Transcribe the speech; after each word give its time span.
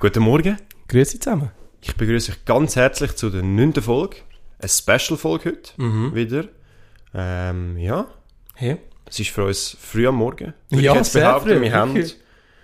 Guten 0.00 0.22
Morgen. 0.22 0.56
Grüezi 0.88 1.18
zusammen. 1.18 1.50
Ich 1.80 1.94
begrüße 1.96 2.32
euch 2.32 2.44
ganz 2.44 2.76
herzlich 2.76 3.14
zu 3.16 3.30
der 3.30 3.42
neunten 3.42 3.82
Folge. 3.82 4.16
Eine 4.58 4.68
Special-Folge 4.68 5.50
heute 5.50 5.70
Mhm. 5.82 6.14
wieder. 6.14 6.44
Ähm, 7.14 7.76
ja, 7.78 8.06
Hey. 8.54 8.78
es 9.06 9.18
ist 9.20 9.30
für 9.30 9.44
uns 9.44 9.76
früh 9.80 10.06
am 10.06 10.16
Morgen. 10.16 10.54
Würde 10.70 10.84
Ja, 10.84 10.92
ich 10.92 10.98
jetzt 10.98 11.12
sehr 11.12 11.26
behaupten, 11.28 11.48
früh, 11.50 11.60
wir 11.60 11.72
haben. 11.72 11.96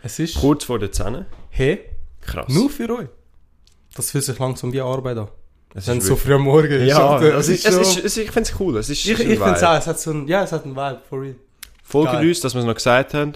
Es 0.02 0.18
ist 0.18 0.36
kurz 0.36 0.64
vor 0.64 0.78
der 0.78 0.92
Zähne. 0.92 1.26
hey, 1.50 1.80
Krass. 2.20 2.48
nur 2.48 2.68
für 2.70 2.88
euch. 2.90 3.08
Das 3.94 4.10
fühlt 4.10 4.24
sich 4.24 4.38
langsam 4.38 4.72
wie 4.72 4.80
Arbeit 4.80 5.18
an. 5.18 5.28
Es 5.74 5.86
Wenn 5.88 5.98
ist 5.98 6.04
es 6.04 6.08
so 6.08 6.16
früh 6.16 6.34
am 6.34 6.42
Morgen 6.42 6.70
ist. 6.70 6.88
Ja, 6.88 7.20
es 7.20 7.48
ist, 7.48 7.66
es 7.66 7.74
ist, 7.76 8.04
es, 8.04 8.16
ich 8.16 8.30
finde 8.30 8.48
es 8.48 8.60
cool. 8.60 8.76
Es 8.76 8.88
ist, 8.90 9.04
ich 9.04 9.10
ist 9.12 9.20
ich 9.20 9.26
finde 9.38 9.52
es 9.52 9.62
auch, 9.62 9.76
es 9.76 9.86
hat 9.86 9.98
so 9.98 10.12
ein, 10.12 10.28
ja, 10.28 10.42
es 10.44 10.52
hat 10.52 10.64
einen 10.64 10.76
Vibe, 10.76 11.00
for 11.08 11.20
real. 11.22 11.34
Folgt 11.82 12.14
uns, 12.14 12.40
dass 12.40 12.54
wir 12.54 12.60
es 12.60 12.66
noch 12.66 12.74
gesagt 12.74 13.12
haben. 13.14 13.32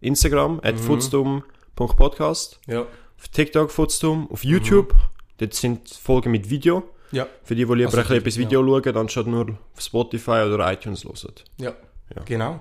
Instagram, 0.00 0.60
at 0.62 0.74
Mhm. 0.76 0.78
footstum.podcast. 0.78 2.60
Ja. 2.66 2.86
Auf 3.20 3.28
TikTok 3.28 3.70
footstum. 3.70 4.30
Auf 4.30 4.44
YouTube. 4.44 4.94
Dort 5.38 5.54
sind 5.54 5.88
Folgen 5.88 6.30
mit 6.30 6.48
Video. 6.48 6.82
Ja. 7.12 7.26
Für 7.44 7.54
die, 7.54 7.64
die 7.66 7.72
lieber 7.74 7.86
Also, 7.88 7.98
ein 7.98 8.02
bisschen 8.04 8.16
etwas 8.18 8.36
ja. 8.36 8.40
Video 8.42 8.64
schauen, 8.82 8.96
anstatt 8.96 9.26
nur 9.26 9.48
auf 9.50 9.80
Spotify 9.80 10.42
oder 10.46 10.72
iTunes 10.72 11.04
hören. 11.04 11.34
Ja. 11.58 11.72
Ja. 12.14 12.22
Genau. 12.24 12.60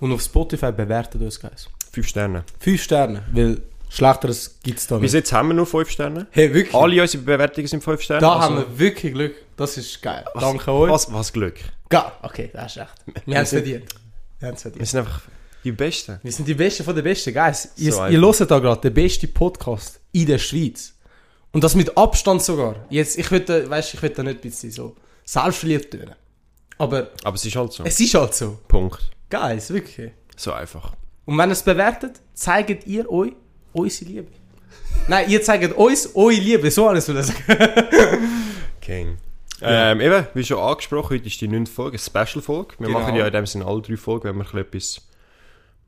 Und 0.00 0.12
auf 0.12 0.22
Spotify 0.22 0.72
bewertet 0.72 1.20
uns, 1.20 1.40
Guys. 1.40 1.68
Fünf 1.92 2.06
Sterne. 2.08 2.44
Fünf 2.58 2.82
Sterne, 2.82 3.22
weil 3.32 3.60
schlechteres 3.88 4.58
gibt's 4.62 4.86
da 4.86 4.96
Bis 4.98 5.12
nicht. 5.12 5.20
jetzt 5.20 5.32
haben 5.32 5.48
wir 5.48 5.54
nur 5.54 5.66
fünf 5.66 5.90
Sterne. 5.90 6.26
Hey, 6.30 6.52
wirklich? 6.54 6.74
Alle 6.74 7.02
unsere 7.02 7.22
Bewertungen 7.24 7.66
sind 7.66 7.82
fünf 7.82 8.00
Sterne. 8.00 8.20
da 8.20 8.32
also- 8.34 8.42
haben 8.44 8.56
wir 8.58 8.78
wirklich 8.78 9.12
Glück. 9.12 9.34
Das 9.56 9.76
ist 9.76 10.00
geil. 10.00 10.24
was, 10.32 10.42
Danke 10.42 10.72
euch. 10.72 10.90
Was, 10.90 11.12
was 11.12 11.32
Glück. 11.32 11.58
Geil. 11.88 12.12
Okay, 12.22 12.50
das 12.52 12.76
ist 12.76 12.82
echt. 12.82 13.26
Wir 13.26 13.36
haben 13.36 13.42
es 13.42 13.50
verdient. 13.50 13.84
Wir 14.38 14.48
haben 14.48 14.54
es 14.54 14.64
Wir 14.64 14.70
verdient. 14.70 14.88
sind 14.88 15.00
einfach 15.00 15.22
die 15.64 15.72
Besten. 15.72 16.18
Wir 16.22 16.32
sind 16.32 16.46
die 16.48 16.54
Besten 16.54 16.84
von 16.84 16.94
den 16.94 17.04
Besten, 17.04 17.32
Guys. 17.34 17.70
Ihr, 17.76 17.92
So 17.92 18.06
ihr 18.06 18.20
hört 18.20 18.50
da 18.50 18.58
gerade 18.58 18.80
den 18.80 18.94
besten 18.94 19.32
Podcast 19.32 20.00
in 20.12 20.26
der 20.26 20.38
Schweiz. 20.38 20.94
Und 21.52 21.64
das 21.64 21.74
mit 21.74 21.96
Abstand 21.96 22.42
sogar. 22.42 22.76
Jetzt, 22.90 23.18
ich 23.18 23.28
da- 23.28 23.68
weißt, 23.68 23.94
ich 23.94 24.02
will 24.02 24.10
da 24.10 24.22
nicht 24.22 24.36
ein 24.36 24.40
bisschen 24.40 24.70
so 24.70 24.96
selbstverliebt 25.24 25.90
tönen. 25.90 26.14
Aber 26.78 27.08
Aber 27.24 27.34
es 27.34 27.44
ist 27.44 27.56
halt 27.56 27.72
so. 27.72 27.84
es 27.84 27.98
ist 28.00 28.14
halt 28.14 28.34
so. 28.34 28.58
Punkt. 28.68 29.10
Guys, 29.28 29.70
wirklich. 29.70 30.12
So 30.36 30.52
einfach. 30.52 30.94
Und 31.26 31.36
wenn 31.36 31.50
ihr 31.50 31.52
es 31.52 31.62
bewertet, 31.62 32.20
zeigt 32.34 32.86
ihr 32.86 33.10
euch 33.10 33.32
unsere 33.72 34.10
Liebe. 34.10 34.28
Nein, 35.08 35.28
ihr 35.28 35.42
zeigt 35.42 35.72
uns 35.76 36.14
eure 36.14 36.32
Liebe. 36.32 36.70
So 36.70 36.88
alles 36.88 37.06
will 37.08 37.18
ich 37.18 37.26
sagen. 37.26 37.44
King. 38.80 39.18
Ja. 39.60 39.92
Ähm, 39.92 40.00
eben, 40.00 40.26
wie 40.34 40.42
schon 40.44 40.58
angesprochen, 40.58 41.10
heute 41.16 41.26
ist 41.26 41.40
die 41.40 41.48
neunte 41.48 41.70
Folge, 41.70 41.98
eine 41.98 42.26
Special-Folge. 42.26 42.76
Wir 42.78 42.86
Genau. 42.86 43.00
machen 43.00 43.14
ja 43.14 43.26
in 43.26 43.32
dem 43.32 43.44
Sinne 43.46 43.66
alle 43.66 43.82
drei 43.82 43.96
Folgen, 43.96 44.24
wenn 44.24 44.36
wir 44.36 44.44
ein 44.54 44.64
bisschen 44.70 45.02
etwas 45.02 45.09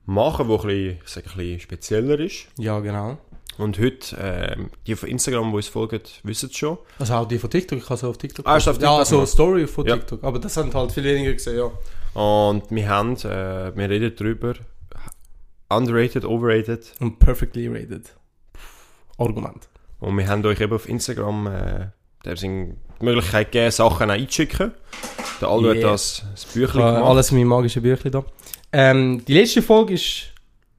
machen, 0.06 0.48
wo 0.48 0.56
ein 0.58 0.66
bisschen, 0.66 0.98
sage, 1.04 1.26
ein 1.30 1.36
bisschen 1.36 1.60
spezieller 1.60 2.18
ist. 2.20 2.46
Ja, 2.58 2.80
genau. 2.80 3.18
Und 3.58 3.78
heute, 3.78 4.16
ähm, 4.18 4.70
die 4.86 4.96
von 4.96 5.08
Instagram, 5.10 5.50
die 5.50 5.56
uns 5.56 5.68
folgen, 5.68 6.00
wissen 6.22 6.48
es 6.50 6.56
schon. 6.56 6.78
Also 6.98 7.14
auch 7.14 7.28
die 7.28 7.38
von 7.38 7.50
TikTok. 7.50 7.78
Ich 7.78 7.84
habe 7.88 7.98
sie 8.00 8.08
auf 8.08 8.16
TikTok. 8.16 8.46
Ah, 8.46 8.54
hast 8.54 8.66
du 8.66 8.70
auf 8.70 8.80
Ja, 8.80 8.88
TikTok 8.88 9.06
so 9.06 9.16
gemacht? 9.16 9.28
Story 9.30 9.66
von 9.66 9.86
Ja. 9.86 9.96
TikTok. 9.96 10.24
Aber 10.24 10.38
das 10.38 10.56
haben 10.56 10.72
halt 10.72 10.92
viel 10.92 11.04
weniger 11.04 11.32
gesehen, 11.34 11.58
ja. 11.58 12.20
Und 12.20 12.70
wir 12.70 12.88
haben, 12.88 13.14
äh, 13.16 13.76
wir 13.76 13.90
reden 13.90 14.12
darüber, 14.16 14.54
underrated, 15.68 16.24
overrated. 16.24 16.92
Und 17.00 17.18
perfectly 17.18 17.68
rated. 17.68 18.14
Argument. 19.18 19.68
Und 20.00 20.16
wir 20.18 20.26
haben 20.28 20.44
euch 20.46 20.60
eben 20.60 20.72
auf 20.72 20.88
Instagram 20.88 21.46
äh, 21.46 21.86
der 22.24 22.36
sind 22.36 22.76
die 23.00 23.04
Möglichkeit 23.04 23.50
gegeben, 23.52 23.70
Sachen 23.72 24.10
einzuschicken. 24.10 24.72
Der 25.40 25.48
Alu 25.48 25.72
Yeah. 25.72 25.74
hat 25.88 25.92
das, 25.94 26.24
das 26.32 26.44
Büchlein 26.46 26.94
gemacht. 26.94 27.04
alles 27.10 27.30
in 27.32 27.38
meinem 27.38 27.48
magischen 27.48 27.82
Büchlein 27.82 28.12
da. 28.12 28.24
Ähm, 28.72 29.24
die 29.26 29.34
letzte 29.34 29.62
Folge 29.62 29.94
ist 29.94 30.28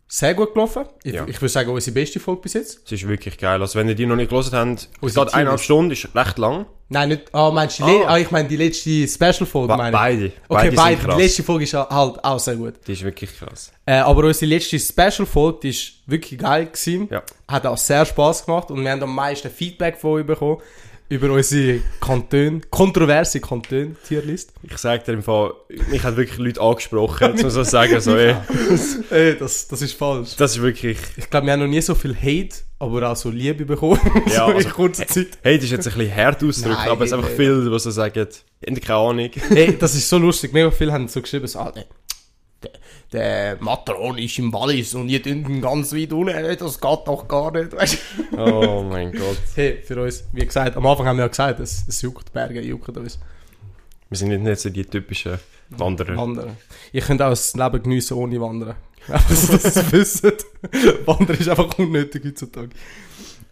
sehr 0.07 0.33
gut 0.35 0.53
gelaufen. 0.53 0.85
Ich, 1.03 1.13
Ja. 1.13 1.25
ich 1.27 1.41
würde 1.41 1.49
sagen, 1.49 1.71
unsere 1.71 1.93
beste 1.93 2.19
Folge 2.19 2.41
bis 2.41 2.53
jetzt. 2.53 2.81
Es 2.85 2.91
ist 2.91 3.07
wirklich 3.07 3.37
geil. 3.37 3.59
Also 3.61 3.79
wenn 3.79 3.87
ihr 3.89 3.95
die 3.95 4.05
noch 4.05 4.15
nicht 4.15 4.29
gelesen 4.29 4.53
habt, 4.55 4.87
es 5.01 5.15
geht 5.15 5.33
eineinhalb. 5.33 5.59
Stunden, 5.59 5.91
ist 5.91 6.07
recht 6.15 6.37
lang. 6.37 6.65
Nein, 6.89 7.09
nicht. 7.09 7.33
Ah, 7.33 7.49
meinst 7.49 7.79
du 7.79 7.83
Ah. 7.85 8.03
ah. 8.09 8.17
ich 8.19 8.29
meine 8.29 8.47
die 8.47 8.57
letzte 8.57 9.07
Special-Folge, 9.07 9.75
meine 9.75 9.91
beide. 9.91 10.25
Okay, 10.47 10.69
beide, 10.75 10.97
beide. 11.01 11.15
Die 11.17 11.21
letzte 11.23 11.41
Folge 11.41 11.63
ist 11.63 11.73
halt 11.73 12.23
auch 12.23 12.39
sehr 12.39 12.55
gut. 12.55 12.75
Die 12.85 12.93
ist 12.93 13.03
wirklich 13.03 13.35
krass. 13.35 13.71
Äh, 13.87 13.93
aber 13.95 14.25
unsere 14.25 14.45
letzte 14.53 14.79
Special-Folge, 14.79 15.59
die 15.63 15.69
ist 15.69 15.93
wirklich 16.05 16.39
geil 16.39 16.67
gewesen. 16.67 17.07
Ja. 17.09 17.23
Hat 17.47 17.65
auch 17.65 17.77
sehr 17.77 18.05
Spaß 18.05 18.45
gemacht 18.45 18.69
und 18.69 18.83
wir 18.83 18.91
haben 18.91 19.01
am 19.01 19.15
meisten 19.15 19.49
Feedback 19.49 19.97
von 19.97 20.11
euch 20.19 20.25
bekommen 20.27 20.61
über 21.13 21.31
unsere 21.31 21.79
Kantone, 22.01 22.61
kontroverse 22.71 23.39
Kantone-Tierlist. 23.39 24.51
Ich 24.63 24.77
sag 24.77 25.05
dir 25.05 25.13
im 25.13 25.21
Fall, 25.21 25.53
mich 25.91 26.03
hat 26.03 26.17
wirklich 26.17 26.39
Leute 26.39 26.59
angesprochen, 26.59 27.33
um 27.33 27.49
so 27.49 27.63
sagen, 27.63 27.99
so, 28.01 28.15
ey, 28.15 28.35
Ey, 29.11 29.37
das, 29.37 29.67
das 29.67 29.81
ist 29.83 29.93
falsch. 29.93 30.35
das 30.35 30.55
ist 30.55 30.61
wirklich, 30.61 30.97
Ich 31.17 31.29
glaube, 31.29 31.45
wir 31.45 31.53
haben 31.53 31.59
noch 31.59 31.67
nie 31.67 31.81
so 31.81 31.93
viel 31.93 32.15
Hate, 32.15 32.55
aber 32.79 33.11
auch 33.11 33.15
so 33.15 33.29
Liebe 33.29 33.63
bekommen. 33.65 33.99
Ja, 34.27 34.45
so 34.45 34.51
in 34.51 34.57
also- 34.57 34.69
kurzer 34.69 35.05
Zeit. 35.05 35.27
das 35.43 35.53
ist 35.63 35.71
jetzt 35.71 35.87
ein 35.87 35.93
bisschen 35.93 36.15
hart 36.15 36.43
ausgedrückt, 36.43 36.87
aber 36.87 37.03
es 37.05 37.11
ist 37.11 37.13
einfach 37.13 37.29
hey. 37.29 37.37
viel, 37.37 37.71
was 37.71 37.83
sie 37.83 37.91
sagen, 37.91 38.27
ich 38.61 38.81
keine 38.81 38.99
Ahnung. 38.99 39.29
Ey, 39.51 39.77
das 39.77 39.93
ist 39.93 40.09
so 40.09 40.17
lustig. 40.17 40.51
Mega 40.53 40.71
viele 40.71 40.91
haben 40.93 41.07
so 41.07 41.21
geschrieben, 41.21 41.45
so, 41.45 41.59
ah, 41.59 41.71
der, 41.71 41.85
der, 43.13 43.57
Matron 43.59 44.17
ist 44.17 44.39
im 44.39 44.51
Wallis 44.51 44.95
und 44.95 45.07
ihr 45.09 45.25
unten 45.25 45.61
ganz 45.61 45.93
weit 45.93 46.11
unten, 46.11 46.57
das 46.57 46.81
geht 46.81 46.99
doch 47.05 47.27
gar 47.27 47.51
nicht. 47.51 47.73
Weißt? 47.73 47.97
Oh 48.37 48.83
mein 48.89 49.11
Gott. 49.11 49.37
Hey, 49.55 49.81
für 49.83 50.01
uns, 50.01 50.23
wie 50.33 50.45
gesagt, 50.45 50.75
am 50.75 50.85
Anfang 50.85 51.05
haben 51.05 51.17
wir 51.17 51.25
ja 51.25 51.27
gesagt, 51.27 51.59
es, 51.59 51.85
es 51.87 52.01
juckt, 52.01 52.29
die 52.29 52.31
Berge 52.33 52.61
jucken 52.61 52.97
uns. 52.97 53.19
Wir 54.09 54.17
sind 54.17 54.29
nicht, 54.29 54.41
nicht 54.41 54.59
so 54.59 54.69
die 54.69 54.85
typischen 54.85 55.37
Wanderer. 55.69 56.17
Wandern. 56.17 56.57
Ich 56.91 57.05
könnte 57.05 57.25
auch 57.25 57.29
das 57.29 57.53
Leben 57.53 57.83
geniessen 57.83 58.17
ohne 58.17 58.41
Wandern. 58.41 58.75
Einfach, 59.07 59.29
dass 59.29 59.49
ihr 59.49 59.83
das 59.83 59.91
wisst. 59.91 60.23
Wandern 61.05 61.37
ist 61.37 61.49
einfach 61.49 61.77
unnötig 61.77 62.23
heutzutage. 62.25 62.69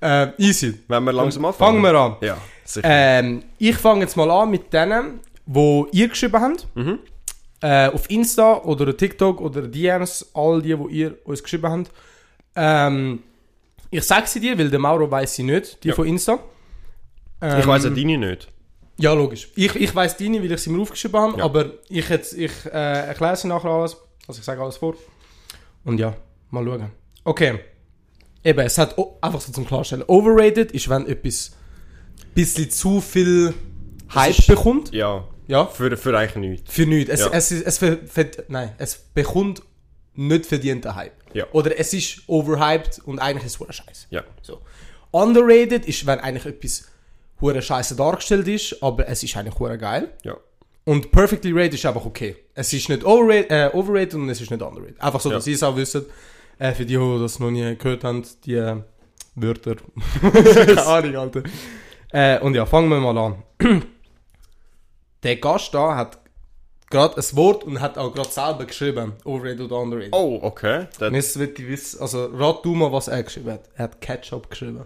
Äh, 0.02 0.30
easy. 0.40 0.80
Wenn 0.88 1.04
wir 1.04 1.14
langsam 1.14 1.46
anfangen. 1.46 1.82
Fangen 1.82 1.94
wir 1.94 2.00
an. 2.00 2.16
Ja, 2.22 2.38
sicher. 2.64 2.88
Ähm, 2.90 3.44
ich 3.60 3.78
fange 3.78 4.02
jetzt 4.02 4.18
mal 4.18 4.30
an 4.32 4.50
mit 4.50 4.74
denen, 4.74 5.20
wo 5.46 5.88
ihr 5.92 6.08
geschrieben 6.08 6.42
habt. 6.42 6.68
Mhm. 6.76 7.00
Äh, 7.62 7.90
auf 7.90 8.10
Insta 8.10 8.58
oder 8.64 8.96
TikTok 8.98 9.40
oder 9.40 9.62
DMs, 9.68 10.32
all 10.34 10.62
die, 10.62 10.78
wo 10.78 10.88
ihr 10.88 11.18
uns 11.26 11.44
geschrieben 11.44 11.68
habt. 11.70 11.92
Ähm, 12.56 13.22
ich 13.92 14.04
sag 14.04 14.28
sie 14.28 14.40
dir, 14.40 14.58
weil 14.58 14.70
der 14.70 14.80
Mauro 14.80 15.10
weiß 15.10 15.36
sie 15.36 15.44
nicht, 15.44 15.84
die 15.84 15.90
Ja. 15.90 15.94
von 15.96 16.08
Insta. 16.08 16.40
Ähm, 17.42 17.60
ich 17.60 17.68
weiss 17.68 17.84
ja 17.84 17.90
deine 17.92 18.18
nicht. 18.18 18.48
Ja, 18.98 19.14
logisch. 19.14 19.50
Ich, 19.56 19.76
ich 19.76 19.96
weiss 19.96 20.18
deine, 20.18 20.42
weil 20.42 20.52
ich 20.52 20.60
sie 20.62 20.70
mir 20.70 20.82
aufgeschrieben 20.82 21.20
habe, 21.20 21.38
Ja. 21.38 21.44
aber 21.46 21.66
ich, 21.90 22.08
jetzt, 22.10 22.34
ich 22.34 22.52
äh, 22.66 23.08
erkläre 23.08 23.36
sie 23.36 23.48
nachher 23.48 23.70
alles. 23.70 23.96
Also 24.28 24.40
ich 24.40 24.46
sage 24.46 24.62
alles 24.62 24.78
vor. 24.78 24.96
Und 25.84 26.00
ja, 26.00 26.16
mal 26.50 26.64
schauen. 26.66 26.92
Okay. 27.24 27.60
Eben, 28.44 28.60
es 28.60 28.78
hat 28.78 28.98
o- 28.98 29.18
einfach 29.22 29.42
so 29.42 29.52
zum 29.52 29.66
Klarstellen. 29.68 30.04
Overrated 30.08 30.72
ist, 30.72 30.90
wenn 30.90 31.06
etwas 31.08 31.52
ein 32.24 32.34
bisschen 32.34 32.72
zu 32.72 33.02
viel 33.02 33.54
Hype 34.16 34.38
ist- 34.40 34.48
bekommt. 34.48 34.92
Ja, 34.94 35.26
Ja. 35.48 35.66
für, 35.66 35.96
für 35.98 36.18
eigentlich 36.18 36.36
nichts. 36.36 36.74
Für 36.74 36.86
nichts. 36.86 37.12
Es, 37.12 37.20
Ja. 37.20 37.30
es, 37.32 37.52
es, 37.52 37.62
es, 37.64 37.78
ver, 37.78 37.98
ver, 38.06 38.26
nein, 38.48 38.74
es 38.78 38.98
bekommt 39.14 39.62
nicht 40.14 40.46
verdienten 40.46 40.96
Hype. 40.96 41.14
Ja. 41.34 41.46
Oder 41.52 41.78
es 41.80 41.94
ist 41.94 42.24
overhyped 42.28 43.00
und 43.06 43.20
eigentlich 43.20 43.46
ist 43.46 43.60
es 43.62 43.76
scheiße. 43.76 44.08
Ja. 44.10 44.24
So. 44.42 44.62
Underrated 45.12 45.86
ist, 45.86 46.06
wenn 46.06 46.20
eigentlich 46.20 46.46
etwas 46.46 46.88
hure 47.40 47.62
scheiße 47.62 47.96
dargestellt 47.96 48.48
ist, 48.48 48.82
aber 48.84 49.08
es 49.08 49.24
ist 49.24 49.36
eigentlich 49.36 49.58
hure 49.60 49.78
geil. 49.78 50.10
Ja. 50.24 50.38
Und 50.84 51.12
perfectly 51.12 51.52
rated 51.52 51.76
ist 51.76 51.86
einfach 51.86 52.06
okay. 52.06 52.36
Es 52.56 52.74
ist 52.74 52.90
nicht 52.90 53.04
overrated, 53.04 53.52
äh, 53.52 53.70
overrated 53.74 54.16
und 54.16 54.30
es 54.30 54.42
ist 54.42 54.50
nicht 54.52 54.62
underrated. 54.62 55.00
Einfach 55.00 55.20
so, 55.20 55.30
dass 55.30 55.46
ihr 55.48 55.56
es 55.56 55.64
auch 55.64 55.76
wisst. 55.76 55.96
Äh, 56.58 56.74
für 56.74 56.86
die, 56.86 56.98
die 56.98 57.20
das 57.20 57.40
noch 57.40 57.52
nie 57.52 57.76
gehört 57.76 58.04
haben, 58.04 58.24
die 58.46 58.56
äh, 58.56 58.78
Wörter. 59.36 59.76
Keine 60.22 60.86
Ahnung, 60.86 61.16
Alter. 61.16 61.44
Äh, 62.12 62.40
und 62.40 62.56
ja, 62.56 62.66
fangen 62.66 62.90
wir 62.90 63.00
mal 63.00 63.18
an. 63.18 63.44
Der 65.24 65.36
Gast 65.38 65.74
da 65.74 65.96
hat 65.96 66.18
gerade 66.90 67.18
ein 67.18 67.36
Wort 67.36 67.64
und 67.64 67.80
hat 67.80 67.98
auch 67.98 68.14
gerade 68.14 68.30
selber 68.30 68.66
geschrieben, 68.66 69.14
overrated 69.24 69.62
oder 69.62 69.78
underrated. 69.78 70.14
Oh, 70.14 70.40
okay. 70.42 70.88
Und 71.00 71.14
Das 71.14 71.36
jetzt 71.36 71.60
ich 71.60 71.68
wissen, 71.68 72.02
also 72.02 72.26
rat 72.34 72.66
du 72.66 72.74
mal, 72.76 72.92
was 72.92 73.08
er 73.08 73.24
geschrieben 73.24 73.52
hat. 73.52 73.70
Er 73.76 73.84
hat 73.84 74.02
Ketchup 74.02 74.50
geschrieben. 74.50 74.84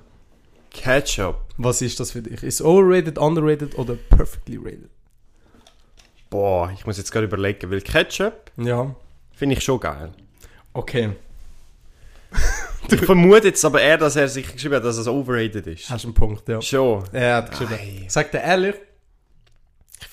Ketchup. 0.72 1.37
Was 1.58 1.82
ist 1.82 1.99
das 1.99 2.11
für 2.11 2.22
dich? 2.22 2.43
Ist 2.43 2.61
overrated, 2.61 3.17
underrated 3.17 3.78
oder 3.78 3.96
perfectly 3.96 4.58
rated? 4.58 4.90
Boah, 6.29 6.70
ich 6.73 6.85
muss 6.85 6.97
jetzt 6.97 7.11
gerade 7.11 7.26
überlegen, 7.28 7.72
weil 7.72 7.82
Ketchup 7.82 8.52
Ja. 8.58 8.93
finde 9.34 9.55
ich 9.55 9.64
schon 9.64 9.79
geil. 9.79 10.11
Okay. 10.73 11.11
Ich 12.87 13.02
vermute 13.03 13.47
jetzt 13.47 13.66
aber 13.66 13.82
eher, 13.82 13.97
dass 13.97 14.16
er 14.16 14.28
sich 14.28 14.52
geschrieben 14.52 14.76
hat, 14.76 14.85
dass 14.85 14.97
es 14.97 15.08
overrated 15.08 15.66
ist. 15.66 15.90
Hast 15.90 16.05
einen 16.05 16.14
Punkt, 16.14 16.47
ja. 16.47 16.61
Schon. 16.61 17.03
Er 17.14 17.37
hat 17.37 17.49
geschrieben. 17.49 17.73
Ei. 17.73 18.05
Sagt 18.08 18.35
er 18.35 18.43
ehrlich? 18.43 18.76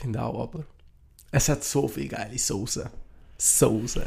Ich 0.02 0.04
finde 0.04 0.20
auch, 0.20 0.42
aber. 0.42 0.64
Es 1.30 1.48
hat 1.48 1.62
so 1.62 1.86
viel 1.86 2.08
geile 2.08 2.36
Soße. 2.36 2.90
Soße. 3.38 4.04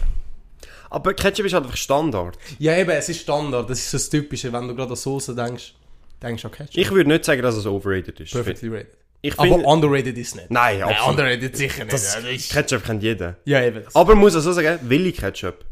Aber 0.89 1.13
Ketchup 1.13 1.45
ist 1.45 1.53
halt 1.53 1.63
einfach 1.63 1.77
Standard. 1.77 2.37
Ja, 2.59 2.75
eben, 2.77 2.89
es 2.89 3.07
ist 3.07 3.21
Standard. 3.21 3.69
Das 3.69 3.79
ist 3.79 3.93
das 3.93 4.09
Typische, 4.09 4.51
wenn 4.51 4.67
du 4.67 4.75
gerade 4.75 4.89
an 4.89 4.95
Soße 4.97 5.33
denkst. 5.33 5.73
Denkst 6.21 6.41
du 6.41 6.49
an 6.49 6.53
Ketchup. 6.53 6.77
Ich 6.77 6.91
würde 6.91 7.09
nicht 7.09 7.23
sagen, 7.23 7.41
dass 7.41 7.55
es 7.55 7.65
overrated 7.65 8.19
ist. 8.19 8.33
Perfectly 8.33 8.67
rated. 8.67 8.97
Ich 9.21 9.39
Aber 9.39 9.47
finde... 9.47 9.65
underrated 9.65 10.17
ist 10.17 10.35
nicht. 10.35 10.51
Nein, 10.51 10.79
Nein, 10.79 10.95
underrated 11.07 11.55
sicher 11.55 11.85
nicht. 11.85 11.93
Das, 11.93 12.17
das 12.21 12.49
Ketchup 12.49 12.83
kennt 12.83 13.01
jeder. 13.01 13.37
ja, 13.45 13.63
eben. 13.63 13.83
Aber 13.93 14.15
man 14.15 14.19
muss 14.25 14.35
auch 14.35 14.41
so 14.41 14.51
sagen, 14.51 14.77
Willi 14.83 15.13
Ketchup. 15.13 15.63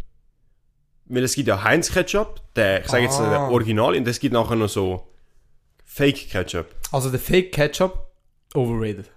Weil 1.08 1.24
es 1.26 1.36
gibt 1.36 1.50
ja 1.50 1.62
Heinz 1.66 1.92
Ketchup, 1.92 2.40
der, 2.56 2.80
ich 2.86 2.88
sage 2.90 3.04
jetzt 3.04 3.19
Ah. 3.19 3.30
der 3.30 3.40
Original, 3.52 3.94
und 3.94 4.08
es 4.08 4.22
gibt 4.22 4.34
nachher 4.34 4.56
noch 4.56 4.69
so 4.69 5.06
Fake 5.84 6.30
Ketchup. 6.30 6.68
Also 6.94 7.10
der 7.10 7.19
Fake 7.19 7.52
Ketchup, 7.52 8.00
overrated. 8.56 9.12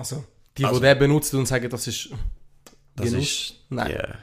Also, 0.00 0.24
die, 0.58 0.64
Also- 0.64 0.80
die 0.80 0.86
den 0.86 0.98
benutzen 0.98 1.38
und 1.38 1.46
sagen, 1.46 1.68
das 1.70 1.86
ist 1.86 2.10
Das 2.96 3.06
Genuss? 3.06 3.22
ist 3.22 3.54
Nein. 3.70 3.90
yeah, 3.92 4.14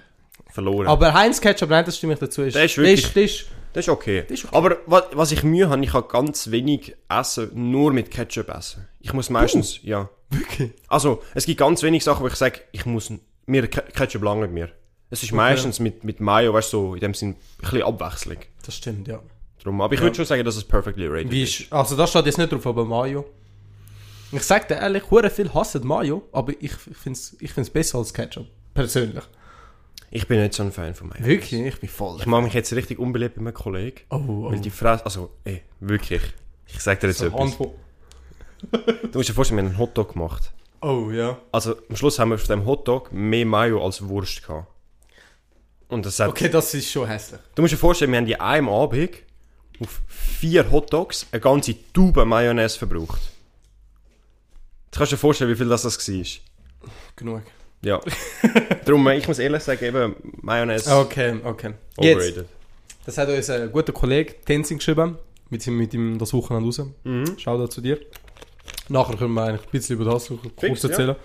verloren. 0.51 0.87
Aber 0.87 1.13
Heinz 1.13 1.39
Ketchup, 1.39 1.69
nein, 1.69 1.85
das 1.85 1.97
stimme 1.97 2.13
ich 2.13 2.19
dazu. 2.19 2.41
Ist, 2.43 2.55
Der 2.55 2.65
ist 2.65 2.77
wirklich- 2.77 3.01
Das 3.01 3.09
ist, 3.11 3.15
das 3.15 3.23
ist, 3.23 3.47
das 3.73 3.89
okay. 3.89 4.23
Das 4.27 4.39
ist 4.39 4.45
okay. 4.45 4.55
Aber 4.55 4.77
was, 4.85 5.03
was 5.13 5.31
ich 5.31 5.43
Mühe 5.43 5.69
habe, 5.69 5.83
ich 5.83 5.91
kann 5.91 6.03
ganz 6.09 6.51
wenig 6.51 6.95
essen, 7.09 7.51
nur 7.71 7.93
mit 7.93 8.11
Ketchup 8.11 8.49
essen. 8.49 8.87
Ich 8.99 9.13
muss 9.13 9.29
meistens, 9.29 9.79
ja. 9.83 10.09
wirklich? 10.29 10.71
Also, 10.87 11.21
es 11.33 11.45
gibt 11.45 11.59
ganz 11.59 11.81
wenig 11.83 12.03
Sachen, 12.03 12.23
wo 12.23 12.27
ich 12.27 12.35
sage, 12.35 12.59
ich 12.71 12.85
muss, 12.85 13.11
mir 13.45 13.67
Ke- 13.67 13.83
Ketchup 13.93 14.23
lange 14.23 14.47
mir. 14.47 14.69
Es 15.09 15.23
ist 15.23 15.31
meistens 15.31 15.79
mit, 15.79 16.03
mit 16.03 16.19
Mayo, 16.19 16.53
weißt 16.53 16.73
du, 16.73 16.77
so, 16.89 16.93
in 16.95 16.99
dem 16.99 17.13
Sinn, 17.13 17.29
ein 17.29 17.35
bisschen 17.61 17.83
Abwechslung. 17.83 18.37
Das 18.65 18.75
stimmt, 18.75 19.07
ja. 19.07 19.21
Drum. 19.63 19.79
Aber 19.79 19.93
ich 19.93 20.01
würde 20.01 20.15
schon 20.15 20.25
sagen, 20.25 20.43
dass 20.43 20.57
es 20.57 20.65
perfectly 20.65 21.07
rated 21.07 21.31
Wie 21.31 21.43
ist, 21.43 21.71
also 21.71 21.95
da 21.95 22.05
steht 22.07 22.25
jetzt 22.25 22.37
nicht 22.37 22.51
drauf, 22.51 22.67
aber 22.67 22.83
Mayo. 22.83 23.25
Ich 24.31 24.43
sag 24.43 24.67
dir 24.67 24.75
ehrlich, 24.75 25.09
hure 25.09 25.29
viel 25.29 25.53
hassen 25.53 25.85
Mayo, 25.87 26.27
aber 26.31 26.53
ich, 26.59 26.73
finde 26.73 27.17
es 27.17 27.35
ich 27.39 27.53
find's 27.53 27.69
besser 27.69 27.97
als 27.99 28.13
Ketchup. 28.13 28.47
Persönlich. 28.73 29.23
Ich 30.09 30.27
bin 30.27 30.41
nicht 30.41 30.53
so 30.53 30.63
ein 30.63 30.71
Fan 30.71 30.93
von 30.95 31.09
Mayo. 31.09 31.25
Wirklich? 31.25 31.61
Ich 31.61 31.79
bin 31.79 31.89
voll. 31.89 32.17
Ich 32.19 32.25
mache 32.25 32.41
mich 32.43 32.53
jetzt 32.53 32.73
richtig 32.73 32.99
unbeliebt 32.99 33.35
bei 33.35 33.41
meinem 33.41 33.53
Kollegen. 33.53 34.01
Oh, 34.09 34.15
oh. 34.27 34.51
Weil 34.51 34.59
die 34.59 34.69
Fresse, 34.69 35.05
also, 35.05 35.31
ey, 35.43 35.63
wirklich. 35.79 36.21
Ich 36.67 36.79
sag 36.79 36.99
dir 36.99 37.07
jetzt 37.07 37.19
So 37.19 37.27
etwas. 37.27 37.57
Du 37.57 39.17
musst 39.17 39.29
dir 39.29 39.33
vorstellen, 39.33 39.57
wir 39.57 39.63
haben 39.63 39.71
einen 39.71 39.77
Hotdog 39.77 40.13
gemacht. 40.13 40.51
Oh, 40.81 41.09
ja. 41.11 41.37
Also, 41.51 41.75
am 41.89 41.95
Schluss 41.95 42.19
haben 42.19 42.29
wir 42.29 42.35
auf 42.35 42.47
dem 42.47 42.65
Hotdog 42.65 43.11
mehr 43.11 43.45
Mayo 43.45 43.83
als 43.83 44.07
Wurst 44.07 44.45
gehabt. 44.45 44.67
Und 45.89 46.05
das 46.05 46.19
hat, 46.19 46.29
Okay, 46.29 46.49
das 46.49 46.73
ist 46.73 46.91
schon 46.91 47.07
hässlich. 47.07 47.39
du 47.55 47.61
musst 47.61 47.73
dir 47.73 47.77
vorstellen, 47.77 48.11
wir 48.11 48.17
haben 48.17 48.27
in 48.27 48.35
einem 48.35 48.69
Abend 48.69 49.11
auf 49.79 50.01
vier 50.07 50.69
Hotdogs 50.69 51.27
eine 51.31 51.39
ganze 51.39 51.75
Tube 51.93 52.25
Mayonnaise 52.25 52.77
verbraucht. 52.77 53.21
Jetzt 54.87 54.97
kannst 54.97 55.11
du 55.11 55.15
dir 55.15 55.19
vorstellen, 55.19 55.51
wie 55.51 55.55
viel 55.55 55.67
das, 55.67 55.83
das 55.83 56.07
war. 56.07 56.25
Genug. 57.15 57.41
Ja. 57.81 57.99
Darum, 58.85 59.07
ich 59.09 59.27
muss 59.27 59.39
ehrlich 59.39 59.61
sagen, 59.63 59.85
eben 59.85 60.15
Mayonnaise 60.41 60.89
Okay, 60.95 61.35
okay. 61.43 61.73
Jetzt, 61.99 62.15
overrated. 62.17 62.45
das 63.05 63.17
hat 63.17 63.29
uns 63.29 63.49
ein 63.49 63.71
guter 63.71 63.93
Kollege 63.93 64.35
Tenzing 64.45 64.77
geschrieben. 64.77 65.17
Wir 65.49 65.59
sind 65.59 65.75
mit 65.75 65.93
ihm 65.93 66.17
das 66.17 66.33
Wochenende 66.33 66.65
raus. 66.67 66.81
Mhm. 67.03 67.35
Schau 67.37 67.57
da 67.57 67.69
zu 67.69 67.81
dir. 67.81 67.99
Nachher 68.89 69.15
können 69.17 69.33
wir 69.33 69.43
eigentlich 69.43 69.61
ein 69.65 69.71
bisschen 69.71 69.95
über 69.99 70.11
das 70.11 70.27
kurz 70.27 70.41
Fix, 70.59 70.83
ja. 70.83 70.89
erzählen. 70.89 71.15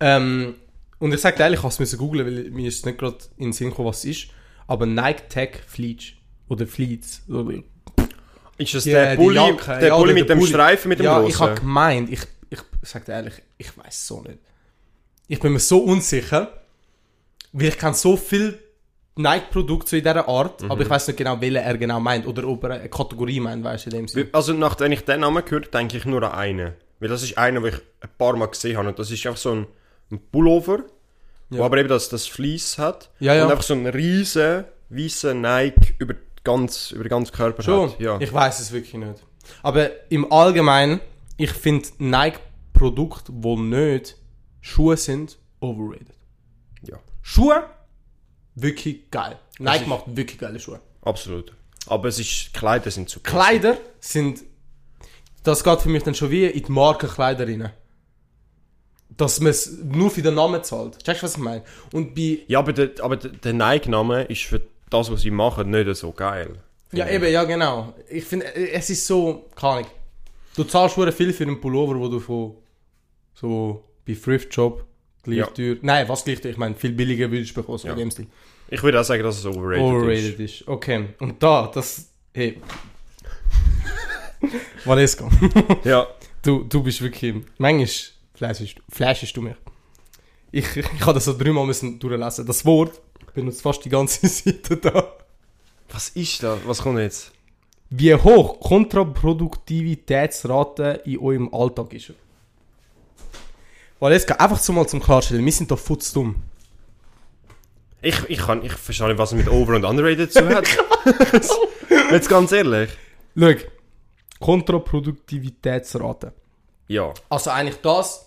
Ähm, 0.00 0.54
und 0.98 1.12
ich 1.12 1.20
sage 1.20 1.36
dir 1.36 1.42
ehrlich, 1.44 1.58
ich 1.62 1.78
musste 1.78 1.96
googeln, 1.96 2.26
weil 2.26 2.50
mir 2.50 2.68
ist 2.68 2.86
nicht 2.86 2.98
gerade 2.98 3.18
in 3.36 3.46
den 3.46 3.52
Sinn 3.52 3.70
gekommen, 3.70 3.88
was 3.88 3.98
es 3.98 4.04
ist. 4.04 4.28
Aber 4.66 4.86
Nike 4.86 5.28
Tech 5.28 5.50
Fleece. 5.66 6.12
Oder 6.48 6.66
Fleets. 6.66 7.22
Ist 8.58 8.74
das 8.74 8.84
Die- 8.84 8.90
der 8.90 9.16
Bulli, 9.16 9.36
Jacke, 9.36 9.78
der 9.78 9.88
ja, 9.88 9.96
Bulli 9.96 10.14
mit 10.14 10.28
dem 10.28 10.38
Bulli. 10.38 10.50
Streifen 10.50 10.88
mit 10.88 10.98
dem 11.00 11.04
ja, 11.04 11.18
großen? 11.18 11.28
ich 11.30 11.40
habe 11.40 11.54
gemeint, 11.60 12.10
ich, 12.10 12.20
ich 12.52 12.60
sag 12.82 13.04
dir 13.04 13.12
ehrlich, 13.12 13.34
ich 13.58 13.76
weiß 13.76 14.06
so 14.06 14.20
nicht. 14.22 14.38
Ich 15.28 15.40
bin 15.40 15.52
mir 15.52 15.58
so 15.60 15.78
unsicher, 15.78 16.52
weil 17.52 17.68
ich 17.68 17.78
kenne 17.78 17.94
so 17.94 18.16
viel 18.16 18.58
Nike-Produkte 19.16 19.90
so 19.90 19.96
in 19.96 20.02
dieser 20.02 20.26
Art, 20.28 20.62
Mhm. 20.62 20.70
aber 20.70 20.82
ich 20.82 20.90
weiß 20.90 21.06
nicht 21.08 21.16
genau, 21.16 21.40
welche 21.40 21.58
er 21.60 21.76
genau 21.76 22.00
meint 22.00 22.26
oder 22.26 22.46
ob 22.48 22.64
er 22.64 22.70
eine 22.72 22.88
Kategorie 22.88 23.40
meint, 23.40 23.62
weißt 23.62 23.86
du, 23.86 23.90
in 23.90 23.96
dem 23.96 24.08
Sinne. 24.08 24.28
Also, 24.32 24.52
nachdem 24.54 24.92
ich 24.92 25.04
den 25.04 25.20
Namen 25.20 25.44
gehört 25.44 25.72
denke 25.74 25.96
ich 25.98 26.04
nur 26.06 26.22
an 26.22 26.32
einen. 26.32 26.72
Weil 26.98 27.08
das 27.08 27.22
ist 27.22 27.36
einer, 27.36 27.60
den 27.60 27.74
ich 27.74 27.80
ein 28.00 28.08
paar 28.16 28.36
Mal 28.36 28.46
gesehen 28.46 28.76
habe. 28.78 28.88
Und 28.88 28.98
das 28.98 29.10
ist 29.10 29.26
einfach 29.26 29.38
so 29.38 29.52
ein, 29.52 29.66
ein 30.10 30.20
Pullover, 30.30 30.78
Ja. 31.50 31.58
wo 31.58 31.64
aber 31.64 31.78
eben 31.78 31.88
das, 31.88 32.08
das 32.08 32.26
Fleece 32.26 32.78
hat. 32.78 33.10
Ja, 33.20 33.34
ja. 33.34 33.44
Und 33.44 33.50
einfach 33.50 33.64
so 33.64 33.74
ein 33.74 33.86
riesen, 33.86 34.64
weißer 34.88 35.34
Nike 35.34 35.94
über, 35.98 36.14
ganz, 36.44 36.90
über 36.92 37.04
den 37.04 37.10
ganzen 37.10 37.34
Körper 37.34 37.62
Schon? 37.62 37.90
hat. 37.92 38.00
Ja. 38.00 38.18
Ich 38.20 38.32
weiß 38.32 38.60
es 38.60 38.72
wirklich 38.72 38.94
nicht. 38.94 39.22
Aber 39.62 39.90
im 40.10 40.30
Allgemeinen, 40.32 41.00
ich 41.42 41.50
finde 41.50 41.88
Nike-Produkte, 41.98 43.32
die 43.32 43.56
nicht 43.56 44.16
Schuhe 44.60 44.96
sind, 44.96 45.38
overrated. 45.60 46.14
ja, 46.82 46.98
Schuhe, 47.20 47.64
wirklich 48.54 49.10
geil. 49.10 49.38
Nike 49.58 49.86
macht 49.88 50.04
wirklich 50.06 50.38
geile 50.38 50.60
Schuhe. 50.60 50.80
absolut. 51.02 51.52
Aber 51.86 52.06
es 52.08 52.20
ist, 52.20 52.54
Kleider 52.54 52.92
sind 52.92 53.08
zu 53.08 53.18
Kleider 53.18 53.76
sind. 53.98 54.44
Das 55.42 55.64
geht 55.64 55.80
für 55.80 55.88
mich 55.88 56.04
dann 56.04 56.14
schon 56.14 56.30
wie 56.30 56.46
in 56.46 56.62
die 56.64 56.70
Markenkleider 56.70 57.44
rein. 57.48 57.72
Dass 59.16 59.40
man 59.40 59.50
es 59.50 59.78
nur 59.82 60.08
für 60.12 60.22
den 60.22 60.34
Namen 60.36 60.62
zahlt. 60.62 61.02
Checkst 61.04 61.22
du, 61.22 61.26
was 61.26 61.34
ich 61.34 61.42
meine? 61.42 61.64
Und 61.92 62.14
bei. 62.14 62.38
Ja, 62.46 62.60
aber 62.60 62.72
der, 62.72 62.90
aber 63.00 63.16
der, 63.16 63.32
der 63.32 63.52
Nike-Name 63.52 64.22
ist 64.24 64.42
für 64.44 64.62
das, 64.90 65.10
was 65.10 65.22
sie 65.22 65.32
machen, 65.32 65.70
nicht 65.70 65.92
so 65.96 66.12
geil. 66.12 66.60
Ja, 66.92 67.08
eben, 67.08 67.30
ja, 67.32 67.42
genau. 67.42 67.94
Ich 68.08 68.24
finde, 68.24 68.46
äh, 68.54 68.70
es 68.70 68.88
ist 68.88 69.04
so. 69.04 69.50
Keine 69.56 69.72
Ahnung. 69.78 69.90
Du 70.56 70.64
zahlst 70.64 70.94
schon 70.94 71.10
viel 71.12 71.32
für 71.32 71.44
einen 71.44 71.60
Pullover, 71.60 71.98
wo 71.98 72.08
du 72.08 72.20
von. 72.20 72.56
So. 73.34 73.84
bei 74.06 74.14
Thrift 74.14 74.52
Shop 74.52 74.84
gleich 75.22 75.38
Ja. 75.38 75.46
teuer. 75.46 75.76
Nein, 75.82 76.08
was 76.08 76.24
gleich 76.24 76.40
teuer? 76.40 76.50
Ich 76.52 76.58
meine, 76.58 76.74
viel 76.74 76.92
billiger 76.92 77.30
würdest 77.30 77.52
du 77.52 77.54
bekommen, 77.54 77.78
so 77.78 77.88
Ja. 77.88 77.94
dem 77.94 78.10
Stil. 78.10 78.26
Ich 78.68 78.82
würde 78.82 79.00
auch 79.00 79.04
sagen, 79.04 79.22
dass 79.22 79.38
es 79.38 79.46
overrated, 79.46 79.82
Overrated 79.84 80.40
ist. 80.40 80.60
ist. 80.62 80.68
Okay. 80.68 81.10
Und 81.20 81.40
da, 81.42 81.70
das. 81.72 82.08
Hey. 82.34 82.60
Valeska. 84.84 85.28
Ja, 85.84 86.06
Du, 86.42 86.64
du 86.64 86.82
bist 86.82 87.00
wirklich. 87.00 87.36
Manchmal 87.58 87.88
flashest, 88.34 88.74
flashest 88.88 89.36
du 89.36 89.42
mich. 89.42 89.54
Ich, 90.50 90.76
ich 90.76 91.00
habe 91.02 91.14
das 91.14 91.26
so 91.26 91.38
dreimal 91.38 91.64
müssen 91.64 92.00
durchlesen. 92.00 92.44
Das 92.44 92.64
Wort 92.64 93.00
benutzt 93.32 93.62
fast 93.62 93.84
die 93.84 93.88
ganze 93.88 94.26
Seite 94.28 94.76
da. 94.76 95.14
was 95.90 96.08
ist 96.10 96.42
das? 96.42 96.58
Was 96.66 96.82
kommt 96.82 96.98
jetzt? 96.98 97.30
Wie 97.94 98.14
hoch 98.14 98.58
Kontraproduktivitätsrate 98.60 101.02
in 101.04 101.18
eurem 101.18 101.52
Alltag 101.52 101.92
ist? 101.92 102.14
Weil 104.00 104.14
jetzt 104.14 104.30
einfach 104.40 104.58
so 104.58 104.72
mal 104.72 104.88
zum 104.88 105.02
Klarstellen, 105.02 105.44
wir 105.44 105.52
sind 105.52 105.70
da 105.70 105.76
futzdumm. 105.76 106.36
Ich, 108.00 108.18
ich, 108.30 108.38
kann, 108.38 108.64
ich 108.64 108.72
verstehe 108.72 109.08
nicht, 109.08 109.18
was 109.18 109.32
es 109.32 109.36
mit 109.36 109.46
over- 109.48 109.76
und 109.76 109.84
underrated 109.84 110.32
zu 110.32 110.48
hat. 110.48 110.66
Jetzt 112.10 112.30
ganz 112.30 112.50
ehrlich. 112.50 112.88
Schau, 113.38 113.52
Kontraproduktivitätsrate. 114.40 116.32
Ja. 116.88 117.12
Also 117.28 117.50
eigentlich 117.50 117.76
das, 117.82 118.24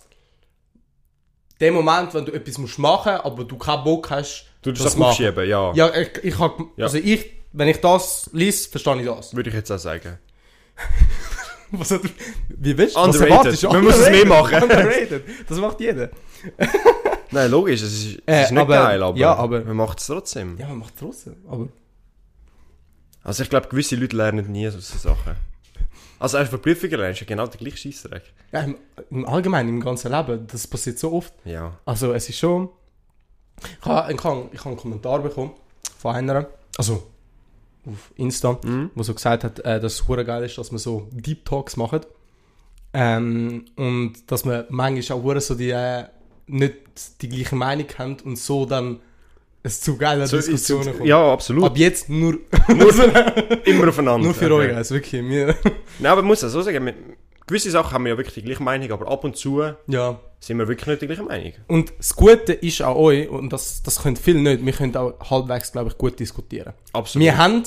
der 1.60 1.72
Moment, 1.72 2.14
wenn 2.14 2.24
du 2.24 2.30
etwas 2.32 2.56
musst 2.58 2.78
machen 2.78 3.14
musst, 3.14 3.24
aber 3.26 3.42
du 3.44 3.58
keinen 3.58 3.82
Bock 3.82 4.10
hast, 4.10 4.46
Du 4.62 4.70
das, 4.72 4.84
das 4.84 4.96
aufschieben, 5.00 5.48
ja. 5.48 5.72
Ja, 5.74 5.92
ich, 5.94 6.10
ich 6.22 6.38
hab, 6.38 6.60
Ja. 6.76 6.84
also 6.86 6.98
ich, 6.98 7.32
wenn 7.56 7.68
ich 7.68 7.80
das 7.80 8.28
lese, 8.32 8.68
verstehe 8.68 9.00
ich 9.00 9.06
das. 9.06 9.34
Würde 9.34 9.48
ich 9.50 9.56
jetzt 9.56 9.70
auch 9.70 9.78
sagen. 9.78 10.18
Was 11.72 11.90
hat, 11.90 12.02
wie 12.48 12.78
willst 12.78 12.94
du? 12.96 13.00
Underrated. 13.00 13.30
Erwartest 13.30 13.62
du? 13.64 13.68
Man 13.68 13.82
muss 13.84 13.96
es 13.98 14.10
mehr 14.10 14.26
machen. 14.26 14.62
Underrated. 14.62 15.24
Das 15.48 15.58
macht 15.58 15.80
jeder. 15.80 16.10
Nein, 17.32 17.50
logisch, 17.50 17.82
es 17.82 17.92
ist, 17.92 18.18
es 18.18 18.22
Äh, 18.26 18.42
ist 18.44 18.50
nicht 18.52 18.60
aber- 18.60 18.74
geil, 18.74 19.02
aber, 19.02 19.18
ja, 19.18 19.34
aber- 19.34 19.64
man 19.64 19.76
macht 19.76 19.98
es 19.98 20.06
trotzdem. 20.06 20.56
Ja, 20.58 20.68
man 20.68 20.78
macht 20.78 20.94
trotzdem. 20.96 21.36
Aber 21.48 21.68
Also 23.24 23.42
ich 23.42 23.50
glaube, 23.50 23.68
gewisse 23.68 23.96
Leute 23.96 24.16
lernen 24.16 24.50
nie 24.52 24.68
so 24.70 24.78
Sachen. 24.78 25.34
Also 26.18 26.36
einfach 26.38 26.62
Prüfungen 26.62 26.98
lernst 27.00 27.20
du 27.20 27.24
genau 27.26 27.46
den 27.46 27.58
gleichen 27.58 27.76
Scheissdreck. 27.78 28.22
ja, 28.52 28.60
im, 28.60 28.76
im 29.10 29.26
Allgemeinen, 29.26 29.68
im 29.70 29.80
ganzen 29.80 30.12
Leben, 30.12 30.46
das 30.46 30.66
passiert 30.68 30.98
so 30.98 31.12
oft. 31.12 31.32
Ja. 31.44 31.76
Also 31.84 32.12
es 32.14 32.28
ist 32.28 32.38
schon... 32.38 32.68
Ich 33.80 33.86
habe 33.86 34.12
ich 34.12 34.22
hab, 34.22 34.54
ich 34.54 34.60
hab 34.60 34.66
einen 34.66 34.76
Kommentar 34.76 35.18
bekommen 35.20 35.52
von 35.98 36.14
einer, 36.14 36.46
also 36.78 37.02
auf 37.86 38.12
Insta, 38.16 38.58
Mhm. 38.64 38.90
wo 38.94 39.02
so 39.02 39.14
gesagt 39.14 39.44
hat, 39.44 39.60
äh, 39.60 39.80
dass 39.80 39.94
es 39.94 40.00
geil 40.24 40.44
ist, 40.44 40.58
dass 40.58 40.70
man 40.72 40.78
so 40.78 41.08
Deep 41.12 41.44
Talks 41.44 41.76
macht. 41.76 42.06
Ähm, 42.92 43.64
und 43.76 44.14
dass 44.30 44.44
man 44.44 44.64
manchmal 44.70 45.18
auch 45.18 45.24
so 45.40 45.54
die 45.54 45.70
äh, 45.70 46.04
nicht 46.46 46.74
die 47.20 47.28
gleiche 47.28 47.56
Meinung 47.56 47.86
haben 47.98 48.16
und 48.24 48.38
so 48.38 48.64
dann 48.64 49.00
es 49.62 49.80
zu 49.80 49.96
geilen 49.98 50.26
So, 50.26 50.36
Diskussionen 50.36 50.96
kommt. 50.96 51.06
ja, 51.08 51.32
absolut. 51.32 51.64
Ab 51.64 51.76
jetzt 51.76 52.08
nur, 52.08 52.38
Immer 53.64 53.88
aufeinander. 53.88 54.24
nur 54.26 54.34
für 54.34 54.44
Okay. 54.52 54.70
euch, 54.70 54.76
also 54.76 54.94
wirklich. 54.94 55.22
Wir, 55.24 55.54
Nein, 55.98 56.12
aber 56.12 56.22
man 56.22 56.28
muss 56.28 56.40
das 56.40 56.52
so 56.52 56.62
sagen, 56.62 56.84
mit, 56.84 56.94
gewisse 57.46 57.70
Sachen 57.70 57.92
haben 57.92 58.04
wir 58.04 58.12
ja 58.12 58.16
wirklich 58.18 58.34
die 58.34 58.42
gleiche 58.42 58.62
Meinung, 58.62 58.90
aber 58.92 59.08
ab 59.10 59.24
und 59.24 59.36
zu 59.36 59.60
ja. 59.88 60.20
Sind 60.40 60.58
wir 60.58 60.68
wirklich 60.68 60.86
nicht 60.86 61.02
die 61.02 61.06
gleiche 61.06 61.22
Meinung. 61.22 61.52
Und 61.66 61.92
das 61.98 62.14
Gute 62.14 62.52
ist 62.52 62.80
an 62.82 62.94
euch, 62.94 63.28
und 63.28 63.52
das, 63.52 63.82
das 63.82 64.02
können 64.02 64.16
viele 64.16 64.40
nicht, 64.40 64.64
wir 64.64 64.72
können 64.72 64.96
auch 64.96 65.14
halbwegs, 65.30 65.72
glaube 65.72 65.90
ich, 65.90 65.98
gut 65.98 66.18
diskutieren. 66.18 66.72
Absolut. 66.92 67.24
Wir 67.24 67.36
haben 67.36 67.62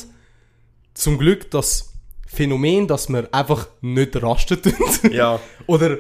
zum 0.94 1.18
Glück 1.18 1.50
das 1.52 1.94
Phänomen, 2.28 2.88
dass 2.88 3.10
wir 3.10 3.28
einfach 3.32 3.68
nicht 3.82 4.22
rasten 4.22 4.62
tun. 4.62 4.74
Ja, 5.12 5.40
Oder 5.66 5.98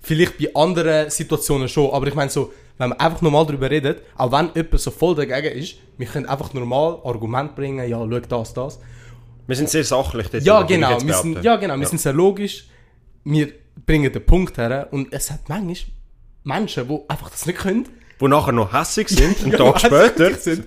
vielleicht 0.00 0.38
bei 0.38 0.54
anderen 0.54 1.10
Situationen 1.10 1.68
schon. 1.68 1.90
Aber 1.92 2.06
ich 2.06 2.14
meine 2.14 2.30
so, 2.30 2.52
wenn 2.78 2.88
man 2.88 2.98
einfach 2.98 3.20
normal 3.22 3.46
darüber 3.46 3.70
redet, 3.70 4.02
auch 4.16 4.32
wenn 4.32 4.50
jemand 4.54 4.80
so 4.80 4.90
voll 4.90 5.14
dagegen 5.14 5.56
ist, 5.58 5.76
wir 5.98 6.06
können 6.06 6.26
einfach 6.26 6.52
normal 6.54 6.98
Argument 7.04 7.54
bringen, 7.54 7.88
ja, 7.88 7.98
schau 7.98 8.20
das, 8.20 8.54
das. 8.54 8.80
wir 9.46 9.56
sind 9.56 9.68
sehr 9.68 9.84
sachlich. 9.84 10.28
dort, 10.28 10.42
Ja, 10.42 10.62
genau, 10.62 11.00
wir 11.02 11.14
sind, 11.14 11.44
ja, 11.44 11.56
genau, 11.56 11.78
wir 11.78 11.86
sind 11.86 12.00
sehr 12.00 12.14
logisch. 12.14 12.66
Wir 13.22 13.52
bringen 13.86 14.10
den 14.10 14.24
Punkt 14.24 14.56
her 14.56 14.88
und 14.90 15.12
es 15.12 15.30
hat 15.30 15.48
manchmal 15.48 15.76
Menschen, 16.44 16.88
die 16.88 16.98
einfach 17.08 17.30
das 17.30 17.46
nicht 17.46 17.58
können. 17.58 17.88
Wo 18.18 18.28
nachher 18.28 18.52
noch 18.52 18.72
hässig 18.72 19.08
sind, 19.10 19.42
einen 19.42 19.52
Tag 19.52 19.80
später. 19.80 20.34
sind. 20.34 20.66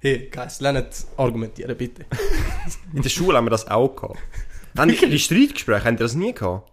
Hey, 0.00 0.30
Guys, 0.32 0.60
lernt 0.60 0.88
argumentieren, 1.16 1.76
bitte. 1.76 2.04
In 2.94 3.02
der 3.02 3.08
Schule 3.08 3.36
haben 3.36 3.46
wir 3.46 3.50
das 3.50 3.66
auch 3.68 3.88
gehabt. 3.96 4.18
Haben 4.76 4.90
die, 4.90 4.96
die 5.10 5.18
Streitgespräche, 5.18 5.84
haben 5.86 5.96
die 5.96 6.02
das 6.02 6.14
nie 6.14 6.32
gehabt? 6.34 6.70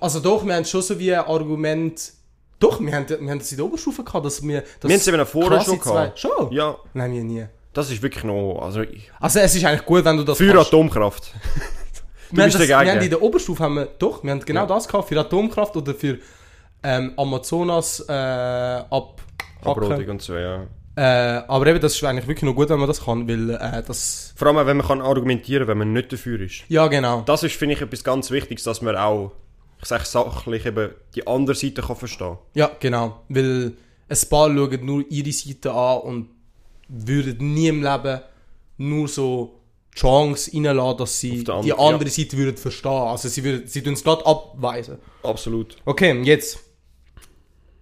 Also 0.00 0.20
doch, 0.20 0.44
wir 0.44 0.54
haben 0.54 0.64
schon 0.64 0.82
so 0.82 0.98
wie 0.98 1.14
ein 1.14 1.20
Argument... 1.24 2.12
Doch, 2.58 2.80
wir 2.80 2.94
haben, 2.94 3.06
wir 3.08 3.30
haben 3.30 3.38
das 3.38 3.50
in 3.50 3.56
der 3.58 3.66
Oberstufe 3.66 4.02
gehabt, 4.02 4.24
dass 4.26 4.42
wir... 4.42 4.60
Dass 4.62 4.68
Wir 4.82 4.90
haben 4.90 5.00
es 5.00 5.08
eben 5.08 5.26
vorher 5.26 5.60
schon 5.62 5.78
gehabt. 5.78 6.18
zwei- 6.18 6.28
Schon? 6.28 6.52
Ja, 6.52 6.76
Nein, 6.94 7.12
wir 7.12 7.24
nie. 7.24 7.44
das 7.72 7.90
ist 7.90 8.02
wirklich 8.02 8.24
noch... 8.24 8.60
Also, 8.62 8.80
ich- 8.82 9.10
Also 9.20 9.40
es 9.40 9.54
ist 9.54 9.64
eigentlich 9.64 9.84
gut, 9.84 10.04
wenn 10.04 10.16
du 10.16 10.22
das 10.24 10.38
für 10.38 10.52
kannst. 10.52 10.68
Atomkraft. 10.68 11.32
wir, 12.30 12.42
haben 12.42 12.48
bist 12.48 12.54
das, 12.54 12.60
wir 12.68 12.68
dagegen. 12.76 12.90
haben 12.96 13.02
in 13.04 13.10
der 13.10 13.22
Oberstufe 13.22 13.62
haben 13.62 13.74
wir, 13.74 13.86
doch, 13.98 14.22
wir 14.24 14.30
haben 14.30 14.40
genau 14.40 14.60
Ja. 14.62 14.66
das 14.66 14.86
gehabt, 14.88 15.08
für 15.08 15.18
Atomkraft 15.20 15.76
oder 15.76 15.94
für 15.94 16.18
ähm, 16.86 17.12
Amazonas 17.16 18.00
äh, 18.08 18.12
ab... 18.12 19.20
Abrodung 19.62 20.08
und 20.08 20.22
so, 20.22 20.36
ja. 20.36 20.66
Äh, 20.94 21.42
aber 21.48 21.66
eben, 21.66 21.80
das 21.80 21.94
ist 21.94 22.04
eigentlich 22.04 22.28
wirklich 22.28 22.44
noch 22.44 22.54
gut, 22.54 22.70
wenn 22.70 22.78
man 22.78 22.86
das 22.86 23.04
kann, 23.04 23.28
weil 23.28 23.50
äh, 23.50 23.82
das... 23.86 24.32
Vor 24.36 24.48
allem, 24.48 24.66
wenn 24.66 24.76
man 24.76 24.86
kann 24.86 25.00
argumentieren 25.02 25.66
wenn 25.66 25.78
man 25.78 25.92
nicht 25.92 26.12
dafür 26.12 26.40
ist. 26.40 26.62
Ja, 26.68 26.86
genau. 26.86 27.22
Das 27.26 27.42
ist, 27.42 27.56
finde 27.56 27.74
ich, 27.74 27.82
etwas 27.82 28.04
ganz 28.04 28.30
Wichtiges, 28.30 28.64
dass 28.64 28.82
man 28.82 28.96
auch, 28.96 29.32
ich 29.80 29.86
sage 29.86 30.04
sachlich, 30.04 30.64
eben 30.64 30.92
die 31.14 31.26
andere 31.26 31.56
Seite 31.56 31.82
kann 31.82 31.96
verstehen 31.96 32.38
Ja, 32.54 32.70
genau. 32.78 33.20
Weil 33.28 33.72
ein 34.08 34.28
paar 34.30 34.48
schauen 34.48 34.86
nur 34.86 35.04
ihre 35.10 35.32
Seite 35.32 35.72
an 35.72 35.98
und 35.98 36.28
würden 36.88 37.52
nie 37.52 37.68
im 37.68 37.82
Leben 37.82 38.20
nur 38.78 39.08
so 39.08 39.60
Chance 39.94 40.52
reinlassen, 40.54 40.98
dass 40.98 41.20
sie 41.20 41.40
Auf 41.40 41.44
der 41.44 41.60
die 41.62 41.72
andere 41.72 42.10
Seite 42.10 42.36
würden 42.36 42.56
verstehen. 42.56 42.92
Also 42.92 43.28
sie 43.28 43.42
würden, 43.42 43.66
sie 43.66 43.82
tun 43.82 43.94
es 43.94 44.04
gerade 44.04 44.24
abweisen. 44.24 44.98
Absolut. 45.22 45.76
Okay, 45.84 46.22
jetzt 46.22 46.65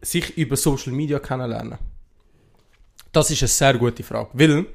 sich 0.04 0.36
über 0.36 0.56
Social 0.56 0.92
Media 0.92 1.18
kennenlernen. 1.18 1.78
Das 3.12 3.30
ist 3.30 3.42
eine 3.42 3.48
sehr 3.48 3.74
gute 3.78 4.02
Frage. 4.02 4.30
Weil, 4.32 4.66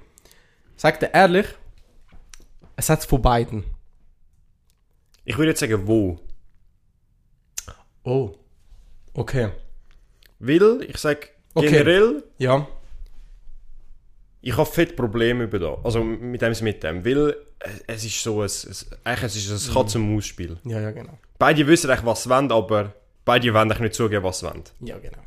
sag 0.76 1.00
dir 1.00 1.14
ehrlich, 1.14 1.46
es 2.76 2.90
hat 2.90 3.04
von 3.06 3.22
beiden. 3.22 3.64
Ich 5.26 5.38
würde 5.38 5.50
jetzt 5.52 5.60
sagen, 5.60 5.86
wo. 5.86 6.20
Oh. 8.04 8.32
Okay. 9.14 9.50
Weil, 10.40 10.84
ich 10.88 10.98
sage, 10.98 11.28
Okay. 11.54 11.70
generell, 11.70 12.24
Ja. 12.38 12.68
ich 14.42 14.56
habe 14.56 14.70
fett 14.70 14.96
Probleme 14.96 15.44
über 15.46 15.60
da. 15.60 15.78
Also 15.84 16.04
mit 16.04 16.42
dem, 16.42 16.54
mit 16.64 16.84
dem. 16.84 17.04
Weil 17.04 17.36
es- 17.60 17.84
es 17.88 18.04
ist 18.06 18.24
so 18.24 18.40
ein, 18.40 18.46
es, 18.46 18.88
eigentlich 19.04 19.36
es 19.36 19.50
ist 19.50 19.68
ein 19.68 19.74
Katz-und-Maus-Spiel. 19.74 20.58
Ja, 20.64 20.80
ja, 20.80 20.92
genau. 20.92 21.18
Beide 21.38 21.68
wissen 21.68 21.90
eigentlich, 21.90 22.06
was 22.06 22.24
sie 22.24 22.30
wollen, 22.30 22.52
aber 22.52 22.94
beide 23.30 23.54
wollen 23.54 23.68
nicht 23.68 23.94
zugeben, 23.94 24.24
was 24.24 24.40
sie 24.40 24.46
wollen. 24.48 24.64
Ja, 24.82 24.98
genau. 24.98 25.20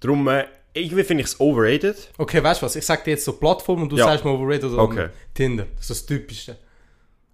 Darum, 0.00 0.26
äh, 0.28 0.44
irgendwie 0.74 1.04
finde 1.04 1.22
ich 1.22 1.28
es 1.30 1.40
overrated. 1.40 1.96
Okay, 2.18 2.42
weißt 2.42 2.60
du 2.62 2.66
was? 2.66 2.76
Ich 2.76 2.84
sag 2.84 3.04
dir 3.04 3.12
jetzt 3.12 3.24
so 3.24 3.32
Plattform 3.32 3.82
und 3.82 3.90
du 3.92 3.96
Ja. 3.96 4.04
sagst 4.06 4.24
mal 4.24 4.30
overrated 4.32 4.64
oder 4.72 4.82
Okay. 4.82 5.08
Tinder. 5.34 5.66
Das 5.76 5.82
ist 5.82 5.90
das 5.90 6.06
Typischste. 6.06 6.56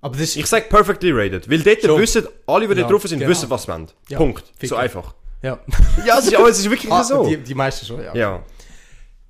Aber 0.01 0.13
das 0.15 0.23
ist... 0.29 0.37
Ich 0.37 0.47
sage 0.47 0.67
perfectly 0.69 1.11
rated. 1.13 1.51
Weil 1.51 1.61
dort 1.63 1.81
Schon. 1.83 2.01
wissen, 2.01 2.27
alle, 2.47 2.69
die 2.69 2.75
Ja, 2.75 2.83
da 2.83 2.89
drauf 2.91 3.03
sind, 3.03 3.19
genau. 3.19 3.31
wissen, 3.31 3.49
was 3.51 3.63
sie 3.63 3.69
wollen. 3.69 3.89
Ja, 4.09 4.19
Punkt. 4.19 4.45
ficken. 4.59 4.69
So 4.69 4.77
einfach. 4.77 5.15
ja. 5.43 5.59
Ja, 6.07 6.19
es 6.19 6.27
ist, 6.27 6.35
aber 6.37 6.49
es 6.49 6.59
ist 6.59 6.71
wirklich 6.71 6.93
Ah, 6.93 7.03
so. 7.05 7.27
die, 7.27 7.39
die 7.39 7.55
meisten 7.55 7.87
schon, 7.87 8.03
ja. 8.03 8.15
Ja, 8.15 8.43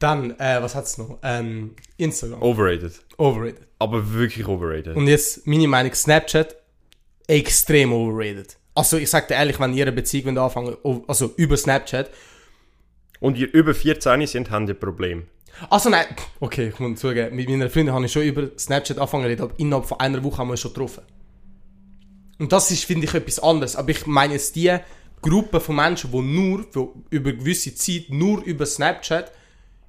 Dann, 0.01 0.33
äh, 0.39 0.61
was 0.61 0.75
hat's 0.75 0.99
noch? 0.99 1.19
Ähm, 1.23 1.75
Instagram. 1.97 2.43
overrated. 2.43 2.93
Overrated. 3.17 3.63
Aber 3.79 4.13
wirklich 4.13 4.47
overrated. 4.47 4.97
Und 4.97 5.07
jetzt 5.07 5.47
meine 5.47 5.69
Meinung, 5.69 5.95
Snapchat, 5.95 6.57
extrem 7.29 7.93
overrated. 7.93 8.57
Also 8.75 8.97
ich 8.97 9.09
sag 9.11 9.29
dir 9.29 9.35
ehrlich, 9.35 9.61
wenn 9.61 9.73
ihr 9.73 9.85
eine 9.85 9.93
Beziehung 9.93 10.37
anfangen, 10.37 10.77
also 11.07 11.33
über 11.37 11.57
Snapchat. 11.57 12.11
Und 13.21 13.39
ihr 13.39 13.53
über 13.53 13.75
14 13.75 14.27
sind, 14.27 14.51
haben 14.51 14.67
ihr 14.67 14.75
ein 14.75 14.81
Problem. 14.81 15.27
Also 15.71 15.89
nein, 15.89 16.07
okay, 16.41 16.69
ich 16.69 16.81
muss 16.81 16.99
zugeben, 17.01 17.37
mit 17.37 17.49
meiner 17.49 17.71
Freundin 17.71 17.95
habe 17.95 18.05
ich 18.07 18.13
schon 18.13 18.23
über 18.23 18.49
Snapchat 18.59 18.99
angefangen 18.99 19.27
reden, 19.27 19.43
aber 19.43 19.55
innerhalb 19.59 19.87
von 19.87 20.01
einer 20.01 20.23
Woche 20.25 20.39
haben 20.39 20.49
wir 20.49 20.53
uns 20.53 20.61
schon 20.61 20.73
getroffen. 20.73 21.03
Und 22.39 22.53
das 22.53 22.71
ist, 22.73 22.85
finde 22.85 23.07
ich, 23.07 23.15
etwas 23.15 23.39
anderes. 23.39 23.77
Aber 23.77 23.91
ich 23.91 24.07
meine 24.07 24.35
jetzt 24.35 24.57
die 24.57 24.77
Gruppe 25.23 25.61
von 25.61 25.77
Menschen, 25.77 26.11
die 26.11 26.21
nur 26.21 26.65
für, 26.71 26.89
über 27.11 27.33
gewisse 27.33 27.75
Zeit 27.75 28.07
nur 28.09 28.43
über 28.43 28.67
Snapchat 28.67 29.31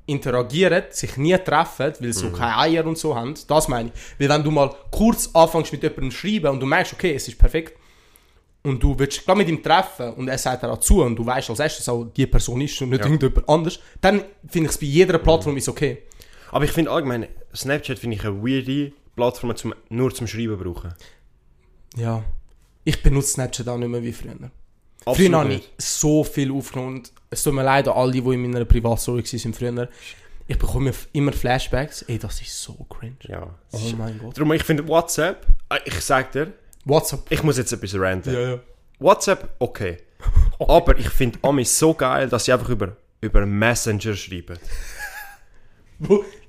interagieren, 0.05 0.83
sich 0.91 1.17
nie 1.17 1.37
treffen, 1.39 1.93
weil 1.99 2.13
sie 2.13 2.19
so 2.19 2.29
keine 2.29 2.57
Eier 2.57 2.85
und 2.85 2.97
so 2.97 3.15
haben. 3.15 3.33
Das 3.47 3.67
meine 3.67 3.89
ich. 3.89 4.19
Weil 4.19 4.29
wenn 4.29 4.43
du 4.43 4.51
mal 4.51 4.73
kurz 4.91 5.31
anfängst 5.33 5.71
mit 5.71 5.81
jemandem 5.81 6.11
zu 6.11 6.17
schreiben 6.17 6.47
und 6.51 6.59
du 6.59 6.67
merkst, 6.67 6.93
okay, 6.93 7.15
es 7.15 7.27
ist 7.27 7.39
perfekt, 7.39 7.77
und 8.65 8.81
du 8.83 8.97
willst 8.97 9.23
gleich 9.23 9.37
mit 9.37 9.47
ihm 9.47 9.61
treffen 9.63 10.13
und 10.13 10.27
er 10.27 10.37
sagt 10.37 10.63
dir 10.63 10.79
zu 10.79 11.01
und 11.03 11.15
du 11.15 11.25
weißt 11.25 11.49
als 11.49 11.59
erstes 11.59 11.87
auch, 11.89 12.05
die 12.05 12.27
Person 12.27 12.61
ist 12.61 12.81
und 12.81 12.89
nicht 12.89 12.99
Ja. 12.99 13.05
irgendjemand 13.05 13.47
anders, 13.47 13.79
dann 14.01 14.23
finde 14.47 14.67
ich 14.69 14.75
es 14.75 14.77
bei 14.77 14.85
jeder 14.87 15.17
Plattform 15.19 15.55
ist 15.57 15.69
okay. 15.69 16.03
Aber 16.51 16.65
ich 16.65 16.71
finde 16.71 16.91
allgemein, 16.91 17.27
Snapchat 17.55 17.99
finde 17.99 18.17
ich 18.17 18.25
eine 18.25 18.41
weirde 18.43 18.91
Plattform 19.15 19.55
zum, 19.55 19.73
nur 19.89 20.13
zum 20.13 20.27
Schreiben 20.27 20.57
brauchen. 20.57 20.93
Ja. 21.95 22.23
Ich 22.83 23.01
benutze 23.01 23.29
Snapchat 23.33 23.67
auch 23.67 23.77
nicht 23.77 23.87
mehr 23.89 24.03
wie 24.03 24.13
früher. 24.13 24.31
Absolut 25.05 25.17
früher 25.31 25.39
habe 25.39 25.53
ich 25.53 25.71
so 25.77 26.23
viel 26.23 26.51
aufgenommen 26.51 26.95
und 26.97 27.11
es 27.29 27.43
tut 27.43 27.53
mir 27.53 27.63
leid 27.63 27.87
an 27.87 27.95
alle, 27.95 28.11
die 28.11 28.19
in 28.19 28.41
meiner 28.51 28.65
Privatstory 28.65 29.23
waren 29.23 29.53
früher. 29.53 29.89
Ich 30.47 30.57
bekomme 30.59 30.91
immer 31.13 31.31
Flashbacks. 31.31 32.03
Ey, 32.03 32.19
das 32.19 32.39
ist 32.41 32.61
so 32.61 32.73
cringe. 32.89 33.15
Ja. 33.21 33.49
Oh 33.71 33.79
mein 33.97 34.19
Gott. 34.19 34.37
Darum, 34.37 34.53
ich 34.53 34.63
finde 34.63 34.87
WhatsApp, 34.87 35.47
äh, 35.69 35.79
ich 35.85 35.99
sag 36.01 36.31
dir, 36.33 36.53
WhatsApp. 36.85 37.31
ich 37.31 37.43
muss 37.43 37.57
jetzt 37.57 37.73
etwas 37.73 37.95
ranten. 37.95 38.33
ja. 38.33 38.59
WhatsApp, 38.99 39.55
okay. 39.59 39.97
Aber 40.59 40.97
ich 40.97 41.09
finde 41.09 41.37
Amis 41.41 41.77
so 41.77 41.93
geil, 41.93 42.29
dass 42.29 42.45
sie 42.45 42.53
einfach 42.53 42.69
über, 42.69 42.95
über 43.21 43.45
Messenger 43.45 44.15
schreiben. 44.15 44.57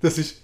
Das 0.00 0.18
ist 0.18 0.42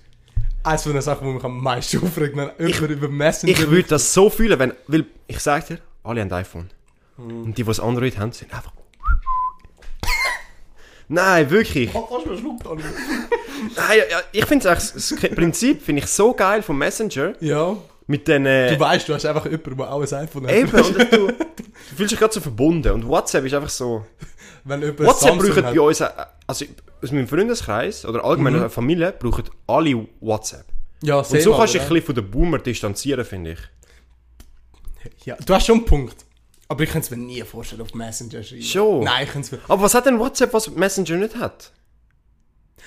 eines 0.64 0.82
von 0.82 0.92
den 0.92 1.02
Sachen, 1.02 1.26
die 1.26 1.34
mich 1.34 1.44
am 1.44 1.62
meisten 1.62 2.02
aufregt, 2.02 2.37
wenn 2.37 2.50
jemand 2.58 2.90
über 2.90 3.08
Messenger... 3.08 3.52
Ich 3.52 3.70
würde 3.70 3.88
das 3.88 4.12
so 4.12 4.30
fühlen, 4.30 4.58
wenn, 4.58 4.72
weil 4.87 5.06
ich 5.26 5.38
sag 5.38 5.66
dir, 5.66 5.78
alle 6.02 6.20
haben 6.20 6.32
iPhone. 6.32 6.70
Und 7.16 7.46
die, 7.58 7.62
die 7.62 7.64
das 7.64 7.80
Android 7.80 8.18
haben, 8.18 8.32
sind 8.32 8.52
einfach... 8.52 8.72
Nein, 11.08 11.50
wirklich. 11.50 11.94
Oh, 11.94 12.06
fast 12.06 12.26
verschluckt, 12.26 12.66
Alter. 12.66 12.84
Nein, 13.76 13.99
ja, 14.11 14.20
ich 14.32 14.46
finde 14.46 14.64
das 14.64 15.14
Prinzip 15.34 15.82
finde 15.82 16.02
ich 16.02 16.08
so 16.08 16.32
geil 16.32 16.62
vom 16.62 16.78
Messenger 16.78 17.34
Ja. 17.40 17.76
Mit 18.06 18.26
den 18.28 18.47
äh, 18.47 18.75
Du 18.75 18.80
weißt, 18.80 19.09
du 19.09 19.14
hast 19.14 19.25
einfach 19.26 19.44
jemanden, 19.47 19.76
der 19.76 19.90
ein 19.92 20.02
iPhone 20.25 20.47
hat. 20.47 20.52
eben 20.54 20.71
und 20.80 21.12
du, 21.12 21.26
du 21.32 21.97
fühlst 21.97 22.12
dich 22.12 22.18
gerade 22.18 22.35
so 22.35 22.40
verbunden 22.40 22.92
und 22.92 23.06
WhatsApp 23.06 23.44
ist 23.44 23.54
einfach 23.54 23.68
so 23.71 24.04
Wenn 24.64 24.82
WhatsApp 24.99 25.40
hat. 25.64 25.75
bei 25.75 25.80
uns 25.80 26.00
äh, 26.00 26.09
also 26.47 26.64
aus 27.02 27.12
meinem 27.12 27.28
Freundeskreis 27.28 28.04
oder 28.04 28.25
allgemein 28.25 28.54
Mhm. 28.61 28.71
Familie 28.71 29.12
brauchen 29.12 29.44
alle 29.66 30.06
WhatsApp 30.21 30.66
Ja, 31.02 31.18
und 31.18 31.26
same 31.26 31.40
so 31.42 31.54
kannst 31.56 31.75
du 31.75 31.78
dich 31.78 31.87
ein 31.88 31.94
bisschen 31.94 32.06
von 32.06 32.14
den 32.16 32.30
Boomer 32.30 32.59
distanzieren 32.59 33.25
finde 33.25 33.52
ich 33.52 35.25
Ja, 35.25 35.37
du 35.44 35.54
hast 35.54 35.66
schon 35.66 35.78
einen 35.78 35.85
Punkt. 35.87 36.25
Aber 36.68 36.85
ich 36.85 36.90
kann 36.90 37.02
es 37.02 37.11
mir 37.11 37.16
nie 37.18 37.42
vorstellen, 37.42 37.82
auf 37.82 37.92
Messenger 37.92 38.42
schreiben. 38.42 38.62
Schon. 38.62 39.04
Nein, 39.04 39.25
ich 39.26 39.32
kann 39.32 39.42
es 39.42 39.52
mir... 39.52 39.59
aber 39.68 39.82
was 39.82 39.94
hat 39.94 40.06
denn 40.06 40.18
WhatsApp 40.18 40.52
was 40.54 40.71
Messenger 40.71 41.16
nicht 41.16 41.37
hat 41.37 41.71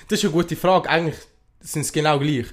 Das 0.08 0.20
ist 0.20 0.26
eine 0.26 0.34
gute 0.34 0.56
Frage. 0.56 0.90
Eigentlich 0.90 1.16
sind 1.60 1.82
es 1.82 1.92
genau 1.94 2.18
gleich. 2.20 2.48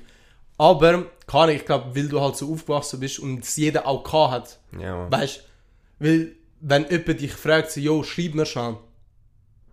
Aber, 0.62 1.06
kann 1.26 1.48
ich, 1.48 1.64
glaube, 1.64 1.96
weil 1.96 2.08
du 2.08 2.20
halt 2.20 2.36
so 2.36 2.52
aufgewachsen 2.52 3.00
bist 3.00 3.18
und 3.18 3.42
es 3.42 3.56
jeder 3.56 3.84
auch 3.84 4.04
gehabt 4.04 4.32
hat. 4.32 4.58
ja 4.80 5.10
Weißt 5.10 5.42
du? 5.98 6.06
Weil, 6.06 6.32
wenn 6.60 6.86
jemand 6.88 7.20
dich 7.20 7.32
fragt, 7.32 7.72
so, 7.72 7.80
jo, 7.80 8.04
schreib 8.04 8.34
mir 8.34 8.46
schon. 8.46 8.76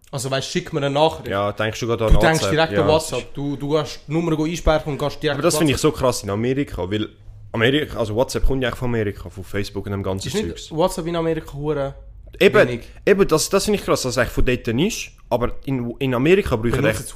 Also, 0.10 0.31
weißt 0.31 0.48
du, 0.48 0.51
schick 0.51 0.74
mir 0.74 0.79
eine 0.79 0.89
Nachricht. 0.89 1.27
ja 1.27 1.51
denkst 1.51 1.79
du 1.79 1.86
gerade 1.86 2.08
an 2.08 2.13
du 2.13 2.19
denkst 2.19 2.39
WhatsApp? 2.39 2.51
direkt 2.51 2.74
ja, 2.74 2.81
an 2.81 2.88
WhatsApp. 2.88 3.34
Du, 3.36 3.55
du 3.55 3.69
gehst 3.69 4.00
die 4.08 4.12
Nummer 4.12 4.43
einspeichern 4.43 4.93
und 4.93 4.98
gehst 4.98 5.22
direkt 5.22 5.36
Aber 5.38 5.43
das 5.43 5.58
finde 5.58 5.74
ich 5.74 5.77
so 5.77 5.91
krass 5.91 6.24
in 6.24 6.31
Amerika, 6.31 6.89
weil 6.89 7.10
Amerika, 7.51 8.00
also 8.00 8.15
WhatsApp 8.15 8.48
kommt 8.48 8.63
ja 8.63 8.69
eigentlich 8.69 8.79
von 8.79 8.89
Amerika, 8.89 9.29
von 9.29 9.43
Facebook 9.43 9.86
und 9.86 9.91
dem 9.91 10.01
ganzen 10.01 10.31
Zeugs. 10.31 10.72
WhatsApp 10.72 11.05
in 11.05 11.15
Amerika 11.15 11.53
hure 11.53 11.93
Eben, 12.39 12.67
wenig? 12.67 12.81
eben 13.05 13.27
das, 13.27 13.50
das 13.50 13.65
finde 13.65 13.79
ich 13.79 13.86
krass, 13.86 14.01
dass 14.03 14.13
es 14.13 14.17
eigentlich 14.17 14.34
von 14.34 14.46
dort 14.46 14.67
ist, 14.67 15.12
aber 15.29 15.51
in, 15.65 15.91
in 16.00 16.15
Amerika 16.15 16.55
brauchen 16.55 16.86
es 16.86 17.10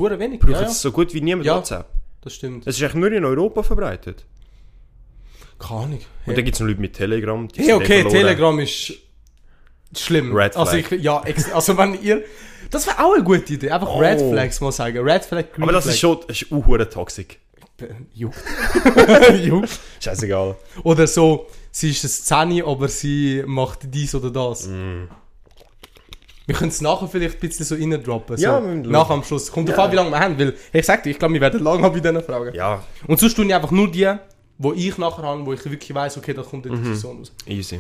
Ja, 0.48 0.70
so 0.70 0.92
gut 0.92 1.12
wie 1.14 1.22
niemand 1.22 1.46
Ja. 1.46 1.58
WhatsApp. 1.58 1.88
Das 2.24 2.34
stimmt. 2.36 2.66
Es 2.68 2.78
ist 2.78 2.84
eigentlich 2.84 2.96
nur 2.96 3.12
in 3.12 3.26
Europa 3.26 3.64
verbreitet. 3.64 4.26
Keine 5.60 5.80
Ahnung. 5.82 5.94
Und 5.98 6.04
Hey, 6.26 6.36
dann 6.36 6.46
gibt 6.46 6.56
es 6.56 6.60
noch 6.60 6.68
Leute 6.68 6.82
mit 6.82 6.94
Telegram. 6.94 7.48
die 7.48 7.62
hey 7.64 7.74
okay. 7.74 8.04
Telegram 8.04 8.60
ist 8.60 8.94
schlimm. 9.96 10.36
Red 10.36 10.56
Also, 10.58 10.72
Flag. 10.78 10.92
ich, 10.92 11.02
ja, 11.04 11.22
also 11.54 11.78
wenn 11.78 12.02
ihr... 12.02 12.24
Das 12.72 12.88
wäre 12.88 13.04
auch 13.04 13.14
eine 13.14 13.24
gute 13.24 13.54
Idee. 13.54 13.70
Einfach 13.70 13.88
Oh. 13.90 14.00
Red 14.00 14.20
Flags 14.20 14.60
mal 14.62 14.72
sagen. 14.72 14.98
Red 14.98 15.24
Flag, 15.26 15.52
Green 15.54 15.64
Aber 15.64 15.72
das 15.74 15.84
Flag. 15.84 15.94
ist 15.94 16.00
schon, 16.00 16.18
das 16.28 16.42
ist 16.42 16.52
auch 16.52 16.86
toxisch. 16.90 17.38
Juckt. 18.14 18.38
Juckt. 19.44 19.80
Scheißegal. 20.00 20.56
Oder 20.84 21.06
so, 21.08 21.48
sie 21.72 21.90
ist 21.92 22.32
eine 22.32 22.50
10, 22.52 22.64
aber 22.66 22.88
sie 22.88 23.44
macht 23.46 23.80
dies 23.94 24.16
oder 24.16 24.32
das. 24.32 24.68
Mm. 24.68 25.04
Wir 26.46 26.56
können 26.56 26.70
es 26.72 26.82
nachher 26.82 27.08
vielleicht 27.08 27.36
ein 27.42 27.48
bisschen 27.48 27.66
so 27.66 27.76
reindroppen. 27.76 28.36
So, 28.38 28.44
Ja, 28.44 28.60
nach 28.60 29.10
am 29.10 29.24
Schluss. 29.24 29.50
Kommt 29.52 29.70
drauf 29.70 29.80
an, 29.80 29.92
wie 29.92 29.96
lange 29.96 30.12
wir 30.12 30.20
haben, 30.20 30.38
weil 30.38 30.54
ich 30.74 30.86
sag 30.86 31.04
dir, 31.04 31.12
ich 31.12 31.20
glaube, 31.20 31.34
wir 31.36 31.42
werden 31.42 31.64
lange 31.64 31.84
haben 31.84 31.94
bei 31.94 32.00
diesen 32.02 32.22
Fragen. 32.24 32.54
Ja, 32.54 32.84
Und 33.08 33.20
sonst 33.20 33.36
tun 33.36 33.48
ich 33.48 33.56
einfach 33.56 33.72
nur 33.72 33.90
die, 33.90 34.14
wo 34.58 34.74
ich 34.74 34.98
nachher 34.98 35.24
habe, 35.24 35.46
wo 35.46 35.54
ich 35.54 35.64
wirklich 35.64 35.94
weiß, 35.94 36.18
okay, 36.18 36.34
da 36.34 36.42
kommt 36.44 36.66
eine 36.68 36.76
Mhm. 36.76 36.82
Diskussion 36.84 37.18
raus. 37.20 37.32
easy. 37.48 37.80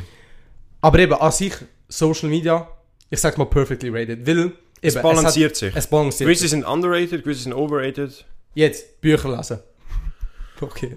Aber 0.82 1.00
eben, 1.00 1.14
an 1.14 1.32
sich, 1.32 1.54
Social 1.90 2.30
Media, 2.30 2.70
ich 3.10 3.20
sag 3.20 3.38
mal 3.38 3.46
perfectly 3.46 3.90
rated, 3.90 4.26
weil 4.26 4.38
eben, 4.40 4.54
Es 4.82 4.96
balanciert 5.02 5.56
sich. 5.58 5.72
hat, 5.72 5.78
es 5.80 5.88
balanciert 5.88 6.28
Gewisse 6.28 6.42
sich. 6.44 6.52
sind 6.52 6.64
underrated, 6.66 7.24
gewisse 7.24 7.44
sind 7.44 7.54
overrated. 7.54 8.26
Jetzt, 8.54 9.02
Bücher 9.02 9.36
lesen. 9.36 9.60
Okay. 10.62 10.96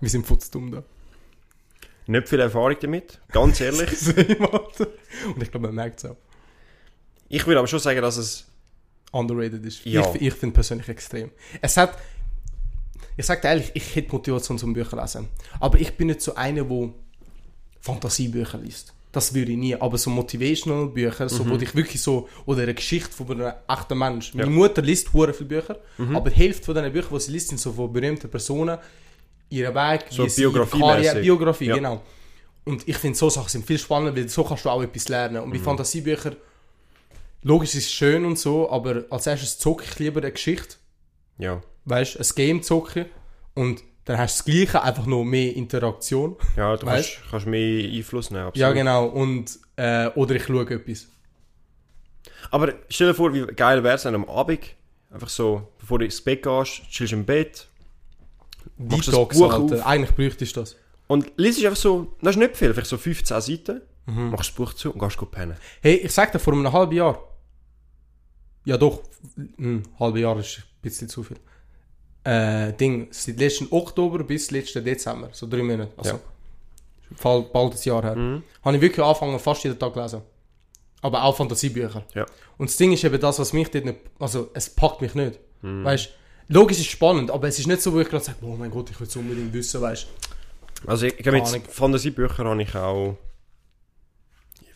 Wir 0.00 0.08
sind 0.08 0.26
futzdumm 0.26 0.72
da. 0.72 0.82
Nicht 2.06 2.28
viel 2.28 2.40
Erfahrung 2.40 2.74
damit, 2.80 3.20
ganz 3.30 3.60
ehrlich. 3.60 3.90
Und 4.16 5.42
ich 5.42 5.50
glaube, 5.50 5.66
man 5.66 5.74
merkt 5.76 6.02
es 6.02 6.10
auch. 6.10 6.16
Ich 7.30 7.46
würde 7.46 7.58
aber 7.60 7.68
schon 7.68 7.78
sagen, 7.80 8.02
dass 8.02 8.16
es... 8.18 8.46
Underrated 9.12 9.64
ist. 9.64 9.84
Ja. 9.86 10.08
Ich, 10.14 10.22
ich 10.22 10.34
finde 10.34 10.54
persönlich 10.54 10.88
extrem. 10.88 11.30
Es 11.60 11.76
hat... 11.76 11.96
Ich 13.16 13.26
sage 13.26 13.46
ehrlich, 13.48 13.70
ich 13.74 13.96
hätte 13.96 14.12
Motivation 14.12 14.56
zum 14.58 14.72
Bücher 14.72 14.96
lesen. 15.00 15.28
Aber 15.58 15.78
ich 15.80 15.96
bin 15.96 16.06
nicht 16.08 16.20
so 16.22 16.34
einer, 16.34 16.62
der 16.64 16.90
Fantasiebücher 17.80 18.58
liest. 18.58 18.92
Das 19.12 19.34
würde 19.34 19.50
ich 19.50 19.58
nie. 19.58 19.74
Aber 19.74 19.98
so 19.98 20.08
Motivational 20.10 20.86
Bücher, 20.86 21.28
so, 21.28 21.48
wo 21.48 21.56
dich 21.56 21.74
wirklich 21.74 22.00
so, 22.00 22.28
oder 22.46 22.62
eine 22.62 22.74
Geschichte 22.74 23.10
von 23.10 23.28
einem 23.40 23.52
echten 23.68 23.98
Mensch. 23.98 24.32
Mhm. 24.32 24.40
Ja. 24.40 24.46
Mhm. 24.46 24.52
Meine 24.54 24.68
Mutter 24.68 24.82
liest 24.82 25.12
hure 25.12 25.34
viele 25.34 25.48
Bücher, 25.48 25.76
aber 26.14 26.30
die 26.30 26.36
Hälfte 26.36 26.64
von 26.66 26.74
diesen 26.76 26.92
Büchern, 26.92 27.14
die 27.14 27.20
sie 27.20 27.32
liest, 27.32 27.48
sind 27.48 27.58
so 27.58 27.72
von 27.72 27.92
berühmten 27.92 28.30
Personen, 28.30 28.78
ihren 29.48 29.74
Weg, 29.74 30.04
So 30.10 30.24
wie 30.24 30.28
sie 30.28 30.42
ihre 30.42 30.52
biografiemäßig. 30.52 30.88
Karriere- 31.08 31.20
Biografie, 31.22 31.64
Ja. 31.66 31.74
genau. 31.74 32.02
Und 32.64 32.86
ich 32.86 32.96
finde, 32.98 33.18
so 33.18 33.28
Sachen 33.28 33.48
sind 33.48 33.66
viel 33.66 33.78
spannender, 33.78 34.14
weil 34.14 34.28
so 34.28 34.44
kannst 34.44 34.64
du 34.64 34.68
auch 34.70 34.82
etwas 34.82 35.08
lernen. 35.08 35.38
Mhm. 35.38 35.42
Und 35.42 35.50
bei 35.52 35.58
Fantasiebüchern, 35.58 36.36
logisch 37.42 37.74
ist 37.74 37.86
es 37.86 37.92
schön 37.92 38.24
und 38.24 38.38
so, 38.38 38.70
aber 38.70 39.04
als 39.10 39.26
erstes 39.26 39.58
zocke 39.58 39.84
ich 39.84 39.98
lieber 39.98 40.20
eine 40.20 40.32
Geschichte, 40.32 40.76
Ja. 41.38 41.62
weißt 41.84 42.16
du, 42.16 42.18
ein 42.20 42.26
Game 42.34 42.62
zocke 42.62 43.06
und 43.54 43.82
dann 44.06 44.18
hast 44.18 44.40
du 44.40 44.50
das 44.52 44.56
Gleiche, 44.56 44.82
einfach 44.82 45.06
noch 45.06 45.22
mehr 45.24 45.54
Interaktion. 45.54 46.36
Ja, 46.56 46.76
du 46.76 46.86
Weißt? 46.86 47.16
kannst, 47.18 47.30
kannst 47.30 47.46
mehr 47.46 47.88
Einfluss 47.92 48.30
nehmen, 48.30 48.46
absolut. 48.46 48.56
Ja, 48.60 48.72
genau. 48.72 49.06
Und, 49.06 49.58
äh, 49.76 50.08
oder 50.08 50.34
ich 50.34 50.44
schaue 50.44 50.68
etwas. 50.68 51.06
Aber 52.50 52.72
stell 52.88 53.08
dir 53.08 53.14
vor, 53.14 53.32
wie 53.34 53.46
geil 53.46 53.82
wäre 53.84 53.94
es 53.96 54.06
am 54.06 54.28
Abend, 54.28 54.60
einfach 55.10 55.28
so, 55.28 55.68
bevor 55.78 55.98
du 55.98 56.04
ins 56.06 56.20
Bett 56.22 56.42
gehst, 56.42 56.82
chillst 56.90 57.12
im 57.12 57.24
Bett 57.24 57.68
Detox, 58.78 59.38
Buch 59.38 59.52
Alter. 59.52 59.76
auf. 59.76 59.86
Eigentlich 59.86 60.14
bräuchtest 60.16 60.56
du 60.56 60.60
das. 60.60 60.76
und 61.06 61.32
liest 61.36 61.62
einfach 61.64 61.76
so, 61.76 62.16
das 62.22 62.36
ist 62.36 62.38
nicht 62.40 62.56
viel, 62.56 62.72
vielleicht 62.72 62.88
so 62.88 62.96
15 62.98 63.40
Seiten, 63.40 63.82
Mhm. 64.06 64.30
machst 64.30 64.50
das 64.50 64.56
Buch 64.56 64.72
zu 64.74 64.92
und 64.92 64.98
gehst 64.98 65.16
gut 65.18 65.30
pennen. 65.30 65.56
Hey, 65.82 65.96
ich 65.96 66.12
sag 66.12 66.32
dir, 66.32 66.38
vor 66.38 66.52
einem 66.54 66.72
halben 66.72 66.94
Jahr. 66.96 67.22
Ja, 68.70 68.76
doch. 68.76 69.00
Ein 69.58 69.82
halbes 69.98 70.20
Jahr 70.20 70.38
ist 70.38 70.58
ein 70.58 70.64
bisschen 70.80 71.08
zu 71.08 71.24
viel. 71.24 71.36
Äh, 72.22 72.72
Ding, 72.74 73.08
seit 73.10 73.40
letzten 73.40 73.66
Oktober 73.72 74.22
bis 74.22 74.52
letzten 74.52 74.84
Dezember, 74.84 75.28
so 75.32 75.48
drei 75.48 75.62
Monate. 75.64 75.90
Also, 75.96 76.12
Ja. 76.12 76.20
bald, 77.20 77.52
bald 77.52 77.72
ein 77.74 77.82
Jahr 77.82 78.02
her. 78.04 78.14
Mhm. 78.14 78.42
Habe 78.64 78.76
ich 78.76 78.82
wirklich 78.82 79.04
angefangen, 79.04 79.38
fast 79.40 79.64
jeden 79.64 79.76
Tag 79.76 79.94
zu 79.94 80.00
lesen. 80.00 80.22
Aber 81.02 81.24
auch 81.24 81.36
Fantasiebücher. 81.36 82.04
Ja. 82.14 82.26
Und 82.58 82.70
das 82.70 82.76
Ding 82.76 82.92
ist 82.92 83.02
eben 83.02 83.20
das, 83.20 83.40
was 83.40 83.52
mich 83.52 83.68
dort 83.72 83.86
nicht. 83.86 83.98
Also, 84.20 84.50
es 84.54 84.70
packt 84.70 85.00
mich 85.00 85.14
nicht. 85.16 85.40
Mhm. 85.62 85.84
Weißt 85.84 86.10
logisch 86.46 86.78
ist 86.78 86.84
es 86.86 86.90
spannend, 86.92 87.30
aber 87.32 87.48
es 87.48 87.58
ist 87.58 87.66
nicht 87.66 87.82
so, 87.82 87.92
wo 87.92 87.98
ich 88.00 88.08
gerade 88.08 88.24
sage, 88.24 88.38
oh 88.42 88.54
mein 88.56 88.70
Gott, 88.70 88.88
ich 88.90 89.00
will 89.00 89.08
es 89.08 89.16
unbedingt 89.16 89.52
wissen, 89.52 89.80
weißt 89.80 90.06
Also 90.86 91.06
ich, 91.06 91.18
ich 91.18 91.26
Ahnung. 91.26 91.40
jetzt 91.44 91.72
Fantasiebücher 91.72 92.44
habe 92.44 92.62
ich 92.62 92.74
auch... 92.76 93.16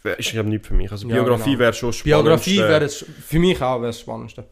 Ist 0.04 0.30
glaube 0.32 0.50
nicht 0.50 0.66
für 0.66 0.74
mich. 0.74 0.90
Also 0.92 1.08
Ja, 1.08 1.14
Biografie 1.14 1.50
genau. 1.50 1.58
wäre 1.60 1.72
schon 1.72 1.92
spannend. 1.92 2.04
Biografie 2.24 2.58
wäre 2.58 2.84
es, 2.84 3.04
für 3.26 3.38
mich 3.38 3.60
auch 3.62 3.76
wäre 3.80 3.86
das 3.88 4.00
Spannendste. 4.00 4.44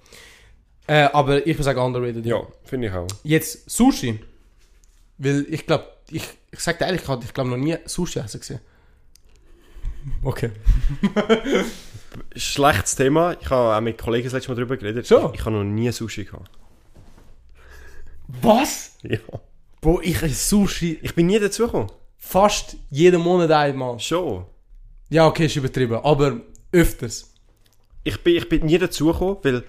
Äh, 0.87 1.09
aber 1.13 1.47
ich 1.47 1.55
würde 1.55 1.63
sagen, 1.63 1.81
underrated. 1.81 2.25
Ja, 2.25 2.43
finde 2.65 2.89
ich 2.89 2.93
auch. 2.95 3.07
Jetzt 3.23 3.71
Sushi. 3.71 4.19
Weil 5.19 5.47
ich 5.51 5.67
glaube, 5.67 5.87
ich, 6.11 6.25
ich 6.51 6.61
sag 6.61 6.79
dir 6.79 6.87
ehrlich, 6.87 7.03
ich 7.03 7.35
glaube 7.35 7.51
noch 7.51 7.57
nie 7.59 7.77
Sushi 7.85 8.19
essen 8.19 8.41
gesehen. 8.41 8.61
Okay. 10.25 10.51
Schlechtes 12.35 12.97
Thema. 12.97 13.37
Ich 13.41 13.49
habe 13.49 13.77
auch 13.77 13.81
mit 13.81 13.99
Kollegen 13.99 14.25
das 14.25 14.33
letzte 14.33 14.51
Mal 14.51 14.57
darüber 14.57 14.77
geredet. 14.77 15.07
Schon? 15.07 15.33
Ich, 15.33 15.39
ich 15.39 15.45
habe 15.47 15.55
noch 15.57 15.63
nie 15.65 15.93
Sushi 15.93 16.25
gehabt. 16.25 16.51
Was? 18.27 18.97
Ja. 19.03 19.19
Bro, 19.81 20.01
ich 20.03 20.21
esse 20.23 20.35
Sushi 20.35 20.99
Ich 21.03 21.15
bin 21.15 21.27
nie 21.27 21.39
dazu 21.39 21.67
gekommen. 21.67 21.91
fast 22.19 22.77
jeden 22.91 23.21
Monat 23.21 23.51
einmal. 23.53 23.99
Schon. 24.01 24.45
Ja, 25.13 25.27
okay, 25.27 25.45
ist 25.45 25.57
übertrieben, 25.57 26.01
aber 26.03 26.41
öfters. 26.73 27.31
Ich 28.03 28.19
bin, 28.25 28.35
ich 28.37 28.49
bin 28.49 28.65
nie 28.65 28.79
dazu 28.79 29.13
gekommen, 29.13 29.37
weil 29.43 29.63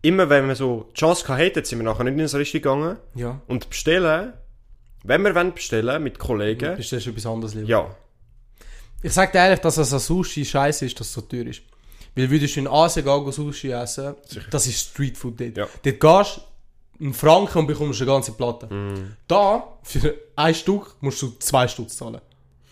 immer 0.00 0.30
wenn 0.30 0.48
wir 0.48 0.56
so 0.56 0.88
die 0.92 0.98
Chance 0.98 1.28
hatten, 1.28 1.62
sind 1.62 1.78
wir 1.78 1.84
nachher 1.84 2.04
nicht 2.04 2.18
ins 2.18 2.34
Restaurant 2.34 2.52
gegangen. 2.52 2.96
Ja. 3.14 3.40
Und 3.46 3.68
bestellen, 3.68 4.32
wenn 5.04 5.22
wir 5.22 5.34
wollen 5.34 5.52
bestellen 5.52 6.02
mit 6.02 6.18
Kollegen, 6.18 6.76
Bestellst 6.76 7.06
du 7.06 7.10
etwas 7.10 7.26
anderes 7.26 7.54
lieber? 7.54 7.68
ja. 7.68 7.94
Ich 9.02 9.12
sag 9.12 9.30
dir 9.30 9.38
ehrlich, 9.38 9.60
dass 9.60 9.76
es 9.76 9.92
an 9.92 10.00
Sushi 10.00 10.44
scheiße 10.44 10.86
ist, 10.86 10.98
dass 10.98 11.06
es 11.08 11.12
so 11.12 11.20
teuer 11.20 11.46
ist. 11.46 11.60
Weil 12.16 12.30
würdest 12.30 12.56
du 12.56 12.60
in 12.60 12.66
Asien 12.66 13.04
gehen, 13.04 13.30
Sushi 13.30 13.70
essen, 13.70 14.14
das 14.50 14.66
ist 14.66 14.88
Streetfood 14.90 15.38
dort. 15.38 15.56
Ja. 15.56 15.68
Dort 15.84 16.00
gehst 16.00 16.40
du 16.98 17.04
in 17.04 17.14
Franken 17.14 17.58
und 17.58 17.66
bekommst 17.68 18.00
eine 18.00 18.10
ganze 18.10 18.32
Platte. 18.32 18.72
Mhm. 18.74 19.16
Da, 19.28 19.78
für 19.82 20.14
ein 20.34 20.54
Stück, 20.54 20.96
musst 21.00 21.22
du 21.22 21.30
zwei 21.38 21.68
Stutz 21.68 21.96
zahlen. 21.96 22.20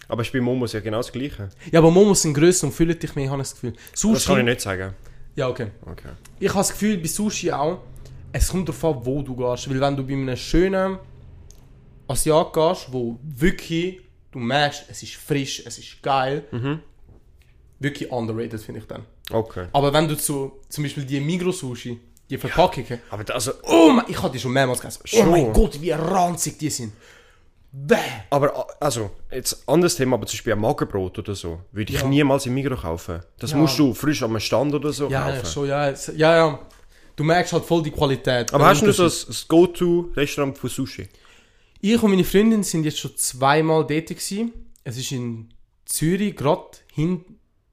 Aber 0.08 0.22
ist 0.22 0.32
bei 0.32 0.40
Momos 0.40 0.72
ja 0.72 0.80
genau 0.80 0.98
das 0.98 1.10
Gleiche. 1.12 1.48
Ja, 1.72 1.80
aber 1.80 1.90
Momos 1.90 2.22
sind 2.22 2.34
grösser 2.34 2.66
und 2.68 2.72
füllen 2.72 2.98
dich 2.98 3.14
mehr, 3.16 3.30
habe 3.30 3.42
ich 3.42 3.48
das 3.48 3.54
Gefühl. 3.54 3.72
Sushi, 3.94 4.14
Das 4.14 4.26
kann 4.26 4.38
ich 4.38 4.44
nicht 4.44 4.60
sagen. 4.60 4.94
ja 5.34 5.48
okay. 5.48 5.68
Okay. 5.84 6.08
Ich 6.38 6.48
habe 6.48 6.58
das 6.58 6.70
Gefühl, 6.70 6.98
bei 6.98 7.08
Sushi 7.08 7.50
auch, 7.52 7.80
es 8.32 8.48
kommt 8.48 8.68
darauf 8.68 8.84
an, 8.84 9.04
wo 9.06 9.22
du 9.22 9.34
gehst. 9.34 9.68
Weil 9.70 9.80
wenn 9.80 9.96
du 9.96 10.06
bei 10.06 10.12
einem 10.12 10.36
schönen 10.36 10.98
Asiat 12.08 12.52
gehst, 12.52 12.86
wo 12.92 13.18
wirklich, 13.22 14.00
du 14.30 14.38
merkst, 14.38 14.84
es 14.88 15.02
ist 15.02 15.14
frisch, 15.14 15.62
es 15.66 15.78
ist 15.78 16.02
geil, 16.02 16.44
Mhm. 16.52 16.80
wirklich 17.80 18.10
underrated, 18.10 18.60
finde 18.60 18.80
ich 18.80 18.86
dann. 18.86 19.04
Okay. 19.30 19.66
Aber 19.72 19.92
wenn 19.92 20.06
du 20.08 20.16
zu, 20.16 20.52
zum 20.68 20.84
Beispiel 20.84 21.04
die 21.04 21.20
Migros-Sushi, 21.20 21.98
die 22.30 22.38
Verpackungen, 22.38 23.00
Aber 23.10 23.24
da- 23.24 23.34
also, 23.34 23.52
oh 23.64 23.90
mein, 23.90 24.04
ich 24.08 24.20
hatte 24.20 24.32
die 24.34 24.38
schon 24.40 24.52
mehrmals 24.52 24.80
gegessen. 24.80 25.00
Oh 25.04 25.08
Schon. 25.08 25.30
mein 25.30 25.52
Gott, 25.52 25.80
wie 25.80 25.90
ranzig 25.90 26.58
die 26.58 26.70
sind. 26.70 26.92
Bäh. 27.72 27.96
aber 28.30 28.66
also, 28.80 29.10
jetzt 29.30 29.68
anderes 29.68 29.96
Thema, 29.96 30.14
aber 30.16 30.26
zum 30.26 30.36
Beispiel 30.38 30.52
ein 30.54 30.60
Magerbrot 30.60 31.18
oder 31.18 31.34
so, 31.34 31.60
würde 31.72 31.92
ich 31.92 32.00
Ja. 32.00 32.06
niemals 32.08 32.46
im 32.46 32.54
Migros 32.54 32.80
kaufen. 32.80 33.20
Das 33.38 33.50
Ja. 33.50 33.56
musst 33.58 33.78
du 33.78 33.92
frisch 33.92 34.22
am 34.22 34.38
Stand 34.40 34.74
oder 34.74 34.92
so 34.92 35.08
Ja, 35.08 35.30
kaufen. 35.30 35.66
ja, 35.68 35.88
es- 35.90 36.12
ja, 36.16 36.36
ja. 36.36 36.58
Du 37.16 37.24
merkst 37.24 37.52
halt 37.52 37.64
voll 37.64 37.82
die 37.82 37.90
Qualität. 37.90 38.52
Aber 38.54 38.66
hast 38.66 38.82
du 38.82 38.92
so 38.92 39.04
ein 39.04 39.36
Go-To-Restaurant 39.48 40.56
für 40.58 40.68
Sushi? 40.68 41.08
Ich 41.80 42.02
und 42.02 42.10
meine 42.10 42.24
Freundin 42.24 42.62
sind 42.62 42.84
jetzt 42.84 42.98
schon 42.98 43.16
zweimal 43.16 43.86
dort 43.86 44.06
gewesen. 44.08 44.52
Es 44.84 44.96
ist 44.96 45.12
in 45.12 45.48
Zürich, 45.84 46.34
gerade 46.36 46.64
hin, 46.92 47.24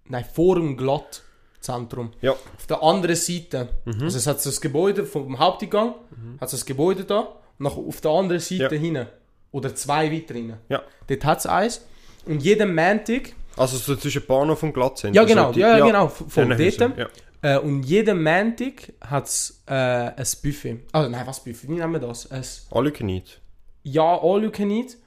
nein, 0.06 0.25
vor 0.34 0.56
dem 0.56 0.75
Glattzentrum. 0.77 2.12
Ja. 2.21 2.32
Auf 2.32 2.67
der 2.67 2.82
anderen 2.84 3.15
Seite. 3.15 3.69
Also 4.01 4.17
es 4.17 4.27
hat 4.27 4.41
so 4.41 4.49
das 4.49 4.60
Gebäude 4.62 5.06
vom 5.06 5.38
Haupteingang, 5.39 5.95
hat 6.39 6.49
so 6.49 6.58
das 6.58 6.65
Gebäude 6.65 7.03
da, 7.06 7.19
und 7.19 7.36
nach, 7.60 7.75
auf 7.77 8.01
der 8.01 8.12
anderen 8.12 8.41
Seite 8.41 8.63
Ja. 8.75 8.82
hinten. 8.82 9.08
Oder 9.53 9.73
zwei 9.75 10.11
weiter. 10.11 10.35
Ja. 10.67 10.83
Dort 11.07 11.23
hat 11.25 11.39
es 11.39 11.45
eins. 11.45 11.85
Und 12.25 12.41
jeden 12.43 12.75
Montag, 12.75 13.33
Also 13.55 13.77
so 13.77 13.95
zwischen 13.95 14.25
Bahnhof 14.25 14.61
und 14.63 14.73
Glattzentrum. 14.73 15.15
ja 15.15 15.23
genau, 15.23 15.47
so 15.47 15.53
die- 15.53 15.59
ja, 15.61 15.77
ja, 15.77 15.85
genau, 15.85 16.07
von 16.09 16.49
dort. 16.49 16.97
Ja. 16.97 17.07
Äh, 17.41 17.59
und 17.59 17.83
jeden 17.83 18.21
Montag 18.23 18.93
hat 19.01 19.25
es 19.27 19.63
äh, 19.67 19.73
ein 19.73 20.25
Buffet. 20.41 20.79
Also 20.91 21.09
nein, 21.09 21.25
was 21.27 21.43
Buffet? 21.43 21.67
Wie 21.69 21.73
nennen 21.73 21.91
wir 21.93 21.99
das? 21.99 22.29
Ein 22.31 22.43
All 22.71 22.85
you 22.85 22.91
can 22.91 23.09
eat. 23.09 23.39
ja, 23.83 24.17
all 24.21 24.43
you 24.43 24.49
can 24.51 24.69
eat. 24.71 24.97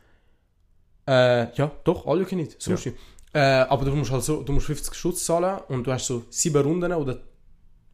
Äh, 1.08 1.54
ja, 1.56 1.70
doch, 1.84 2.06
all 2.06 2.18
you 2.20 2.24
can 2.26 2.38
eat. 2.40 2.56
Sushi. 2.60 2.92
Äh, 3.32 3.38
aber 3.40 3.84
du 3.84 3.92
musst 3.96 4.10
halt 4.10 4.22
so, 4.24 4.42
du 4.42 4.52
musst 4.52 4.66
50 4.66 4.94
Schutz 4.94 5.24
zahlen 5.24 5.60
und 5.68 5.86
du 5.86 5.92
hast 5.92 6.06
so 6.06 6.24
sieben 6.30 6.62
Runden 6.62 6.92
oder 6.92 7.18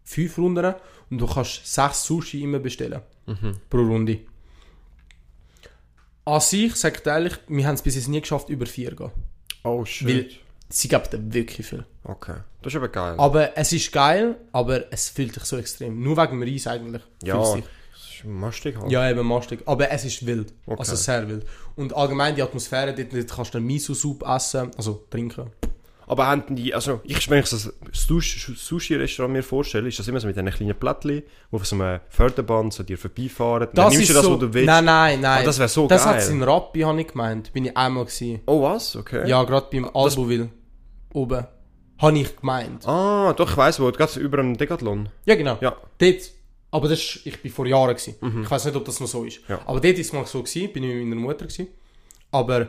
fünf 0.04 0.38
Runden 0.38 0.74
und 1.10 1.18
du 1.18 1.26
kannst 1.26 1.66
sechs 1.72 2.04
Sushi 2.04 2.42
immer 2.42 2.58
bestellen. 2.58 3.00
Pro 3.70 3.78
Runde. 3.78 4.20
An 6.24 6.40
sich, 6.40 6.74
sag 6.76 6.96
ich 6.96 7.02
dir 7.02 7.10
ehrlich, 7.10 7.34
wir 7.48 7.66
haben 7.66 7.74
es 7.74 7.82
bis 7.82 7.96
jetzt 7.96 8.08
nie 8.08 8.20
geschafft, 8.20 8.48
über 8.48 8.66
vier 8.66 8.90
zu 8.90 8.96
gehen. 8.96 9.10
Oh 9.64 9.84
shit. 9.84 10.08
Weil 10.08 10.30
sie 10.68 10.88
geben 10.88 11.04
dir 11.10 11.34
wirklich 11.34 11.66
viel. 11.66 11.84
Okay. 12.04 12.36
Das 12.62 12.72
ist 12.72 12.76
aber 12.76 12.88
geil. 12.88 13.14
Aber 13.18 13.56
es 13.56 13.72
ist 13.72 13.92
geil, 13.92 14.36
aber 14.52 14.92
es 14.92 15.08
fühlt 15.08 15.34
dich 15.34 15.44
so 15.44 15.56
extrem. 15.56 16.00
Nur 16.00 16.16
wegen 16.16 16.40
dem 16.40 16.42
Reis 16.42 16.66
eigentlich. 16.66 17.02
ja, 17.22 17.36
das 17.36 17.54
dich. 17.54 17.64
ist 17.94 18.24
mastig 18.24 18.76
halt. 18.78 18.90
Ja, 18.90 19.10
eben 19.10 19.26
mastig. 19.26 19.62
Aber 19.66 19.90
es 19.90 20.04
ist 20.04 20.24
wild. 20.24 20.52
Okay. 20.66 20.78
Also 20.78 20.94
sehr 20.94 21.28
wild. 21.28 21.44
Und 21.74 21.94
allgemein 21.94 22.36
die 22.36 22.42
Atmosphäre, 22.42 22.94
dort, 22.94 23.12
dort 23.12 23.28
kannst 23.28 23.54
du 23.54 23.60
Miso-Soup 23.60 24.22
essen, 24.22 24.70
also 24.76 25.04
trinken. 25.10 25.50
Aber 26.06 26.26
haben 26.26 26.54
die, 26.56 26.74
also 26.74 27.00
ich, 27.04 27.28
wenn 27.30 27.38
ich 27.42 27.48
das 27.50 27.72
Sushi- 27.92 28.56
Sushi-Restaurant 28.56 29.32
mir 29.32 29.42
vorstelle, 29.42 29.88
ist 29.88 29.98
das 29.98 30.08
immer 30.08 30.20
so 30.20 30.26
mit 30.26 30.36
diesen 30.36 30.50
kleinen 30.50 30.74
Plättchen, 30.78 31.22
die 31.22 31.24
auf 31.56 31.64
so 31.66 31.76
einem 31.76 32.00
Förderband 32.08 32.72
so 32.72 32.82
dir 32.82 32.98
vorbeifahren. 32.98 33.68
Dann 33.72 33.86
Das 33.86 33.94
nimmst 33.94 34.02
ist 34.02 34.10
du 34.10 34.14
das, 34.14 34.24
so, 34.24 34.32
was 34.32 34.40
du 34.40 34.52
willst. 34.54 34.66
Nein, 34.66 34.84
nein, 34.84 35.20
nein. 35.20 35.42
Ah, 35.42 35.44
das 35.44 35.58
wär 35.58 35.68
so 35.68 35.86
Das 35.86 36.04
geil. 36.04 36.14
hat 36.14 36.20
es 36.20 36.28
in 36.28 36.42
Rappi, 36.42 36.80
habe 36.80 37.00
ich 37.00 37.06
gemeint. 37.08 37.52
Bin 37.52 37.64
ich 37.66 37.76
einmal 37.76 38.04
gewesen. 38.04 38.40
Oh 38.46 38.62
was? 38.62 38.96
Okay. 38.96 39.28
Ja, 39.28 39.42
gerade 39.44 39.66
beim 39.70 39.84
Alboville. 39.94 40.50
Oben. 41.14 41.46
Habe 41.98 42.18
ich 42.18 42.36
gemeint. 42.36 42.86
Ah, 42.88 43.32
doch, 43.36 43.50
ich 43.50 43.56
weiss 43.56 43.78
wo. 43.78 43.90
Gerade 43.92 44.18
über 44.20 44.38
einen 44.40 44.56
Decathlon. 44.56 45.08
Ja, 45.24 45.34
genau. 45.36 45.58
Ja. 45.60 45.76
Dort. 45.98 46.20
Aber 46.72 46.88
das 46.88 46.98
ist, 46.98 47.26
ich 47.26 47.40
bin 47.40 47.52
vor 47.52 47.66
Jahren 47.66 47.94
gewesen. 47.94 48.14
Ich 48.42 48.50
weiß 48.50 48.64
nicht, 48.64 48.74
ob 48.76 48.84
das 48.86 48.98
noch 48.98 49.06
so 49.06 49.24
ist. 49.24 49.40
Ja. 49.46 49.60
Aber 49.66 49.78
dort 49.78 49.98
ist 49.98 50.06
es 50.06 50.12
mal 50.12 50.24
so 50.26 50.42
gewesen, 50.42 50.72
bin 50.72 50.82
ich 50.84 50.94
mit 50.96 51.06
meiner 51.06 51.20
Mutter 51.20 51.44
gewesen. 51.46 51.68
Aber 52.30 52.68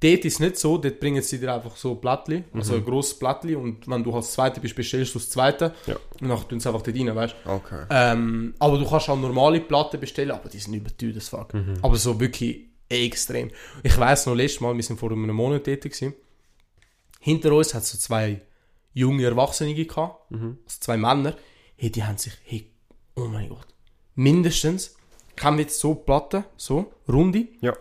dort 0.00 0.24
ist 0.24 0.34
es 0.34 0.40
nicht 0.40 0.58
so, 0.58 0.76
dort 0.78 1.00
bringen 1.00 1.22
sie 1.22 1.38
dir 1.38 1.54
einfach 1.54 1.76
so 1.76 1.94
Blättchen, 1.94 2.44
also 2.52 2.74
ein 2.74 2.84
grosses 2.84 3.18
Blättchen 3.18 3.56
und 3.56 3.88
wenn 3.88 4.04
du 4.04 4.12
als 4.14 4.32
Zweite 4.32 4.60
bist, 4.60 4.74
bestellst 4.76 5.14
du 5.14 5.18
das 5.18 5.30
Zweite 5.30 5.74
Ja. 5.86 5.96
und 6.20 6.28
dann 6.28 6.48
tun 6.48 6.60
sie 6.60 6.68
einfach 6.68 6.82
dort 6.82 6.96
rein, 6.96 7.14
weißt 7.14 7.34
Okay. 7.46 7.84
ähm, 7.90 8.54
Aber 8.58 8.78
du 8.78 8.86
kannst 8.88 9.08
auch 9.08 9.16
normale 9.18 9.60
Platten 9.60 9.98
bestellen, 10.00 10.32
aber 10.32 10.48
die 10.48 10.58
sind 10.58 10.74
überteuert 10.74 11.16
as 11.16 11.28
fuck. 11.28 11.52
Aber 11.82 11.96
so 11.96 12.18
wirklich 12.20 12.66
extrem. 12.88 13.50
Ich 13.82 13.98
weiss 13.98 14.26
noch, 14.26 14.34
letztes 14.34 14.60
Mal, 14.60 14.74
wir 14.76 14.82
sind 14.82 15.00
vor 15.00 15.10
einem 15.10 15.34
Monat 15.34 15.64
tätig 15.64 15.92
gewesen. 15.92 16.14
Hinter 17.20 17.52
uns 17.52 17.72
hat 17.72 17.82
es 17.82 17.92
so 17.92 17.98
zwei 17.98 18.42
junge 18.92 19.24
Erwachsene 19.24 19.74
gehabt, 19.74 20.30
also 20.30 20.56
zwei 20.66 20.96
Männer. 20.98 21.34
Hey, 21.76 21.90
die 21.90 22.04
haben 22.04 22.18
sich, 22.18 22.34
hey, 22.44 22.70
oh 23.16 23.22
mein 23.24 23.48
Gott, 23.48 23.66
mindestens, 24.14 24.94
wir 25.36 25.56
jetzt 25.58 25.80
so 25.80 25.94
Platten, 25.94 26.44
so, 26.56 26.92
runde, 27.08 27.48
Ja. 27.60 27.72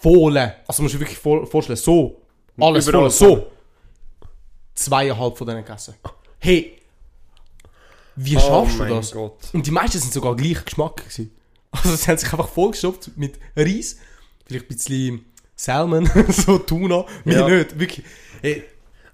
Volle, 0.00 0.56
also 0.66 0.82
musst 0.82 0.94
du 0.94 0.98
dir 0.98 1.04
wirklich 1.04 1.18
vor, 1.18 1.46
vorstellen, 1.46 1.76
so, 1.76 2.20
alles 2.60 2.88
Überall 2.88 3.10
so, 3.10 3.46
zweieinhalb 4.74 5.36
von 5.36 5.46
denen 5.46 5.64
gegessen. 5.64 5.94
Hey, 6.38 6.78
wie 8.16 8.36
Oh 8.36 8.40
schaffst 8.40 8.74
du 8.78 8.82
mein 8.82 8.90
das? 8.90 9.12
Gott. 9.12 9.38
Und 9.52 9.66
die 9.66 9.70
meisten 9.70 9.98
sind 9.98 10.12
sogar 10.12 10.34
gleich 10.36 10.64
Geschmack 10.64 10.96
gewesen. 10.98 11.32
Also 11.70 11.94
sie 11.96 12.06
haben 12.10 12.16
sich 12.16 12.32
einfach 12.32 12.48
vollgestopft 12.48 13.10
mit 13.16 13.38
Reis, 13.54 13.98
vielleicht 14.46 14.64
ein 14.64 14.68
bisschen 14.74 15.24
Salmon, 15.54 16.10
so 16.30 16.58
Tuna, 16.58 17.04
mir 17.24 17.38
Ja. 17.40 17.48
nicht, 17.48 17.78
wirklich. 17.78 18.06
Hey, 18.40 18.64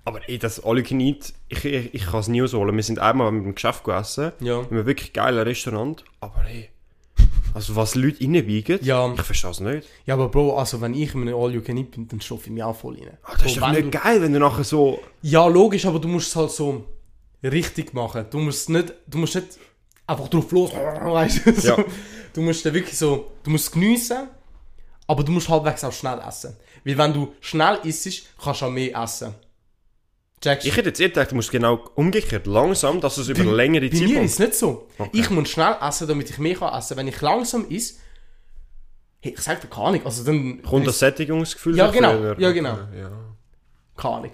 Aber 0.05 0.21
ey, 0.29 0.39
das 0.39 0.63
All 0.65 0.79
You 0.79 0.85
Can 0.85 1.01
Eat, 1.01 1.35
ich, 1.49 1.65
ich, 1.65 1.93
ich 1.95 2.07
kann 2.07 2.21
es 2.21 2.29
nie 2.29 2.41
ausholen. 2.43 2.77
Wir 2.77 2.83
sind 2.85 3.01
einmal 3.01 3.33
mit 3.33 3.45
dem 3.45 3.55
Geschäft 3.57 3.83
gegessen, 3.83 4.33
Ja. 4.41 4.61
in 4.61 4.67
einem 4.69 4.87
wirklich 4.87 5.13
geilen 5.13 5.41
Restaurant, 5.43 6.05
aber 6.21 6.45
ey, 6.47 6.71
also 7.55 7.77
was 7.77 7.95
Leute 7.95 8.21
reinbiegen, 8.23 8.79
Ja. 8.83 9.13
ich 9.15 9.23
verstehe 9.23 9.51
es 9.53 9.61
nicht. 9.61 9.89
Ja, 10.07 10.15
aber 10.15 10.29
Bro, 10.29 10.59
also 10.59 10.81
wenn 10.81 10.93
ich 10.95 11.15
in 11.15 11.23
einem 11.23 11.35
All 11.37 11.53
You 11.55 11.63
Can 11.63 11.77
Eat 11.79 11.93
bin, 11.93 12.07
dann 12.09 12.21
stopfe 12.21 12.47
ich 12.47 12.53
mich 12.53 12.63
auch 12.63 12.77
voll 12.77 12.97
rein. 12.99 13.17
Ah, 13.23 13.33
das 13.35 13.47
ist 13.47 13.59
Bro, 13.59 13.67
doch 13.67 13.73
nicht 13.73 13.85
du- 13.87 13.91
geil, 13.99 14.21
wenn 14.21 14.33
du 14.33 14.39
nachher 14.41 14.65
so... 14.65 14.99
Ja, 15.23 15.47
logisch, 15.47 15.87
aber 15.87 15.99
du 16.01 16.09
musst 16.09 16.29
es 16.29 16.37
halt 16.37 16.51
so 16.51 16.85
richtig 17.43 17.95
machen. 17.95 18.27
Du 18.31 18.39
musst 18.39 18.69
nicht, 18.69 18.93
du 19.07 19.19
musst 19.19 19.35
nicht 19.37 19.59
einfach 20.07 20.29
drauf 20.29 20.51
los, 20.53 20.73
weißt 20.75 21.47
du. 21.47 21.51
Ja. 21.67 21.77
Du 22.33 22.43
musst 22.43 22.67
dann 22.67 22.75
wirklich 22.75 22.99
so, 22.99 23.31
du 23.45 23.51
musst 23.51 23.71
geniessen, 23.73 24.29
aber 25.07 25.23
du 25.23 25.31
musst 25.33 25.49
halbwegs 25.49 25.85
auch 25.85 25.93
schnell 25.93 26.19
essen. 26.27 26.57
Weil 26.85 26.99
wenn 26.99 27.13
du 27.15 27.33
schnell 27.41 27.79
isst, 27.85 28.23
kannst 28.43 28.61
du 28.63 28.67
auch 28.67 28.71
mehr 28.71 28.97
essen. 29.03 29.35
Checkst? 30.45 30.67
Ich 30.67 30.77
hätte 30.77 30.91
jetzt 30.91 31.01
eher 31.01 31.09
gedacht, 31.09 31.31
du 31.31 31.35
musst 31.37 31.51
genau 31.51 31.85
umgekehrt, 31.95 32.47
langsam, 32.47 33.01
dass 33.01 33.17
es 33.19 33.29
über 33.29 33.45
längere 33.45 33.89
Bei 33.89 33.97
Zeit 33.97 34.07
mir 34.09 34.15
kommt. 34.17 34.27
ist 34.27 34.33
es 34.35 34.39
nicht 34.39 34.55
so. 34.55 34.89
Ich 35.13 35.31
muss 35.31 35.49
schnell 35.49 35.77
essen, 35.81 36.07
damit 36.09 36.31
ich 36.31 36.39
mehr 36.39 36.55
kann 36.55 36.73
essen. 36.79 36.97
Wenn 36.97 37.09
ich 37.09 37.21
langsam 37.21 37.67
isse, 37.69 37.95
hey, 39.21 39.33
ich 39.33 39.41
sag 39.41 39.61
dir 39.61 39.69
keine 39.69 39.87
Ahnung, 39.89 40.01
also 40.05 40.25
dann... 40.25 40.63
Kommt 40.63 40.87
das 40.87 40.99
Sättigungsgefühl 40.99 41.77
Ja, 41.77 41.91
genau. 41.91 42.13
früher? 42.13 42.39
Ja, 42.39 42.53
genau. 42.53 42.79
Ja. 42.97 43.11
Keine 43.97 44.15
Ahnung. 44.15 44.31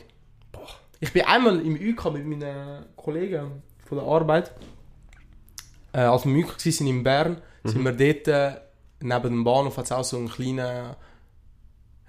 Ich 1.02 1.12
bin 1.12 1.22
einmal 1.24 1.58
im 1.60 1.74
UK 1.74 2.12
mit 2.12 2.26
meinen 2.26 2.84
Kollegen 2.96 3.62
von 3.88 3.98
der 3.98 4.06
Arbeit. 4.06 4.52
Äh, 5.92 6.00
als 6.00 6.24
wir 6.26 6.34
im 6.34 6.44
UK 6.44 6.56
waren 6.66 6.86
in 6.86 7.02
Bern, 7.02 7.42
sind 7.64 7.82
wir 7.84 7.92
dort 7.92 8.28
äh, 8.28 8.60
neben 9.00 9.22
dem 9.22 9.44
Bahnhof 9.44 9.76
hat 9.76 9.86
es 9.86 9.92
auch 9.92 10.04
so 10.04 10.18
einen 10.18 10.28
kleinen, 10.28 10.94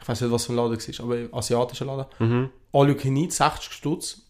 ich 0.01 0.07
weiß 0.07 0.21
nicht 0.21 0.31
was 0.31 0.45
für 0.45 0.53
ein 0.53 0.57
Laden 0.57 0.73
es 0.77 0.99
war, 0.99 1.05
aber 1.05 1.37
asiatischer 1.37 1.85
Laden. 1.85 2.05
Mhm. 2.19 2.49
All 2.73 2.87
you 2.87 2.95
can 2.95 3.15
eat, 3.17 3.33
60 3.33 3.71
Stutz. 3.73 4.21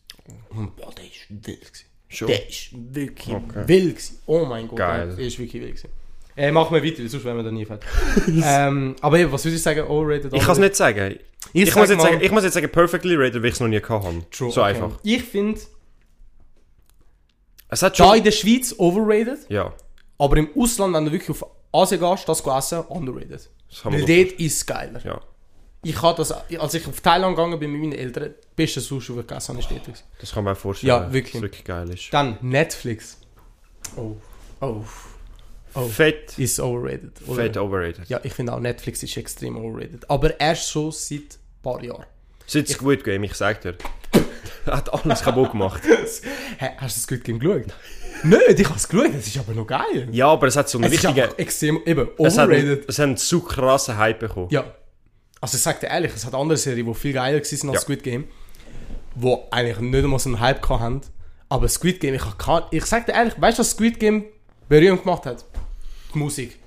Und 0.49 0.75
boah, 0.75 0.91
der 0.95 1.06
ist 1.06 1.27
wild 1.30 1.45
gewesen. 1.62 1.86
Schon. 2.10 2.27
Der 2.27 2.49
ist 2.49 2.69
wirklich 2.73 3.36
Okay. 3.36 3.67
wild 3.67 3.89
gewesen. 3.95 4.19
Oh 4.25 4.45
mein 4.45 4.67
Gott, 4.67 4.77
Geil. 4.77 5.15
der 5.15 5.25
ist 5.25 5.39
wirklich 5.39 5.62
wild 5.62 5.75
gewesen. 5.75 5.89
Äh, 6.36 6.51
machen 6.51 6.73
wir 6.73 6.84
weiter, 6.84 7.08
sonst 7.08 7.23
wären 7.25 7.38
wir 7.38 7.43
da 7.43 7.51
nie 7.51 7.65
fertig. 7.65 7.88
ähm, 8.43 8.95
aber 9.01 9.19
eben, 9.19 9.32
was 9.32 9.43
würde 9.43 9.56
ich 9.58 9.62
sagen, 9.62 9.82
overrated? 9.82 10.34
Ich 10.34 10.41
kann 10.41 10.51
es 10.54 10.60
nicht 10.60 10.75
sagen. 10.75 11.19
Ich, 11.54 11.67
Ich, 11.67 11.75
muss 11.75 11.89
jetzt 11.89 11.97
mal- 11.97 12.04
sagen, 12.12 12.21
ich 12.21 12.32
muss 12.32 12.43
jetzt 12.43 12.54
sagen, 12.54 12.69
perfectly 12.71 13.15
rated, 13.15 13.36
weil 13.41 13.45
ich 13.49 13.54
es 13.56 13.60
noch 13.60 13.67
nie 13.67 13.82
gehabt 13.82 14.06
habe. 14.06 14.30
True, 14.32 14.51
so 14.51 14.62
okay. 14.62 14.69
einfach. 14.69 14.99
Ich 15.04 15.23
finde, 15.23 15.60
Es 17.69 17.82
hat 17.84 17.99
da 17.99 18.06
schon... 18.08 18.17
in 18.17 18.23
der 18.23 18.32
Schweiz 18.32 18.75
overrated, 18.77 19.39
Ja, 19.49 19.73
aber 20.17 20.38
im 20.38 20.49
Ausland, 20.58 20.93
wenn 20.93 21.06
du 21.06 21.12
wirklich 21.12 21.30
auf 21.32 21.45
Asien 21.73 21.99
gehst, 21.99 22.27
das 22.30 22.41
essen, 22.45 22.80
underrated. 22.88 23.32
das 23.69 23.86
Weil 23.86 23.99
dort 24.06 24.39
ist 24.39 24.56
es 24.58 24.65
geiler. 24.65 25.01
Ja, 25.06 25.21
Ich 25.83 25.99
habe 26.01 26.15
das, 26.17 26.31
als 26.31 26.73
ich 26.75 26.87
auf 26.87 27.01
Thailand 27.01 27.35
gegangen 27.35 27.57
bin 27.59 27.71
mit 27.71 27.81
meinen 27.81 27.93
Eltern, 27.93 28.35
beste 28.55 28.81
Sushi, 28.81 29.13
das 29.13 29.21
ich 29.21 29.27
gegessen 29.27 29.47
habe, 29.49 29.59
ist 29.59 29.71
dort. 29.71 29.83
gewesen. 29.85 30.03
das 30.19 30.31
kann 30.31 30.43
man 30.43 30.55
auch 30.55 30.59
vorstellen. 30.59 30.89
Ja, 30.89 31.11
wirklich. 31.11 31.31
Dass 31.33 31.35
es 31.39 31.41
wirklich 31.41 31.63
geil 31.63 31.89
ist. 31.89 32.13
Dann 32.13 32.37
Netflix. 32.41 33.17
Oh. 33.97 34.15
Oh. 34.61 34.83
Oh. 35.73 35.87
Fett, 35.87 36.37
Ist 36.37 36.59
overrated. 36.59 37.13
oder? 37.25 37.41
fett 37.43 37.57
overrated. 37.57 38.09
Ja, 38.09 38.19
ich 38.23 38.33
finde 38.33 38.53
auch 38.53 38.59
Netflix 38.59 39.01
ist 39.03 39.15
extrem 39.17 39.55
overrated. 39.57 40.07
Aber 40.09 40.37
erst 40.39 40.69
schon 40.69 40.91
seit 40.91 41.19
ein 41.21 41.61
paar 41.63 41.81
Jahren. 41.83 42.05
Seit 42.45 42.67
Squid 42.67 43.03
Game, 43.03 43.23
ich 43.23 43.33
sag 43.33 43.61
dir. 43.61 43.75
hat 44.65 44.93
alles 44.93 45.21
kaputt 45.23 45.51
gemacht. 45.51 45.81
Hä, 46.57 46.69
hast 46.77 46.95
du 46.97 46.99
das 46.99 47.03
Squid 47.03 47.23
Game 47.23 47.39
geschaut? 47.39 47.73
Nicht, 48.23 48.59
ich 48.59 48.65
habe 48.67 48.77
es 48.77 48.87
geschaut, 48.87 49.15
es 49.17 49.27
ist 49.27 49.37
aber 49.39 49.53
noch 49.53 49.65
geil. 49.65 50.09
Ja, 50.11 50.27
aber 50.27 50.45
es 50.47 50.55
hat 50.57 50.69
so 50.69 50.77
einen 50.77 50.85
es 50.85 50.93
ist 50.93 51.03
richtigen... 51.05 51.23
einfach 51.23 51.39
extrem, 51.39 51.81
eben, 51.85 52.09
Es 52.19 52.37
hat, 52.37 52.49
overrated. 52.49 52.89
es 52.89 52.99
hat 52.99 53.03
einen 53.05 53.17
zu 53.17 53.41
krassen 53.41 53.97
Hype 53.97 54.19
bekommen. 54.19 54.47
Ja. 54.51 54.75
Also 55.41 55.58
ich 55.58 55.63
sag 55.63 55.80
dir 55.80 55.88
ehrlich, 55.88 56.12
es 56.15 56.25
hat 56.25 56.34
andere 56.36 56.58
Serien, 56.58 56.86
die 56.88 56.93
viel 56.93 57.13
geiler 57.13 57.34
waren 57.38 57.41
als 57.41 57.62
Ja. 57.62 57.80
Squid 57.80 58.04
Game, 58.04 58.25
die 59.15 59.38
eigentlich 59.51 59.80
nicht 59.80 60.04
einmal 60.04 60.19
so 60.19 60.30
einen 60.30 60.39
Hype 60.39 60.62
gehabt 60.62 60.82
haben. 60.82 61.01
Aber 61.49 61.67
Squid 61.67 61.99
Game, 61.99 62.13
ich, 62.13 62.21
kann, 62.38 62.63
ich 62.71 62.86
sag 62.86 63.06
dir 63.08 63.13
ehrlich, 63.13 63.34
weißt 63.39 63.58
du, 63.58 63.62
was 63.62 63.71
Squid 63.71 63.99
Game 63.99 64.25
berühmt 64.69 65.04
gemacht 65.04 65.25
hat? 65.25 65.43
Die 66.13 66.17
Musik. 66.19 66.58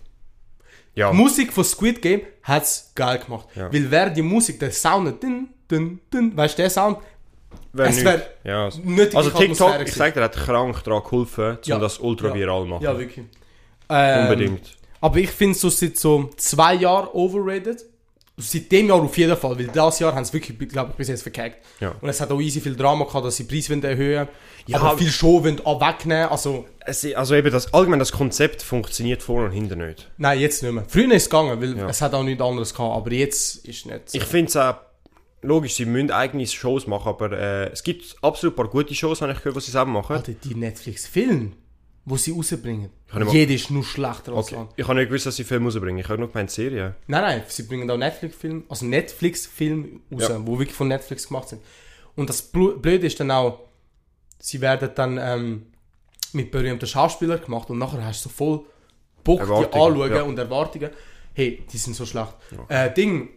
Ja. 0.94 1.10
Die 1.10 1.16
Musik 1.16 1.52
von 1.52 1.64
Squid 1.64 2.02
Game 2.02 2.22
hat 2.42 2.64
es 2.64 2.92
geil 2.94 3.18
gemacht. 3.18 3.48
Ja. 3.54 3.72
Weil 3.72 3.90
wer 3.90 4.10
die 4.10 4.22
Musik, 4.22 4.58
der 4.60 4.70
Sound, 4.72 5.22
dün, 5.22 5.48
dün, 5.70 6.00
dün, 6.12 6.36
weißt 6.36 6.58
du, 6.58 6.62
der 6.62 6.70
Sound, 6.70 6.98
Wär 7.72 7.86
es 7.86 7.96
nicht- 7.96 8.04
wär 8.04 8.22
ja. 8.44 8.68
nicht 8.82 9.14
Also 9.16 9.30
TikTok, 9.30 9.80
ich 9.82 9.92
sag 9.94 10.14
dir, 10.14 10.22
hat 10.22 10.34
krank 10.36 10.82
daran 10.84 11.02
geholfen, 11.02 11.58
um 11.70 11.80
das 11.80 11.98
ultra 11.98 12.34
viral 12.34 12.62
zu 12.62 12.68
machen. 12.68 12.82
Ja, 12.84 12.98
wirklich. 12.98 13.24
Ähm, 13.88 14.22
Unbedingt. 14.22 14.76
Aber 15.00 15.16
ich 15.18 15.30
finde 15.30 15.56
so 15.58 15.68
seit 15.70 15.96
so 15.96 16.30
zwei 16.36 16.74
Jahren 16.74 17.08
overrated. 17.12 17.84
Seit 18.36 18.72
dem 18.72 18.88
Jahr 18.88 19.00
auf 19.00 19.16
jeden 19.16 19.36
Fall, 19.36 19.56
weil 19.58 19.68
das 19.68 20.00
Jahr 20.00 20.12
haben 20.14 20.24
sie 20.24 20.32
wirklich, 20.32 20.68
glaube 20.70 20.90
ich, 20.90 20.96
bis 20.96 21.06
jetzt 21.08 21.22
verkackt. 21.22 21.64
Ja. 21.78 21.94
Und 22.00 22.08
es 22.08 22.20
hat 22.20 22.32
auch 22.32 22.40
easy 22.40 22.60
viel 22.60 22.74
Drama 22.74 23.04
gehabt, 23.04 23.24
dass 23.24 23.36
sie 23.36 23.44
die 23.46 23.54
Preise 23.54 23.70
wollen 23.70 23.84
erhöhen 23.84 24.28
Ja, 24.66 24.80
aber 24.80 24.98
viel 24.98 25.10
Show 25.10 25.44
wollen 25.44 25.60
auch 25.64 25.80
wegnehmen. 25.80 26.28
Also, 26.30 26.66
Es, 26.84 27.04
also 27.14 27.36
eben, 27.36 27.52
das, 27.52 27.72
allgemein 27.72 28.00
das 28.00 28.10
Konzept 28.10 28.60
funktioniert 28.62 29.22
vorne 29.22 29.46
und 29.46 29.52
hinten 29.52 29.86
nicht. 29.86 30.10
nein, 30.18 30.40
jetzt 30.40 30.64
nicht 30.64 30.72
mehr. 30.72 30.84
Früher 30.88 31.12
ist 31.12 31.22
es 31.24 31.30
gegangen, 31.30 31.60
weil 31.60 31.76
Ja. 31.78 31.88
es 31.88 32.02
hat 32.02 32.12
auch 32.12 32.24
nichts 32.24 32.42
anderes 32.42 32.74
gehabt, 32.74 32.96
aber 32.96 33.12
jetzt 33.12 33.64
ist 33.68 33.86
nicht 33.86 34.10
so. 34.10 34.18
Ich 34.18 34.24
finde 34.24 34.48
es 34.48 34.56
auch, 34.56 34.74
logisch, 35.42 35.74
sie 35.74 35.84
müssen 35.84 36.10
eigene 36.10 36.44
Shows 36.46 36.88
machen, 36.88 37.08
aber 37.10 37.30
äh, 37.38 37.70
es 37.72 37.84
gibt 37.84 38.16
absolut 38.20 38.54
ein 38.54 38.56
paar 38.56 38.68
gute 38.68 38.94
Shows, 38.96 39.20
habe 39.22 39.30
ich 39.32 39.38
gehört, 39.38 39.54
die 39.56 39.60
sie 39.60 39.70
selber 39.70 39.92
machen. 39.92 40.16
Alter, 40.16 40.32
die 40.32 40.56
Netflix-Filme, 40.56 41.52
die 42.06 42.16
sie 42.18 42.32
rausbringen, 42.32 42.90
Jeder 43.32 43.54
ist 43.54 43.70
nur 43.70 43.84
schlechter 43.84 44.32
als 44.32 44.52
Okay. 44.52 44.66
Ich 44.76 44.86
habe 44.86 44.98
nicht 44.98 45.08
gewusst, 45.08 45.26
dass 45.26 45.36
sie 45.36 45.44
Filme 45.44 45.66
rausbringen. 45.66 45.98
Ich 45.98 46.08
habe 46.08 46.18
nur 46.18 46.28
gemeint 46.28 46.50
Serien. 46.50 46.94
Nein, 47.06 47.22
nein, 47.22 47.42
sie 47.48 47.62
bringen 47.64 47.90
auch 47.90 47.96
Netflix-Filme, 47.96 48.62
also 48.68 48.86
Netflix-Filme 48.86 49.88
raus, 50.12 50.28
Ja. 50.28 50.46
wo 50.46 50.58
wirklich 50.58 50.76
von 50.76 50.88
Netflix 50.88 51.28
gemacht 51.28 51.48
sind. 51.48 51.62
Und 52.16 52.28
das 52.28 52.42
Blöde 52.42 53.06
ist 53.06 53.18
dann 53.20 53.30
auch, 53.30 53.60
sie 54.38 54.60
werden 54.60 54.90
dann 54.94 55.18
ähm, 55.20 55.66
mit 56.32 56.50
berühmten 56.50 56.86
Schauspielern 56.86 57.42
gemacht 57.42 57.70
und 57.70 57.78
nachher 57.78 58.04
hast 58.04 58.24
du 58.24 58.28
so 58.28 58.34
voll 58.34 58.60
Bock, 59.22 59.40
die 59.40 59.48
Erwartungen, 59.48 59.92
anschauen 59.92 60.14
ja. 60.14 60.22
und 60.22 60.38
Erwartungen. 60.38 60.90
Hey, 61.32 61.64
die 61.72 61.78
sind 61.78 61.94
so 61.94 62.06
schlecht. 62.06 62.34
Äh, 62.68 62.92
Ding, 62.92 63.30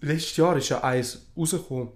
letztes 0.00 0.36
Jahr 0.36 0.56
ist 0.56 0.68
ja 0.68 0.82
eins 0.82 1.26
rausgekommen. 1.36 1.88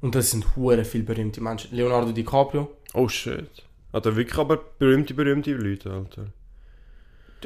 Und 0.00 0.14
das 0.14 0.30
sind 0.30 0.56
hure 0.56 0.84
viele 0.84 1.04
berühmte 1.04 1.40
Menschen. 1.40 1.74
Leonardo 1.74 2.12
DiCaprio. 2.12 2.70
Oh 2.94 3.08
shit. 3.08 3.50
Alter, 3.92 4.16
wirklich 4.16 4.38
aber 4.38 4.58
berühmte, 4.78 5.14
berühmte 5.14 5.52
Leute, 5.52 5.90
Alter. 5.90 6.26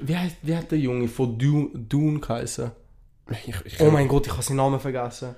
Wie 0.00 0.16
hat, 0.16 0.33
wie 0.42 0.57
hat 0.57 0.70
der 0.70 0.78
Junge 0.78 1.09
von 1.09 1.38
Dune, 1.38 1.70
Dune 1.74 2.20
geheißen? 2.20 2.70
Ich, 3.46 3.55
ich, 3.64 3.81
Oh 3.81 3.90
mein 3.90 4.09
Gott, 4.09 4.26
ich 4.26 4.33
habe 4.33 4.42
seinen 4.42 4.57
Namen 4.57 4.81
vergessen. 4.81 5.37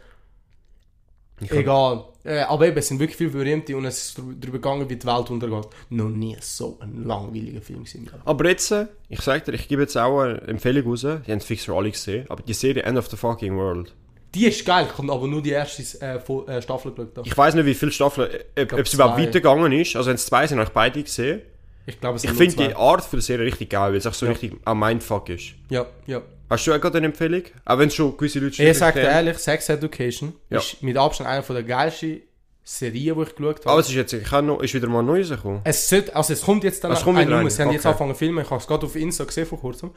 ich 1.41 1.51
Egal. 1.53 2.05
Äh, 2.25 2.41
aber 2.41 2.69
eben, 2.69 2.79
es 2.79 2.89
sind 2.89 3.01
wirklich 3.01 3.17
viele 3.17 3.31
Berühmte 3.31 3.77
und 3.77 3.85
es 3.85 4.09
ist 4.09 4.19
darüber 4.19 4.59
gegangen, 4.59 4.89
wie 4.89 4.97
die 4.97 5.07
Welt 5.07 5.31
untergeht. 5.31 5.67
Noch 5.91 6.09
nie 6.09 6.37
so 6.41 6.79
ein 6.81 7.05
langweiliger 7.05 7.61
Film 7.61 7.85
gewesen. 7.85 8.09
Aber 8.25 8.49
jetzt, 8.49 8.71
äh, 8.71 8.87
ich 9.09 9.21
sag 9.21 9.45
dir, 9.45 9.53
ich 9.53 9.69
gebe 9.69 9.83
jetzt 9.83 9.97
auch 9.97 10.21
eine 10.21 10.41
Empfehlung 10.43 10.87
raus. 10.87 11.03
Die 11.03 11.31
haben 11.31 11.39
es 11.39 11.45
fix 11.45 11.65
für 11.65 11.75
alle 11.75 11.91
gesehen. 11.91 12.25
Aber 12.31 12.43
die 12.43 12.55
Serie 12.55 12.85
End 12.85 12.97
of 12.97 13.09
the 13.09 13.17
Fucking 13.17 13.57
World. 13.57 13.93
Die 14.35 14.47
ist 14.47 14.65
geil, 14.65 14.89
ich 14.91 14.99
habe 14.99 15.13
aber 15.13 15.29
nur 15.29 15.43
die 15.43 15.51
erste 15.51 15.83
äh, 16.05 16.17
äh, 16.17 16.63
Staffel 16.63 16.93
geschaut. 16.93 17.25
Ich 17.27 17.37
weiß 17.37 17.55
nicht, 17.55 17.67
wie 17.67 17.75
viele 17.75 17.93
Staffeln, 17.93 18.31
äh, 18.55 18.63
ob, 18.63 18.73
ob 18.73 18.81
es 18.81 18.95
überhaupt 18.95 19.19
weitergegangen 19.19 19.71
ist. 19.73 19.95
Also 19.95 20.09
wenn 20.09 20.17
es 20.17 20.27
zwei 20.27 20.47
sind, 20.47 20.59
habe 20.59 20.69
ich 20.69 20.75
beide 20.75 21.03
gesehen. 21.03 21.43
Ich 21.87 22.01
glaube, 22.01 22.17
es 22.17 22.25
Ich 22.25 22.31
finde 22.31 22.69
die. 22.69 22.75
Art 22.75 23.05
für 23.05 23.17
die 23.17 23.23
Serie 23.23 23.47
richtig 23.47 23.71
geil, 23.71 23.91
weil 23.91 23.99
es 23.99 24.07
auch 24.07 24.15
so 24.15 24.27
Ja. 24.27 24.33
richtig 24.33 24.55
ein 24.65 24.79
Mindfuck 24.79 25.29
ist. 25.29 25.53
Ja, 25.69 25.87
ja. 26.07 26.23
Hast 26.51 26.67
du 26.67 26.73
auch 26.73 26.81
gerade 26.81 26.99
eine 26.99 27.07
Empfehlung? 27.07 27.43
Auch 27.65 27.79
wenn 27.79 27.89
es 27.89 27.95
schon 27.95 28.17
gewisse 28.17 28.41
Leute 28.41 28.63
Ich 28.63 28.79
sag 28.79 28.95
dir 28.95 29.03
ehrlich, 29.03 29.39
Sex 29.39 29.69
Education 29.69 30.35
Ja. 30.51 30.59
ist 30.59 30.83
mit 30.83 30.97
Abstand 30.97 31.29
eine 31.31 31.43
der 31.43 31.63
geilsten 31.63 32.23
Serien, 32.63 33.17
die 33.17 33.23
ich 33.23 33.37
geschaut 33.37 33.61
habe. 33.61 33.71
Aber 33.71 33.81
es 33.81 33.89
ist 33.89 33.95
jetzt 33.95 34.13
ich 34.15 34.31
noch, 34.31 34.63
ist 34.63 34.73
wieder 34.75 34.89
mal 34.89 35.03
neues 35.03 35.29
gekommen. 35.29 35.61
Es, 35.65 35.89
sollte, 35.89 36.17
also 36.17 36.33
es 36.33 36.43
kommt 36.43 36.65
jetzt 36.65 36.83
dann 36.83 36.93
Es 36.93 37.03
kommt 37.03 37.19
ein 37.19 37.29
Nummer. 37.29 37.49
Sie 37.51 37.63
haben 37.63 37.71
jetzt 37.73 37.81
okay. 37.83 37.89
angefangen 37.89 38.13
zu 38.15 38.19
filmen. 38.19 38.45
Ich 38.45 38.51
habe 38.51 38.61
es 38.61 38.67
gerade 38.67 38.87
auf 38.87 38.97
Insta 38.97 39.25
gesehen 39.25 39.47
vor 39.47 39.61
kurzem. 39.61 39.91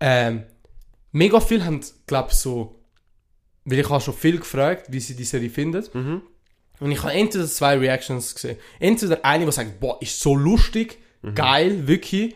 Ähm, 0.00 0.44
mega 1.10 1.40
viel 1.40 1.64
haben, 1.64 1.80
glaube 2.06 2.28
ich, 2.30 2.36
so... 2.36 2.78
Weil 3.64 3.78
ich 3.78 3.88
habe 3.88 4.00
schon 4.00 4.14
viel 4.14 4.38
gefragt, 4.38 4.86
wie 4.90 5.00
sie 5.00 5.14
die 5.14 5.24
Serie 5.24 5.50
finden. 5.50 5.84
Mhm. 5.92 6.22
Und 6.80 6.90
ich 6.90 7.02
habe 7.02 7.12
entweder 7.12 7.46
zwei 7.46 7.78
Reactions 7.78 8.34
gesehen. 8.34 8.56
Entweder 8.80 9.24
eine, 9.24 9.44
die 9.46 9.52
sagt, 9.52 9.78
boah, 9.78 9.98
ist 10.00 10.18
so 10.18 10.34
lustig, 10.34 10.98
Mhm. 11.22 11.34
geil, 11.36 11.86
wirklich. 11.86 12.34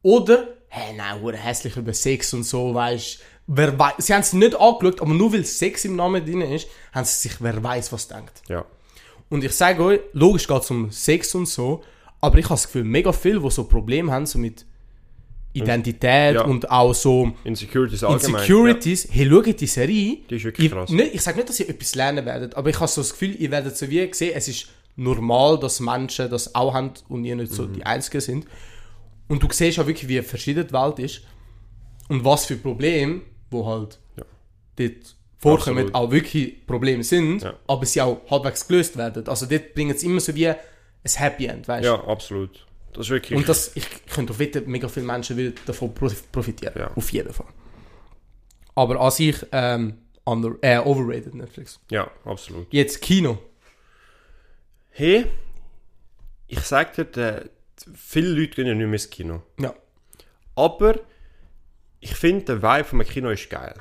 Oder, 0.00 0.48
hä, 0.68 0.94
nein, 0.96 1.20
hure 1.20 1.36
hässlich 1.36 1.76
über 1.76 1.92
Sex 1.92 2.32
und 2.34 2.44
so, 2.44 2.74
weißt 2.74 3.20
wer 3.48 3.78
wei- 3.78 3.92
sie 3.98 4.14
haben 4.14 4.20
es 4.22 4.32
nicht 4.32 4.54
angeschaut, 4.58 5.00
aber 5.02 5.12
nur 5.12 5.32
weil 5.32 5.44
Sex 5.44 5.84
im 5.84 5.96
Namen 5.96 6.24
drin 6.24 6.40
ist, 6.40 6.68
haben 6.92 7.04
sie 7.04 7.28
sich, 7.28 7.40
wer 7.40 7.62
weiß 7.62 7.92
was 7.92 8.08
denkt. 8.08 8.40
Ja. 8.48 8.64
Und 9.28 9.44
ich 9.44 9.52
sage 9.52 9.82
euch, 9.84 10.00
logisch 10.12 10.46
geht 10.46 10.62
es 10.62 10.70
um 10.70 10.90
Sex 10.90 11.34
und 11.34 11.46
so, 11.46 11.82
aber 12.20 12.38
ich 12.38 12.44
habe 12.46 12.54
das 12.54 12.66
Gefühl, 12.66 12.84
mega 12.84 13.12
viele, 13.12 13.40
die 13.40 13.50
so 13.50 13.64
Probleme 13.64 14.10
haben, 14.12 14.24
so 14.26 14.38
mit 14.38 14.64
Identität 15.54 16.34
Ja. 16.36 16.44
und 16.44 16.70
auch 16.70 16.94
so 16.94 17.32
Insecurities 17.44 18.02
allgemein. 18.04 18.40
Insecurities, 18.42 19.08
hey, 19.10 19.28
schaut 19.28 19.60
die 19.60 19.66
Serie. 19.66 20.18
Die 20.30 20.34
ist 20.36 20.44
wirklich 20.44 20.66
ich, 20.66 20.72
krass. 20.72 20.90
Nicht, 20.90 21.14
ich 21.14 21.20
sage 21.22 21.36
nicht, 21.38 21.48
dass 21.48 21.60
ihr 21.60 21.68
etwas 21.68 21.94
lernen 21.94 22.24
werdet, 22.24 22.54
aber 22.56 22.70
ich 22.70 22.76
habe 22.76 22.88
so 22.88 23.00
das 23.00 23.10
Gefühl, 23.10 23.36
ihr 23.38 23.50
werdet 23.50 23.76
so 23.76 23.88
wie 23.90 24.08
sehen, 24.14 24.32
es 24.34 24.48
ist 24.48 24.68
normal, 24.96 25.58
dass 25.58 25.80
Menschen 25.80 26.30
das 26.30 26.54
auch 26.54 26.72
haben 26.74 26.92
und 27.08 27.24
ihr 27.24 27.36
nicht 27.36 27.52
so 27.52 27.64
Mhm. 27.64 27.72
die 27.74 27.86
Einzigen 27.86 28.20
sind. 28.20 28.46
Und 29.28 29.42
du 29.42 29.48
siehst 29.50 29.78
auch 29.78 29.86
wirklich, 29.86 30.08
wie 30.08 30.20
verschieden 30.22 30.66
die 30.66 30.72
Welt 30.72 30.98
ist 30.98 31.22
und 32.08 32.24
was 32.24 32.46
für 32.46 32.56
Probleme, 32.56 33.20
wo 33.50 33.66
halt 33.66 33.98
Ja. 34.16 34.24
dort 34.76 35.16
vorkommen, 35.38 35.78
Absolut. 35.88 35.94
auch 35.94 36.10
wirklich 36.10 36.66
Probleme 36.66 37.02
sind, 37.02 37.42
Ja. 37.42 37.54
aber 37.66 37.84
sie 37.86 38.00
auch 38.00 38.20
halbwegs 38.30 38.66
gelöst 38.66 38.96
werden. 38.96 39.26
Also 39.28 39.46
dort 39.46 39.74
bringen 39.74 39.96
sie 39.96 40.06
immer 40.06 40.20
so 40.20 40.34
wie 40.34 40.48
ein 40.48 40.56
Happy 41.14 41.46
End, 41.46 41.66
weißt 41.66 41.84
du? 41.84 41.88
Ja, 41.88 42.04
absolut. 42.04 42.66
Das 42.92 43.06
ist 43.06 43.10
wirklich. 43.10 43.36
Und 43.38 43.48
das, 43.48 43.74
ich 43.76 43.86
könnte 44.06 44.32
auf 44.32 44.38
wetten, 44.38 44.70
mega 44.70 44.88
viele 44.88 45.06
Menschen 45.06 45.54
davon 45.66 45.94
prof- 45.94 46.30
profitieren. 46.30 46.74
Ja. 46.78 46.90
Auf 46.94 47.10
jeden 47.12 47.32
Fall. 47.32 47.46
Aber 48.74 49.00
an 49.00 49.10
sich, 49.10 49.36
ähm, 49.52 49.98
under, 50.24 50.54
äh, 50.62 50.78
overrated 50.78 51.34
Netflix. 51.34 51.80
ja, 51.90 52.10
absolut. 52.24 52.66
Jetzt 52.72 53.00
Kino. 53.00 53.38
Hey, 54.90 55.26
ich 56.46 56.60
sag 56.60 56.92
dir, 56.94 57.04
der, 57.06 57.48
viele 57.94 58.28
Leute 58.28 58.54
gehen 58.56 58.66
ja 58.66 58.74
nicht 58.74 58.84
mehr 58.84 58.92
ins 58.94 59.08
Kino. 59.10 59.42
Ja. 59.58 59.74
Aber 60.54 61.00
ich 62.00 62.14
finde, 62.14 62.44
der 62.44 62.62
Vibe 62.62 62.84
vom 62.84 63.00
Kino 63.04 63.30
ist 63.30 63.48
geil. 63.48 63.74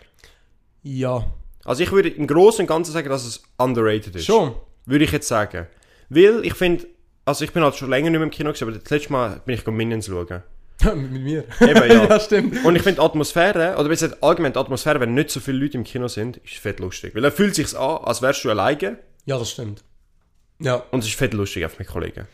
Ja. 0.84 1.28
Also 1.66 1.84
ich 1.84 1.92
würde 1.92 2.10
im 2.10 2.28
Großen 2.28 2.62
und 2.62 2.68
Ganzen 2.68 2.92
sagen, 2.94 3.10
dass 3.10 3.26
es 3.26 3.44
underrated 3.58 4.16
ist. 4.16 4.26
Schon. 4.26 4.56
Würde 4.86 5.04
ich 5.06 5.12
jetzt 5.12 5.28
sagen. 5.28 5.68
Weil 6.10 6.46
ich 6.46 6.54
finde, 6.54 6.88
also 7.26 7.46
ich 7.46 7.54
bin 7.54 7.64
halt 7.64 7.76
schon 7.76 7.90
länger 7.90 8.10
nicht 8.10 8.20
mehr 8.20 8.24
im 8.24 8.32
Kino 8.32 8.50
gewesen, 8.50 8.68
aber 8.68 8.78
das 8.78 8.90
letzte 8.90 9.12
Mal 9.12 9.42
bin 9.46 9.56
ich 9.56 9.66
Minions 9.66 10.08
schauen. 10.08 10.44
mit, 10.96 11.12
mir. 11.12 11.46
Eben, 11.60 11.90
ja. 11.90 12.06
ja, 12.10 12.20
stimmt. 12.20 12.66
Und 12.66 12.76
ich 12.76 12.82
finde 12.82 13.00
die 13.02 13.06
Atmosphäre, 13.06 13.76
oder 13.78 13.90
besser 13.90 14.18
allgemein 14.22 14.54
die 14.54 14.60
Atmosphäre, 14.60 15.00
wenn 15.00 15.14
nicht 15.14 15.30
so 15.30 15.40
viele 15.40 15.60
Leute 15.60 15.78
im 15.78 15.84
Kino 15.84 16.08
sind, 16.08 16.38
ist 16.38 16.56
fett 16.56 16.80
lustig. 16.80 17.14
Weil 17.16 17.24
er 17.24 17.32
fühlt 17.32 17.56
sich 17.56 17.78
an, 17.78 18.04
als 18.04 18.22
wärst 18.22 18.44
du 18.44 18.50
alleine 18.50 18.98
Ja, 19.26 19.38
das 19.38 19.52
stimmt. 19.52 19.84
Ja. 20.60 20.84
und 20.92 21.00
es 21.00 21.08
ist 21.08 21.16
fett 21.16 21.34
lustig 21.34 21.64
einfach 21.64 21.80
mit 21.80 21.88
Kollegen. 21.88 22.28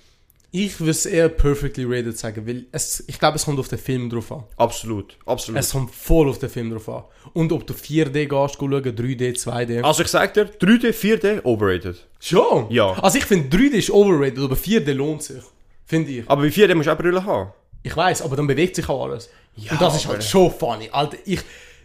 Ich 0.51 0.79
würde 0.79 0.91
es 0.91 1.05
eher 1.05 1.27
perfectly 1.27 1.83
rated 1.85 2.17
sagen, 2.17 2.47
weil 2.47 2.65
es, 2.71 3.03
ich 3.07 3.19
glaube, 3.19 3.35
es 3.35 3.45
kommt 3.45 3.59
auf 3.59 3.67
den 3.67 3.77
Film 3.77 4.09
drauf 4.09 4.31
an. 4.31 4.43
Absolut, 4.55 5.17
absolut. 5.25 5.59
Es 5.59 5.71
kommt 5.71 5.93
voll 5.93 6.29
auf 6.29 6.39
den 6.39 6.49
Film 6.49 6.71
drauf 6.71 6.87
an. 6.87 7.03
Und 7.33 7.51
ob 7.51 7.67
du 7.67 7.73
4D 7.73 8.27
gehst, 8.27 8.55
schauen, 8.55 8.73
3D, 8.73 9.37
2D. 9.37 9.81
also 9.83 10.03
ich 10.03 10.07
sag 10.07 10.33
dir, 10.33 10.45
3D, 10.45 10.93
4D, 10.93 11.43
overrated. 11.43 12.07
Schon? 12.19 12.71
Ja. 12.71 12.93
Also 12.93 13.17
ich 13.17 13.25
finde 13.25 13.55
3D 13.55 13.73
ist 13.73 13.91
overrated, 13.91 14.39
aber 14.39 14.55
4D 14.55 14.93
lohnt 14.93 15.23
sich. 15.23 15.43
Finde 15.85 16.11
ich. 16.11 16.29
Aber 16.29 16.43
wie 16.43 16.49
4D 16.49 16.75
musst 16.75 16.87
du 16.87 16.93
auch 16.93 16.97
Brille 16.97 17.23
haben. 17.23 17.51
Ich 17.83 17.95
weiß, 17.95 18.21
aber 18.21 18.35
dann 18.35 18.47
bewegt 18.47 18.75
sich 18.75 18.87
auch 18.89 19.05
alles. 19.05 19.29
Ja, 19.55 19.73
und 19.73 19.81
das 19.81 19.95
ist 19.95 20.07
halt 20.07 20.23
schon 20.23 20.51
funny. 20.51 20.89
Alter, 20.91 21.17
ich, 21.25 21.39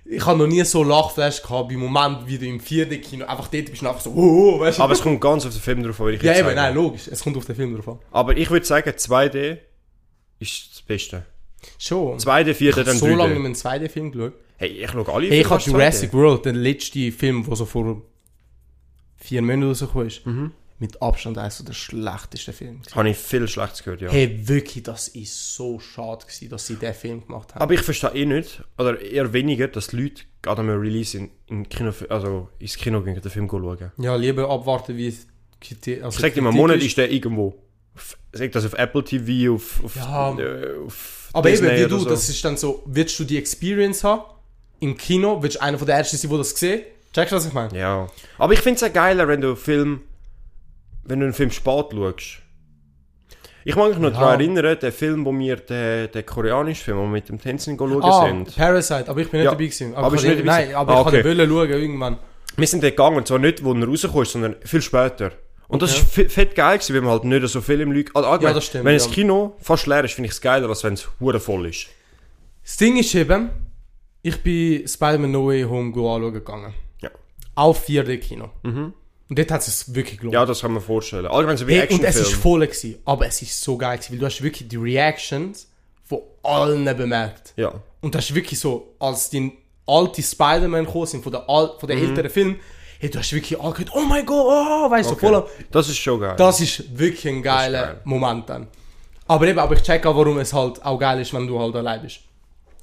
ich 0.05 0.27
habe 0.27 0.38
noch 0.38 0.47
nie 0.47 0.62
so 0.65 0.83
Lachflash 0.83 1.43
gehabt 1.43 1.69
beim 1.69 1.79
Moment, 1.79 2.27
wie 2.27 2.38
du 2.38 2.47
im 2.47 2.59
4D-Kino 2.61 3.25
einfach 3.25 3.49
dort 3.49 3.71
bist 3.71 3.83
und 3.83 3.88
einfach 3.88 4.01
so, 4.01 4.11
oh, 4.11 4.57
oh, 4.57 4.61
weißt 4.61 4.79
du? 4.79 4.83
Aber 4.83 4.93
es 4.93 5.01
kommt 5.03 5.21
ganz 5.21 5.47
auf 5.47 5.53
den 5.53 5.61
Film 5.61 5.83
drauf 5.83 6.01
an, 6.01 6.07
würde 6.07 6.17
ich 6.17 6.23
ja, 6.23 6.33
eben, 6.33 6.45
sagen. 6.45 6.57
nein, 6.57 6.75
logisch. 6.75 7.09
Es 7.09 7.23
kommt 7.23 7.37
auf 7.37 7.45
den 7.45 7.55
Film 7.57 7.75
drauf 7.75 7.88
an. 7.88 7.99
Aber 8.11 8.37
ich 8.37 8.51
würde 8.51 8.67
sagen, 8.67 8.91
2D 8.91 9.59
ist 10.41 10.71
das 10.73 10.83
Beste. 10.83 11.27
Schon. 11.79 12.19
2D, 12.19 12.51
4D, 12.51 12.61
ich 12.69 12.73
habe 12.73 12.85
dann 12.85 12.97
so 12.99 13.07
lange 13.07 13.35
3D. 13.35 13.38
mehr 13.38 13.45
einen 13.47 13.55
2D-Film 13.55 14.12
geschaut. 14.12 14.33
Hey, 14.57 14.69
ich 14.71 14.91
schaue 14.91 15.12
alle 15.12 15.29
Hey, 15.29 15.41
ich 15.41 15.51
habe 15.51 15.62
Jurassic 15.62 16.11
2D. 16.11 16.15
World, 16.15 16.45
den 16.47 16.57
letzten 16.57 17.12
Film, 17.12 17.45
der 17.45 17.57
so 17.57 17.65
vor 17.65 18.03
vier 19.17 19.41
Monaten 19.43 19.69
rausgekommen 19.69 20.07
ist, 20.09 20.27
Mhm. 20.27 20.53
Mit 20.83 21.01
Abstand 21.01 21.38
eines 21.38 21.64
der 21.64 21.73
schlechtesten 21.73 22.53
Filme. 22.53 22.81
Habe 22.92 23.09
ich 23.11 23.16
viel 23.16 23.47
Schlechtes 23.47 23.85
gehört, 23.85 24.01
ja. 24.03 24.11
Hey, 24.11 24.37
wirklich, 24.49 24.83
das 24.83 25.07
ist 25.07 25.55
so 25.55 25.79
schade 25.79 26.27
gewesen, 26.27 26.49
dass 26.51 26.66
sie 26.66 26.75
diesen 26.75 26.92
Film 26.95 27.25
gemacht 27.27 27.55
haben. 27.55 27.62
Aber 27.62 27.73
ich 27.73 27.83
verstehe 27.83 28.11
eh 28.11 28.27
nicht, 28.27 28.62
oder 28.77 29.01
eher 29.01 29.33
weniger, 29.33 29.68
dass 29.68 29.87
die 29.87 29.97
Leute 29.97 30.23
gerade 30.42 30.61
am 30.62 30.68
Release 30.68 31.16
in, 31.16 31.31
in 31.47 31.68
Kino, 31.68 31.92
also 32.09 32.49
ins 32.59 32.77
Kino 32.77 33.01
gehen, 33.01 33.14
den 33.21 33.31
Film 33.31 33.49
schauen. 33.49 33.92
ja, 33.97 34.16
lieber 34.16 34.51
abwarten, 34.51 34.97
wie 34.97 35.07
es 35.07 35.27
Kriter- 35.61 36.03
also 36.05 36.16
Ich 36.16 36.21
sag 36.21 36.35
dir 36.35 36.42
mal, 36.42 36.49
Kritik 36.51 36.61
Monat 36.61 36.83
ist 36.83 36.97
der 36.99 37.11
irgendwo. 37.12 37.55
Auf- 37.95 38.18
Sag 38.33 38.51
das 38.51 38.64
auf 38.66 38.73
Apple 38.75 39.05
TV, 39.05 39.55
auf, 39.55 39.85
auf, 39.85 39.95
Ja. 39.95 40.37
äh, 40.37 40.75
auf 40.85 41.29
Aber 41.33 41.49
Disney 41.49 41.68
eben, 41.68 41.85
wie 41.85 41.88
du, 41.88 41.99
so. 42.01 42.09
das 42.09 42.29
ist 42.29 42.45
dann 42.45 42.57
so, 42.57 42.83
willst 42.87 43.16
du 43.21 43.25
die 43.25 43.38
Experience 43.38 44.03
haben, 44.03 44.23
im 44.81 44.97
Kino, 44.97 45.40
willst 45.42 45.57
du 45.59 45.62
einer 45.62 45.79
von 45.79 45.87
der 45.87 45.97
Ersten 45.97 46.16
sein, 46.16 46.29
der 46.31 46.38
das 46.38 46.51
sieht? 46.59 46.87
Checkst 47.12 47.31
du, 47.33 47.37
was 47.37 47.47
ich 47.47 47.53
meine? 47.53 47.79
Ja. 47.79 48.09
Aber 48.38 48.53
ich 48.55 48.61
finde 48.61 48.79
es 48.79 48.83
auch 48.83 48.92
geiler, 48.92 49.29
wenn 49.29 49.40
du 49.42 49.55
Film, 49.55 50.01
wenn 51.05 51.21
du 51.21 51.27
einen 51.27 51.35
Film 51.35 51.51
spät 51.51 51.87
schaust. 51.93 52.38
Ich 53.65 53.77
mag 53.77 53.91
mich 53.91 53.99
noch 53.99 54.12
Ja. 54.12 54.19
daran 54.19 54.41
erinnern, 54.41 54.77
der 54.81 54.93
Film, 54.93 55.25
wo 55.25 55.33
wir, 55.38 55.57
der, 55.57 56.09
der 56.09 56.23
koreanische 56.25 56.83
Film, 56.85 56.99
wo 56.99 57.03
wir 57.03 57.09
mit 57.11 57.29
dem 57.29 57.41
Tänzen 57.41 57.79
schauen 57.79 58.03
Ah, 58.03 58.27
sind. 58.27 58.57
Parasite, 58.57 59.09
aber 59.09 59.21
ich 59.21 59.31
bin 59.31 59.38
nicht 59.41 59.45
Ja. 59.45 59.51
dabei 59.53 59.65
gewesen. 59.67 59.95
Aber 59.95 60.07
Aber, 60.09 60.17
ich 60.17 60.23
nicht 60.25 60.38
dabei 60.41 60.65
nein, 60.65 60.75
aber 60.75 60.93
Ah, 60.93 60.99
ich 61.01 61.05
kann 61.07 61.15
okay. 61.15 61.25
wollen 61.25 61.49
schauen 61.49 61.71
irgendwann. 61.71 62.19
Wir 62.57 62.67
sind 62.67 62.83
dort 62.83 62.93
gegangen, 62.97 63.17
und 63.19 63.27
zwar 63.29 63.38
nicht, 63.38 63.62
wo 63.65 63.73
er 63.73 63.87
rausgekommen 63.87 64.23
ist, 64.25 64.33
sondern 64.33 64.57
viel 64.65 64.83
später. 64.83 65.31
Und 65.69 65.81
das 65.81 65.93
Okay. 65.93 66.03
ist 66.03 66.12
fe- 66.12 66.29
fett 66.29 66.55
geil 66.55 66.77
gewesen, 66.79 66.95
weil 66.95 67.01
man 67.03 67.11
halt 67.12 67.25
nicht 67.25 67.49
so 67.49 67.61
viel 67.61 67.81
im 67.81 67.93
Leute... 67.93 68.11
Also 68.15 68.29
Ja, 68.45 68.53
das 68.53 68.65
stimmt, 68.67 68.85
Wenn 68.85 68.93
ja. 68.93 68.99
das 68.99 69.11
Kino 69.11 69.57
fast 69.61 69.87
leer 69.87 70.05
ist, 70.05 70.15
finde 70.15 70.27
ich 70.27 70.33
es 70.33 70.41
geiler, 70.41 70.69
als 70.69 70.83
wenn 70.85 70.95
es 70.95 71.09
hure 71.21 71.41
voll 71.41 71.67
ist. 71.67 71.87
Das 72.65 72.77
Ding 72.77 72.97
ist 72.99 73.15
eben, 73.15 73.49
ich 74.23 74.43
bin 74.43 74.87
Spider-Man 74.87 75.31
No 75.31 75.47
Way 75.47 75.62
Home 75.62 75.88
anschauen 75.88 76.33
gegangen. 76.35 76.75
Ja. 77.01 77.11
Auf 77.55 77.87
4D-Kino. 77.88 78.51
Und 79.33 79.38
dort 79.38 79.51
hat 79.51 79.66
es 79.66 79.79
sich 79.81 79.95
wirklich 79.95 80.18
gelohnt. 80.18 80.35
Ja, 80.35 80.45
das 80.45 80.61
kann 80.61 80.73
man 80.73 80.83
vorstellen. 80.83 81.25
Allgemein 81.25 81.57
so 81.57 81.66
wie 81.66 81.73
Hey, 81.73 81.88
und 81.90 82.05
es 82.05 82.16
ist 82.16 82.21
Actionfilm. 82.21 82.42
voll 82.42 82.66
gewesen, 82.66 82.99
aber 83.07 83.27
es 83.27 83.40
ist 83.40 83.62
so 83.62 83.79
geil 83.79 83.97
gewesen, 83.97 84.12
weil 84.12 84.18
du 84.18 84.27
hast 84.27 84.42
wirklich 84.42 84.68
die 84.68 84.77
Reactions 84.77 85.68
von 86.05 86.18
allen 86.42 86.85
bemerkt. 86.95 87.55
Ja. 87.57 87.73
Und 88.03 88.14
das 88.14 88.27
ist 88.29 88.35
wirklich 88.35 88.61
so, 88.61 88.92
als 88.99 89.31
die 89.31 89.53
alte 89.87 90.23
Spider-Man 90.23 90.85
gekommen 90.85 91.07
sind, 91.07 91.23
von 91.23 91.33
der, 91.33 91.49
Al 91.49 91.71
von 91.81 91.87
der 91.88 91.97
älteren 91.97 92.29
Film, 92.29 92.57
hey, 93.01 93.09
du 93.09 93.18
hast 93.18 93.33
wirklich 93.33 93.59
alle 93.59 93.73
gehört, 93.73 93.92
oh 93.95 94.03
mein 94.03 94.27
Gott, 94.27 94.45
oh, 94.47 94.90
weißt 94.90 95.09
du, 95.09 95.14
Okay. 95.14 95.27
voll 95.29 95.47
Das 95.71 95.88
ist 95.88 95.97
schon 95.97 96.21
geil. 96.21 96.35
Das 96.37 96.61
ist 96.61 96.99
wirklich 96.99 97.27
ein 97.33 97.42
geiler 97.42 97.83
geil. 97.87 98.01
Moment 98.05 98.51
dann. 98.51 98.68
Aber 99.29 99.47
eben, 99.49 99.59
aber 99.59 99.77
ich 99.77 99.83
check 99.83 100.05
auch, 100.05 100.14
warum 100.14 100.40
es 100.40 100.53
halt 100.53 100.85
auch 100.85 100.99
geil 100.99 101.23
ist, 101.23 101.33
wenn 101.33 101.47
du 101.47 101.59
halt 101.59 101.75
allein 101.75 102.03
bist. 102.03 102.21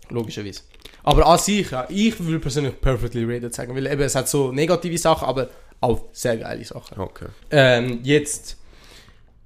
Logischerweise. 0.10 0.62
Aber 1.04 1.28
an 1.28 1.38
sich, 1.38 1.70
ja, 1.70 1.86
ich 1.90 2.20
würde 2.20 2.40
persönlich 2.40 2.82
perfectly 2.82 3.24
rated 3.24 3.54
sagen, 3.54 3.76
weil 3.76 3.86
eben, 3.86 4.02
es 4.02 4.16
hat 4.16 4.28
so 4.28 4.52
negative 4.52 4.98
Sachen, 4.98 5.28
aber 5.28 5.48
auch 5.82 6.06
sehr 6.12 6.38
geile 6.38 6.64
Sachen. 6.66 7.00
Okay. 7.00 7.28
Ähm, 7.52 8.00
jetzt 8.04 8.58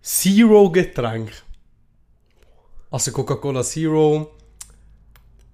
Zero 0.01 0.69
Getränk. 0.69 1.31
Also 2.91 3.11
Coca-Cola 3.11 3.63
Zero. 3.63 4.31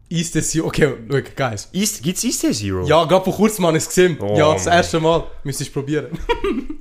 Ist 0.09 0.35
das 0.35 0.49
Zero? 0.49 0.67
Okay, 0.67 0.93
look, 1.07 1.35
guys. 1.35 1.69
Ist, 1.71 2.01
gibt's 2.01 2.23
Easter 2.23 2.51
Zero? 2.51 2.85
Ja, 2.85 3.05
gerade 3.05 3.23
vor 3.23 3.35
kurzem 3.35 3.65
habe 3.67 3.77
ich 3.77 3.83
es 3.83 3.89
gesehen. 3.89 4.17
Oh, 4.19 4.35
ja, 4.37 4.53
das 4.53 4.65
Mann. 4.65 4.73
erste 4.73 4.99
Mal. 4.99 5.23
Müsstest 5.43 5.69
du 5.69 5.73
probieren. 5.73 6.17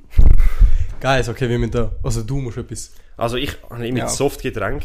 guys, 1.01 1.29
okay, 1.29 1.47
wir 1.47 1.59
müssen 1.59 1.71
da. 1.71 1.91
Also 2.03 2.23
du 2.23 2.37
musst 2.39 2.57
etwas. 2.57 2.91
Also 3.17 3.37
ich 3.37 3.55
mit 3.77 3.97
Ja. 3.97 4.07
Softgetränk 4.07 4.83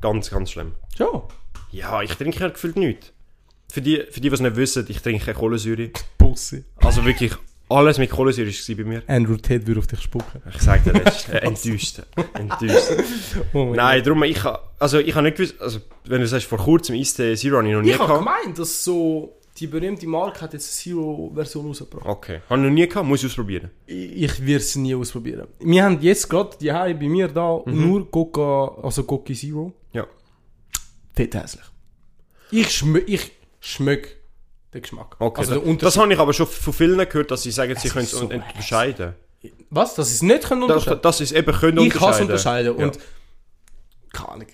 ganz, 0.00 0.30
ganz 0.30 0.50
schlimm. 0.50 0.72
Ja. 0.98 1.22
Ja, 1.70 2.02
ich 2.02 2.12
trinke 2.14 2.38
ja 2.40 2.48
gefühlt 2.48 2.76
nichts. 2.76 3.12
Für 3.72 3.80
die, 3.80 4.04
für 4.10 4.20
die, 4.20 4.28
die 4.28 4.34
es 4.34 4.40
nicht 4.40 4.56
wissen, 4.56 4.86
ich 4.88 5.02
trinke 5.02 5.24
keine 5.24 5.38
Kohlensäure. 5.38 5.90
Pussy. 6.18 6.64
Also 6.76 7.04
wirklich, 7.04 7.32
alles 7.68 7.98
mit 7.98 8.10
Kohlensäure 8.10 8.48
war 8.50 8.76
bei 8.76 8.84
mir. 8.84 9.02
Andrew 9.08 9.36
Tate 9.36 9.66
würde 9.66 9.80
auf 9.80 9.86
dich 9.86 10.00
spucken. 10.00 10.40
Ich 10.54 10.62
sag 10.62 10.84
dir 10.84 10.92
das, 10.92 11.28
äh, 11.28 11.38
enttäuscht. 11.42 12.00
enttäuscht. 12.34 12.92
Oh 13.52 13.72
Nein, 13.74 14.02
darum, 14.04 14.22
ich 14.22 14.42
ha- 14.44 14.60
also 14.78 14.98
ich 14.98 15.14
habe 15.14 15.24
nicht 15.26 15.36
gewusst, 15.36 15.60
also 15.60 15.80
wenn 16.04 16.20
du 16.20 16.26
sagst, 16.28 16.46
vor 16.46 16.58
kurzem 16.58 16.96
Eistee 16.96 17.34
Zero 17.36 17.56
habe 17.58 17.66
ich 17.68 17.74
noch 17.74 17.82
nie 17.82 17.90
Ich 17.90 17.98
habe 17.98 18.06
gehabt. 18.06 18.24
gemeint, 18.24 18.58
dass 18.58 18.84
so 18.84 19.36
die 19.58 19.66
berühmte 19.66 20.06
Marke 20.06 20.42
hat 20.42 20.52
jetzt 20.52 20.66
eine 20.86 20.94
Zero-Version 20.96 21.66
rausgebracht. 21.68 22.06
Okay, 22.06 22.40
habe 22.50 22.60
ich 22.60 22.66
noch 22.68 22.74
nie 22.74 22.86
gehabt, 22.86 23.06
muss 23.08 23.20
ich 23.20 23.26
ausprobieren. 23.30 23.70
Ich, 23.86 24.22
ich 24.22 24.40
werde 24.46 24.56
es 24.62 24.76
nie 24.76 24.94
ausprobieren. 24.94 25.46
Wir 25.60 25.82
haben 25.84 25.98
jetzt 26.02 26.28
gerade 26.28 26.56
die 26.60 26.66
bei 26.68 26.94
mir 27.08 27.28
da 27.28 27.62
nur 27.64 28.10
Coca, 28.10 28.76
also 28.82 29.02
Coca 29.04 29.32
Zero. 29.32 29.72
Ja. 29.92 30.06
Fett 31.14 31.34
hässlich. 31.34 31.64
Ich, 32.50 32.70
schmö 32.70 33.00
ich 33.06 33.32
schmecke 33.60 34.10
den 34.76 34.82
Geschmack. 34.82 35.16
Okay, 35.18 35.40
Also 35.40 35.58
der 35.60 35.74
das, 35.76 35.96
habe 35.96 36.12
ich 36.12 36.18
aber 36.18 36.32
schon 36.32 36.46
von 36.46 36.72
vielen 36.72 36.98
gehört, 37.08 37.30
dass 37.30 37.42
sie 37.42 37.50
sagen, 37.50 37.74
sie 37.76 37.88
Es 37.88 37.92
können 37.92 38.04
es 38.04 38.10
so 38.12 38.26
un- 38.26 38.32
unterscheiden. 38.32 39.14
Was? 39.70 39.94
Dass 39.94 40.08
sie 40.08 40.14
es 40.14 40.22
nicht 40.22 40.44
können 40.44 40.62
unterscheiden 40.64 41.00
das 41.02 41.20
ist 41.20 41.32
eben 41.32 41.52
können 41.52 41.78
Ich 41.78 41.92
kann 41.94 42.10
es 42.12 42.20
unterscheiden. 42.20 42.78
Ja. 42.78 42.84
Und 42.86 42.98
keine 44.12 44.28
Ahnung. 44.30 44.46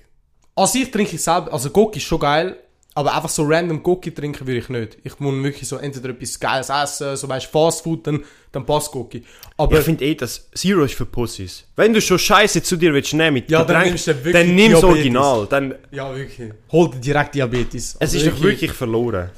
Also 0.55 0.79
ich 0.79 0.91
trinke 0.91 1.17
es 1.17 1.25
selber, 1.25 1.53
also 1.53 1.71
Coca 1.71 1.97
ist 1.97 2.03
schon 2.03 2.21
geil, 2.21 2.59
aber 2.95 3.15
einfach 3.15 3.31
so 3.31 3.43
random 3.45 3.83
Coca 3.83 4.11
trinken 4.11 4.47
würde 4.47 4.59
ich 4.59 4.69
nicht. 4.69 4.99
Ich 5.03 5.19
muss 5.19 5.33
wirklich 5.43 5.67
so 5.67 5.77
entweder 5.79 6.11
etwas 6.11 6.39
Geiles 6.39 6.69
essen, 6.69 7.17
so 7.17 7.27
weißt 7.27 7.47
Fast 7.47 7.83
Food, 7.85 8.07
dann, 8.07 8.23
dann 8.51 8.67
passt 8.67 8.91
Coca. 8.91 9.19
Aber 9.57 9.79
Ich 9.79 9.85
finde 9.85 10.05
eh, 10.05 10.15
dass 10.15 10.51
Zero 10.51 10.85
ist 10.85 10.95
für 10.95 11.07
Pussys. 11.07 11.65
Wenn 11.75 11.95
du 11.95 12.03
schon 12.03 12.19
Scheiße 12.19 12.63
zu 12.63 12.77
dir 12.77 12.93
willst 12.93 13.15
nehmen 13.15 13.35
mit 13.35 13.51
Ja, 13.51 13.65
dann 13.65 13.85
nimmst 13.87 14.09
du 14.09 14.15
wirklich 14.15 14.33
dann 14.35 14.55
nimm 14.55 14.73
das 14.73 14.81
Diabetes. 14.83 14.85
Original. 14.99 15.47
Dann, 15.49 15.75
ja, 15.91 16.15
wirklich. 16.15 16.53
Hol 16.71 16.91
dir 16.91 17.01
direkt 17.01 17.35
Diabetes. 17.35 17.95
es 17.95 18.01
Also 18.01 18.19
ist 18.19 18.27
doch 18.27 18.43
wirklich 18.43 18.73
verloren. 18.73 19.31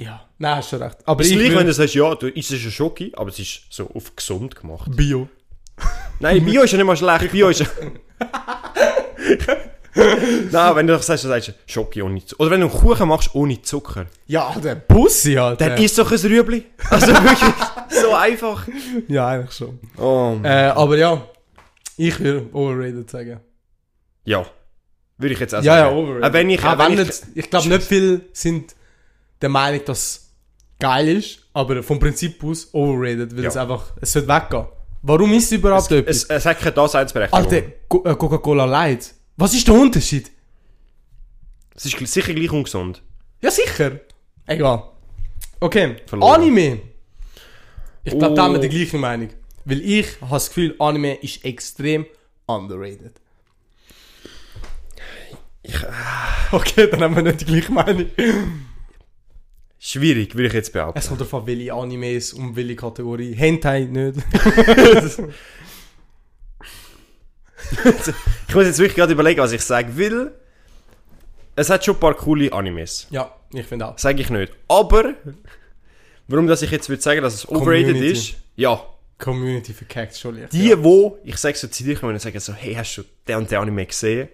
Ja, 0.00 0.26
nein, 0.38 0.56
hast 0.56 0.70
schon 0.70 0.82
recht. 0.82 0.96
Aber 1.04 1.20
ist 1.22 1.30
ich 1.30 1.38
gleich, 1.38 1.54
wenn 1.54 1.66
du 1.66 1.74
sagst, 1.74 1.94
ja, 1.94 2.14
du 2.14 2.28
isst 2.28 2.52
ein 2.52 2.58
Schoki, 2.58 3.12
aber 3.14 3.28
es 3.28 3.38
ist 3.38 3.60
so 3.68 3.86
auf 3.94 4.16
gesund 4.16 4.56
gemacht. 4.56 4.90
Bio. 4.96 5.28
Nein, 6.20 6.42
Bio 6.42 6.62
ist 6.62 6.70
ja 6.72 6.78
nicht 6.78 6.86
mal 6.86 6.96
schlecht. 6.96 7.30
Bio 7.30 7.50
ist 7.50 7.60
ja... 7.60 7.66
Nein, 10.52 10.76
wenn 10.76 10.86
du 10.86 10.94
doch 10.94 11.02
sagst, 11.02 11.24
du 11.24 11.28
sagst 11.28 11.52
Schoki 11.66 12.00
ohne 12.00 12.24
Zucker. 12.24 12.40
Oder 12.40 12.50
wenn 12.52 12.60
du 12.60 12.68
einen 12.68 12.78
Kuchen 12.78 13.08
machst 13.08 13.34
ohne 13.34 13.60
Zucker. 13.60 14.06
Ja, 14.26 14.54
der 14.62 14.76
Bussi 14.76 15.34
halt. 15.34 15.60
Dann 15.60 15.76
isst 15.82 15.98
doch 15.98 16.10
ein 16.10 16.18
Rüebli. 16.18 16.64
Also 16.88 17.08
wirklich 17.08 17.38
so 17.90 18.14
einfach. 18.14 18.66
Ja, 19.08 19.28
eigentlich 19.28 19.52
schon. 19.52 19.78
Oh, 19.98 20.38
Äh, 20.42 20.48
aber 20.68 20.96
ja, 20.96 21.26
ich 21.96 22.18
würde 22.20 22.46
overrated 22.54 23.10
sagen. 23.10 23.40
ja. 24.24 24.46
Würde 25.18 25.34
ich 25.34 25.40
jetzt 25.40 25.54
auch 25.54 25.62
Ja, 25.62 25.76
ja, 25.76 25.84
sagen. 25.84 25.96
overrated. 25.96 26.24
Auch 26.24 26.32
wenn 26.32 26.48
ich... 26.50 26.64
Auch 26.64 26.78
wenn 26.78 26.96
wenn 26.96 27.06
ich 27.08 27.20
ich 27.34 27.50
glaube, 27.50 27.68
nicht 27.68 27.82
viele 27.82 28.20
sind 28.32 28.74
der 29.42 29.48
Meinung, 29.48 29.84
dass 29.84 29.98
es 29.98 30.30
geil 30.78 31.08
ist, 31.08 31.40
aber 31.52 31.82
vom 31.82 31.98
Prinzip 31.98 32.42
aus 32.44 32.68
overrated, 32.72 33.34
weil 33.36 33.44
Ja. 33.44 33.48
es 33.50 33.56
einfach, 33.56 33.92
es 34.00 34.12
sollte 34.12 34.28
weggehen. 34.28 34.66
Warum 35.02 35.32
ist 35.32 35.44
es 35.46 35.52
überhaupt 35.52 35.90
etwas? 35.92 36.16
es, 36.16 36.24
es 36.24 36.44
hat 36.46 36.58
keine 36.58 36.72
Daseinsberechtigung. 36.72 37.44
Alter, 37.44 37.62
Co- 37.88 38.04
äh, 38.04 38.14
Coca-Cola 38.14 38.64
Light. 38.66 39.14
Was 39.36 39.54
ist 39.54 39.66
der 39.66 39.74
Unterschied? 39.74 40.30
Es 41.74 41.86
ist 41.86 42.12
sicher 42.12 42.34
gleich 42.34 42.50
ungesund. 42.52 43.02
Ja, 43.40 43.50
sicher. 43.50 44.00
Egal. 44.46 44.82
Okay, 45.60 45.96
Verloren. 46.06 46.42
Anime. 46.42 46.80
Ich 48.04 48.18
glaube, 48.18 48.34
da 48.34 48.42
haben 48.44 48.52
wir 48.52 48.58
Oh. 48.58 48.62
die 48.62 48.68
gleiche 48.68 48.98
Meinung. 48.98 49.30
Weil 49.64 49.80
ich 49.82 50.20
habe 50.20 50.30
das 50.32 50.48
Gefühl, 50.48 50.74
Anime 50.78 51.14
ist 51.16 51.44
extrem 51.44 52.04
underrated. 52.46 53.12
Okay, 56.52 56.88
dann 56.90 57.02
haben 57.02 57.16
wir 57.16 57.22
nicht 57.22 57.42
die 57.42 57.44
gleiche 57.44 57.72
Meinung. 57.72 58.06
Schwierig, 59.82 60.34
würde 60.34 60.48
ich 60.48 60.52
jetzt 60.52 60.74
behaupten. 60.74 60.98
Es 60.98 61.08
kommt 61.08 61.22
an, 61.22 61.46
welche 61.46 61.72
Animes 61.72 62.34
und 62.34 62.54
welche 62.54 62.76
Kategorie. 62.76 63.32
Hentai 63.34 63.84
nicht. 63.84 64.18
Ich 68.48 68.54
muss 68.54 68.64
jetzt 68.64 68.78
wirklich 68.78 68.96
gerade 68.96 69.12
überlegen, 69.12 69.40
was 69.40 69.52
ich 69.52 69.62
sagen 69.62 69.96
will. 69.96 70.32
Es 71.54 71.70
hat 71.70 71.84
schon 71.84 71.94
ein 71.94 72.00
paar 72.00 72.14
coole 72.14 72.52
Animes. 72.52 73.06
ja, 73.10 73.32
ich 73.52 73.64
finde 73.64 73.86
auch. 73.86 73.98
Sage 73.98 74.20
ich 74.20 74.28
nicht. 74.28 74.52
Aber, 74.66 75.14
warum 76.26 76.48
dass 76.48 76.62
ich 76.62 76.70
jetzt 76.72 76.88
würde 76.88 77.00
sagen, 77.00 77.22
dass 77.22 77.34
es 77.34 77.48
overrated 77.48 77.94
Community. 77.94 78.12
ist, 78.12 78.34
ja. 78.56 78.84
Community 79.18 79.72
verkackt 79.72 80.16
schon 80.16 80.36
leicht. 80.36 80.52
Die, 80.52 80.70
ja. 80.70 80.82
wo, 80.82 81.18
ich 81.22 81.36
sage 81.36 81.56
so 81.56 81.68
zu 81.68 81.84
dir, 81.84 81.94
kommen 81.94 82.12
und 82.12 82.20
sagen 82.20 82.40
so, 82.40 82.52
hey, 82.52 82.74
hast 82.74 82.96
du 82.96 83.04
den 83.28 83.36
und 83.36 83.50
den 83.50 83.58
Anime 83.58 83.86
gesehen? 83.86 84.28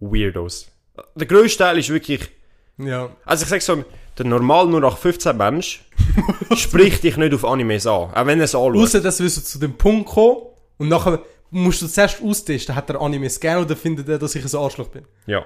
Weirdos. 0.00 0.68
Der 1.14 1.26
grösste 1.26 1.64
Teil 1.64 1.78
ist 1.78 1.90
wirklich, 1.90 2.30
ja. 2.78 3.10
also 3.24 3.42
ich 3.44 3.48
sage 3.48 3.62
so, 3.62 3.84
der 4.18 4.26
normal 4.26 4.66
nur 4.66 4.80
nach 4.80 4.96
15 4.96 5.36
Mensch 5.36 5.84
spricht 6.56 7.02
dich 7.02 7.16
nicht 7.16 7.34
auf 7.34 7.44
Animes 7.44 7.86
an, 7.86 8.10
auch 8.14 8.26
wenn 8.26 8.38
er 8.38 8.44
es 8.44 8.54
anschaut. 8.54 8.76
Außer, 8.76 9.00
dass 9.00 9.20
wir 9.20 9.28
so 9.28 9.40
zu 9.40 9.58
dem 9.58 9.76
Punkt 9.76 10.08
kommen 10.08 10.38
und 10.78 10.88
nachher 10.88 11.20
musst 11.50 11.82
du 11.82 11.86
zuerst 11.86 12.22
austesten, 12.22 12.74
hat 12.74 12.90
er 12.90 13.00
Animes 13.00 13.38
gerne 13.40 13.62
oder 13.62 13.76
findet 13.76 14.08
er, 14.08 14.18
dass 14.18 14.34
ich 14.34 14.44
ein 14.44 14.60
Arschloch 14.60 14.88
bin. 14.88 15.04
Ja. 15.26 15.42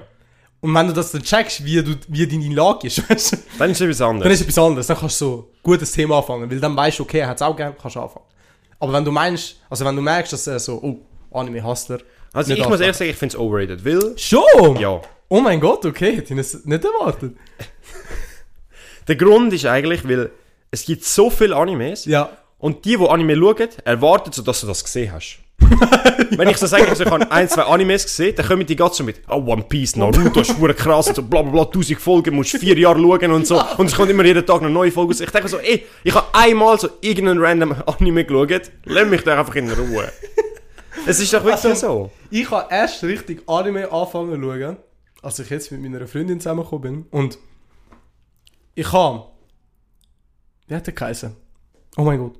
Und 0.61 0.75
wenn 0.75 0.87
du 0.89 0.93
das 0.93 1.11
dann 1.13 1.23
checkst, 1.23 1.65
wie, 1.65 1.83
du, 1.83 1.95
wie 2.09 2.27
deine 2.27 2.55
Lage 2.55 2.87
ist, 2.87 3.09
weißt 3.11 3.33
du, 3.33 3.37
Dann 3.59 3.71
ist 3.71 3.81
es 3.81 3.83
etwas 3.83 3.99
dann 3.99 4.11
anderes. 4.11 4.33
ist 4.35 4.41
etwas 4.43 4.59
anderes. 4.59 4.87
Dann 4.87 4.99
kannst 4.99 5.21
du 5.21 5.25
so 5.25 5.51
gutes 5.63 5.93
Thema 5.93 6.19
anfangen, 6.19 6.51
weil 6.51 6.61
dann 6.61 6.77
weißt 6.77 6.99
du, 6.99 7.03
okay, 7.05 7.21
er 7.21 7.29
hat 7.29 7.37
es 7.37 7.43
auch 7.43 7.57
gerne, 7.57 7.75
kannst 7.81 7.97
du 7.97 8.01
anfangen. 8.01 8.27
Aber 8.79 8.93
wenn 8.93 9.05
du 9.05 9.11
meinst, 9.11 9.57
also 9.69 9.85
wenn 9.85 9.97
du 9.97 10.03
merkst, 10.03 10.33
dass 10.33 10.47
er 10.47 10.59
so, 10.59 10.75
oh, 10.83 11.37
Anime-Hustler. 11.37 12.01
Also 12.33 12.53
ich 12.53 12.69
muss 12.69 12.81
ehrlich 12.81 12.97
sagen, 12.97 13.11
ich 13.11 13.17
finde 13.17 13.35
es 13.35 13.41
overrated, 13.41 13.85
weil, 13.85 14.17
Schon? 14.17 14.77
ja. 14.79 15.01
Oh 15.33 15.41
mein 15.41 15.61
Gott, 15.61 15.87
okay, 15.87 16.17
hätte 16.17 16.35
ich 16.35 16.39
das 16.39 16.65
nicht 16.65 16.85
erwartet. 16.85 17.37
Der 19.09 19.17
Grund 19.17 19.53
ist 19.53 19.65
eigentlich, 19.65 20.07
weil 20.09 20.31
es 20.71 20.85
gibt 20.85 21.05
so 21.05 21.31
viele 21.31 21.55
Animes 21.57 22.05
Ja. 22.05 22.31
und 22.59 22.85
die, 22.85 22.97
die 22.97 23.09
Anime 23.09 23.37
schauen, 23.37 23.69
erwarten 23.85 24.33
so, 24.33 24.43
dass 24.43 24.61
du 24.61 24.67
das 24.67 24.83
gesehen 24.85 25.13
hast. 25.13 25.39
Wenn 26.37 26.49
ich 26.49 26.57
so 26.57 26.67
sage, 26.67 26.89
also 26.89 27.05
ich 27.05 27.11
habe 27.11 27.31
ein, 27.31 27.49
zwei 27.49 27.63
Animes 27.63 28.05
gesehen, 28.05 28.35
dann 28.35 28.47
kommen 28.47 28.67
die 28.67 28.75
ganz 28.75 28.97
so 28.97 29.05
mit, 29.05 29.21
oh, 29.29 29.37
One 29.47 29.63
Piece, 29.69 29.95
Naruto, 29.97 30.41
ist 30.41 30.53
verdammt 30.53 30.77
krass 30.79 31.09
und 31.09 31.15
so, 31.17 31.23
bla 31.23 31.43
bla 31.43 31.51
bla, 31.53 31.65
tausend 31.67 32.01
Folgen, 32.01 32.35
musst 32.35 32.57
vier 32.57 32.77
Jahre 32.79 32.99
schauen 33.01 33.31
und 33.33 33.47
so. 33.47 33.63
Und 33.79 33.87
es 33.87 33.95
kommt 33.95 34.11
immer 34.11 34.25
jeden 34.25 34.45
Tag 34.45 34.61
eine 34.63 34.71
neue 34.71 34.91
Folge 34.91 35.13
raus. 35.13 35.21
Ich 35.21 35.31
denke 35.31 35.49
so, 35.49 35.59
ey, 35.59 35.85
ich 36.03 36.15
habe 36.15 36.27
einmal 36.33 36.79
so 36.79 36.89
irgendeinen 37.03 37.41
random 37.41 37.75
Anime 37.87 38.25
geschaut, 38.25 38.71
lass 38.85 39.07
mich 39.09 39.23
da 39.23 39.39
einfach 39.39 39.55
in 39.55 39.71
Ruhe. 39.71 40.11
Es 41.07 41.21
ist 41.21 41.33
doch 41.33 41.45
wirklich 41.45 41.65
Also- 41.65 41.75
so. 41.75 42.11
Ich 42.31 42.51
habe 42.51 42.67
erst 42.75 43.03
richtig 43.05 43.43
Anime 43.49 43.91
angefangen 43.93 44.41
zu 44.43 44.49
schauen, 44.49 44.77
als 45.23 45.39
ich 45.39 45.51
jetzt 45.51 45.71
mit 45.73 45.81
meiner 45.83 46.07
Freundin 46.07 46.41
zusammengekommen 46.41 46.83
bin. 46.83 47.07
Und 47.11 47.39
ich 48.75 48.91
habe. 48.93 49.27
Wie 50.67 50.75
hat 50.75 50.87
der 50.87 50.95
geheißen? 50.95 51.35
Oh 51.97 52.03
mein 52.03 52.19
Gott. 52.19 52.39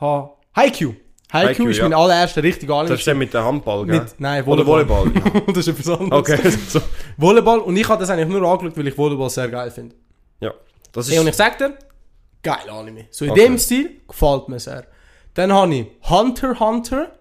Ha. 0.00 0.32
Haikyuu 0.54 0.94
Haikyuu, 1.32 1.68
ist 1.68 1.78
ja. 1.78 1.84
mein 1.84 1.94
allererster 1.94 2.42
richtiger 2.42 2.74
Anime. 2.74 2.90
Das 2.90 3.00
ist 3.00 3.06
der 3.06 3.14
mit 3.16 3.34
dem 3.34 3.42
Handball, 3.42 3.84
gell? 3.84 4.00
mit, 4.00 4.20
nein, 4.20 4.44
Oder 4.44 4.64
Volleyball. 4.64 5.06
Volleyball. 5.06 5.32
Ja. 5.34 5.40
das 5.52 5.66
ist 5.66 5.68
etwas 5.68 5.98
anderes. 6.00 6.20
Okay, 6.20 6.50
so. 6.68 6.80
Volleyball. 7.16 7.58
Und 7.60 7.76
ich 7.76 7.88
habe 7.88 8.00
das 8.00 8.10
eigentlich 8.10 8.28
nur 8.28 8.48
angeschaut, 8.48 8.76
weil 8.78 8.86
ich 8.86 8.96
Volleyball 8.96 9.28
sehr 9.28 9.48
geil 9.48 9.70
finde. 9.70 9.96
Ja. 10.40 10.54
Das 10.92 11.10
Hey, 11.10 11.18
und 11.18 11.26
ist, 11.26 11.30
ich 11.32 11.36
sag 11.36 11.58
dir, 11.58 11.76
geil 12.42 12.70
Anime. 12.70 13.06
So 13.10 13.24
in 13.24 13.32
Okay. 13.32 13.40
dem 13.40 13.58
Stil 13.58 14.00
gefällt 14.06 14.48
mir 14.48 14.60
sehr. 14.60 14.86
Dann 15.34 15.52
habe 15.52 15.74
ich 15.74 15.86
Hunter 16.08 16.58
Hunter. 16.60 17.12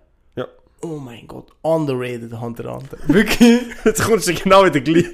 Oh 0.85 0.99
mein 0.99 1.25
Gott, 1.27 1.47
underrated 1.63 2.39
Hunter 2.39 2.71
Hunter. 2.75 2.97
Wirklich? 3.07 3.61
Jetzt 3.85 4.03
kommst 4.03 4.27
du 4.27 4.33
genau 4.35 4.65
wieder 4.65 4.79
gleich. 4.81 5.05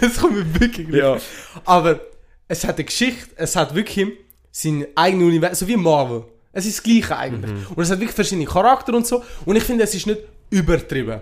Das 0.00 0.16
kommt 0.18 0.34
mir 0.36 0.60
wirklich 0.60 0.88
gleich. 0.88 1.00
Ja. 1.00 1.16
Aber 1.64 2.00
es 2.48 2.64
hat 2.64 2.76
eine 2.76 2.84
Geschichte, 2.84 3.28
es 3.36 3.54
hat 3.54 3.74
wirklich 3.74 4.08
sein 4.50 4.86
eigenes 4.96 5.26
Universum, 5.28 5.54
so 5.54 5.68
wie 5.68 5.76
Marvel. 5.76 6.24
Es 6.52 6.66
ist 6.66 6.78
das 6.78 6.82
Gleiche 6.82 7.16
eigentlich. 7.16 7.50
Mhm. 7.52 7.66
Und 7.74 7.82
es 7.84 7.90
hat 7.90 8.00
wirklich 8.00 8.14
verschiedene 8.16 8.46
Charakter 8.46 8.94
und 8.94 9.06
so. 9.06 9.22
Und 9.44 9.56
ich 9.56 9.62
finde, 9.62 9.84
es 9.84 9.94
ist 9.94 10.06
nicht 10.06 10.22
übertrieben. 10.50 11.20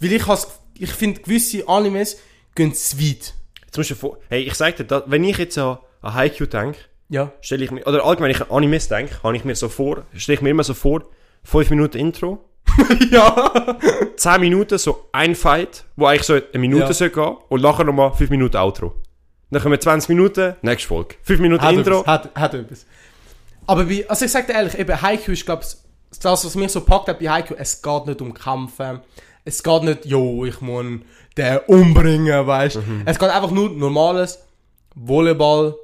Weil 0.00 0.12
ich, 0.12 0.26
has, 0.26 0.48
ich 0.78 0.90
finde, 0.92 1.20
gewisse 1.20 1.68
Animes 1.68 2.16
gehen 2.54 2.72
zu 2.72 2.98
weit. 2.98 3.34
Jetzt 3.66 3.76
musst 3.76 3.90
du 3.90 3.94
dir 3.94 4.00
vor... 4.00 4.18
Hey, 4.28 4.42
ich 4.44 4.54
sag 4.54 4.76
dir, 4.76 4.84
da, 4.84 5.02
wenn 5.06 5.24
ich 5.24 5.36
jetzt 5.36 5.58
an, 5.58 5.78
an 6.00 6.14
Haikyuu 6.14 6.46
denke, 6.46 6.78
Ja. 7.08 7.32
stelle 7.42 7.64
ich 7.64 7.70
mir, 7.70 7.86
oder 7.86 8.04
allgemein, 8.04 8.30
wenn 8.30 8.36
ich 8.36 8.42
an 8.42 8.56
Animes 8.56 8.88
denke, 8.88 9.22
habe 9.22 9.36
ich 9.36 9.44
mir 9.44 9.56
so 9.56 9.68
vor, 9.68 10.04
stelle 10.14 10.36
ich 10.36 10.42
mir 10.42 10.50
immer 10.50 10.64
so 10.64 10.74
vor, 10.74 11.02
5 11.44 11.70
Minuten 11.70 11.98
Intro, 11.98 12.44
ja. 13.10 13.76
10 14.16 14.40
Minuten 14.40 14.78
so 14.78 15.08
ein 15.12 15.34
Fight, 15.34 15.84
wo 15.96 16.06
eigentlich 16.06 16.22
so 16.24 16.34
eine 16.34 16.42
Minute 16.58 16.84
Ja. 16.84 16.92
soll 16.92 17.10
gehen, 17.10 17.36
und 17.48 17.62
nachher 17.62 17.84
nochmal 17.84 18.12
5 18.12 18.30
Minuten 18.30 18.56
Outro. 18.56 18.94
Dann 19.50 19.62
kommen 19.62 19.80
20 19.80 20.08
Minuten, 20.10 20.54
nächste 20.62 20.88
Folge. 20.88 21.16
5 21.22 21.40
Minuten 21.40 21.62
Hat 21.62 21.72
Intro. 21.74 22.00
etwas, 22.00 22.06
hat, 22.06 22.34
hat 22.34 22.54
etwas. 22.54 22.86
Aber 23.66 23.84
bei, 23.84 24.04
also 24.08 24.24
ich 24.24 24.30
sag 24.32 24.46
dir 24.46 24.54
ehrlich, 24.54 24.78
eben 24.78 25.00
Haikyuu 25.00 25.32
ist, 25.32 25.44
glaube 25.44 25.62
ich, 25.64 25.76
das, 26.20 26.44
was 26.44 26.54
mich 26.54 26.70
so 26.72 26.80
packt 26.82 27.08
hat 27.08 27.18
bei 27.20 27.28
Haikyuu, 27.28 27.56
es 27.58 27.80
geht 27.82 28.06
nicht 28.06 28.20
um 28.20 28.32
Kämpfen. 28.34 29.00
Es 29.44 29.62
geht 29.62 29.82
nicht, 29.82 30.06
jo, 30.06 30.44
ich 30.44 30.60
muss 30.60 30.84
den 31.36 31.58
umbringen, 31.66 32.46
weißt 32.46 32.76
du. 32.76 32.80
Mhm. 32.80 33.02
Es 33.06 33.18
geht 33.18 33.28
einfach 33.30 33.50
nur 33.50 33.70
normales 33.70 34.38
Volleyball, 34.94 35.74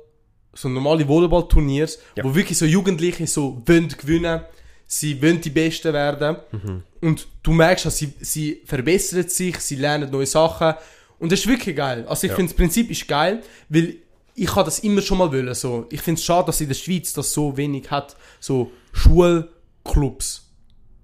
so 0.53 0.68
normale 0.68 1.07
Volleyballturniers, 1.07 1.99
Ja. 2.16 2.25
wo 2.25 2.35
wirklich 2.35 2.59
so 2.59 2.64
Jugendliche 2.66 3.27
so 3.27 3.62
wollen 3.66 3.88
gewinnen, 3.88 4.42
sie 4.87 5.20
wollen 5.22 5.40
die 5.40 5.51
Besten 5.51 5.92
werden. 5.92 6.37
Mhm. 6.53 6.83
Und 7.01 7.27
du 7.42 7.53
merkst, 7.53 7.87
dass 7.87 7.99
sie, 7.99 8.12
sie 8.20 8.62
verbessern 8.64 9.29
sich, 9.29 9.59
sie 9.59 9.77
lernen 9.77 10.11
neue 10.11 10.27
Sachen. 10.27 10.75
Und 11.18 11.33
das 11.33 11.40
ist 11.40 11.46
wirklich 11.49 11.75
geil. 11.77 12.05
Also 12.09 12.25
ich 12.27 12.31
Ja. 12.31 12.37
finde, 12.37 12.51
das 12.53 12.57
Prinzip 12.57 12.90
ist 12.90 13.07
geil, 13.09 13.42
weil 13.68 13.96
ich 14.35 14.55
habe 14.55 14.64
das 14.66 14.81
immer 14.81 15.01
schon 15.01 15.18
mal 15.18 15.33
wollen. 15.33 15.55
So. 15.55 15.87
Ich 15.90 16.03
finde 16.03 16.18
es 16.18 16.25
schade, 16.25 16.46
dass 16.46 16.61
in 16.61 16.68
der 16.68 16.75
Schweiz 16.75 17.12
das 17.14 17.33
so 17.33 17.57
wenig 17.57 17.90
hat. 17.90 18.16
So 18.38 18.70
Schulclubs 18.92 20.42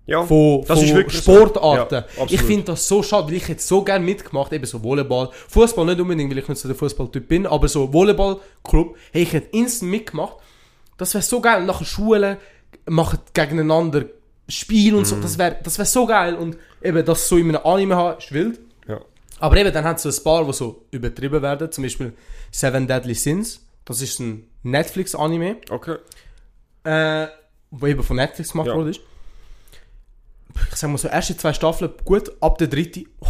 Ja, 0.06 0.22
von, 0.24 0.64
das 0.66 0.78
von 0.78 0.88
ist 0.88 0.94
wirklich 0.94 1.22
so. 1.22 1.32
Sportarten. 1.34 1.94
Ja, 1.94 2.00
absolut. 2.04 2.32
ich 2.32 2.42
finde 2.42 2.64
das 2.64 2.86
so 2.86 3.02
schade, 3.02 3.28
weil 3.28 3.34
ich 3.34 3.48
hätte 3.48 3.62
so 3.62 3.82
gerne 3.84 4.04
mitgemacht, 4.04 4.52
eben 4.52 4.66
so 4.66 4.82
Volleyball. 4.82 5.30
Fußball 5.48 5.86
nicht 5.86 6.00
unbedingt, 6.00 6.30
weil 6.30 6.38
ich 6.38 6.48
nicht 6.48 6.60
so 6.60 6.68
der 6.68 6.76
Fußballtyp 6.76 7.26
bin, 7.28 7.46
aber 7.46 7.68
so 7.68 7.92
Volleyballclub, 7.92 8.96
hey, 9.12 9.22
ich 9.22 9.32
hätte 9.32 9.56
instant 9.56 9.90
mitgemacht. 9.90 10.36
Das 10.98 11.14
wäre 11.14 11.22
so 11.22 11.40
geil. 11.40 11.60
Und 11.60 11.66
nachher 11.66 11.84
Schulen 11.84 12.36
machen 12.86 13.18
gegeneinander 13.34 14.04
Spiel 14.48 14.94
und 14.94 15.06
so. 15.06 15.16
Mhm. 15.16 15.22
Das 15.22 15.38
wäre 15.38 15.56
das 15.62 15.78
wär 15.78 15.84
so 15.86 16.06
geil. 16.06 16.34
Und 16.34 16.56
eben 16.82 17.04
das 17.04 17.28
so 17.28 17.36
in 17.36 17.48
einem 17.54 17.64
Anime 17.64 17.96
haben, 17.96 18.18
ist 18.18 18.32
wild. 18.32 18.60
Ja. 18.88 19.00
Aber 19.38 19.56
eben, 19.56 19.72
dann 19.72 19.84
hat 19.84 19.96
es 19.96 20.02
so 20.02 20.08
ein 20.08 20.24
paar, 20.24 20.44
die 20.44 20.52
so 20.52 20.84
übertrieben 20.90 21.40
werden. 21.42 21.70
Zum 21.70 21.82
Beispiel 21.84 22.12
Seven 22.50 22.86
Deadly 22.86 23.14
Sins. 23.14 23.60
Das 23.84 24.00
ist 24.00 24.20
ein 24.20 24.46
Netflix-Anime, 24.62 25.56
Okay. 25.70 25.96
äh, 26.84 27.26
wo 27.70 27.86
eben 27.86 28.02
von 28.02 28.16
Netflix 28.16 28.52
gemacht 28.52 28.68
Ja. 28.68 28.74
wurde. 28.76 28.90
Ich 28.90 29.00
sag 30.76 30.90
mal 30.90 30.98
so, 30.98 31.08
erste 31.08 31.36
zwei 31.36 31.52
Staffeln 31.52 31.90
gut, 32.04 32.30
ab 32.40 32.58
der 32.58 32.68
dritte. 32.68 33.04
Oh, 33.20 33.26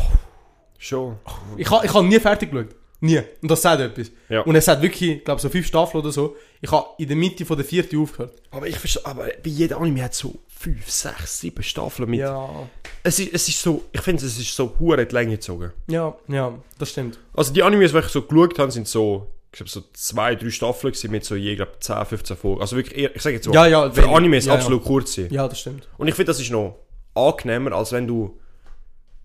Schon. 0.79 1.17
ich 1.57 1.71
habe 1.71 1.87
ich 1.87 1.95
ha 1.95 2.03
nie 2.03 2.19
fertig 2.19 2.51
geschaut. 2.51 2.75
Nie. 3.03 3.21
Und 3.43 3.51
das 3.51 3.61
sagt 3.63 3.81
etwas. 3.81 4.13
Ja. 4.29 4.43
Und 4.43 4.55
es 4.55 4.69
hat 4.69 4.81
wirklich, 4.81 5.11
ich 5.11 5.25
glaube 5.25 5.41
so 5.41 5.49
fünf 5.49 5.67
Staffeln 5.67 6.03
oder 6.03 6.13
so. 6.13 6.37
Ich 6.61 6.71
habe 6.71 6.87
in 6.99 7.09
der 7.09 7.17
Mitte 7.17 7.45
von 7.45 7.57
der 7.57 7.67
vierten 7.67 8.01
aufgehört. 8.01 8.41
Aber 8.53 8.69
ich 8.69 8.79
verstehe, 8.79 9.05
aber 9.05 9.25
bei 9.25 9.51
jedem 9.51 9.79
Anime 9.79 10.05
hat 10.05 10.15
so 10.15 10.37
5, 10.61 10.89
6, 10.89 11.41
7 11.41 11.63
Staffeln 11.65 12.09
mit. 12.09 12.21
Ja. 12.21 12.69
Es, 13.03 13.19
ist, 13.19 13.35
es 13.35 13.49
ist 13.49 13.61
so, 13.61 13.85
ich 13.91 14.01
finde, 14.01 14.25
es 14.25 14.39
ist 14.39 14.55
so 14.55 14.77
hure 14.79 15.05
die 15.05 15.13
Länge 15.13 15.33
gezogen. 15.33 15.73
Ja, 15.89 16.17
ja, 16.29 16.57
das 16.79 16.91
stimmt. 16.91 17.19
Also 17.35 17.53
die 17.53 17.65
Animes, 17.65 17.91
die 17.91 17.99
ich 17.99 18.07
so 18.07 18.23
geschaut 18.23 18.59
habe, 18.61 18.71
sind 18.71 18.87
so 18.87 19.27
ich 19.51 19.59
glaube, 19.59 19.71
so 19.71 19.83
zwei, 19.93 20.37
drei 20.37 20.51
Staffeln 20.51 20.95
mit 21.11 21.25
so 21.25 21.35
je, 21.35 21.57
glaube 21.57 21.73
10, 21.81 22.07
15 22.07 22.37
Folgen. 22.37 22.61
Also 22.61 22.77
wirklich, 22.77 22.97
eher, 22.97 23.15
ich 23.15 23.21
sage 23.21 23.35
jetzt 23.35 23.45
so, 23.45 23.53
Ja, 23.53 23.67
ja, 23.67 23.91
für. 23.91 24.09
Animes 24.09 24.47
Ja, 24.47 24.53
ja. 24.53 24.59
absolut 24.59 24.85
kurz 24.85 25.13
sind. 25.13 25.33
Ja, 25.33 25.47
das 25.49 25.61
stimmt. 25.61 25.89
Und 25.99 26.07
ich 26.07 26.15
finde, 26.15 26.31
das 26.31 26.41
ist 26.41 26.51
noch 26.51 26.79
angenehmer, 27.15 27.73
als 27.73 27.91
wenn 27.93 28.07
du 28.07 28.39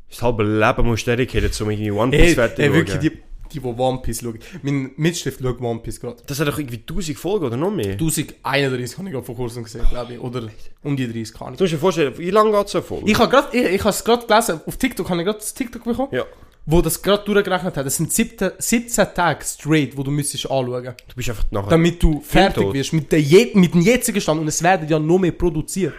das 0.09 0.21
halbe 0.21 0.43
Leben 0.43 0.85
musst 0.87 1.05
dedicated, 1.05 1.61
um 1.61 1.69
irgendwie 1.69 1.91
One 1.91 2.11
Piece 2.11 2.33
fertig 2.33 2.65
zu 2.65 2.73
wirklich, 2.73 2.95
schauen. 2.95 3.01
die, 3.01 3.23
die, 3.47 3.59
die 3.59 3.65
One 3.65 3.99
Piece 4.01 4.21
schauen. 4.21 4.39
Mein 4.61 4.91
Mitstift 4.97 5.41
schaut 5.41 5.61
One 5.61 5.79
Piece 5.79 5.99
gerade. 5.99 6.17
Das 6.25 6.39
hat 6.39 6.47
doch 6.47 6.57
irgendwie 6.57 6.77
1000 6.77 7.17
Folgen 7.17 7.45
oder 7.45 7.57
noch 7.57 7.71
mehr. 7.71 7.91
1031 7.93 8.97
habe 8.97 9.07
ich 9.07 9.13
gerade 9.13 9.25
vor 9.25 9.35
kurzem 9.35 9.63
gesehen, 9.63 9.85
glaube 9.89 10.13
ich. 10.13 10.19
Oder 10.19 10.47
um 10.83 10.95
die 10.95 11.05
30, 11.05 11.33
keine 11.33 11.47
Ahnung. 11.47 11.57
Du 11.57 11.63
musst 11.63 11.73
dir 11.73 11.77
vorstellen, 11.77 12.17
wie 12.17 12.29
lange 12.29 12.51
geht 12.51 12.69
so 12.69 12.77
eine 12.77 12.87
Folge? 12.87 13.11
Ich 13.11 13.17
habe 13.17 13.29
gerade, 13.29 13.57
ich, 13.57 13.65
ich 13.65 13.85
es 13.85 14.03
gerade 14.03 14.25
gelesen, 14.25 14.61
auf 14.65 14.77
TikTok 14.77 15.09
habe 15.09 15.21
ich 15.21 15.25
gerade 15.25 15.39
das 15.39 15.53
TikTok 15.53 15.83
bekommen, 15.83 16.09
ja. 16.11 16.25
wo 16.65 16.81
das 16.81 17.01
gerade 17.01 17.23
durchgerechnet 17.23 17.77
hat. 17.77 17.85
Das 17.85 17.95
sind 17.95 18.11
17, 18.11 18.51
17 18.57 19.07
Tage 19.13 19.45
straight, 19.45 19.97
wo 19.97 20.03
du 20.03 20.11
müsstest 20.11 20.45
anschauen. 20.49 20.93
Du 21.07 21.15
bist 21.15 21.29
einfach 21.29 21.45
nachher... 21.51 21.69
Damit 21.69 22.01
du 22.01 22.21
fertig 22.21 22.63
tot. 22.63 22.73
wirst 22.73 22.93
mit, 22.93 23.11
der 23.11 23.21
je, 23.21 23.51
mit 23.53 23.73
dem 23.73 23.81
jetzigen 23.81 24.21
Stand 24.21 24.41
und 24.41 24.47
es 24.47 24.61
werden 24.61 24.87
ja 24.87 24.99
noch 24.99 25.19
mehr 25.19 25.31
produziert. 25.31 25.93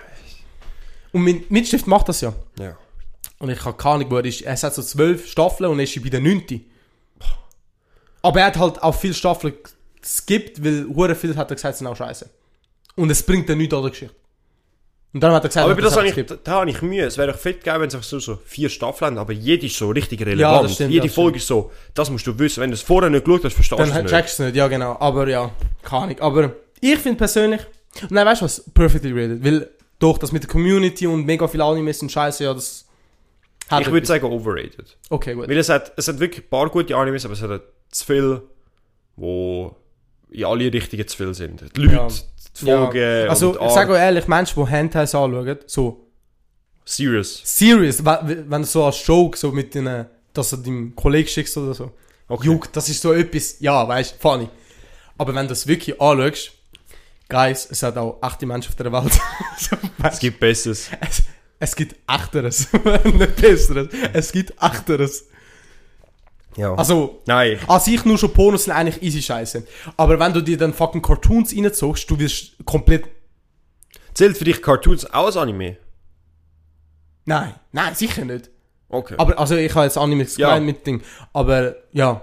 Und 1.13 1.25
mein 1.25 1.45
Mitstift 1.49 1.87
macht 1.87 2.09
das 2.09 2.21
ja. 2.21 2.35
ja. 2.59 2.77
Und 3.39 3.51
ich 3.51 3.65
habe 3.65 3.77
keine 3.77 3.97
Ahnung, 3.97 4.11
wo 4.11 4.17
er 4.17 4.25
ist. 4.25 4.43
Er 4.43 4.57
hat 4.57 4.75
so 4.75 4.83
zwölf 4.83 5.27
Staffeln 5.29 5.71
und 5.71 5.79
er 5.79 5.85
ist 5.85 6.03
bei 6.03 6.09
der 6.09 6.21
neunten. 6.21 6.65
Aber 8.23 8.41
er 8.41 8.47
hat 8.47 8.59
halt 8.59 8.83
auch 8.83 8.95
viele 8.95 9.15
Staffeln 9.15 9.55
geskippt, 10.01 10.63
weil 10.65 10.87
hure 10.95 11.15
viel 11.15 11.37
hat 11.37 11.51
er 11.51 11.55
gesagt, 11.55 11.77
sind 11.79 11.87
auch 11.87 11.97
scheiße. 11.97 12.29
Und 12.97 13.11
es 13.11 13.23
bringt 13.23 13.49
dann 13.49 13.59
nichts 13.59 13.75
an 13.75 13.83
der 13.83 13.91
Geschichte. 13.91 14.15
Und 15.15 15.21
dann 15.23 15.33
hat 15.33 15.45
er 15.45 15.49
gesagt, 15.49 15.65
Aber 15.65 15.73
er 15.73 15.77
hat 15.79 15.85
das 15.85 15.97
habe 15.97 16.09
ich, 16.09 16.27
da, 16.45 16.51
habe 16.53 16.71
ich 16.71 16.83
Mühe. 16.83 17.05
Es 17.07 17.17
wäre 17.17 17.33
doch 17.33 17.39
fett 17.39 17.65
geil, 17.65 17.81
wenn 17.81 17.89
es 17.89 17.95
einfach 17.95 18.07
so, 18.07 18.19
so 18.19 18.39
vier 18.45 18.69
Staffeln 18.69 19.13
haben, 19.13 19.19
aber 19.19 19.33
jede 19.33 19.67
ist 19.67 19.77
so 19.77 19.89
richtig 19.91 20.21
Ja, 20.21 20.27
relevant. 20.27 20.65
das 20.65 20.75
stimmt, 20.75 20.91
jede 20.93 21.07
das 21.07 21.15
Folge 21.15 21.39
ist 21.39 21.47
so, 21.47 21.71
das 21.95 22.11
musst 22.11 22.27
du 22.27 22.39
wissen. 22.39 22.61
Wenn 22.61 22.71
du 22.71 22.75
es 22.75 22.83
vorher 22.83 23.09
nicht 23.09 23.25
geschaut 23.25 23.45
hast, 23.45 23.55
verstehst 23.55 23.79
du 23.81 23.85
Dann 23.85 23.97
es 23.97 24.03
nicht. 24.03 24.11
checkst 24.11 24.39
du 24.39 24.43
nicht, 24.45 24.57
ja 24.57 24.69
genau. 24.69 24.97
Aber 25.01 25.27
ja, 25.29 25.51
keine 25.83 26.03
Ahnung. 26.03 26.21
Aber 26.21 26.53
ich 26.81 26.99
finde 26.99 27.17
persönlich, 27.19 27.61
nein, 28.11 28.27
weißt 28.27 28.43
du 28.43 28.45
was, 28.45 28.63
perfectly 28.75 29.13
rated. 29.13 29.43
Weil 29.45 29.71
doch, 29.99 30.19
das 30.19 30.31
mit 30.33 30.43
der 30.43 30.51
Community 30.51 31.07
und 31.07 31.25
mega 31.25 31.49
viele 31.49 31.65
Animes 31.65 32.03
und 32.03 32.13
Scheiße, 32.13 32.45
ja, 32.45 32.53
das 32.53 32.85
hat 33.71 33.81
Ich 33.83 33.91
würde 33.91 34.07
sagen 34.07 34.27
overrated. 34.27 34.97
Okay, 35.09 35.35
gut. 35.35 35.49
Weil 35.49 35.57
es 35.57 35.69
hat, 35.71 35.93
es 35.97 36.07
hat 36.09 36.21
wirklich 36.21 36.45
ein 36.45 36.51
paar 36.51 36.69
gute 36.69 36.95
Animes, 36.95 37.25
aber 37.25 37.35
es 37.35 37.43
hat 37.43 37.63
zu 37.91 38.05
viel, 38.07 38.43
wo 39.17 39.75
in 40.31 40.45
alle 40.45 40.73
Richtungen 40.73 41.07
zu 41.09 41.17
viel 41.17 41.35
sind. 41.35 41.65
Die 41.77 41.81
Leute, 41.81 41.95
Ja. 41.95 42.09
die 42.61 42.65
Folgen 42.65 42.99
Ja. 42.99 43.27
Also, 43.29 43.59
ich 43.61 43.71
sage 43.71 43.97
ehrlich, 43.97 44.27
Menschen, 44.29 44.65
die 44.65 44.71
Handhelds 44.71 45.15
anschauen, 45.15 45.59
so 45.67 46.05
Serious. 46.85 47.41
serious, 47.45 48.03
wenn 48.05 48.63
du 48.63 48.65
so 48.67 48.85
als 48.85 49.07
Joke, 49.07 49.37
so 49.37 49.53
mit 49.53 49.75
den, 49.75 50.07
dass 50.33 50.51
du 50.51 50.57
deinem 50.57 50.95
Kollegen 50.97 51.29
schickst 51.29 51.57
oder 51.57 51.75
so, 51.75 51.91
Okay. 52.29 52.47
juckt, 52.47 52.77
das 52.77 52.89
ist 52.89 53.01
so 53.01 53.13
etwas, 53.13 53.57
ja, 53.61 53.87
weißt 53.89 54.15
du, 54.15 54.19
funny. 54.21 54.49
Aber 55.17 55.35
wenn 55.35 55.45
du 55.47 55.51
das 55.51 55.67
wirklich 55.67 56.01
anschaust, 56.01 56.53
Guys, 57.31 57.69
es 57.71 57.83
hat 57.83 57.99
auch 57.99 58.19
echte 58.23 58.47
Menschen 58.47 58.71
auf 58.71 58.75
der 58.77 58.91
Welt. 58.91 59.13
so, 59.59 59.77
Es 60.03 60.19
gibt 60.19 60.41
Besseres. 60.41 60.89
es, 61.07 61.23
es 61.59 61.77
gibt 61.77 61.95
Echteres, 62.09 62.69
nicht 63.05 63.37
Besseres. 63.37 63.89
Es 64.15 64.33
gibt 64.33 64.55
Echteres. 64.63 65.27
Ja. 66.59 66.75
Also, 66.75 67.23
Nein. 67.27 67.59
an 67.69 67.81
sich 67.81 68.05
nur 68.05 68.19
schon 68.19 68.33
Pornos 68.33 68.65
sind 68.65 68.75
eigentlich 68.75 69.01
easy 69.03 69.23
Scheiße. 69.23 69.67
Aber 69.97 70.19
wenn 70.19 70.33
du 70.33 70.43
dir 70.43 70.59
dann 70.59 70.75
fucking 70.75 71.01
Cartoons 71.03 71.55
reinzogst, 71.57 72.11
du 72.11 72.19
wirst 72.19 72.57
komplett, 72.65 73.05
Zählt 74.15 74.37
für 74.37 74.45
dich 74.45 74.61
Cartoons 74.61 75.07
auch 75.07 75.27
als 75.27 75.37
Anime? 75.37 75.77
nein, 77.25 77.55
nein, 77.73 77.95
sicher 77.95 78.25
nicht. 78.25 78.51
Okay. 78.89 79.15
Aber, 79.19 79.39
also 79.39 79.55
ich 79.55 79.73
habe 79.75 79.85
jetzt 79.85 79.99
Animes 79.99 80.37
Ja. 80.39 80.49
gemeint 80.49 80.67
mit 80.67 80.87
Ding. 80.87 81.03
Aber, 81.33 81.77
ja. 81.93 82.23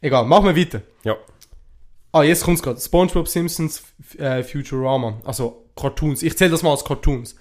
Egal, 0.00 0.24
machen 0.24 0.46
wir 0.46 0.56
weiter. 0.56 0.82
ja. 1.04 1.16
Ah, 2.14 2.22
jetzt 2.22 2.44
kommt's 2.44 2.62
gerade. 2.62 2.78
SpongeBob 2.80 3.26
Simpsons 3.26 3.82
F- 4.00 4.18
äh, 4.20 4.44
Futurama. 4.44 5.20
Also 5.24 5.64
Cartoons. 5.74 6.22
Ich 6.22 6.36
zähle 6.36 6.50
das 6.50 6.62
mal 6.62 6.70
als 6.72 6.84
Cartoons. 6.84 7.34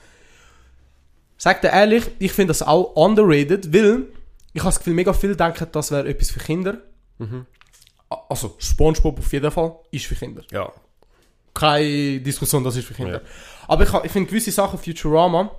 Sag 1.38 1.62
dir 1.62 1.70
ehrlich, 1.70 2.04
ich 2.20 2.32
finde 2.32 2.52
das 2.52 2.64
auch 2.64 2.96
underrated, 2.96 3.74
weil 3.74 4.08
ich 4.54 4.62
habe 4.62 4.70
das 4.70 4.80
Gefühl, 4.80 4.94
mega 4.94 5.14
viele 5.14 5.36
denken, 5.36 5.68
das 5.72 5.92
wäre 5.92 6.08
etwas 6.08 6.32
für 6.32 6.40
Kinder. 6.40 6.78
A- 8.10 8.18
Also 8.30 8.56
SpongeBob 8.60 9.20
auf 9.20 9.32
jeden 9.34 9.52
Fall 9.52 9.76
ist 9.92 10.06
für 10.06 10.16
Kinder. 10.16 10.44
Ja. 10.52 10.72
Keine 11.54 12.20
Diskussion, 12.22 12.64
das 12.64 12.76
ist 12.76 12.86
für 12.88 12.94
Kinder. 12.94 13.22
Ja. 13.22 13.28
Aber 13.68 13.84
ich, 13.84 13.94
ich 14.06 14.12
finde 14.12 14.30
gewisse 14.30 14.52
Sachen 14.52 14.80
Futurama 14.80 15.52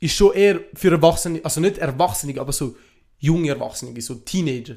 ist 0.00 0.14
schon 0.14 0.32
eher 0.34 0.60
für 0.74 0.92
Erwachsene, 0.92 1.40
also 1.42 1.60
nicht 1.60 1.78
Erwachsene, 1.78 2.40
aber 2.40 2.52
so 2.52 2.76
junge 3.18 3.48
Erwachsene, 3.50 4.00
so 4.00 4.14
Teenager. 4.16 4.76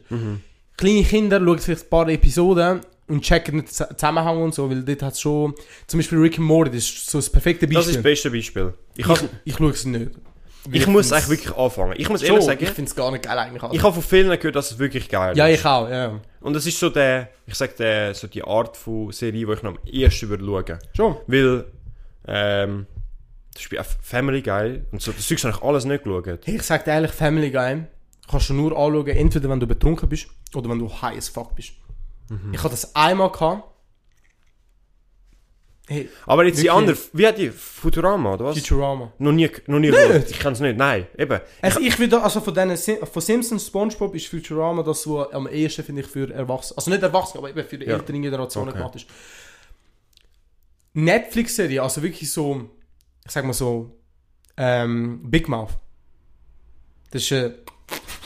Kleine 0.78 1.04
Kinder 1.04 1.40
schauen 1.40 1.60
vielleicht 1.60 1.84
ein 1.86 1.90
paar 1.90 2.10
Episoden 2.10 2.82
und 3.08 3.22
checken 3.22 3.58
nicht 3.58 3.80
den 3.80 3.88
Zusammenhang 3.98 4.42
und 4.42 4.56
so, 4.56 4.70
weil 4.70 4.84
dort 4.84 5.04
hat 5.04 5.14
es 5.14 5.22
schon, 5.22 5.54
zum 5.86 6.00
Beispiel 6.00 6.18
Rick 6.18 6.40
and 6.40 6.48
Morty, 6.48 6.72
das 6.72 6.84
ist 6.86 7.10
so 7.10 7.18
das 7.20 7.30
perfekte 7.30 7.68
Das 7.68 7.86
ist 7.86 7.86
Beispiel. 7.88 7.96
das 7.96 8.04
beste 8.04 8.32
Beispiel. 8.32 8.74
Ich, 8.96 9.08
ich, 9.08 9.20
ich 9.46 9.56
schaue 9.58 9.70
es 9.72 9.86
nicht. 9.86 10.12
Ich 10.72 10.88
muss 10.88 11.12
eigentlich 11.12 11.30
wirklich 11.30 11.58
anfangen. 11.58 11.94
Ich 11.98 12.10
muss 12.10 12.22
ehrlich 12.22 12.44
sagen, 12.44 12.64
ich 12.64 12.70
finde 12.70 12.90
es 12.90 12.96
gar 12.96 13.12
nicht 13.12 13.24
geil 13.24 13.38
eigentlich. 13.38 13.64
ich 13.72 13.84
habe 13.84 13.94
von 13.94 14.04
vielen 14.04 14.30
gehört, 14.30 14.56
dass 14.56 14.72
es 14.72 14.80
wirklich 14.80 15.10
geil 15.10 15.36
ja, 15.38 15.48
ist. 15.48 15.60
ich 15.60 15.66
auch, 15.66 15.90
ja. 15.90 16.20
Und 16.40 16.56
es 16.56 16.66
ist 16.66 16.80
so 16.80 16.90
der, 16.90 17.30
ich 17.46 17.56
sag 17.56 17.76
der, 17.78 18.14
so 18.14 18.28
die 18.28 18.44
Art 18.44 18.78
von 18.78 19.12
Serie, 19.12 19.46
die 19.46 19.54
ich 19.54 19.64
noch 19.64 19.72
am 19.72 19.80
ersten 19.92 20.30
würde 20.30 20.46
schauen. 20.46 20.80
Schon. 20.96 21.16
Weil, 21.28 21.66
ähm, 22.28 22.88
das 23.54 23.64
Spiel 23.64 23.82
Family 24.02 24.42
Guy 24.42 24.82
und 24.92 25.02
so, 25.02 25.12
das 25.12 25.28
Zeug 25.28 25.44
habe 25.44 25.56
ich 25.56 25.64
alles 25.64 25.86
nicht 25.86 26.04
geschaut. 26.04 26.48
Ich 26.48 26.62
sag 26.64 26.86
dir 26.86 26.92
ehrlich, 26.92 27.12
Family 27.12 27.52
Guy 27.52 27.84
kannst 28.30 28.50
du 28.50 28.54
nur 28.54 28.72
anschauen, 28.72 29.08
entweder 29.08 29.50
wenn 29.50 29.60
du 29.60 29.68
betrunken 29.68 30.08
bist 30.08 30.28
oder 30.54 30.70
wenn 30.70 30.80
du 30.80 30.90
high 30.90 31.18
as 31.18 31.28
fuck 31.28 31.56
bist. 31.56 31.74
Mhm. 32.30 32.54
Ich 32.54 32.60
hatte 32.60 32.72
das 32.72 32.96
einmal 32.96 33.32
gehabt. 33.32 33.64
Hey, 35.94 36.10
Aber 36.26 36.46
jetzt 36.46 36.58
die 36.62 36.68
Wirklich? 36.68 36.78
andere, 36.78 36.98
wie 37.12 37.28
hat 37.28 37.38
die? 37.38 37.50
Futurama, 37.50 38.34
oder 38.36 38.46
was? 38.46 38.58
Futurama. 38.58 39.12
Noch 39.18 39.34
nie, 39.34 39.50
noch 39.68 39.80
nie 39.80 39.90
geschaut. 39.90 40.30
Ich 40.32 40.40
kann 40.40 40.54
es 40.54 40.62
nicht, 40.62 40.78
nein, 40.78 41.06
eben. 41.18 41.40
Also 41.62 41.82
ich 41.82 42.00
würde, 42.00 42.22
also 42.22 42.40
von 42.40 42.54
denen, 42.54 42.78
von 42.78 43.22
Simpsons, 43.22 43.68
Spongebob 43.68 44.16
ist 44.16 44.28
Futurama 44.28 44.84
das, 44.84 45.06
was 45.06 45.34
am 45.34 45.48
ehesten, 45.50 45.84
finde 45.84 46.02
ich, 46.02 46.08
für 46.08 46.32
Erwachsene, 46.34 46.78
also 46.78 46.92
nicht 46.92 47.04
Erwachsene, 47.04 47.40
aber 47.40 47.50
eben 47.50 47.68
für 47.68 47.78
die 47.78 47.86
Ja. 47.88 47.96
älteren 47.98 48.22
Generationen 48.22 48.70
Okay. 48.70 48.78
gemacht 48.78 48.96
ist. 48.96 49.06
Netflix-Serie, 50.94 51.82
also 51.82 52.02
wirklich 52.04 52.32
so, 52.32 52.70
ich 53.26 53.32
sag 53.32 53.46
mal 53.46 53.54
so, 53.54 53.96
ähm, 54.58 55.30
Big 55.30 55.48
Mouth. 55.48 55.72
Das 57.12 57.24
ist, 57.24 57.32
äh, 57.32 57.52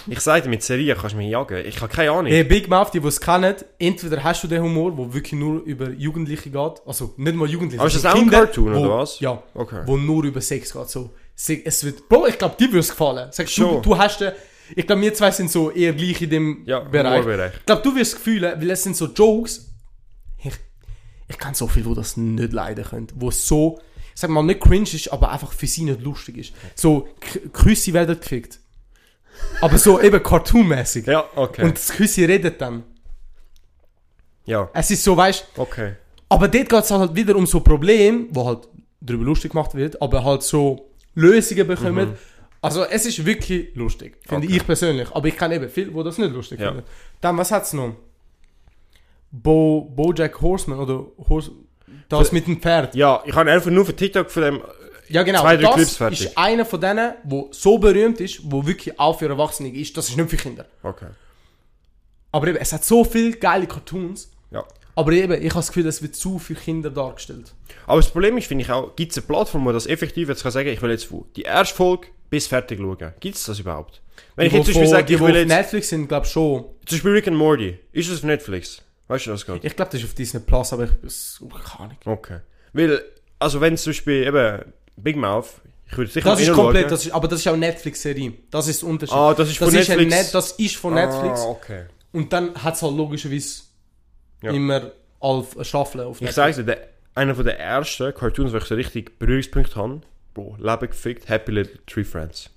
Ich 0.08 0.20
sage 0.20 0.44
dir, 0.44 0.50
mit 0.50 0.62
Serien 0.64 0.98
kannst 0.98 1.14
du 1.14 1.18
mich 1.18 1.30
jagen. 1.30 1.66
Ich 1.66 1.82
habe 1.82 1.92
keine 1.94 2.12
Ahnung. 2.12 2.28
Hey, 2.32 2.44
Big 2.44 2.68
Mouth, 2.68 2.92
die, 2.94 3.00
die 3.00 3.08
es 3.08 3.20
kennen, 3.20 3.56
entweder 3.80 4.24
hast 4.24 4.44
du 4.44 4.48
den 4.48 4.62
Humor, 4.62 4.96
wo 4.98 5.14
wirklich 5.14 5.34
nur 5.40 5.62
über 5.64 5.90
Jugendliche 5.90 6.50
geht, 6.50 6.82
also 6.86 7.14
nicht 7.18 7.36
mal 7.36 7.50
Jugendliche. 7.50 7.80
Aber 7.82 7.88
ist 7.88 7.96
das 7.96 8.06
auch 8.06 8.16
ein 8.16 8.22
Kinder, 8.22 8.46
Cartoon, 8.46 8.74
wo, 8.76 8.80
oder 8.80 8.98
was? 9.00 9.20
Ja, 9.20 9.42
Okay. 9.54 9.82
wo 9.86 9.98
nur 9.98 10.24
über 10.24 10.42
Sex 10.42 10.74
geht, 10.74 10.90
so. 10.90 11.10
Es 11.36 11.84
wird, 11.84 12.08
Bro, 12.08 12.28
ich 12.28 12.38
glaube, 12.38 12.56
dir 12.58 12.68
würde 12.68 12.80
es 12.80 12.90
gefallen. 12.90 13.30
Sagst 13.32 13.58
du, 13.58 13.82
du 13.82 13.98
hast 13.98 14.22
den, 14.22 14.32
ich 14.76 14.86
glaube, 14.88 15.02
wir 15.02 15.14
zwei 15.14 15.32
sind 15.32 15.52
so 15.52 15.70
eher 15.72 15.94
gleich 15.94 16.22
in 16.22 16.30
dem 16.30 16.64
Ja, 16.66 16.80
Bereich. 16.80 17.22
Humorbereich. 17.24 17.54
Ich 17.60 17.66
glaube, 17.66 17.82
du 17.82 17.96
wirst 17.96 18.14
es 18.14 18.20
fühlen, 18.22 18.60
weil 18.62 18.70
es 18.72 18.84
sind 18.84 18.96
so 18.96 19.08
Jokes, 19.08 19.74
ich, 20.44 20.54
ich 21.28 21.38
kenne 21.38 21.56
so 21.56 21.68
viele, 21.68 21.88
wo 21.88 21.94
das 21.94 22.16
nicht 22.18 22.54
leiden 22.54 22.86
können, 22.86 23.08
wo 23.16 23.30
es 23.30 23.46
so, 23.48 23.80
ich 24.14 24.22
sag 24.22 24.30
mal, 24.30 24.44
nicht 24.44 24.62
cringe 24.62 24.84
ist, 24.94 25.12
aber 25.12 25.32
einfach 25.32 25.52
für 25.52 25.68
sie 25.68 25.84
nicht 25.84 26.02
lustig 26.02 26.38
ist. 26.38 26.54
So, 26.76 27.08
K- 27.20 27.40
Küsse 27.52 27.92
werden 27.94 28.18
gefickt. 28.20 28.60
Aber 29.62 29.78
so 29.78 30.00
eben 30.02 30.22
cartoonmäßig. 30.22 31.06
Ja, 31.08 31.26
okay. 31.36 31.64
Und 31.64 31.76
das 31.76 31.90
Küsse 31.90 32.28
redet 32.28 32.60
dann. 32.62 32.84
ja, 34.46 34.70
Es 34.74 34.92
ist 34.92 35.04
so, 35.04 35.16
weißt 35.18 35.48
okay. 35.58 35.94
aber 36.30 36.48
dort 36.48 36.70
geht 36.70 36.84
es 36.84 36.92
halt 36.92 37.16
wieder 37.16 37.36
um 37.36 37.46
so 37.46 37.60
Probleme, 37.62 38.26
wo 38.32 38.46
halt 38.48 38.68
darüber 39.02 39.26
lustig 39.26 39.52
gemacht 39.52 39.74
wird, 39.76 40.02
aber 40.02 40.24
halt 40.24 40.44
so 40.44 40.90
Lösungen 41.16 41.68
bekommen. 41.68 42.16
Also 42.62 42.84
es 42.84 43.06
ist 43.06 43.24
wirklich 43.26 43.76
lustig, 43.76 44.18
finde 44.28 44.48
Mhm. 44.48 44.52
Okay. 44.54 44.58
ich 44.58 44.66
persönlich. 44.66 45.08
Aber 45.14 45.28
ich 45.28 45.38
kenne 45.38 45.56
eben 45.56 45.70
viele, 45.70 45.92
die 45.92 46.04
das 46.04 46.18
nicht 46.18 46.32
lustig 46.34 46.60
Ja. 46.60 46.70
finden. 46.72 46.84
Dann, 47.22 47.38
was 47.38 47.52
hat's 47.52 47.74
noch? 47.74 47.96
Bo, 49.32 49.82
Bojack 49.96 50.42
Horseman 50.42 50.80
oder 50.80 51.06
Horse, 51.30 51.52
das 52.10 52.32
mit 52.32 52.48
dem 52.48 52.60
Pferd. 52.62 52.96
Ja, 52.96 53.22
ich 53.26 53.36
habe 53.36 53.52
einfach 53.52 53.70
nur 53.72 53.86
für 53.86 53.96
TikTok 53.96 54.32
von 54.32 54.44
dem... 54.44 54.62
Ja 55.08 55.24
genau, 55.24 55.42
Zwei, 55.42 55.58
drei 55.58 55.64
das 55.64 55.76
Clips 55.76 55.96
fertig. 55.98 56.22
ist 56.22 56.38
einer 56.38 56.66
von 56.66 56.82
denen, 56.82 57.14
wo 57.24 57.50
so 57.52 57.78
berühmt 57.78 58.20
ist, 58.20 58.40
wo 58.44 58.66
wirklich 58.66 59.00
auch 59.00 59.20
für 59.20 59.28
Erwachsene 59.28 59.70
ist. 59.70 59.96
Das 59.98 60.10
ist 60.10 60.18
nicht 60.18 60.30
für 60.30 60.38
Kinder. 60.38 60.66
Okay. 60.82 61.08
Aber 62.32 62.48
eben, 62.48 62.58
es 62.58 62.74
hat 62.74 62.84
so 62.84 63.04
viele 63.04 63.32
geile 63.38 63.68
Cartoons. 63.68 64.32
Ja. 64.52 64.66
Aber 64.96 65.12
eben, 65.12 65.34
ich 65.34 65.50
habe 65.50 65.60
das 65.60 65.68
Gefühl, 65.68 65.86
es 65.88 66.02
wird 66.02 66.16
zu 66.16 66.40
für 66.40 66.56
Kinder 66.56 66.90
dargestellt. 66.90 67.54
Aber 67.86 68.02
das 68.02 68.10
Problem 68.10 68.38
ist, 68.38 68.48
finde 68.48 68.64
ich 68.64 68.72
auch, 68.72 68.96
gibt 68.96 69.12
es 69.12 69.18
eine 69.18 69.28
Plattform, 69.28 69.66
wo 69.66 69.72
das 69.72 69.88
effektiv 69.88 70.30
jetzt 70.30 70.44
kann 70.44 70.52
sagen, 70.52 70.70
ich 70.70 70.82
will 70.82 70.92
jetzt 70.92 71.10
die 71.36 71.44
erste 71.44 71.76
Folge 71.76 72.08
bis 72.30 72.48
fertig 72.48 72.80
schauen. 72.80 73.14
Gibt 73.20 73.36
es 73.36 73.44
das 73.46 73.60
überhaupt? 73.60 74.02
Wenn 74.36 74.48
ich 74.48 74.54
jetzt 74.54 74.66
zum 74.66 74.74
Beispiel 74.74 74.90
sage, 74.90 75.14
ich 75.14 75.20
will 75.20 75.36
jetzt... 75.36 75.48
Netflix 75.50 75.90
sind, 75.90 76.08
glaube 76.08 76.26
ich 76.26 76.32
schon. 76.32 76.66
Zum 76.86 76.98
Beispiel 76.98 77.12
Rick 77.12 77.28
and 77.28 77.38
Morty. 77.38 77.78
Ist 77.92 78.10
das 78.10 78.18
auf 78.20 78.24
Netflix? 78.24 78.82
Weißt 79.08 79.28
du 79.28 79.32
das 79.32 79.46
gerade? 79.46 79.66
Ich 79.66 79.76
glaube, 79.76 79.92
das 79.92 80.02
ist 80.02 80.08
auf 80.08 80.14
Disney 80.14 80.40
Plus, 80.40 80.74
aber 80.74 80.86
ich 80.86 80.90
das, 81.02 81.42
keine 81.50 81.80
Ahnung. 81.80 81.98
Okay. 82.06 82.40
Weil, 82.74 83.02
also 83.40 83.62
wenn 83.62 83.78
zum 83.78 83.92
Beispiel 83.92 84.24
eben 84.26 84.74
Big 84.98 85.16
Mouth, 85.18 85.48
ich 85.88 85.98
würde 85.98 86.12
sicher 86.12 86.30
Das 86.30 86.40
ist 86.42 86.52
komplett, 86.54 86.90
das 86.92 87.06
ist, 87.06 87.12
aber 87.12 87.28
das 87.28 87.40
ist 87.40 87.48
auch 87.48 87.56
Netflix-Serie. 87.56 88.34
Das 88.50 88.68
ist 88.68 88.82
der 88.82 88.90
Unterschied. 88.90 89.16
Ah, 89.16 89.34
das 89.34 89.50
ist 89.50 89.62
das 89.62 89.70
von 89.70 89.78
ist 89.80 89.88
Netflix. 89.90 90.16
Net, 90.16 90.34
das 90.34 90.52
ist 90.54 90.76
von 90.78 90.94
Netflix. 90.94 91.42
Ah, 91.42 91.46
okay. 91.50 91.86
Und 92.12 92.32
dann 92.34 92.56
hat 92.64 92.76
es 92.76 92.82
halt 92.82 92.96
logischerweise 92.96 93.64
Ja. 94.42 94.52
immer 94.52 94.92
alle 95.20 95.46
Staffeln 95.62 96.06
auf 96.06 96.22
Ich 96.22 96.32
sag's 96.32 96.56
dir, 96.58 96.64
der, 96.64 96.88
einer 97.14 97.36
von 97.36 97.46
der 97.46 97.60
ersten 97.60 98.14
Cartoons, 98.14 98.52
wo 98.54 98.58
ich 98.58 98.64
so 98.66 98.76
richtig 98.76 99.20
Berührungspunkte 99.20 99.76
habe, 99.76 100.02
Bro, 100.34 100.58
Leben 100.60 100.88
gefickt, 100.88 101.30
Happy 101.30 101.52
Little 101.52 101.80
Tree 101.86 102.04
Friends. 102.04 102.50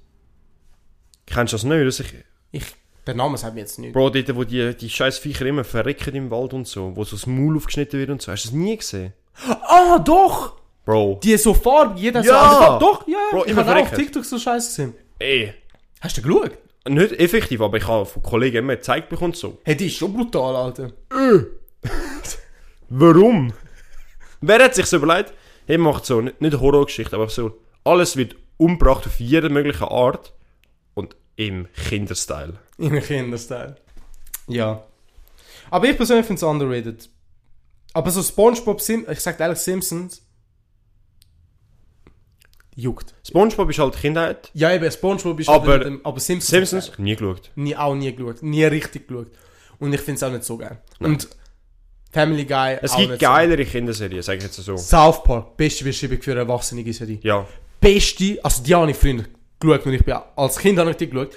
Kennst 1.27 1.53
du 1.53 1.57
das 1.57 1.65
nicht? 1.65 1.87
Dass 1.87 2.01
ich, 2.01 2.15
Ich, 2.51 2.65
der 3.07 3.15
Name 3.15 3.37
sagt 3.39 3.55
mir 3.55 3.61
jetzt 3.61 3.79
nicht. 3.79 3.93
Bro, 3.93 4.11
dort, 4.11 4.35
wo 4.37 4.45
die, 4.45 4.75
die 4.75 4.91
scheiß 4.91 5.19
Viecher 5.19 5.47
immer 5.47 5.65
verrecken 5.65 6.15
im 6.15 6.31
Wald 6.31 6.55
und 6.55 6.67
so, 6.67 6.97
wo 6.97 7.05
so 7.05 7.17
das 7.17 7.27
Maul 7.27 7.57
aufgeschnitten 7.57 7.99
wird 8.01 8.11
und 8.11 8.23
so. 8.23 8.33
Hast 8.33 8.45
du 8.45 8.49
das 8.49 8.55
nie 8.57 8.77
gesehen? 8.77 9.13
Ah, 9.47 9.99
doch! 9.99 10.58
Bro. 10.89 11.21
Die 11.23 11.37
so 11.37 11.53
Farbe, 11.53 12.01
jeder 12.01 12.23
Ja! 12.23 12.33
so. 12.33 12.33
Ah, 12.33 12.79
Doch, 12.79 13.07
ja. 13.07 13.19
Bro, 13.31 13.45
ich 13.45 13.51
immer 13.51 13.67
habe 13.67 13.81
auch 13.81 13.93
auf. 13.93 13.95
TikTok 13.95 14.25
so 14.25 14.39
Scheiß 14.39 14.69
gesehen. 14.69 14.95
Ey. 15.19 15.53
Hast 16.01 16.17
du 16.17 16.23
geschaut? 16.23 16.53
Nicht 16.89 17.13
effektiv, 17.21 17.61
aber 17.61 17.77
ich 17.77 17.87
habe 17.87 18.07
von 18.07 18.23
Kollegen 18.23 18.57
immer 18.57 18.75
gezeigt 18.77 19.11
bekommen 19.11 19.35
so. 19.35 19.59
Hey, 19.65 19.77
die 19.77 19.89
ist 19.89 19.97
schon 19.97 20.15
brutal, 20.15 20.57
Alter. 20.57 20.93
Warum? 22.89 23.53
Wer 24.41 24.65
hat 24.65 24.75
sich 24.75 24.87
so 24.87 24.97
überlegt, 24.97 25.35
hey, 25.67 25.77
macht 25.77 26.07
so, 26.07 26.23
nicht, 26.23 26.41
nicht 26.41 26.59
Horrorgeschichte, 26.59 27.17
aber 27.17 27.29
so, 27.29 27.61
alles 27.85 28.17
wird 28.17 28.37
umgebracht 28.57 29.07
auf 29.07 29.21
jede 29.21 29.51
mögliche 29.51 29.91
Art 29.91 30.33
und 30.95 31.17
im 31.37 31.69
Kinderstyle. 31.87 32.55
In 32.79 32.99
Kinderstyle. 33.03 33.77
Ja. 34.47 34.83
Aber 35.71 35.87
ich 35.87 35.99
persönlich 35.99 36.25
finde 36.25 36.39
es 36.39 36.43
underrated. 36.45 37.11
Aber 37.93 38.11
so 38.11 38.23
Spongebob, 38.23 38.81
Sim 38.81 39.05
ich 39.11 39.21
sag 39.21 39.37
dir 39.37 39.45
ehrlich, 39.45 39.59
Simpsons. 39.59 40.23
Juckt. 42.79 43.13
Spongebob 43.27 43.71
ist 43.71 43.81
halt 43.81 43.97
Kindheit. 43.97 44.51
Ja, 44.55 44.73
eben, 44.73 44.89
Spongebob 44.89 45.41
ist 45.41 45.49
Aber 45.49 45.73
halt 45.73 45.85
dem, 45.85 46.01
aber 46.05 46.21
Simpsons. 46.21 46.71
Simpsons? 46.71 46.97
Nie 46.97 47.17
geschaut. 47.17 47.51
Nie, 47.57 47.75
auch 47.75 47.97
nie 47.97 48.15
geschaut. 48.15 48.41
Nie 48.41 48.67
richtig 48.67 49.09
geschaut. 49.09 49.33
Und 49.81 49.93
ich 49.93 50.01
finde 50.01 50.15
es 50.15 50.23
auch 50.23 50.31
nicht 50.31 50.45
so 50.45 50.57
geil. 50.57 50.79
Und 51.01 51.29
Family 52.13 52.45
Guy. 52.45 52.79
Es 52.81 52.95
gibt 52.97 53.19
geilere 53.19 53.65
Kinderserien, 53.65 54.23
sag 54.23 54.37
ich 54.37 54.45
jetzt 54.45 54.55
so. 54.55 54.63
So. 54.63 54.77
South 54.77 55.25
Park, 55.25 55.57
beste 55.57 55.83
Beschreibung 55.83 56.23
für 56.23 56.31
eine 56.31 56.41
erwachsene 56.41 56.93
Serie. 56.93 57.19
Ja. 57.23 57.49
Beste, 57.81 58.39
also 58.45 58.63
die 58.63 58.73
habe 58.73 58.93
ich 58.93 58.97
früher 58.97 59.25
geschaut 59.59 59.85
und 59.85 59.95
ich 59.95 60.05
bin 60.05 60.15
als 60.37 60.59
Kind 60.59 60.79
habe 60.79 60.91
ich 60.93 60.97
die 60.99 61.11
geschaut. 61.11 61.33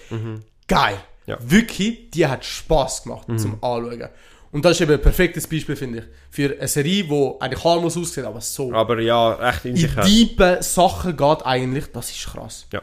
Geil. 0.68 0.94
Mhm. 0.94 1.00
Ja. 1.26 1.39
Mhm. 1.39 1.52
Wirklich, 1.52 2.12
die 2.12 2.28
hat 2.28 2.46
Spaß 2.46 3.02
gemacht 3.02 3.28
zum 3.38 3.54
Anschauen. 3.64 4.10
Und 4.52 4.66
das 4.66 4.74
ist 4.74 4.82
eben 4.82 4.91
ein 4.91 5.02
perfektes 5.02 5.47
Beispiel, 5.47 5.76
finde 5.76 5.99
ich. 5.99 6.06
Für 6.30 6.58
eine 6.58 6.68
Serie, 6.68 7.06
die 7.06 7.32
eigentlich 7.39 7.64
harmlos 7.64 7.95
aussieht, 7.95 8.26
aber 8.26 8.41
so 8.41 8.74
Aber 8.74 8.99
ja, 8.99 9.49
echt 9.49 9.66
in 9.66 9.72
in 9.72 9.78
sich 9.78 9.95
tiefe 9.95 10.58
Sachen 10.62 11.16
geht 11.16 11.45
eigentlich, 11.45 11.86
das 11.93 12.12
ist 12.12 12.26
krass. 12.28 12.68
Ja. 12.74 12.82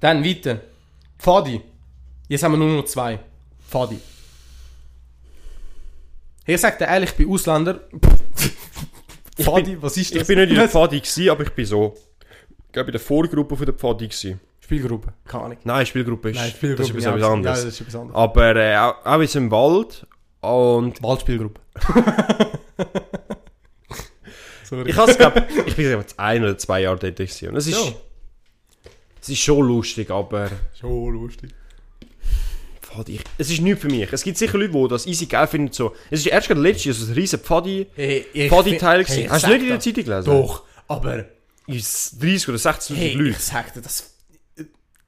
Dann 0.00 0.24
weiter. 0.24 0.60
Pfadi. 1.18 1.60
Jetzt 2.28 2.42
haben 2.42 2.52
wir 2.52 2.58
nur 2.58 2.76
noch 2.76 2.84
zwei. 2.86 3.20
Pfadi. 3.68 4.00
Ich 6.46 6.60
sag 6.60 6.76
dir 6.78 6.86
ehrlich, 6.86 7.10
ich 7.10 7.16
bin 7.16 7.30
Ausländer. 7.30 7.80
Pfadi, 9.40 9.80
was 9.80 9.96
ist 9.96 10.14
das? 10.14 10.22
Ich 10.22 10.28
bin 10.28 10.38
nicht 10.38 10.50
in 10.50 10.56
der 10.56 10.68
Pfadi 10.68 10.98
gewesen, 10.98 11.30
aber 11.30 11.44
ich 11.44 11.50
bin 11.50 11.66
so. 11.66 11.94
Ich 12.66 12.72
glaube 12.72 12.88
in 12.88 12.92
der 12.92 13.00
Vorgruppe 13.00 13.56
von 13.56 13.64
der 13.64 13.74
Pfadi 13.74 14.08
gewesen. 14.08 14.40
Spielgruppe, 14.60 15.12
keine 15.26 15.44
Ahnung. 15.44 15.58
Nein, 15.64 15.86
Spielgruppe 15.86 16.30
ist, 16.30 16.36
Nein, 16.36 16.50
Spielgruppe. 16.50 16.82
das 16.82 16.88
ist 16.88 16.94
etwas 16.96 17.04
ja, 17.04 17.14
etwas 17.14 17.30
anderes. 17.30 17.58
Ja, 17.58 17.64
das 17.64 17.74
ist 17.74 17.80
etwas 17.82 17.94
anderes. 17.96 18.16
Aber 18.16 18.56
äh, 18.56 18.76
auch, 18.76 19.06
auch 19.06 19.20
jetzt 19.20 19.36
im 19.36 19.50
Wald 19.50 20.06
und 20.44 21.02
Waldspielgruppe. 21.02 21.60
Sorry. 24.64 24.90
ich 24.90 24.96
has, 24.96 25.16
glaub, 25.16 25.36
ich 25.66 25.76
bin 25.76 25.90
jetzt 25.90 26.18
ein 26.18 26.42
oder 26.42 26.56
zwei 26.58 26.80
Jahre 26.82 26.98
dort 26.98 27.16
gewesen. 27.16 27.50
und 27.50 27.56
es 27.56 27.66
ist, 27.66 27.76
Ja. 27.84 27.92
es 29.20 29.28
ist 29.28 29.38
schon 29.40 29.66
lustig, 29.66 30.10
aber 30.10 30.50
Schon 30.80 31.12
lustig. 31.14 31.50
Pfadi, 32.80 33.16
ich, 33.16 33.24
es 33.38 33.50
ist 33.50 33.60
nichts 33.60 33.82
für 33.82 33.88
mich. 33.88 34.10
Es 34.12 34.22
gibt 34.22 34.38
sicher 34.38 34.56
Leute, 34.56 34.72
die 34.72 34.88
das 34.88 35.06
easy 35.06 35.26
geil 35.26 35.46
finden. 35.48 35.72
So. 35.72 35.94
Es 36.10 36.20
ist 36.20 36.26
erst 36.26 36.48
gerade 36.48 36.60
letztes 36.60 36.84
Jahr 36.86 36.94
so 36.94 37.06
ein 37.06 37.12
riesen 37.14 37.40
Pfadi, 37.40 37.86
Hey, 37.94 38.24
ich 38.32 38.48
Pfadi-Teil 38.50 38.98
hey, 38.98 39.04
gewesen. 39.04 39.24
ich 39.24 39.30
Hast 39.30 39.44
du 39.44 39.48
sag 39.48 39.52
nicht 39.54 39.62
in 39.62 39.68
der 39.68 39.76
das. 39.76 39.84
Zeitung 39.84 40.04
gelesen? 40.04 40.26
Doch, 40.26 40.62
aber 40.88 41.24
Ist 41.66 42.22
30 42.22 42.48
oder 42.48 42.58
60 42.58 42.96
hey, 42.96 43.12
Leute. 43.14 43.30
ich 43.30 43.38
sag 43.38 43.72
dir, 43.74 43.82
das... 43.82 44.14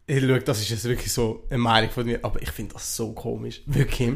Hey, 0.08 0.20
schau, 0.20 0.38
das 0.38 0.60
ist 0.60 0.70
jetzt 0.70 0.84
wirklich 0.84 1.12
so 1.12 1.44
eine 1.48 1.58
Meinung 1.58 1.90
von 1.90 2.04
mir, 2.06 2.20
aber 2.22 2.40
ich 2.42 2.50
finde 2.50 2.74
das 2.74 2.94
so 2.94 3.12
komisch. 3.12 3.62
Wirklich. 3.66 4.14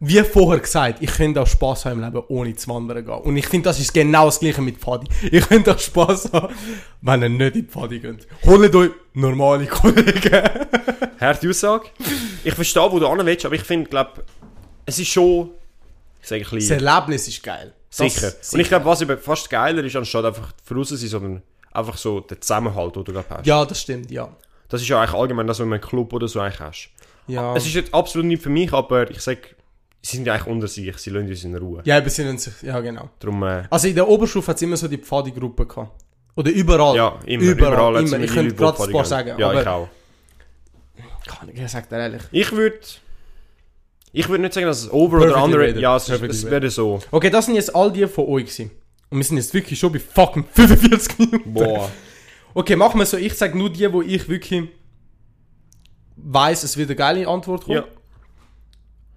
Wie 0.00 0.18
vorher 0.22 0.60
gesagt, 0.60 1.02
ich 1.02 1.10
könnte 1.10 1.42
auch 1.42 1.46
Spass 1.46 1.84
haben 1.84 2.02
im 2.02 2.04
Leben, 2.04 2.22
ohne 2.28 2.54
zu 2.54 2.68
wandern 2.68 3.04
gehen. 3.04 3.14
Und 3.18 3.36
ich 3.36 3.48
finde, 3.48 3.68
das 3.68 3.80
ist 3.80 3.92
genau 3.92 4.26
das 4.26 4.38
gleiche 4.38 4.62
mit 4.62 4.76
Pfadi. 4.78 5.08
Ich 5.32 5.48
könnte 5.48 5.74
auch 5.74 5.78
Spass 5.78 6.30
haben, 6.32 6.54
wenn 7.02 7.22
ihr 7.22 7.28
nicht 7.28 7.56
in 7.56 7.62
die 7.62 7.68
Pfadi 7.68 7.98
geht. 7.98 8.28
Holt 8.46 8.74
euch 8.76 8.90
normale 9.14 9.66
Kollegen. 9.68 10.48
Harte 11.20 11.48
Aussage. 11.50 11.86
Ich 12.44 12.54
verstehe, 12.54 12.90
wo 12.92 13.00
du 13.00 13.08
hin 13.08 13.26
willst, 13.26 13.44
aber 13.44 13.56
ich 13.56 13.62
finde, 13.62 13.90
glaube 13.90 14.22
es 14.86 14.98
ist 15.00 15.08
schon, 15.08 15.50
ich 16.22 16.28
sage 16.28 16.42
ein 16.42 16.44
Das 16.44 16.50
bisschen, 16.52 16.86
Erlebnis 16.86 17.28
ist 17.28 17.42
geil. 17.42 17.74
Das- 17.88 17.96
sicher. 18.14 18.32
Und 18.52 18.60
ich 18.60 18.68
glaube, 18.68 18.84
was 18.84 19.04
fast 19.20 19.50
geiler 19.50 19.82
ist, 19.82 19.96
anstatt 19.96 20.24
einfach 20.24 20.52
voraus 20.64 20.88
zu 20.88 20.96
sein, 20.96 21.08
sondern 21.08 21.42
einfach 21.72 21.96
so 21.96 22.20
der 22.20 22.40
Zusammenhalt, 22.40 22.94
den 22.94 23.04
du 23.04 23.12
gerade 23.12 23.28
hast. 23.30 23.46
Ja, 23.46 23.64
das 23.64 23.80
stimmt, 23.82 24.10
ja. 24.12 24.28
Das 24.68 24.80
ist 24.80 24.88
ja 24.88 25.00
eigentlich 25.00 25.14
allgemein 25.18 25.46
das, 25.48 25.58
was 25.58 25.64
du 25.64 25.68
in 25.68 25.72
einem 25.72 25.82
Club 25.82 26.12
oder 26.12 26.28
so 26.28 26.38
eigentlich 26.40 26.60
hast. 26.60 26.88
Ja, 27.26 27.54
Es 27.56 27.66
ist 27.66 27.74
jetzt 27.74 27.92
absolut 27.92 28.26
nicht 28.26 28.42
für 28.42 28.48
mich, 28.50 28.72
aber 28.72 29.10
ich 29.10 29.20
sage, 29.20 29.40
sie 30.02 30.16
sind 30.16 30.26
ja 30.26 30.34
eigentlich 30.34 30.46
unter 30.46 30.68
sich, 30.68 30.96
sie 30.98 31.10
lassen 31.10 31.28
uns 31.28 31.44
in 31.44 31.54
Ruhe. 31.56 31.82
ja, 31.84 32.00
besinnen 32.00 32.38
sich, 32.38 32.54
ja 32.62 32.78
genau. 32.80 33.08
Darum, 33.18 33.42
äh, 33.42 33.64
Also 33.70 33.88
in 33.88 33.94
der 33.94 34.08
Oberstufe 34.08 34.48
hat 34.48 34.56
es 34.56 34.62
immer 34.62 34.76
so 34.76 34.88
die 34.88 34.98
Pfadi-Gruppe 34.98 35.66
gehabt. 35.66 36.04
Oder 36.36 36.50
überall. 36.52 36.96
ja, 36.96 37.18
immer, 37.26 37.42
Überall, 37.42 37.72
überall, 37.74 38.06
immer. 38.06 38.20
Ich 38.20 38.32
könnte 38.32 38.54
gerade 38.54 38.82
ein 38.82 38.92
paar 38.92 39.04
sagen, 39.04 39.34
Ja, 39.38 39.50
aber- 39.50 39.60
ich 39.62 39.66
auch. 39.66 39.88
Kann 41.26 41.48
ich, 41.52 41.60
ich 41.60 41.68
sag 41.68 41.88
dir 41.88 41.98
ehrlich. 41.98 42.22
Ich 42.30 42.52
würde, 42.52 42.78
ich 44.12 44.28
würde 44.28 44.42
nicht 44.42 44.54
sagen, 44.54 44.66
dass 44.66 44.82
es 44.84 44.90
over 44.92 45.18
oder 45.18 45.26
Perfectly 45.26 45.44
under, 45.44 45.60
rated. 45.60 45.80
ja, 45.82 45.96
es, 45.96 46.08
es 46.08 46.44
wäre 46.50 46.70
so. 46.70 47.00
Okay, 47.10 47.28
das 47.28 47.46
sind 47.46 47.56
jetzt 47.56 47.74
all 47.74 47.92
die 47.92 48.06
von 48.06 48.26
euch 48.26 48.44
gewesen. 48.44 48.70
Und 49.10 49.18
wir 49.18 49.24
sind 49.24 49.36
jetzt 49.36 49.52
wirklich 49.52 49.78
schon 49.78 49.92
bei 49.92 49.98
fucking 49.98 50.44
45 50.52 51.18
Minuten. 51.18 51.52
Boah. 51.52 51.90
Okay, 52.54 52.76
machen 52.76 52.98
wir 52.98 53.04
so. 53.06 53.16
Ich 53.16 53.34
sag 53.34 53.54
nur 53.54 53.70
die, 53.70 53.92
wo 53.92 54.00
ich 54.00 54.26
wirklich 54.28 54.68
weiß, 56.16 56.62
es 56.62 56.76
wird 56.76 56.88
eine 56.90 56.96
geile 56.96 57.28
Antwort 57.28 57.64
kommen. 57.64 57.78
Ja. 57.78 57.84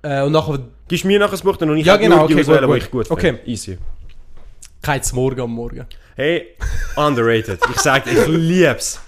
Äh, 0.03 0.23
und 0.23 0.31
nachher 0.31 0.59
Gibst 0.87 1.05
mir 1.05 1.19
nachher 1.19 1.31
das 1.31 1.41
Buch 1.41 1.55
dann 1.57 1.69
und 1.69 1.77
ich 1.77 1.85
Ja, 1.85 1.93
hab 1.93 2.01
genau, 2.01 2.17
nur 2.19 2.27
die 2.27 2.33
okay, 2.33 2.41
auswählen, 2.41 2.65
gut, 2.65 2.69
gut. 2.69 2.83
ich 2.83 2.91
gut 2.91 3.11
Okay. 3.11 3.39
Easy. 3.45 3.77
kein 4.81 5.01
Morgen 5.13 5.41
am 5.41 5.51
Morgen. 5.51 5.85
Hey, 6.15 6.57
underrated. 6.95 7.59
Ich 7.73 7.79
sag, 7.79 8.05
ich 8.07 8.27
lieb's. 8.27 8.99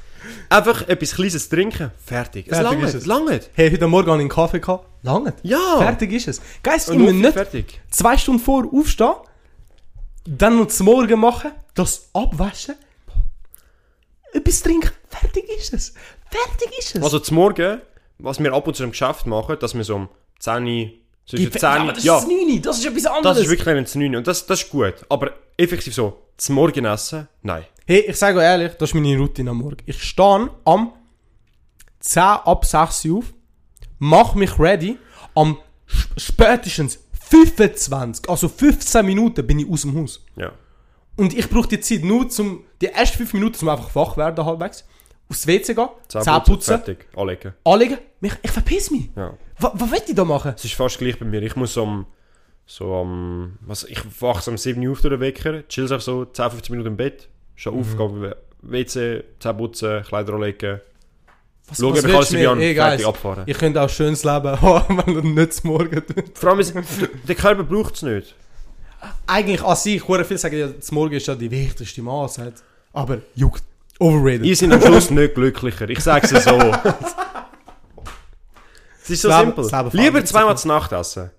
Einfach 0.50 0.88
etwas 0.88 1.16
Kleines 1.16 1.50
trinken, 1.50 1.92
fertig. 2.06 2.48
Es 2.48 2.58
Fertig 2.58 2.72
langt, 2.80 2.84
ist 2.88 2.94
es. 2.94 3.06
langt. 3.06 3.50
Hey, 3.54 3.70
heute 3.72 3.88
Morgen 3.88 4.08
habe 4.08 4.18
ich 4.18 4.22
einen 4.22 4.30
Kaffee 4.30 4.60
gehabt. 4.60 4.88
Lange. 5.02 5.34
Ja. 5.44 5.78
Fertig 5.80 6.14
ist 6.14 6.28
es. 6.30 6.42
Geist, 6.62 6.90
ich 6.90 6.98
muss 6.98 7.12
nicht 7.12 7.34
fertig. 7.34 7.82
zwei 7.90 8.16
Stunden 8.18 8.42
vor 8.42 8.66
aufstehen, 8.74 9.16
dann 10.26 10.58
noch 10.58 10.68
zum 10.68 10.86
Morgen 10.86 11.20
machen, 11.20 11.52
das 11.74 12.08
abwaschen, 12.14 12.76
etwas 14.32 14.62
trinken, 14.64 14.92
fertig 15.10 15.50
ist 15.60 15.74
es. 15.74 15.94
Fertig 16.32 16.78
ist 16.80 16.96
es. 16.96 17.04
Also 17.04 17.20
zum 17.20 17.36
Morgen, 17.36 17.82
was 18.20 18.40
wir 18.40 18.54
ab 18.54 18.66
und 18.66 18.76
zu 18.76 18.84
im 18.84 18.92
Geschäft 18.92 19.26
machen, 19.28 19.58
dass 19.60 19.76
wir 19.76 19.84
so 19.84 19.96
um 19.96 20.10
10 20.44 20.66
Uhr, 20.66 20.90
zwischen 21.26 21.46
Die- 21.46 21.52
10 21.52 21.62
ja, 21.62 21.76
Uhr, 21.76 21.82
aber 21.82 21.94
das 21.94 22.04
ja, 22.04 22.18
ist 22.18 22.24
das 22.26 22.32
9, 22.32 22.62
das 22.62 22.78
ist 22.80 22.86
etwas 22.86 23.06
anderes. 23.06 23.38
das 23.38 23.46
ist 23.46 23.50
wirklich 23.50 23.68
ein 23.96 24.02
9 24.02 24.16
und 24.18 24.28
das, 24.28 24.46
das 24.46 24.62
ist 24.64 24.70
gut. 24.70 24.94
Aber 25.10 25.32
effektiv 25.58 25.94
so, 25.94 26.22
zum 26.38 26.56
Morgen 26.56 26.86
essen, 26.86 27.28
nein. 27.42 27.64
Hey, 27.86 28.00
ich 28.08 28.18
sage 28.18 28.38
euch 28.40 28.44
ehrlich, 28.44 28.74
das 28.74 28.90
ist 28.90 28.94
meine 28.96 29.18
Routine 29.18 29.50
am 29.52 29.58
Morgen. 29.60 29.78
Ich 29.86 30.02
stehe 30.04 30.50
am 30.66 30.92
10 32.00 32.22
ab 32.24 32.66
6 32.66 33.06
Uhr 33.06 33.20
auf, 33.20 33.34
mache 34.00 34.38
mich 34.38 34.58
ready, 34.60 34.98
am 35.36 35.58
sp- 35.88 36.12
spätestens 36.18 37.00
25, 37.30 38.30
also 38.30 38.48
15 38.50 39.06
Minuten 39.06 39.46
bin 39.48 39.60
ich 39.60 39.70
aus 39.70 39.82
dem 39.82 39.98
Haus. 40.00 40.24
Ja. 40.36 40.52
Und 41.16 41.34
ich 41.38 41.50
brauche 41.50 41.68
die 41.68 41.80
Zeit 41.80 42.04
nur 42.04 42.28
zum, 42.30 42.64
die 42.82 42.88
ersten 42.88 43.18
5 43.20 43.34
Minuten, 43.34 43.56
zum 43.56 43.70
einfach 43.70 43.94
wach 43.96 44.18
werden 44.18 44.44
halbwegs, 44.46 44.84
aufs 45.30 45.46
WC 45.48 45.74
gehen, 45.74 45.88
Zähne 46.08 46.42
putzen, 46.46 46.72
fertig, 46.78 47.06
anlegen. 47.16 47.54
anlegen, 47.64 47.98
mich, 48.20 48.34
ich 48.42 48.52
verpiss 48.52 48.92
mich. 48.92 49.10
Ja. 49.16 49.34
Was, 49.60 49.72
was 49.76 49.92
will 49.92 50.02
ich 50.08 50.16
da 50.16 50.26
machen? 50.26 50.54
Es 50.56 50.66
ist 50.66 50.74
fast 50.74 50.98
gleich 50.98 51.18
bei 51.20 51.26
mir. 51.26 51.42
Ich 51.44 51.56
muss 51.56 51.76
um, 51.78 52.06
so 52.66 52.96
am, 52.96 53.58
was, 53.62 53.84
ich 53.84 54.00
wache 54.22 54.50
um 54.50 54.58
7 54.58 54.86
Uhr 54.86 54.94
auf 54.94 55.02
durch 55.02 55.14
den 55.14 55.20
Wecker, 55.20 55.68
chill 55.68 55.84
einfach 55.84 56.02
so 56.02 56.26
10, 56.26 56.52
15 56.52 56.74
Minuten 56.74 56.90
im 56.94 56.98
Bett, 56.98 57.28
schau 57.56 57.72
Mhm. 57.72 57.80
auf, 57.80 57.98
gehe 57.98 58.36
WC, 58.62 59.24
Zähne 59.40 59.54
putzen, 59.56 60.04
Kleider 60.04 60.34
anlegen, 60.34 60.80
Was, 61.68 61.78
schau, 61.80 61.90
ob 61.90 61.96
was 61.96 62.04
ich 62.06 62.16
alles 62.16 62.30
dabei 62.30 62.62
Hey, 62.62 62.76
fertig, 62.76 63.06
abfahren. 63.08 63.44
Ich 63.46 63.58
könnte 63.58 63.80
auch 63.82 63.84
ein 63.86 63.90
schönes 63.90 64.24
Leben 64.24 64.62
haben, 64.62 64.98
wenn 65.06 65.14
du 65.14 65.22
nicht 65.22 65.54
zum 65.54 65.72
Morgen 65.72 66.02
tust. 66.06 66.38
Vor 66.38 66.50
allem, 66.50 66.60
es- 66.60 66.74
der 66.74 67.36
Körper 67.36 67.64
braucht 67.64 67.96
es 67.96 68.02
nicht. 68.04 68.36
Eigentlich 69.28 69.62
an 69.62 69.76
sich, 69.76 70.08
hure 70.08 70.24
viel 70.24 70.38
sagen 70.38 70.58
ja, 70.58 70.68
das 70.68 70.92
Morgen 70.94 71.14
ist 71.14 71.28
ja 71.28 71.36
die 71.36 71.52
wichtigste 71.52 72.02
Mahlzeit. 72.02 72.54
Aber 72.94 73.18
juckt. 73.36 73.64
Overrated. 74.00 74.46
Ihr 74.46 74.56
sind 74.56 74.72
am 74.74 74.82
Schluss 74.82 75.10
nicht 75.10 75.36
glücklicher. 75.36 75.90
Ich 75.90 76.00
sag's 76.00 76.30
dir 76.30 76.40
so. 76.42 76.52
es 79.04 79.10
ist 79.10 79.22
so 79.22 79.30
Leben- 79.30 79.54
simpel. 79.56 79.66
Leben 79.66 79.98
Lieber 80.04 80.26
zweimal 80.26 80.58
zu 80.58 80.68
Nacht 80.68 80.92
essen. 80.92 81.32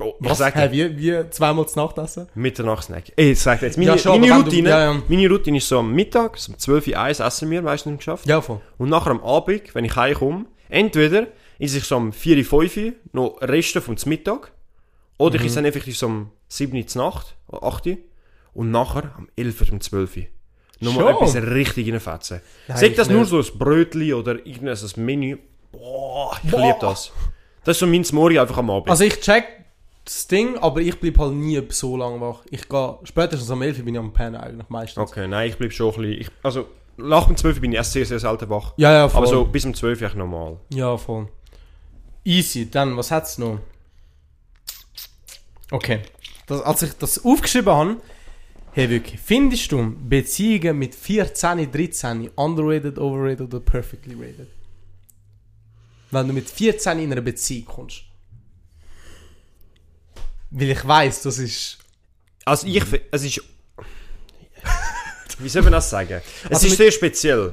Ich 0.00 0.04
Was? 0.20 0.38
sag 0.38 0.54
Hey, 0.54 0.70
wie, 0.70 0.96
wie 0.96 1.30
zweimal 1.30 1.66
zu 1.66 1.76
Nacht 1.80 1.98
essen? 1.98 2.28
Mitternachtssnack. 2.36 3.04
Ey, 3.16 3.34
sag 3.34 3.60
jetzt, 3.62 3.76
meine, 3.76 3.90
Ja, 3.90 3.98
schon, 3.98 4.20
meine, 4.20 4.32
wenn 4.32 4.38
du- 4.40 4.44
Routine, 4.44 4.68
ja, 4.70 4.92
ja. 4.92 5.02
meine 5.08 5.28
Routine 5.28 5.58
ist 5.58 5.68
so 5.68 5.80
am 5.80 5.92
Mittag, 5.92 6.38
um 6.48 6.56
12 6.56 6.86
Uhr 6.86 6.98
eins 7.00 7.18
essen 7.18 7.50
wir, 7.50 7.62
meistens 7.62 7.90
im 7.90 7.96
Geschäft. 7.98 8.24
Ja, 8.26 8.40
voll. 8.40 8.60
Und 8.78 8.90
nachher 8.90 9.10
am 9.10 9.20
Abend, 9.24 9.74
wenn 9.74 9.84
ich 9.84 9.96
heimkomme, 9.96 10.46
entweder 10.68 11.26
ist 11.58 11.74
ich 11.74 11.82
so 11.82 11.96
um 11.96 12.12
4, 12.12 12.44
5 12.44 12.92
noch 13.12 13.38
Reste 13.42 13.80
vom 13.80 13.96
Mittag. 14.06 14.52
Oder 15.18 15.34
Mhm. 15.34 15.40
ich 15.40 15.46
esse 15.46 15.54
dann 15.56 15.64
effektiv 15.64 15.98
so 15.98 16.06
um 16.06 16.30
7 16.46 16.76
Uhr 16.78 16.84
Nacht, 17.04 17.34
8 17.50 17.86
Uhr. 17.88 17.96
Und 18.54 18.70
nachher 18.70 19.12
am 19.16 19.28
11 19.34 19.60
Uhr, 19.62 19.72
um 19.72 19.80
12 19.80 20.16
Uhr. 20.16 20.22
Nochmal 20.80 21.12
etwas 21.12 21.34
richtig 21.34 21.92
reinfetzen. 21.92 22.40
Nein, 22.68 22.78
Sag 22.78 22.88
ich 22.90 22.94
das 22.96 23.08
nur 23.10 23.20
nicht. 23.22 23.30
so 23.30 23.38
ein 23.40 23.58
Brötchen 23.58 24.14
oder 24.14 24.34
irgendein 24.46 24.78
Menü. 25.04 25.38
Boah, 25.72 26.38
ich 26.42 26.50
Boah. 26.50 26.60
liebe 26.60 26.78
das. 26.80 27.12
Das 27.64 27.76
ist 27.76 27.80
so 27.80 27.86
mein 27.86 28.04
Morgen 28.12 28.38
einfach 28.38 28.56
am 28.56 28.70
Abend. 28.70 28.88
Also 28.88 29.04
ich 29.04 29.20
check 29.20 29.44
das 30.04 30.26
Ding, 30.26 30.56
aber 30.58 30.80
ich 30.80 30.98
bleib 30.98 31.18
halt 31.18 31.34
nie 31.34 31.62
so 31.68 31.96
lange 31.96 32.20
wach. 32.20 32.40
Ich 32.50 32.68
gehe 32.68 32.98
spätestens 33.04 33.50
am 33.50 33.60
11 33.60 33.78
Uhr 33.78 33.84
bin 33.84 33.94
ich 33.94 34.00
am 34.00 34.12
Pennen 34.12 34.36
eigentlich 34.36 34.68
meistens. 34.70 34.98
okay, 34.98 35.28
nein, 35.28 35.50
ich 35.50 35.58
bleibe 35.58 35.72
schon 35.72 35.92
ein 35.92 36.00
bisschen... 36.00 36.20
Ich, 36.20 36.30
also, 36.42 36.66
nach 36.96 37.26
dem 37.26 37.36
12 37.36 37.56
Uhr 37.56 37.60
bin 37.60 37.72
ich 37.72 37.76
erst 37.76 37.92
sehr, 37.92 38.06
sehr 38.06 38.18
selten 38.18 38.48
wach. 38.48 38.72
Ja, 38.76 38.92
ja, 38.92 39.08
voll. 39.08 39.18
Aber 39.18 39.26
so 39.26 39.44
bis 39.44 39.64
um 39.64 39.74
12 39.74 40.00
Uhr 40.00 40.14
normal. 40.14 40.56
Ja, 40.72 40.96
voll. 40.96 41.28
Easy, 42.24 42.70
dann, 42.70 42.96
was 42.96 43.10
hat's 43.10 43.38
noch? 43.38 43.60
Okay. 45.70 46.00
Das, 46.46 46.62
als 46.62 46.82
ich 46.82 46.92
das 46.94 47.22
aufgeschrieben 47.24 47.72
habe, 47.72 47.96
hey 48.72 48.88
wirklich, 48.88 49.20
findest 49.20 49.70
du 49.70 49.94
Beziehungen 50.08 50.78
mit 50.78 50.94
14, 50.94 51.70
13 51.70 52.30
underrated, 52.34 52.98
overrated 52.98 53.42
oder 53.42 53.60
perfectly 53.60 54.14
rated? 54.14 54.48
Wenn 56.10 56.26
du 56.26 56.32
mit 56.32 56.48
14 56.48 56.98
in 57.00 57.12
einer 57.12 57.20
Beziehung 57.20 57.66
kommst. 57.66 58.02
Weil 60.50 60.70
ich 60.70 60.86
weiß, 60.86 61.22
das 61.22 61.38
ist. 61.38 61.78
Also 62.44 62.66
ich... 62.66 62.82
Es 63.10 63.24
ist... 63.24 63.42
Wie 65.38 65.48
soll 65.48 65.62
man 65.62 65.72
das 65.72 65.90
sagen? 65.90 66.20
Es 66.44 66.50
Also 66.50 66.66
ist 66.66 66.70
mit- 66.72 66.78
sehr 66.78 66.90
speziell. 66.92 67.52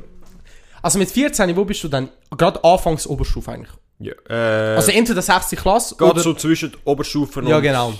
Also 0.81 0.99
mit 0.99 1.09
14, 1.11 1.55
wo 1.55 1.65
bist 1.65 1.83
du 1.83 1.87
dann? 1.87 2.09
Gerade 2.37 2.63
anfangs 2.63 3.05
Oberstufe 3.07 3.51
eigentlich. 3.51 3.71
Ja, 3.99 4.13
äh, 4.29 4.75
Also 4.75 4.91
entweder 4.91 5.21
6. 5.21 5.49
Klasse 5.51 5.95
geht 5.95 6.07
oder. 6.07 6.21
so 6.21 6.33
zwischen 6.33 6.75
Oberstufen 6.85 7.47
Ja, 7.47 7.57
und 7.57 7.63
genau. 7.63 7.93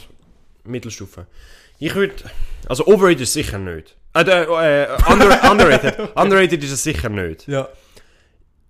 Mittelstufe. 0.63 1.27
Ich 1.79 1.93
würde... 1.95 2.15
Also 2.67 2.85
overrated 2.87 3.21
ist 3.21 3.33
sicher 3.33 3.57
nicht. 3.59 3.95
Äh, 4.13 4.21
äh, 4.21 4.87
under, 5.11 5.43
underrated. 5.51 6.15
underrated 6.15 6.63
ist 6.63 6.71
es 6.71 6.83
sicher 6.83 7.09
nicht. 7.09 7.47
Ja. 7.47 7.67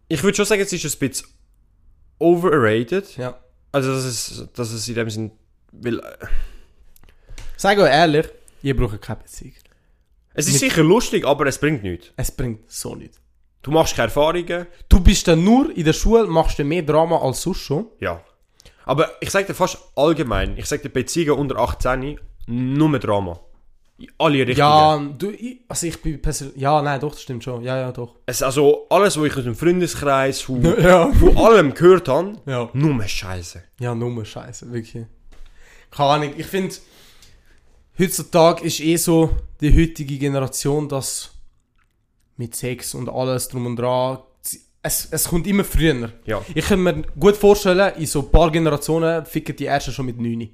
Ich 0.08 0.22
würde 0.24 0.36
schon 0.36 0.46
sagen, 0.46 0.62
es 0.62 0.74
ist 0.74 0.84
ein 0.86 1.00
bisschen 1.00 1.28
overrated. 2.20 3.18
ja. 3.18 3.40
Also, 3.72 3.92
dass 3.94 4.06
es, 4.06 4.48
dass 4.54 4.72
es 4.72 4.88
in 4.88 4.96
dem 4.96 5.10
Sinn. 5.10 5.32
Weil, 5.74 6.00
äh, 6.00 6.04
Sag 7.58 7.78
euch 7.78 7.90
ehrlich, 7.92 8.28
ihr 8.62 8.76
braucht 8.76 9.02
keine 9.02 9.20
Beziehung. 9.20 9.54
es 10.34 10.48
ist 10.48 10.54
Mit- 10.54 10.60
sicher 10.62 10.84
lustig, 10.84 11.26
aber 11.26 11.46
es 11.48 11.58
bringt 11.58 11.84
nichts. 11.84 12.12
Es 12.16 12.32
bringt 12.32 12.72
so 12.72 12.96
nichts. 12.96 13.20
Du 13.62 13.72
machst 13.72 13.96
keine 13.96 14.08
Erfahrungen. 14.08 14.68
Du 14.88 15.00
bist 15.02 15.28
dann 15.28 15.44
nur 15.44 15.76
in 15.76 15.84
der 15.84 15.94
Schule, 15.94 16.26
machst 16.28 16.58
du 16.60 16.64
mehr 16.64 16.84
Drama 16.84 17.18
als 17.20 17.42
sonst 17.42 17.60
schon. 17.62 17.88
Ja. 18.00 18.22
Aber 18.86 19.10
ich 19.20 19.32
sage 19.32 19.48
dir 19.48 19.54
fast 19.56 19.78
allgemein, 19.96 20.58
ich 20.58 20.68
sage 20.68 20.84
dir 20.84 20.90
Beziehungen 20.90 21.40
unter 21.40 21.58
18 21.58 22.20
nur 22.48 22.90
mehr 22.90 23.00
Drama. 23.00 23.40
Alle 24.18 24.40
Richtungen. 24.46 24.58
Ja, 24.58 24.98
du, 25.18 25.32
ich, 25.32 25.62
also 25.70 25.88
ich 25.88 26.02
bin 26.02 26.22
persönlich, 26.22 26.58
ja, 26.58 26.82
nein, 26.82 27.00
doch, 27.00 27.12
das 27.14 27.22
stimmt 27.22 27.44
schon. 27.46 27.64
Ja, 27.64 27.78
ja, 27.78 27.92
doch. 27.94 28.16
Es, 28.26 28.44
also 28.44 28.88
alles, 28.90 29.18
was 29.18 29.26
ich 29.28 29.38
aus 29.38 29.44
dem 29.46 29.56
Freundeskreis 29.56 30.42
von, 30.42 30.62
Ja. 30.82 31.12
von 31.14 31.38
allem 31.38 31.74
gehört 31.74 32.10
habe, 32.10 32.34
Ja. 32.46 32.70
nur 32.74 33.02
Scheiße. 33.08 33.64
Ja, 33.80 33.96
nur 33.96 34.26
Scheiße, 34.26 34.70
wirklich. 34.72 35.06
Keine 35.92 36.10
Ahnung, 36.10 36.34
ich 36.36 36.46
finde, 36.46 36.76
heutzutage 37.98 38.66
ist 38.66 38.80
eh 38.82 38.98
so 38.98 39.30
die 39.62 39.74
heutige 39.74 40.18
Generation, 40.18 40.90
dass 40.90 41.32
mit 42.38 42.54
Sex 42.56 42.94
und 42.96 43.08
alles 43.10 43.48
drum 43.48 43.66
und 43.66 43.78
dran, 43.78 44.18
es, 44.82 45.08
es 45.10 45.30
kommt 45.30 45.48
immer 45.48 45.64
früher. 45.64 46.12
Ja. 46.26 46.42
Ich 46.54 46.66
kann 46.68 46.84
mir 46.84 47.02
gut 47.20 47.38
vorstellen, 47.38 47.94
in 47.98 48.06
so 48.06 48.20
ein 48.20 48.30
paar 48.30 48.52
Generationen 48.52 49.26
ficken 49.26 49.56
die 49.56 49.66
ersten 49.66 49.92
schon 49.94 50.06
mit 50.06 50.20
9. 50.20 50.50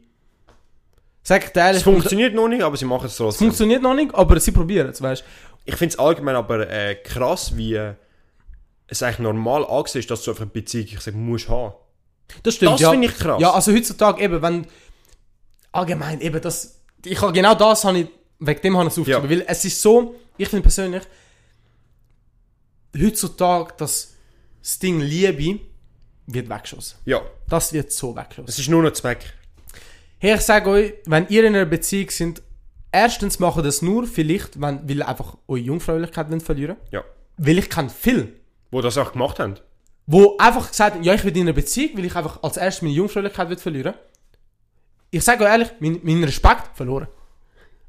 Sag 1.23 1.55
ehrlich, 1.55 1.77
Es 1.77 1.83
funktioniert 1.83 2.33
noch 2.33 2.47
nicht, 2.47 2.63
aber 2.63 2.75
sie 2.77 2.85
machen 2.85 3.05
es 3.05 3.11
es 3.11 3.17
trotzdem. 3.17 3.47
funktioniert 3.47 3.81
noch 3.81 3.93
nicht, 3.93 4.13
aber 4.15 4.39
sie 4.39 4.51
probieren 4.51 4.89
es, 4.89 5.01
weißt 5.01 5.23
Ich 5.65 5.75
finde 5.75 5.93
es 5.93 5.99
allgemein 5.99 6.35
aber 6.35 6.67
äh, 6.69 6.95
krass, 6.95 7.55
wie 7.55 7.79
es 8.87 9.03
eigentlich 9.03 9.19
normal 9.19 9.65
angesehen 9.65 9.99
ist, 9.99 10.09
dass 10.11 10.23
du 10.23 10.31
einfach 10.31 10.41
eine 10.43 10.51
Beziehung 10.51 10.87
ich 10.87 10.99
sag, 10.99 11.13
musst 11.13 11.47
haben. 11.47 11.73
Das 12.43 12.55
stimmt, 12.55 12.73
Das 12.73 12.81
ja. 12.81 12.91
finde 12.91 13.07
ich 13.07 13.17
krass. 13.17 13.41
Ja, 13.41 13.51
also 13.51 13.71
heutzutage 13.71 14.21
eben, 14.23 14.41
wenn 14.41 14.65
allgemein 15.71 16.21
eben 16.21 16.41
das, 16.41 16.81
ich 17.05 17.21
habe 17.21 17.33
genau 17.33 17.53
das 17.55 17.85
habe 17.85 17.99
ich 17.99 18.07
wegen 18.39 18.61
dem 18.61 18.77
habe 18.77 18.87
ich 18.87 18.93
es 18.93 18.99
aufgeschrieben, 18.99 19.29
weil 19.29 19.45
es 19.47 19.63
ist 19.65 19.81
so, 19.81 20.15
ich 20.37 20.49
finde 20.49 20.63
persönlich 20.63 21.03
heutzutage 22.99 23.73
das, 23.77 24.15
das 24.61 24.79
Ding 24.79 24.99
Liebe 24.99 25.59
wird 26.27 26.49
weggeschossen. 26.49 26.97
Ja. 27.05 27.21
Das 27.47 27.71
wird 27.73 27.91
so 27.91 28.15
weggeschossen. 28.15 28.49
Es 28.49 28.59
ist 28.59 28.67
nur 28.69 28.83
noch 28.83 28.91
Zweck. 28.93 29.33
Hey, 30.23 30.35
ich 30.35 30.41
sage 30.41 30.69
euch, 30.69 30.93
wenn 31.05 31.25
ihr 31.29 31.43
in 31.45 31.55
einer 31.55 31.65
Beziehung 31.65 32.11
sind, 32.11 32.43
erstens 32.91 33.39
machen 33.39 33.63
das 33.63 33.81
nur 33.81 34.05
vielleicht, 34.05 34.61
wenn, 34.61 34.87
weil 34.87 34.97
ihr 34.99 35.07
einfach 35.07 35.35
eure 35.47 35.59
Jungfräulichkeit 35.59 36.29
wollt 36.29 36.43
verlieren. 36.43 36.77
Ja. 36.91 37.03
Weil 37.37 37.57
ich 37.57 37.69
kenne 37.71 37.89
viel, 37.89 38.39
Wo 38.69 38.81
das 38.81 38.99
auch 38.99 39.13
gemacht 39.13 39.39
haben. 39.39 39.55
wo 40.05 40.37
einfach 40.37 40.67
gesagt 40.69 40.95
haben, 40.95 41.03
ja, 41.03 41.15
ich 41.15 41.23
will 41.23 41.35
in 41.35 41.41
einer 41.43 41.53
Beziehung, 41.53 41.97
weil 41.97 42.05
ich 42.05 42.15
einfach 42.15 42.43
als 42.43 42.57
erstes 42.57 42.83
meine 42.83 42.93
Jungfräulichkeit 42.93 43.59
verlieren. 43.59 43.95
Ich 45.09 45.23
sage 45.23 45.43
euch 45.43 45.49
ehrlich, 45.49 45.69
mein, 45.79 45.99
mein 46.03 46.23
Respekt 46.23 46.75
verloren. 46.77 47.07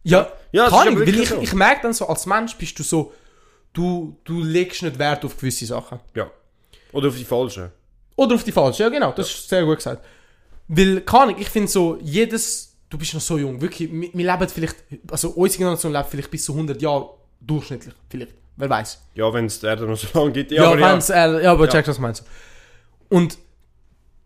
Ja, 0.03 0.33
Ja, 0.53 0.69
kann 0.71 0.89
ich, 0.89 0.99
weil 0.99 1.21
ich, 1.21 1.29
so. 1.29 1.39
ich 1.41 1.53
merke 1.53 1.83
dann 1.83 1.93
so, 1.93 2.09
als 2.09 2.25
Mensch 2.25 2.57
bist 2.57 2.79
du 2.79 2.83
so, 2.83 3.13
du, 3.75 4.17
du 4.25 4.43
legst 4.43 4.83
nicht 4.83 4.99
Wert 4.99 5.23
auf 5.27 5.37
gewisse 5.37 5.67
Sachen. 5.67 6.01
Ja. 6.15 6.31
Oder 6.93 7.09
auf 7.09 7.17
die 7.17 7.25
falschen. 7.25 7.71
Oder 8.17 8.35
auf 8.37 8.43
die 8.45 8.53
falsche, 8.53 8.85
ja 8.85 8.89
genau, 8.89 9.13
das 9.13 9.29
ist 9.31 9.49
sehr 9.51 9.65
gut 9.65 9.77
gesagt. 9.77 10.03
Weil, 10.75 11.03
kann 11.03 11.29
ich, 11.31 11.39
ich 11.39 11.49
finde 11.51 11.69
so, 11.69 11.99
jedes, 12.01 12.79
du 12.89 12.97
bist 12.97 13.13
noch 13.13 13.21
so 13.21 13.37
jung, 13.37 13.61
wirklich, 13.61 13.93
wir, 13.93 14.09
wir 14.15 14.33
leben 14.33 14.49
vielleicht, 14.49 14.77
also 15.11 15.29
unsere 15.31 15.59
Generation 15.59 15.93
lebt 15.93 16.09
vielleicht 16.09 16.31
bis 16.31 16.45
zu 16.47 16.53
100 16.53 16.81
Jahre 16.81 17.11
durchschnittlich, 17.43 17.95
vielleicht, 18.09 18.33
wer 18.57 18.71
weiß. 18.71 19.03
Ja, 19.15 19.31
wenn 19.35 19.45
es 19.45 19.61
der 19.61 19.71
Erde 19.71 19.87
noch 19.87 19.99
so 19.99 20.07
lange 20.19 20.33
gibt. 20.33 20.51
Ja, 20.51 20.71
aber 20.73 20.81
ja. 20.81 20.97
äh, 20.97 21.45
ja 21.45 21.53
aber 21.53 21.67
Ja. 21.67 21.73
check, 21.73 21.87
was 21.89 21.99
meinst 21.99 22.23
du. 22.23 23.17
Und 23.17 23.37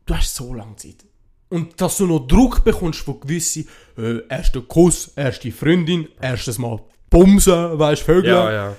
du 0.07 0.15
hast 0.15 0.37
so 0.37 0.55
lange 0.55 0.77
Zeit. 0.77 1.05
Und 1.49 1.81
dass 1.81 1.97
du 1.97 2.07
noch 2.07 2.21
Druck 2.29 2.63
bekommst 2.63 3.01
von 3.01 3.19
gewissen, 3.19 3.69
äh, 3.99 4.19
erster 4.29 4.61
Kuss, 4.61 5.11
erste 5.17 5.51
Freundin, 5.51 6.09
erstes 6.21 6.59
Mal 6.59 6.79
Bumsen, 7.11 7.77
weißt 7.77 8.03
du, 8.03 8.07
Vögel. 8.07 8.31
Ja, 8.31 8.53
ja. 8.53 8.77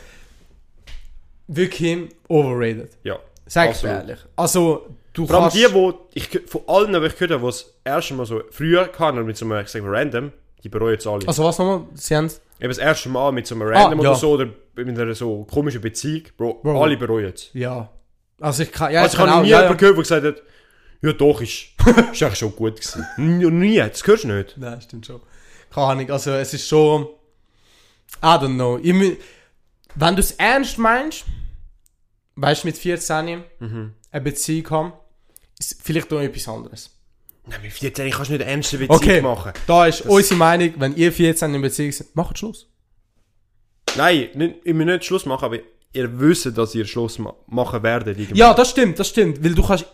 Wirklich 1.47 2.09
overrated. 2.29 2.97
Ja. 3.03 3.19
Sag 3.45 3.71
ich 3.71 3.83
ehrlich. 3.83 4.19
Also, 4.37 4.87
du 5.17 5.25
Vor 5.27 5.35
allem 5.35 5.43
kannst... 5.49 5.57
die, 5.57 5.73
wo 5.73 6.07
ich 6.13 6.29
von 6.47 6.61
allen, 6.67 6.93
die 7.01 7.07
ich 7.07 7.13
gehört 7.17 7.31
habe, 7.31 7.41
die 7.43 7.47
es 7.49 7.73
erste 7.83 8.13
Mal 8.13 8.25
so 8.25 8.41
früher 8.51 8.89
hatten, 8.97 9.25
mit 9.25 9.35
so 9.37 9.45
einem, 9.45 9.63
ich 9.63 9.69
sag 9.69 9.83
mal, 9.83 9.95
random, 9.95 10.31
die 10.63 10.69
bereuen 10.69 10.93
jetzt 10.93 11.07
alle. 11.07 11.27
also 11.27 11.43
was 11.43 11.57
nochmal? 11.59 11.87
Sie 11.95 12.15
haben... 12.15 12.29
Eben 12.59 12.69
das 12.69 12.77
erste 12.79 13.09
Mal 13.09 13.31
mit 13.31 13.45
so 13.45 13.53
einem 13.55 13.67
random 13.67 13.99
Ah, 13.99 14.03
ja. 14.03 14.09
oder 14.11 14.15
so, 14.19 14.31
oder 14.31 14.47
mit 14.75 14.99
einer 14.99 15.13
so 15.15 15.43
komischen 15.43 15.81
Beziehung, 15.81 16.23
Bro, 16.37 16.55
Bro. 16.63 16.81
alle 16.83 16.97
bereuen 16.97 17.31
es. 17.33 17.49
Ja. 17.53 17.89
Also 18.39 18.63
ich 18.63 18.71
kann... 18.71 18.91
Ja, 18.91 19.01
Also 19.03 19.13
ich 19.13 19.17
kann 19.19 19.29
habe 19.29 19.39
auch- 19.39 19.43
nie 19.43 19.49
ja, 19.49 19.61
jemanden 19.61 19.77
gehört, 19.79 19.95
der 19.97 20.03
gesagt 20.03 20.25
hat, 20.25 20.43
ja 21.01 21.13
doch, 21.13 21.41
ist, 21.41 21.51
ist 22.11 22.23
eigentlich 22.23 22.35
schon 22.39 22.55
gut 22.55 22.75
gewesen. 22.81 23.05
Nie, 23.59 23.77
das 23.77 24.05
hörst 24.07 24.23
du 24.23 24.27
nicht. 24.29 24.55
Nein, 24.57 24.81
stimmt 24.81 25.05
schon. 25.05 25.21
Keine 25.71 25.87
Ahnung, 25.87 26.09
also 26.11 26.31
es 26.31 26.53
ist 26.53 26.67
schon... 26.67 27.03
I 28.23 28.25
don't 28.25 28.55
know. 28.55 28.79
Ich, 28.81 29.17
wenn 29.95 30.15
du 30.15 30.21
es 30.21 30.31
ernst 30.31 30.77
meinst, 30.79 31.25
weißt 32.35 32.63
du, 32.63 32.67
mit 32.69 32.77
14 32.77 33.43
Mhm. 33.59 33.93
eine 34.11 34.21
Beziehung 34.23 34.69
haben, 34.71 34.93
vielleicht 35.81 36.11
noch 36.11 36.19
etwas 36.21 36.47
anderes. 36.47 36.91
Nein, 37.45 37.61
mit 37.61 37.71
14 37.71 38.11
kannst 38.11 38.29
du 38.29 38.33
nicht 38.33 38.41
eine 38.41 38.51
ernste 38.51 38.77
Beziehung 38.77 38.97
Okay, 38.99 39.21
machen. 39.21 39.53
da 39.65 39.85
ist 39.87 40.01
unsere 40.01 40.35
Meinung, 40.35 40.73
wenn 40.77 40.95
ihr 40.95 41.11
14 41.13 41.53
in 41.53 41.61
Beziehung 41.61 41.91
seid, 41.91 42.13
macht 42.13 42.37
Schluss. 42.37 42.67
Nein, 43.95 44.29
nicht, 44.33 44.55
ich 44.63 44.75
will 44.77 44.85
nicht 44.85 45.05
Schluss 45.05 45.25
machen, 45.25 45.45
aber 45.45 45.57
ihr 45.93 46.19
wisst, 46.19 46.57
dass 46.57 46.75
ihr 46.75 46.85
Schluss 46.85 47.17
ma 47.19 47.33
machen 47.47 47.81
werdet. 47.83 48.17
irgendwann. 48.17 48.37
Ja, 48.37 48.53
das 48.53 48.69
stimmt, 48.69 48.99
das 48.99 49.07
stimmt, 49.09 49.43
weil 49.43 49.55
du 49.55 49.63
kannst... 49.65 49.85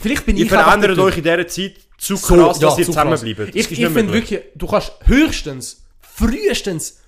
Vielleicht 0.00 0.24
bin 0.24 0.36
Ihr 0.36 0.44
ich 0.46 0.52
einfach 0.52 0.66
verändert 0.66 0.96
der 0.98 1.04
euch 1.04 1.16
in 1.16 1.24
dieser 1.24 1.48
Zeit 1.48 1.74
zu 1.98 2.14
So, 2.16 2.36
krass, 2.36 2.60
ja, 2.60 2.68
dass 2.68 2.78
ihr 2.78 2.84
zu 2.84 2.92
krass. 2.92 3.18
zusammenbleibt. 3.18 3.54
Das 3.54 3.66
Ich, 3.70 3.72
ich 3.72 3.88
finde 3.88 4.12
wirklich, 4.12 4.40
du 4.54 4.66
kannst 4.68 4.92
höchstens, 5.06 5.82
frühestens, 5.98 7.00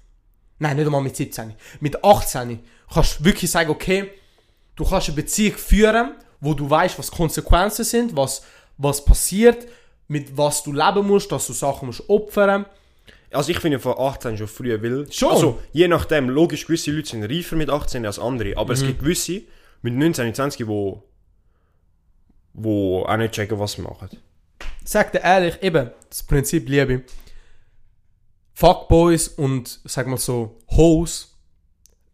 nein, 0.58 0.76
nicht 0.76 0.86
einmal 0.86 1.02
mit 1.02 1.14
17, 1.14 1.54
mit 1.80 2.02
18, 2.02 2.58
kannst 2.92 3.20
du 3.20 3.24
wirklich 3.24 3.50
sagen, 3.50 3.70
okay, 3.70 4.10
du 4.74 4.84
kannst 4.84 5.08
eine 5.08 5.16
Beziehung 5.16 5.56
führen, 5.56 6.16
wo 6.43 6.55
du 6.55 6.68
weißt, 6.68 6.99
was 6.99 7.11
Konsequenzen 7.11 7.84
sind, 7.84 8.16
was, 8.16 8.43
was 8.76 9.05
passiert, 9.05 9.66
mit 10.09 10.36
was 10.36 10.62
du 10.64 10.72
leben 10.72 11.07
musst, 11.07 11.30
dass 11.30 11.47
du 11.47 11.53
Sachen 11.53 11.86
musst 11.86 12.09
opfern. 12.11 12.66
Also 13.30 13.51
ich 13.53 13.61
finde 13.61 13.78
von 13.78 13.97
18 13.97 14.36
schon 14.36 14.49
früh, 14.49 14.70
weil... 14.82 15.11
Schon? 15.11 15.30
Also, 15.30 15.59
je 15.72 15.86
nachdem, 15.88 16.28
logisch, 16.28 16.66
gewisse 16.66 16.90
Leute 16.90 17.09
sind 17.09 17.22
reifer 17.24 17.57
mit 17.57 17.70
18 17.70 18.05
als 18.05 18.18
andere, 18.18 18.57
aber 18.57 18.74
Mhm. 18.74 18.80
es 18.80 18.86
gibt 18.86 18.99
gewisse 18.99 19.43
mit 19.82 19.95
19, 19.95 20.34
20, 20.34 20.66
wo... 20.66 21.05
wo 22.53 23.05
auch 23.05 23.16
nicht 23.16 23.32
checken, 23.32 23.59
was 23.59 23.72
sie 23.72 23.82
machen. 23.82 24.09
Sag 24.84 25.12
dir 25.12 25.20
ehrlich, 25.20 25.62
eben, 25.62 25.90
das 26.11 26.24
Prinzip 26.24 26.68
Liebe. 26.68 27.05
Fuckboys 28.53 29.28
und, 29.28 29.80
sag 29.84 30.09
mal 30.09 30.18
so, 30.18 30.59
Hoes, 30.72 31.36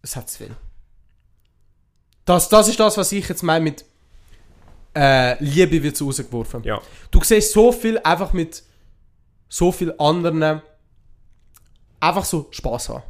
es 0.02 0.14
hat 0.14 0.30
zu 0.30 0.44
viel. 0.44 0.56
Das, 2.24 2.48
das 2.50 2.68
ist 2.68 2.78
das, 2.78 2.96
was 2.98 3.10
ich 3.10 3.26
jetzt 3.28 3.42
meine 3.42 3.64
mit, 3.64 3.84
äh, 4.94 5.42
Liebe 5.42 5.82
wird 5.82 5.96
so 5.96 6.06
rausgeworfen. 6.06 6.62
Ja. 6.64 6.80
Du 7.10 7.22
siehst 7.22 7.52
so 7.52 7.72
viel 7.72 7.98
einfach 7.98 8.32
mit 8.32 8.62
so 9.48 9.72
viel 9.72 9.94
anderen 9.98 10.62
einfach 12.00 12.24
so 12.24 12.48
Spaß 12.50 12.88
haben. 12.90 13.02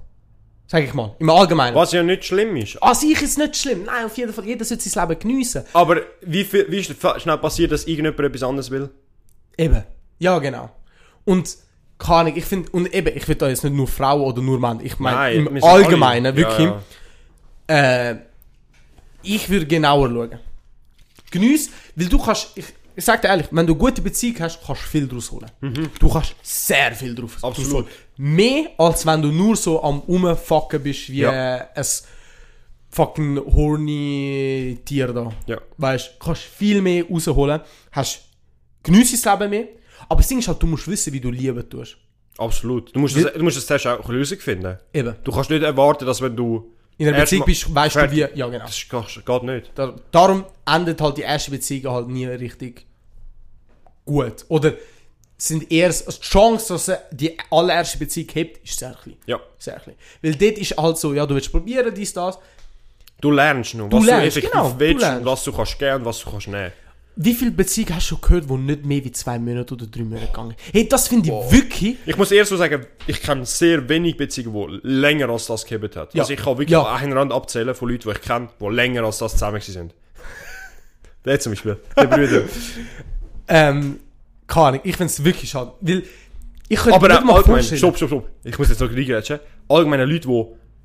Sag 0.66 0.85
ich 0.85 0.93
mal. 0.93 1.14
Im 1.18 1.31
Allgemeinen. 1.31 1.74
Was 1.74 1.93
ja 1.93 2.03
nicht 2.03 2.24
schlimm 2.26 2.55
ist. 2.57 2.83
An 2.83 2.95
sich 2.95 3.12
ist 3.22 3.22
es 3.31 3.39
nicht 3.39 3.57
schlimm. 3.57 3.85
Nein, 3.85 4.05
auf 4.05 4.16
jeden 4.18 4.33
Fall. 4.35 4.45
Jeder 4.45 4.64
sollte 4.66 4.87
sein 4.89 5.09
Leben 5.09 5.18
geniessen. 5.20 5.64
Aber 5.72 6.03
wie, 6.20 6.45
viel, 6.45 6.66
wie 6.70 6.85
schnell 6.85 7.39
passiert, 7.39 7.72
dass 7.72 7.87
irgendjemand 7.87 8.20
etwas 8.20 8.43
anderes 8.43 8.70
will? 8.70 8.91
Eben. 9.57 9.83
Ja, 10.18 10.39
genau. 10.41 10.70
Und 11.24 11.57
keine 11.99 12.18
Ahnung, 12.18 12.37
ich 12.37 12.45
finde, 12.45 12.70
und 12.70 12.93
eben, 12.95 13.16
ich 13.16 13.26
will 13.26 13.35
da 13.35 13.49
jetzt 13.49 13.64
nicht 13.64 13.74
nur 13.74 13.89
Frauen 13.89 14.20
oder 14.20 14.43
nur 14.43 14.61
Männer. 14.61 14.81
Ich 14.83 14.99
meine, 14.99 15.33
im 15.35 15.64
Allgemeinen, 15.64 16.26
alle- 16.26 16.37
wirklich. 16.37 16.66
Ja, 16.68 18.11
Äh, 18.11 18.16
ich 19.22 19.49
würde 19.51 19.66
genauer 19.66 20.09
schauen. 20.11 20.39
Geniess, 21.31 21.70
weil 21.97 22.07
du 22.09 22.18
kannst, 22.18 22.53
ich, 22.57 22.64
ich 22.97 23.05
sag 23.05 23.22
dir 23.22 23.29
ehrlich, 23.29 23.47
wenn 23.51 23.66
du 23.66 23.72
eine 23.74 23.79
gute 23.81 24.03
Beziehung 24.03 24.37
hast, 24.41 24.61
kannst 24.64 24.83
du 24.83 24.87
viel 24.89 25.07
daraus 25.07 25.31
holen. 25.31 25.51
Du 26.01 26.09
kannst 26.09 26.35
sehr 26.43 26.93
viel 26.93 27.14
drauf 27.14 27.37
Mhm. 27.39 27.45
Absolut. 27.45 27.70
draus 27.72 27.74
holen. 27.83 27.87
Mehr, 28.16 28.64
als 28.79 29.07
wenn 29.07 29.22
du 29.22 29.29
nur 29.31 29.55
so 29.57 29.83
am 29.83 30.01
Umfucken 30.01 30.83
bist, 30.83 31.09
wie 31.11 31.20
Ja. 31.20 31.57
äh, 31.57 31.66
ein 31.76 31.85
fucking 32.91 33.39
horny 33.39 34.79
Tier 34.85 35.12
da. 35.12 35.31
Ja. 35.47 35.59
Weißt 35.76 36.14
du, 36.18 36.24
kannst 36.24 36.43
viel 36.43 36.81
mehr 36.83 37.05
rausholen, 37.05 37.61
hast 37.93 38.22
geniesst 38.83 39.12
das 39.24 39.24
Leben 39.39 39.51
mehr, 39.51 39.64
aber 40.09 40.20
das 40.20 40.29
Ding 40.29 40.39
ist 40.39 40.49
halt, 40.49 40.62
du 40.62 40.66
musst 40.66 40.89
wissen, 40.89 41.12
wie 41.12 41.20
du 41.20 41.31
lieben 41.31 41.68
tust. 41.68 41.97
Absolut. 42.39 42.95
Du 42.95 43.01
musst, 43.01 43.16
das, 43.16 43.33
du 43.33 43.43
musst 43.43 43.57
das 43.57 43.66
zuerst 43.66 43.87
auch 43.89 44.05
eine 44.09 44.18
Lösung 44.18 44.39
finden. 44.39 44.79
Eben. 44.95 45.14
Du 45.24 45.33
kannst 45.33 45.51
nicht 45.51 45.62
erwarten, 45.62 46.07
dass 46.07 46.20
wenn 46.22 46.37
du... 46.37 46.72
In 46.99 47.09
einer 47.09 47.20
Beziehung 47.20 47.46
bist, 47.46 47.72
weißt 47.72 47.96
du 47.96 48.11
wie, 48.11 48.18
ja 48.18 48.49
genau. 48.49 48.66
Das 48.66 48.88
geht, 48.88 49.24
geht 49.24 49.42
nicht. 49.44 49.70
Da, 49.74 49.94
darum 50.11 50.44
endet 50.66 51.01
halt 51.01 51.16
die 51.16 51.22
erste 51.22 51.53
Beziehung 51.53 51.92
halt 51.92 52.09
nie 52.09 52.26
richtig 52.26 52.84
gut. 54.05 54.44
Oder 54.49 54.74
sind 55.36 55.70
eher, 55.70 55.90
die 55.90 56.20
Chance, 56.20 56.72
dass 56.72 56.88
er 56.88 57.05
die 57.12 57.36
allererste 57.51 57.99
Beziehung 57.99 58.28
hebt, 58.32 58.64
ist 58.64 58.78
sehr 58.78 58.96
klein. 59.01 59.16
Ja. 59.26 59.38
Sehr 59.59 59.78
klein. 59.78 59.94
Weil 60.20 60.34
dort 60.34 60.59
ist 60.59 60.76
halt 60.76 60.99
so, 60.99 61.14
ja, 61.14 61.24
du 61.24 61.36
willst 61.36 61.53
probieren, 61.53 61.94
dies, 61.94 62.12
das. 62.12 62.38
Du 63.20 63.30
lernst 63.30 63.74
noch, 63.74 63.88
Du 63.88 63.99
was 63.99 64.07
lernst, 64.07 64.22
du 64.22 64.28
effektiv 64.40 64.51
genau, 64.51 64.70
du 64.70 64.80
willst 64.80 65.07
und 65.07 65.24
was 65.24 65.44
du 65.44 65.53
kannst 65.53 65.82
und 65.82 66.05
was 66.05 66.18
du 66.20 66.30
kannst 66.30 66.49
nehmen. 66.49 66.72
Wie 67.21 67.35
viele 67.35 67.51
Beziehungen 67.51 67.97
hast 67.97 68.05
du 68.11 68.14
schon 68.14 68.21
gehört, 68.21 68.49
die 68.49 68.55
nicht 68.57 68.85
mehr 68.87 69.05
wie 69.05 69.11
zwei 69.11 69.41
Monate 69.41 69.75
oder 69.75 69.87
drei 69.87 70.03
Monate 70.05 70.27
gegangen 70.29 70.55
Hey, 70.73 70.89
das 70.89 71.09
finde 71.09 71.29
ich 71.31 71.53
wirklich... 71.53 71.97
Ich 72.07 72.16
muss 72.16 72.31
eher 72.31 72.45
so 72.45 72.57
sagen, 72.57 72.87
ich 73.09 73.21
kenne 73.21 73.45
sehr 73.45 73.89
wenig 73.89 74.16
Beziehungen, 74.16 74.81
die 74.85 74.89
länger 74.89 75.29
als 75.29 75.47
das 75.47 75.66
gehabt 75.66 75.97
hat. 75.97 76.14
Ja. 76.14 76.23
Also 76.23 76.33
ich 76.33 76.39
kann 76.39 76.53
wirklich 76.59 76.71
Ja. 76.71 76.95
einen 76.95 77.12
Rand 77.12 77.33
abzählen 77.33 77.75
von 77.75 77.89
Leuten, 77.89 78.05
die 78.09 78.14
ich 78.14 78.21
kenne, 78.21 78.49
die 78.61 78.66
länger 78.69 79.03
als 79.03 79.19
das 79.19 79.33
zusammen 79.33 79.61
sind. 79.61 79.95
Der 81.25 81.41
zum 81.41 81.53
Beispiel, 81.53 81.77
der 81.97 82.07
Brüder. 82.07 82.43
Ähm, 83.49 83.99
keine 84.47 84.66
Ahnung, 84.66 84.81
ich 84.85 84.97
finde 84.97 85.11
es 85.12 85.25
wirklich 85.25 85.51
schade. 85.51 85.73
Weil 85.81 86.05
ich 86.69 86.79
könnte 86.79 86.95
Aber 86.95 87.09
mir 87.09 87.21
mal 87.23 87.37
allgemein, 87.37 87.57
vorstellen... 87.57 87.79
stopp, 87.79 87.97
stopp, 87.97 88.09
stopp. 88.11 88.29
Ich 88.45 88.57
muss 88.59 88.69
jetzt 88.69 88.81
noch 88.81 88.91
reingrätschen. 88.91 89.41
Allgemeine 89.69 90.05
Leute, 90.05 90.29
die, 90.29 90.45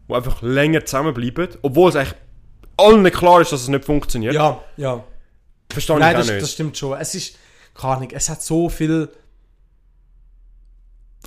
die 0.09 0.13
einfach 0.13 0.41
länger 0.41 0.83
zusammenbleiben, 0.83 1.49
obwohl 1.61 1.89
es 1.89 1.95
eigentlich 1.95 2.15
allen 2.77 3.03
klar 3.11 3.41
ist, 3.41 3.51
dass 3.51 3.61
es 3.61 3.67
nicht 3.67 3.85
funktioniert. 3.85 4.33
Ja, 4.33 4.61
ja. 4.77 5.03
Verstehe 5.69 5.97
Nein, 5.99 6.11
ich 6.11 6.17
das, 6.19 6.27
nicht. 6.29 6.41
das 6.41 6.51
stimmt 6.51 6.77
schon. 6.77 6.97
Es 6.99 7.15
ist, 7.15 7.35
keine 7.73 7.95
Ahnung, 7.95 8.09
es 8.11 8.29
hat 8.29 8.41
so 8.43 8.69
viel 8.69 9.09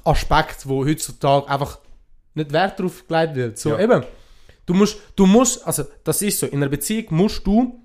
Aspekte, 0.04 0.68
wo 0.68 0.84
heutzutage 0.84 1.48
einfach 1.48 1.78
nicht 2.34 2.52
Wert 2.52 2.78
drauf 2.78 3.06
gelegt 3.08 3.34
wird. 3.34 3.58
So 3.58 3.70
Ja. 3.70 3.80
eben, 3.80 4.04
du 4.66 4.74
musst, 4.74 4.98
du 5.16 5.26
musst, 5.26 5.66
also 5.66 5.84
das 6.04 6.22
ist 6.22 6.38
so, 6.38 6.46
in 6.46 6.58
einer 6.58 6.68
Beziehung 6.68 7.06
musst 7.10 7.46
du 7.46 7.80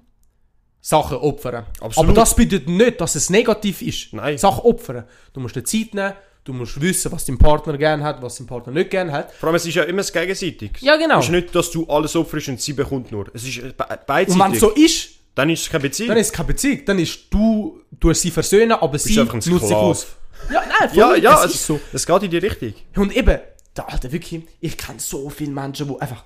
Sachen 0.83 1.17
opfern. 1.17 1.65
Absolut. 1.79 1.97
Aber 2.09 2.13
das 2.13 2.35
bedeutet 2.35 2.67
nicht, 2.67 2.99
dass 2.99 3.15
es 3.15 3.29
negativ 3.29 3.81
ist. 3.81 4.13
Nein. 4.13 4.37
Sachen 4.37 4.61
opfern. 4.61 5.03
Du 5.31 5.39
musst 5.39 5.55
dir 5.55 5.63
Zeit 5.63 5.93
nehmen, 5.93 6.13
du 6.43 6.53
musst 6.53 6.81
wissen, 6.81 7.11
was 7.11 7.23
dein 7.25 7.37
Partner 7.37 7.77
gern 7.77 8.03
hat, 8.03 8.21
was 8.21 8.37
dein 8.37 8.47
Partner 8.47 8.73
nicht 8.73 8.89
gern 8.89 9.11
hat. 9.11 9.31
Vor 9.31 9.47
allem, 9.47 9.55
es 9.55 9.65
ist 9.65 9.75
ja 9.75 9.83
immer 9.83 9.99
das 9.99 10.11
Gegenseitige. 10.11 10.73
Ja, 10.83 10.95
genau. 10.97 11.19
Es 11.19 11.25
ist 11.25 11.31
nicht, 11.31 11.53
dass 11.53 11.69
du 11.71 11.85
alles 11.87 12.15
opferst 12.15 12.49
und 12.49 12.59
sie 12.59 12.73
bekommt 12.73 13.11
nur. 13.11 13.27
Es 13.33 13.43
ist 13.43 13.61
be 13.61 13.73
beidseitig. 14.07 14.33
Und 14.33 14.39
wenn 14.39 14.53
es 14.53 14.59
so 14.59 14.69
ist, 14.71 15.09
Dann 15.35 15.49
ist 15.49 15.61
es 15.61 15.69
keine 15.69 15.83
Beziehung. 15.83 16.09
dann 16.09 16.17
ist 16.17 16.27
es 16.27 16.33
keine 16.33 16.47
Beziehung. 16.47 16.81
Dann 16.85 16.99
ist 16.99 17.19
du, 17.29 17.81
du 17.91 18.13
sie 18.13 18.31
versöhnen, 18.31 18.73
aber 18.73 18.97
sie 18.99 19.15
nutzt 19.17 19.43
sich 19.43 19.53
aus. 19.73 20.07
Ja, 20.51 20.61
nein, 20.61 20.89
voll, 20.89 20.97
ja, 20.97 21.15
ja, 21.15 21.39
es 21.39 21.45
es, 21.51 21.55
ist 21.55 21.65
so. 21.67 21.79
es 21.93 22.05
geht 22.05 22.23
in 22.23 22.31
die 22.31 22.37
Richtung. 22.37 22.73
Und 22.95 23.15
eben, 23.15 23.39
der 23.77 23.89
Alter, 23.89 24.11
wirklich, 24.11 24.43
ich 24.59 24.77
kenne 24.77 24.99
so 24.99 25.29
viele 25.29 25.51
Menschen, 25.51 25.87
die 25.87 26.01
einfach 26.01 26.23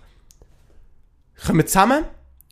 kommen 1.45 1.67
zusammen, 1.67 2.05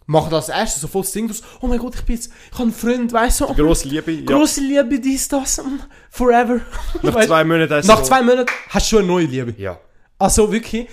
machen 0.05 0.29
das 0.31 0.49
erste 0.49 0.79
so 0.81 0.87
voll 0.87 1.03
das 1.03 1.11
Ding 1.13 1.27
draus, 1.27 1.41
oh 1.61 1.67
mein 1.67 1.79
Gott, 1.79 1.95
ich 1.95 2.01
bin 2.01 2.15
jetzt, 2.15 2.29
ich 2.47 2.53
habe 2.53 2.63
einen 2.63 2.73
Freund, 2.73 3.13
weißt 3.13 3.39
du, 3.39 3.45
oh, 3.49 3.53
Grosse 3.53 3.87
Liebe. 3.87 4.11
Ja. 4.11 4.25
grosse 4.25 4.59
Liebe, 4.61 4.99
dies, 4.99 5.27
das, 5.29 5.61
forever. 6.11 6.59
Nach 7.01 7.15
Weißt- 7.15 7.27
zwei 7.27 7.43
Monaten 7.45 7.73
hast 7.73 7.85
du 7.87 7.91
nach 7.91 7.99
so- 7.99 8.05
zwei 8.05 8.21
Monaten 8.21 8.51
hast 8.69 8.85
du 8.85 8.89
schon 8.89 8.99
eine 8.99 9.07
neue 9.07 9.25
Liebe. 9.25 9.55
Ja. 9.57 9.79
Also 10.19 10.51
wirklich, 10.51 10.87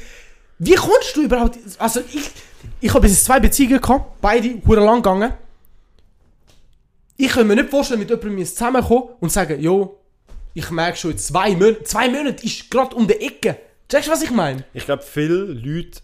wie 0.58 0.74
kommst 0.74 1.16
du 1.16 1.22
überhaupt, 1.22 1.58
also 1.78 2.00
ich, 2.12 2.30
ich 2.80 2.90
habe 2.94 3.00
bis 3.00 3.24
zwei 3.24 3.40
Beziehungen 3.40 3.80
gehabt, 3.80 4.20
beide 4.20 4.48
lang 4.64 4.96
gegangen. 5.02 5.32
Ich 7.22 7.32
kann 7.32 7.46
mir 7.46 7.54
nicht 7.54 7.68
vorstellen, 7.68 8.00
mit 8.00 8.08
jemandem 8.08 8.46
zusammenkommen 8.46 9.10
und 9.20 9.30
sagen, 9.30 9.60
jo, 9.60 10.00
ich 10.54 10.70
merke 10.70 10.96
schon, 10.96 11.18
zwei 11.18 11.50
Monate, 11.50 11.84
zwei 11.84 12.08
Monate 12.08 12.42
ist 12.46 12.70
gerade 12.70 12.96
um 12.96 13.06
die 13.06 13.20
Ecke. 13.20 13.58
Checkst 13.90 14.08
du, 14.08 14.12
was 14.12 14.22
ich 14.22 14.30
meine? 14.30 14.64
Ich 14.72 14.86
glaube, 14.86 15.02
viele 15.02 15.34
Leute, 15.34 16.00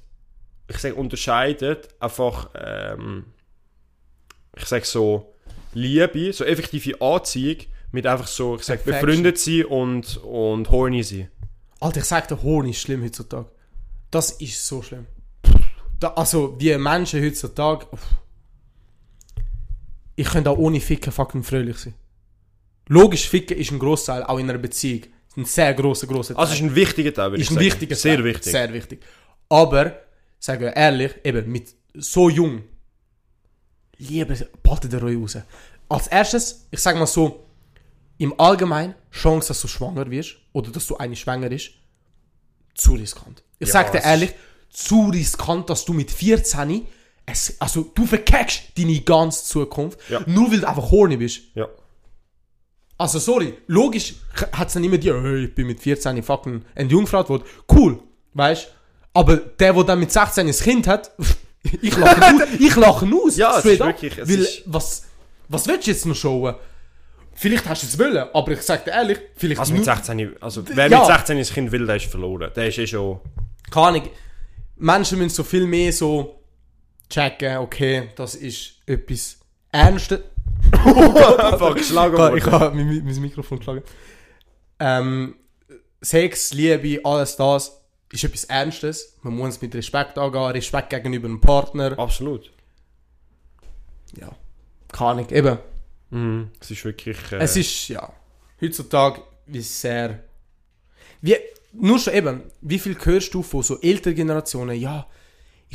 ich 0.69 0.77
sage, 0.77 0.95
unterscheiden 0.95 1.79
einfach, 2.01 2.51
ähm, 2.55 3.25
ich 4.59 4.67
sage 4.67 4.85
so, 4.85 5.33
Liebe, 5.73 6.35
so 6.35 6.45
effektive 6.45 7.01
Anziehung 7.01 7.61
mit 7.93 8.07
einfach 8.07 8.27
so, 8.27 8.57
ich 8.57 8.65
sage, 8.65 8.83
befreundet 8.85 9.39
sein 9.39 9.65
und, 9.65 10.19
und 10.19 10.71
horny 10.71 11.03
sein. 11.03 11.31
Alter, 11.81 12.01
ich 12.01 12.05
sag 12.05 12.29
dir, 12.29 12.43
Hohn 12.43 12.69
ist 12.69 12.83
schlimm 12.83 13.03
heutzutage. 13.03 13.49
Das 14.11 14.33
ist 14.33 14.67
so 14.67 14.83
schlimm. 14.83 15.07
Da, 15.99 16.09
also, 16.09 16.61
wie 16.61 16.77
Menschen 16.77 17.25
heutzutage. 17.25 17.87
uff. 17.91 18.03
Ich 20.17 20.29
könnte 20.29 20.51
auch 20.51 20.59
ohne 20.59 20.81
Ficken 20.81 21.13
fucking 21.13 21.43
fröhlich 21.43 21.77
sein. 21.79 21.95
Logisch, 22.89 23.29
Ficken 23.29 23.57
ist 23.59 23.71
ein 23.71 23.79
Großteil, 23.79 24.25
auch 24.25 24.39
in 24.39 24.49
einer 24.49 24.59
Beziehung. 24.59 25.03
Ein 25.37 25.45
sehr 25.45 25.75
grosser, 25.75 26.07
grosser 26.07 26.35
Teil. 26.35 26.41
Also 26.41 26.55
es 26.55 26.61
ist 26.61 26.65
ein 26.67 26.75
wichtiger 26.75 27.13
Teil, 27.13 27.31
würde 27.33 27.43
ist 27.43 27.47
ich 27.47 27.51
ein 27.51 27.55
sagen. 27.55 27.67
wichtiger 27.67 27.95
Sehr 27.97 28.17
Teil. 28.17 28.25
wichtig. 28.25 28.53
Sehr 28.53 28.73
wichtig. 28.73 29.03
Aber, 29.49 30.01
sagen 30.39 30.61
wir 30.63 30.75
ehrlich, 30.75 31.13
eben 31.25 31.53
mit 31.53 31.75
so 31.95 32.31
jung, 32.31 32.63
Liebe, 33.99 34.49
behaltet 34.63 34.93
ihr 34.93 35.03
euch 35.03 35.17
raus. 35.17 35.39
Als 35.89 36.07
erstes, 36.09 36.67
ich 36.71 36.81
sag 36.81 36.97
mal 36.97 37.07
so, 37.07 37.45
im 38.19 38.39
Allgemeinen, 38.41 38.95
Chance, 39.11 39.49
dass 39.49 39.61
du 39.61 39.69
schwanger 39.69 40.11
wirst, 40.11 40.37
oder 40.53 40.71
dass 40.71 40.87
du 40.87 40.97
eine 40.97 41.17
schwanger 41.17 41.51
ist, 41.51 41.71
zu 42.75 42.95
riskant. 42.95 43.43
Ich 43.59 43.69
Ja, 43.69 43.73
sag 43.75 43.93
dir 43.93 44.01
ehrlich, 44.03 44.33
zu 44.71 45.09
riskant, 45.09 45.69
dass 45.71 45.85
du 45.85 45.93
mit 45.93 46.11
14 46.11 46.87
es, 47.27 47.61
also 47.61 47.83
du 47.95 48.07
verkackst 48.07 48.63
deine 48.79 49.01
ganze 49.01 49.45
Zukunft, 49.45 49.99
Ja. 50.09 50.21
nur 50.27 50.51
weil 50.53 50.61
du 50.61 50.69
einfach 50.69 50.91
horny 50.91 51.17
bist. 51.17 51.41
Ja. 51.55 51.69
Also 52.99 53.19
sorry, 53.19 53.55
logisch 53.67 54.15
hat 54.53 54.69
es 54.69 54.75
dann 54.75 54.85
immer 54.85 54.97
die, 54.97 55.13
hey, 55.13 55.45
ich 55.45 55.55
bin 55.55 55.67
mit 55.67 55.81
14 55.81 56.23
fucking 56.23 56.63
entjungfraut 56.75 57.29
worden. 57.29 57.43
Cool, 57.71 57.99
weißt 58.35 58.73
Aber 59.13 59.37
der, 59.37 59.73
der 59.75 59.85
dann 59.85 59.99
mit 60.01 60.11
16 60.13 60.47
ein 60.47 60.53
Kind 60.55 60.87
hat, 60.87 61.11
ich 61.83 61.97
lache 61.97 62.17
ihn 62.21 62.43
aus. 62.43 62.49
Ich 62.61 62.77
lache 62.77 63.07
aus. 63.15 63.37
Ja, 63.37 63.59
es 63.59 63.65
ist 63.67 63.81
wirklich- 63.81 64.17
es 64.19 64.29
Weil, 64.29 64.39
ist- 64.41 64.63
was, 64.67 65.03
was 65.49 65.67
willst 65.67 65.87
du 65.87 65.91
jetzt 65.91 66.07
noch 66.07 66.15
schauen? 66.17 66.55
Vielleicht 67.39 67.69
hast 67.69 67.83
du 67.83 67.87
es 67.87 67.99
wollen, 67.99 68.27
aber 68.33 68.53
ich 68.53 68.63
sag 68.63 68.85
dir 68.87 68.93
ehrlich, 68.93 69.19
vielleicht 69.37 69.61
Also 69.61 69.75
mit 69.75 69.85
nur- 69.85 69.95
16, 69.95 70.37
also 70.43 70.63
wer 70.67 70.89
Ja. 70.89 70.99
mit 71.01 71.07
16 71.09 71.37
ein 71.37 71.45
Kind 71.45 71.73
will, 71.73 71.85
der 71.87 71.97
ist 71.97 72.07
verloren. 72.07 72.51
Der 72.57 72.69
ist 72.69 72.79
eh 72.79 72.87
schon... 72.87 73.21
keine 73.71 73.87
Ahnung, 73.89 74.09
Menschen 74.77 75.19
müssen 75.19 75.35
so 75.35 75.43
viel 75.45 75.67
mehr 75.67 75.93
so 75.93 76.41
checken, 77.09 77.59
okay, 77.59 78.11
das 78.17 78.35
ist 78.35 78.81
etwas 78.87 79.39
Ernstes. 79.73 80.21
Einfach 80.73 81.75
geschlagen 81.75 82.37
ich 82.37 82.47
habe 82.47 82.75
mein, 82.75 83.05
mein 83.05 83.21
Mikrofon 83.21 83.59
geschlagen. 83.59 83.83
Ähm, 84.79 85.37
Sex, 86.01 86.53
Liebe, 86.53 87.01
alles 87.05 87.37
das 87.37 87.81
ist 88.13 88.25
etwas 88.25 88.45
Ernstes. 88.45 89.17
Man 89.23 89.35
muss 89.35 89.57
es 89.57 89.63
mit 89.63 89.75
Respekt 89.75 90.19
angehen, 90.19 90.53
Respekt 90.53 90.91
gegenüber 90.91 91.29
dem 91.29 91.41
Partner. 91.41 91.99
Absolut. 91.99 92.53
Ja, 94.19 94.31
keine 94.93 95.11
Ahnung, 95.11 95.31
eben. 95.31 95.59
Mhm. 96.11 96.51
Es 96.61 96.71
ist 96.71 96.85
wirklich... 96.85 97.17
Äh, 97.33 97.37
Es 97.37 97.57
ist, 97.57 97.89
ja, 97.89 98.13
heutzutage 98.61 99.23
wie 99.47 99.61
sehr... 99.61 100.21
Wie, 101.21 101.37
nur 101.73 101.99
schon 101.99 102.15
eben, 102.15 102.43
wie 102.61 102.79
viel 102.79 102.97
hörst 103.03 103.35
du 103.35 103.43
von 103.43 103.63
so 103.63 103.81
älteren 103.81 104.15
Generationen, 104.15 104.81
ja, 104.81 105.07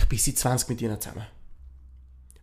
ich 0.01 0.07
bin 0.09 0.17
seit 0.19 0.37
20 0.37 0.69
mit 0.69 0.81
ihnen 0.81 0.99
zusammen. 0.99 1.25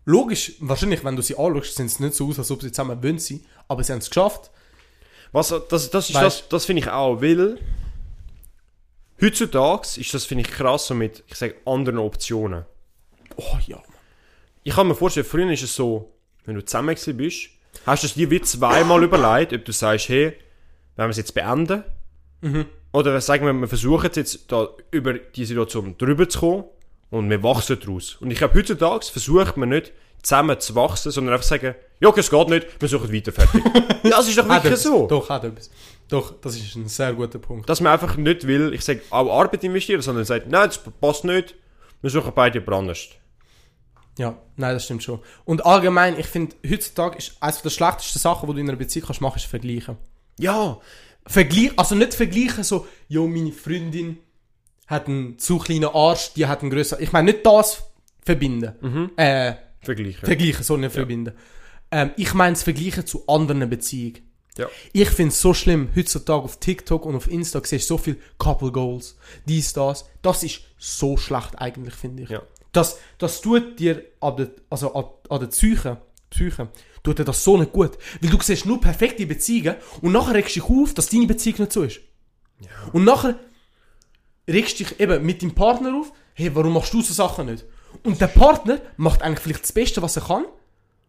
Logisch, 0.05 0.53
wahrscheinlich, 0.61 1.05
wenn 1.05 1.17
du 1.17 1.23
sie 1.23 1.37
anschaust, 1.37 1.75
sehen 1.75 1.89
sie 1.89 2.03
nicht 2.03 2.15
so 2.17 2.29
aus, 2.29 2.39
als 2.39 2.51
ob 2.51 2.63
sie 2.63 2.73
zusammen 2.73 3.03
wollen 3.03 3.19
sein, 3.19 3.41
aber 3.69 3.85
sie 3.85 3.93
haben 3.93 3.99
es 3.99 4.09
geschafft. 4.09 4.51
Was, 5.33 5.49
das, 5.69 5.91
das, 5.91 6.09
das, 6.09 6.49
das 6.49 6.65
finde 6.65 6.81
ich 6.83 6.89
auch, 6.89 7.21
weil 7.21 7.59
heutzutage 9.21 10.01
ist 10.01 10.15
das, 10.15 10.25
finde 10.25 10.43
ich, 10.45 10.51
krass 10.51 10.87
so 10.87 10.95
mit, 10.95 11.23
ich 11.27 11.35
sage, 11.35 11.57
anderen 11.67 11.99
Optionen. 11.99 12.65
Oh 13.37 13.59
ja. 13.67 13.83
Ich 14.63 14.75
kann 14.75 14.89
mir 14.89 14.95
vorstellen, 14.95 15.27
früher 15.27 15.51
ist 15.53 15.63
es 15.63 15.75
so, 15.75 16.13
wenn 16.45 16.55
du 16.55 16.65
zusammen 16.65 16.97
bist, 17.17 17.51
Hast 17.87 18.03
du 18.03 18.07
es 18.07 18.15
dir 18.15 18.31
wie 18.31 18.41
zweimal 18.41 19.03
überlegt, 19.05 19.53
ob 19.53 19.65
du 19.65 19.73
sagst, 19.73 20.09
hey, 20.09 20.33
wenn 20.97 21.07
wir 21.07 21.11
es 21.11 21.17
jetzt 21.19 21.35
beenden, 21.35 21.85
Mhm. 22.41 22.67
oder 22.93 23.21
sagen 23.21 23.45
wir, 23.47 23.53
wir 23.53 23.67
versuchen 23.67 24.11
jetzt 24.15 24.51
da 24.51 24.69
über 24.93 25.15
die 25.15 25.45
Situation 25.45 25.99
drüber 25.99 26.29
zu 26.29 26.39
kommen 26.39 26.65
und 27.11 27.31
wir 27.31 27.43
wachsen 27.43 27.79
daraus. 27.81 28.17
Und 28.17 28.31
ich 28.31 28.39
glaube, 28.39 28.59
heutzutage 28.59 29.07
versucht 29.07 29.57
man 29.57 29.71
nicht 29.71 29.93
zusammen 30.23 30.59
zu 30.59 30.75
wachsen, 30.75 31.11
sondern 31.11 31.35
einfach 31.35 31.47
sagen, 31.47 31.75
ja, 32.01 32.13
es 32.17 32.31
geht 32.31 32.49
nicht, 32.49 32.67
wir 32.81 32.89
suchen 32.89 33.13
weiter 33.13 33.33
fertig. 33.33 33.63
das 34.03 34.29
ist 34.29 34.39
doch 34.39 34.49
wirklich 34.49 34.77
so. 34.77 35.07
Doch, 35.07 35.29
hat 35.29 35.45
etwas. 35.45 35.71
Doch, 36.09 36.35
das 36.41 36.57
ist 36.57 36.75
ein 36.75 36.89
sehr 36.89 37.13
guter 37.13 37.39
Punkt. 37.39 37.69
Dass 37.69 37.81
man 37.81 37.93
einfach 37.93 38.17
nicht 38.17 38.47
will, 38.47 38.73
ich 38.73 38.85
sage, 38.85 39.03
auch 39.11 39.41
Arbeit 39.41 39.65
investieren, 39.65 40.03
sondern 40.03 40.25
sagt, 40.25 40.49
nein, 40.49 40.69
das 40.69 40.79
passt 40.79 41.25
nicht, 41.25 41.55
wir 42.01 42.11
suchen 42.11 42.33
beide 42.35 42.63
anders. 42.73 43.09
Ja, 44.19 44.37
nein, 44.57 44.75
das 44.75 44.85
stimmt 44.85 45.03
schon. 45.03 45.21
Und 45.45 45.65
allgemein, 45.65 46.19
ich 46.19 46.27
finde, 46.27 46.57
heutzutage 46.69 47.19
ist 47.19 47.37
eines 47.41 47.63
der 47.63 47.71
schlechtesten 47.71 48.19
Sachen, 48.19 48.49
die 48.49 48.55
du 48.55 48.61
in 48.61 48.69
einer 48.69 48.79
Beziehung 48.79 49.07
kannst 49.07 49.21
machen, 49.21 49.37
ist 49.37 49.47
vergleichen. 49.47 49.97
Ja, 50.39 50.79
Vergleich, 51.29 51.73
also 51.77 51.95
nicht 51.95 52.15
vergleichen 52.15 52.65
so, 52.65 52.87
jo, 53.07 53.29
meine 53.29 53.53
Freundin 53.53 54.19
hat 54.89 55.07
einen 55.07 55.39
zu 55.39 55.59
kleinen 55.59 55.91
Arsch, 55.93 56.33
die 56.35 56.47
hat 56.47 56.63
einen 56.63 56.71
größeren. 56.71 57.03
Ich 57.03 57.13
meine, 57.13 57.33
nicht 57.33 57.47
das 57.47 57.85
verbinden. 58.25 59.13
Äh, 59.17 59.55
vergleichen. 59.81 60.25
vergleichen, 60.25 60.65
so 60.65 60.77
nicht 60.77 60.93
verbinden. 60.93 61.35
Ähm, 61.91 62.11
ich 62.17 62.35
meine 62.35 62.55
das 62.55 62.65
Vergleichen 62.65 63.07
zu 63.07 63.27
anderen 63.29 63.69
Beziehungen. 63.71 64.19
ja. 64.59 64.67
Ich 64.93 65.09
finde 65.11 65.33
es 65.33 65.41
so 65.41 65.55
schlimm, 65.55 65.91
heutzutage 65.95 66.43
auf 66.43 66.59
TikTok 66.59 67.07
und 67.07 67.15
auf 67.17 67.31
Insta 67.31 67.61
siehst 67.65 67.89
du 67.89 67.95
so 67.95 67.99
viel 67.99 68.17
Couple 68.39 68.73
Goals, 68.73 69.17
dies, 69.47 69.73
das. 69.73 70.07
Das 70.23 70.43
ist 70.43 70.63
so 70.79 71.17
schlecht 71.17 71.59
eigentlich, 71.59 71.95
finde 71.95 72.25
ich. 72.25 72.31
Ja. 72.31 72.43
Das, 72.73 72.99
das 73.19 73.41
tut 73.41 73.79
dir 73.79 74.05
an 74.21 74.37
der, 74.37 74.51
also 74.69 74.95
an, 74.95 75.05
an 75.31 75.41
der 75.41 75.47
Psyche, 75.47 75.99
Psyche, 76.31 76.69
tut 77.03 77.19
dir 77.19 77.25
das 77.25 77.43
so 77.43 77.57
nicht 77.57 77.73
gut. 77.73 77.93
Weil 78.21 78.31
du 78.31 78.39
siehst 78.43 78.67
nur 78.67 78.81
perfekte 78.81 79.27
Beziehungen 79.27 79.77
und 80.03 80.13
nachher 80.13 80.35
regst 80.35 80.57
du 80.57 80.61
dich 80.61 80.71
auf, 80.71 80.95
dass 80.95 81.09
deine 81.09 81.27
Beziehung 81.27 81.61
nicht 81.61 81.73
so 81.73 81.83
ist. 81.83 82.01
Und 82.93 83.05
nachher 83.05 83.39
regst 84.49 84.81
dich 84.81 84.99
eben 85.01 85.25
mit 85.25 85.43
deinem 85.43 85.55
Partner 85.55 85.95
auf, 85.95 86.13
hey, 86.35 86.51
warum 86.55 86.73
machst 86.75 86.93
du 86.95 87.03
so 87.03 87.13
Sachen 87.13 87.47
nicht? 87.47 87.65
Und 88.05 88.21
der 88.21 88.27
Partner 88.29 88.79
macht 88.97 89.23
eigentlich 89.23 89.41
vielleicht 89.41 89.63
das 89.65 89.73
Beste, 89.73 90.03
was 90.03 90.17
er 90.17 90.23
kann. 90.23 90.45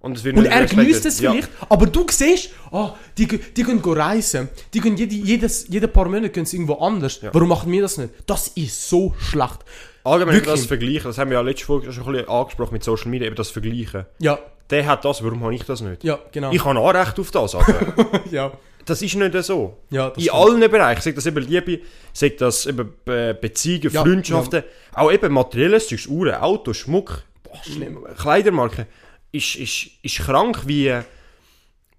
Und, 0.01 0.25
Und 0.25 0.45
er 0.45 0.65
genießt 0.65 1.05
es 1.07 1.19
Ja. 1.19 1.31
vielleicht, 1.31 1.49
aber 1.67 1.85
du 1.85 2.05
siehst, 2.09 2.51
ah, 2.71 2.93
die, 3.17 3.27
die 3.27 3.63
go 3.63 3.91
reisen, 3.91 4.47
die 4.73 4.79
gehen 4.79 4.95
jede, 4.95 5.13
jedes, 5.13 5.67
jede 5.67 5.89
paar 5.89 6.05
Monate 6.05 6.29
gehen 6.29 6.45
sie 6.45 6.55
irgendwo 6.55 6.75
anders. 6.75 7.19
Warum 7.33 7.49
machen 7.49 7.69
wir 7.69 7.81
das 7.81 7.97
nicht? 7.97 8.13
Das 8.25 8.47
ist 8.49 8.89
so 8.89 9.13
schlecht. 9.19 9.59
Allgemein 10.05 10.35
Wirklich. 10.35 10.55
das 10.55 10.65
Vergleichen, 10.65 11.03
das 11.03 11.17
haben 11.17 11.29
wir 11.31 11.37
ja 11.37 11.41
letzte 11.41 11.65
Folge 11.65 11.91
schon 11.91 12.05
ein 12.05 12.11
bisschen 12.13 12.29
angesprochen 12.29 12.71
mit 12.73 12.83
Social 12.85 13.09
Media, 13.09 13.27
eben 13.27 13.35
das 13.35 13.49
Vergleichen. 13.49 14.05
Ja, 14.19 14.39
Der 14.69 14.85
hat 14.85 15.03
das, 15.03 15.21
warum 15.21 15.43
habe 15.43 15.53
ich 15.53 15.63
das 15.65 15.81
nicht? 15.81 16.01
ja, 16.05 16.17
genau. 16.31 16.51
Ich 16.53 16.63
habe 16.63 16.79
auch 16.79 16.93
Recht 16.93 17.19
auf 17.19 17.31
das, 17.31 17.55
aber 17.55 18.21
ja, 18.31 18.53
das 18.89 19.01
ist 19.01 19.15
nicht 19.15 19.43
so. 19.43 19.77
ja, 19.89 20.07
In 20.09 20.21
stimmt. 20.21 20.33
allen 20.33 20.71
Bereichen, 20.71 21.01
sagt 21.01 21.17
das 21.17 21.25
eben 21.25 21.43
Liebe, 21.47 21.79
sagt 22.13 22.41
das 22.41 22.65
eben 22.65 22.93
Be- 23.05 23.37
Beziehungen, 23.39 23.91
Ja, 23.93 24.01
Freundschaften, 24.03 24.63
auch 24.93 25.11
eben 25.11 25.31
materielles 25.33 25.87
Zeugs, 25.87 26.07
Uhren, 26.07 26.35
Autos, 26.35 26.77
Schmuck, 26.77 27.23
boah, 27.43 27.59
Schlimm. 27.63 28.05
Kleidermarken, 28.17 28.85
ist, 29.31 29.55
ist, 29.55 29.87
ist 30.01 30.17
krank, 30.19 30.63
wie, 30.65 30.93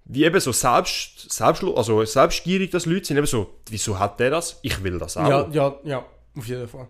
wie 0.04 0.24
eben 0.24 0.40
so 0.40 0.52
selbst, 0.52 1.30
selbst, 1.32 1.62
also 1.64 2.04
selbstgierig 2.04 2.70
das 2.70 2.86
Leute 2.86 3.06
sind, 3.06 3.16
eben 3.16 3.26
so, 3.26 3.54
wieso 3.68 3.98
hat 3.98 4.18
der 4.20 4.30
das? 4.30 4.58
Ich 4.62 4.82
will 4.82 4.98
das 4.98 5.16
auch. 5.16 5.28
Ja, 5.28 5.48
ja, 5.52 5.74
ja, 5.84 6.04
auf 6.36 6.46
jeden 6.46 6.66
Fall. 6.68 6.88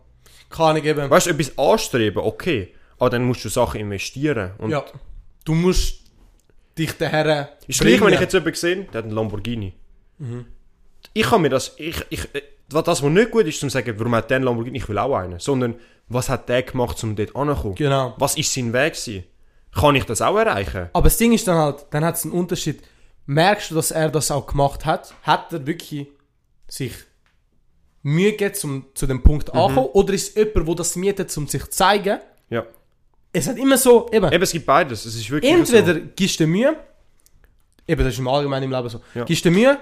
Kann 0.49 0.77
ich 0.77 0.85
eben. 0.85 1.09
Weißt 1.11 1.27
du, 1.27 1.31
etwas 1.31 1.57
anstreben, 1.59 2.23
okay, 2.25 2.75
aber 2.99 3.11
dann 3.11 3.25
musst 3.25 3.45
du 3.45 3.49
Sachen 3.49 3.81
investieren. 3.81 4.53
Und 4.59 4.71
Ja. 4.71 4.85
Du 5.45 5.55
musst 5.55 6.01
dich 6.77 6.93
daher. 6.99 7.57
Ist 7.67 7.81
gleich, 7.81 8.01
wenn 8.01 8.13
ich 8.13 8.21
jetzt 8.21 8.33
jemanden 8.35 8.55
sehe, 8.57 8.77
der 8.85 8.99
hat 8.99 9.05
einen 9.05 9.15
Lamborghini. 9.15 9.73
Ich 11.13 11.23
kann 11.27 11.43
mir 11.43 11.49
das, 11.49 11.75
ich, 11.79 12.05
ich, 12.11 12.29
was 12.71 12.85
das, 12.85 13.03
was 13.03 13.11
nicht 13.11 13.31
gut 13.31 13.47
ist, 13.47 13.59
zum 13.61 13.71
sagen, 13.71 13.95
warum 13.99 14.15
hat 14.15 14.31
der 14.31 14.41
Lamborghini, 14.41 14.79
ich 14.79 14.89
will 14.89 14.99
auch 14.99 15.15
einen. 15.17 15.39
Sondern, 15.41 15.75
was 16.09 16.29
hat 16.29 16.49
der 16.49 16.63
gemacht, 16.63 17.03
um 17.03 17.17
dort 17.17 17.35
anzukommen? 17.35 17.75
Genau. 17.77 18.15
Was 18.19 18.37
ist 18.37 18.53
sein 18.53 18.73
Weg 18.73 18.95
gewesen? 18.95 19.25
Kann 19.75 19.95
ich 19.95 20.05
das 20.05 20.21
auch 20.23 20.37
erreichen? 20.37 20.89
Aber 20.93 21.05
das 21.05 21.17
Ding 21.17 21.33
ist 21.33 21.47
dann 21.49 21.57
halt, 21.57 21.87
dann 21.91 22.05
hat 22.05 22.17
es 22.17 22.25
einen 22.25 22.33
Unterschied. 22.33 22.83
Merkst 23.27 23.71
du, 23.71 23.77
dass 23.77 23.91
er 23.93 24.09
das 24.11 24.31
auch 24.31 24.47
gemacht 24.47 24.85
hat? 24.85 25.15
Hat 25.23 25.53
er 25.53 25.65
wirklich 25.67 26.09
sich 26.67 26.93
Mühe 28.03 28.33
gegeben, 28.33 28.55
um 28.65 28.85
zu 28.95 29.07
dem 29.07 29.23
Punkt 29.23 29.53
Mhm. 29.55 29.61
anzukommen? 29.61 29.91
Oder 29.91 30.15
ist 30.15 30.31
es 30.31 30.35
jemand, 30.35 30.69
der 30.69 30.75
das 30.75 30.97
mietet, 30.97 31.37
um 31.37 31.47
sich 31.47 31.63
zu 31.65 31.71
zeigen? 31.71 32.19
Ja. 32.49 32.65
Es 33.33 33.47
hat 33.49 33.57
immer 33.59 33.79
so, 33.79 34.09
eben, 34.13 34.33
Eben, 34.33 34.43
es 34.43 34.51
gibt 34.53 34.67
beides. 34.67 35.05
Es 35.07 35.15
ist 35.15 35.31
wirklich 35.31 35.53
entweder 35.53 35.95
so. 35.95 36.01
gibst 36.17 36.41
du 36.41 36.47
Mühe, 36.49 36.77
eben, 37.87 38.03
das 38.05 38.13
ist 38.15 38.19
im 38.19 38.27
Allgemeinen 38.27 38.65
im 38.65 38.73
Leben 38.73 38.89
so, 38.89 39.01
Ja. 39.15 39.23
gibst 39.25 39.45
du 39.45 39.51
Mühe, 39.53 39.79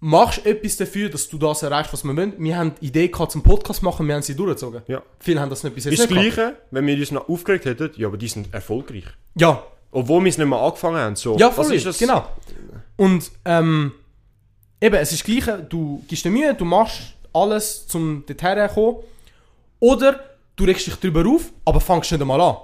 machst 0.00 0.46
etwas 0.46 0.76
dafür, 0.76 1.08
dass 1.08 1.28
du 1.28 1.38
das 1.38 1.62
erreichst, 1.62 1.92
was 1.92 2.04
wir 2.04 2.16
wollen. 2.16 2.32
Wir 2.38 2.56
haben 2.56 2.74
die 2.80 2.86
Idee 2.86 3.08
gehabt 3.08 3.32
zum 3.32 3.42
Podcast 3.42 3.82
machen, 3.82 4.06
wir 4.06 4.14
haben 4.14 4.22
sie 4.22 4.34
durchgezogen. 4.36 4.82
Ja. 4.86 5.02
Viele 5.18 5.40
haben 5.40 5.50
das 5.50 5.64
nicht 5.64 5.74
bis 5.74 5.84
jetzt 5.84 5.94
Ist 5.94 6.04
das 6.04 6.10
nicht 6.10 6.34
gehabt. 6.36 6.36
Gleiche, 6.36 6.56
wenn 6.70 6.86
wir 6.86 6.96
uns 6.96 7.10
noch 7.10 7.28
aufgeregt 7.28 7.64
hätten, 7.64 7.90
ja, 7.96 8.06
aber 8.06 8.16
die 8.16 8.28
sind 8.28 8.52
erfolgreich. 8.54 9.04
Ja, 9.34 9.62
Obwohl 9.90 10.22
wir 10.22 10.28
es 10.28 10.38
nicht 10.38 10.46
mehr 10.46 10.58
angefangen 10.58 10.98
haben. 10.98 11.16
So, 11.16 11.36
Ja, 11.38 11.48
was 11.56 11.66
voll, 11.66 11.76
ist 11.76 11.86
das? 11.86 11.98
genau. 11.98 12.28
Und 12.96 13.30
ähm, 13.44 13.92
eben, 14.80 14.94
es 14.96 15.12
ist 15.12 15.22
das 15.22 15.26
Gleiche, 15.26 15.66
du 15.68 16.04
gibst 16.08 16.24
dir 16.24 16.30
Mühe, 16.30 16.54
du 16.54 16.64
machst 16.64 17.14
alles, 17.32 17.86
um 17.94 18.24
dorthin 18.26 18.68
zu 18.68 18.74
kommen. 18.74 18.96
Oder 19.80 20.20
du 20.56 20.64
regst 20.64 20.86
dich 20.86 20.94
darüber 20.96 21.28
auf, 21.28 21.52
aber 21.64 21.80
fangst 21.80 22.12
nicht 22.12 22.20
einmal 22.20 22.40
an. 22.40 22.56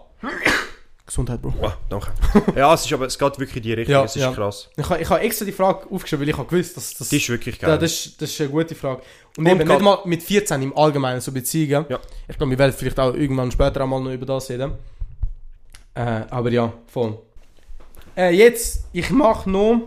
Gesundheit, 1.06 1.42
Bro. 1.42 1.52
Oh, 1.60 1.70
danke. 1.90 2.12
ja, 2.56 2.72
es 2.72 2.86
ist 2.86 2.92
aber, 2.94 3.04
es 3.06 3.18
geht 3.18 3.38
wirklich 3.38 3.56
in 3.56 3.62
die 3.62 3.72
Richtung, 3.74 3.92
Ja, 3.92 4.04
es 4.04 4.16
ist 4.16 4.22
ja. 4.22 4.32
krass. 4.32 4.70
Ich 4.76 4.88
habe 4.88 5.02
ich 5.02 5.10
ha 5.10 5.18
extra 5.18 5.44
die 5.44 5.52
Frage 5.52 5.86
aufgeschrieben, 5.90 6.22
weil 6.22 6.30
ich 6.30 6.38
habe 6.38 6.48
gewusst, 6.48 6.76
dass 6.78 6.94
das... 6.94 7.10
Die 7.10 7.18
ist 7.18 7.28
wirklich 7.28 7.58
geil. 7.58 7.70
ja, 7.70 7.76
das, 7.76 7.92
ist, 7.92 8.22
das 8.22 8.30
ist 8.30 8.40
eine 8.40 8.48
gute 8.50 8.74
Frage. 8.74 9.02
Und, 9.36 9.44
Und 9.46 9.60
eben 9.60 9.68
nicht 9.68 9.80
mal 9.82 9.98
mit 10.06 10.22
14 10.22 10.62
im 10.62 10.74
Allgemeinen 10.76 11.20
so 11.20 11.30
Beziehungen. 11.30 11.84
Ja. 11.90 11.98
Ich 12.26 12.38
glaube, 12.38 12.50
wir 12.50 12.58
werden 12.58 12.72
vielleicht 12.72 12.98
auch 12.98 13.12
irgendwann 13.12 13.50
später 13.52 13.82
einmal 13.82 14.00
noch 14.00 14.12
über 14.12 14.24
das 14.24 14.48
reden. 14.48 14.72
Äh, 15.94 16.22
aber 16.30 16.50
ja, 16.50 16.72
voll. 16.86 17.18
Äh, 18.16 18.30
jetzt, 18.34 18.84
ich 18.92 19.10
mache 19.10 19.50
noch 19.50 19.82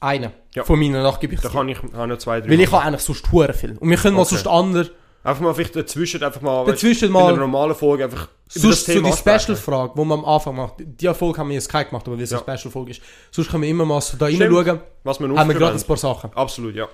einen 0.00 0.32
Ja. 0.54 0.64
von 0.64 0.78
meinen 0.78 1.02
nachgebe 1.02 1.36
da 1.36 1.48
kann 1.50 1.68
ich 1.68 1.78
auch 1.94 2.06
noch 2.06 2.18
zwei, 2.18 2.40
drei 2.40 2.48
Weil 2.50 2.60
ich 2.60 2.66
machen. 2.70 2.80
habe 2.84 2.86
eigentlich 2.88 3.02
sonst 3.02 3.30
hure 3.30 3.52
viel. 3.52 3.76
Und 3.78 3.88
wir 3.88 3.96
können 3.96 4.16
mal 4.16 4.22
Okay. 4.22 4.34
sonst 4.34 4.46
andere, 4.48 4.90
Einfach 5.28 5.42
mal 5.42 5.52
vielleicht 5.54 5.76
dazwischen, 5.76 6.22
einfach 6.22 6.40
mal, 6.40 6.62
weißt, 6.66 6.76
Dazwischen 6.76 7.06
in 7.08 7.12
mal- 7.12 7.28
einer 7.28 7.36
normalen 7.38 7.74
Folge 7.74 8.04
einfach 8.04 8.28
sonst 8.48 8.86
so 8.86 8.92
die. 8.92 9.12
Special-Frage, 9.12 9.92
die 9.94 10.04
man 10.04 10.20
am 10.20 10.24
Anfang 10.24 10.56
macht. 10.56 10.74
Die 10.78 11.12
Folge 11.12 11.38
haben 11.38 11.48
wir 11.48 11.54
jetzt 11.54 11.68
keine 11.68 11.84
gemacht, 11.84 12.06
aber 12.06 12.16
weil 12.16 12.22
es 12.24 12.30
Ja. 12.30 12.42
eine 12.42 12.56
Special-Folge 12.58 12.92
ist. 12.92 13.02
Sonst 13.30 13.50
können 13.50 13.62
wir 13.64 13.68
immer 13.68 13.84
mal 13.84 14.00
so 14.00 14.16
da 14.16 14.24
reinschauen. 14.24 14.80
Was 15.04 15.20
wir 15.20 15.28
Haben 15.36 15.48
wir 15.50 15.54
gerade 15.56 15.76
ein 15.76 15.82
paar 15.82 15.96
Sachen. 15.98 16.32
Absolut, 16.32 16.74
ja. 16.74 16.88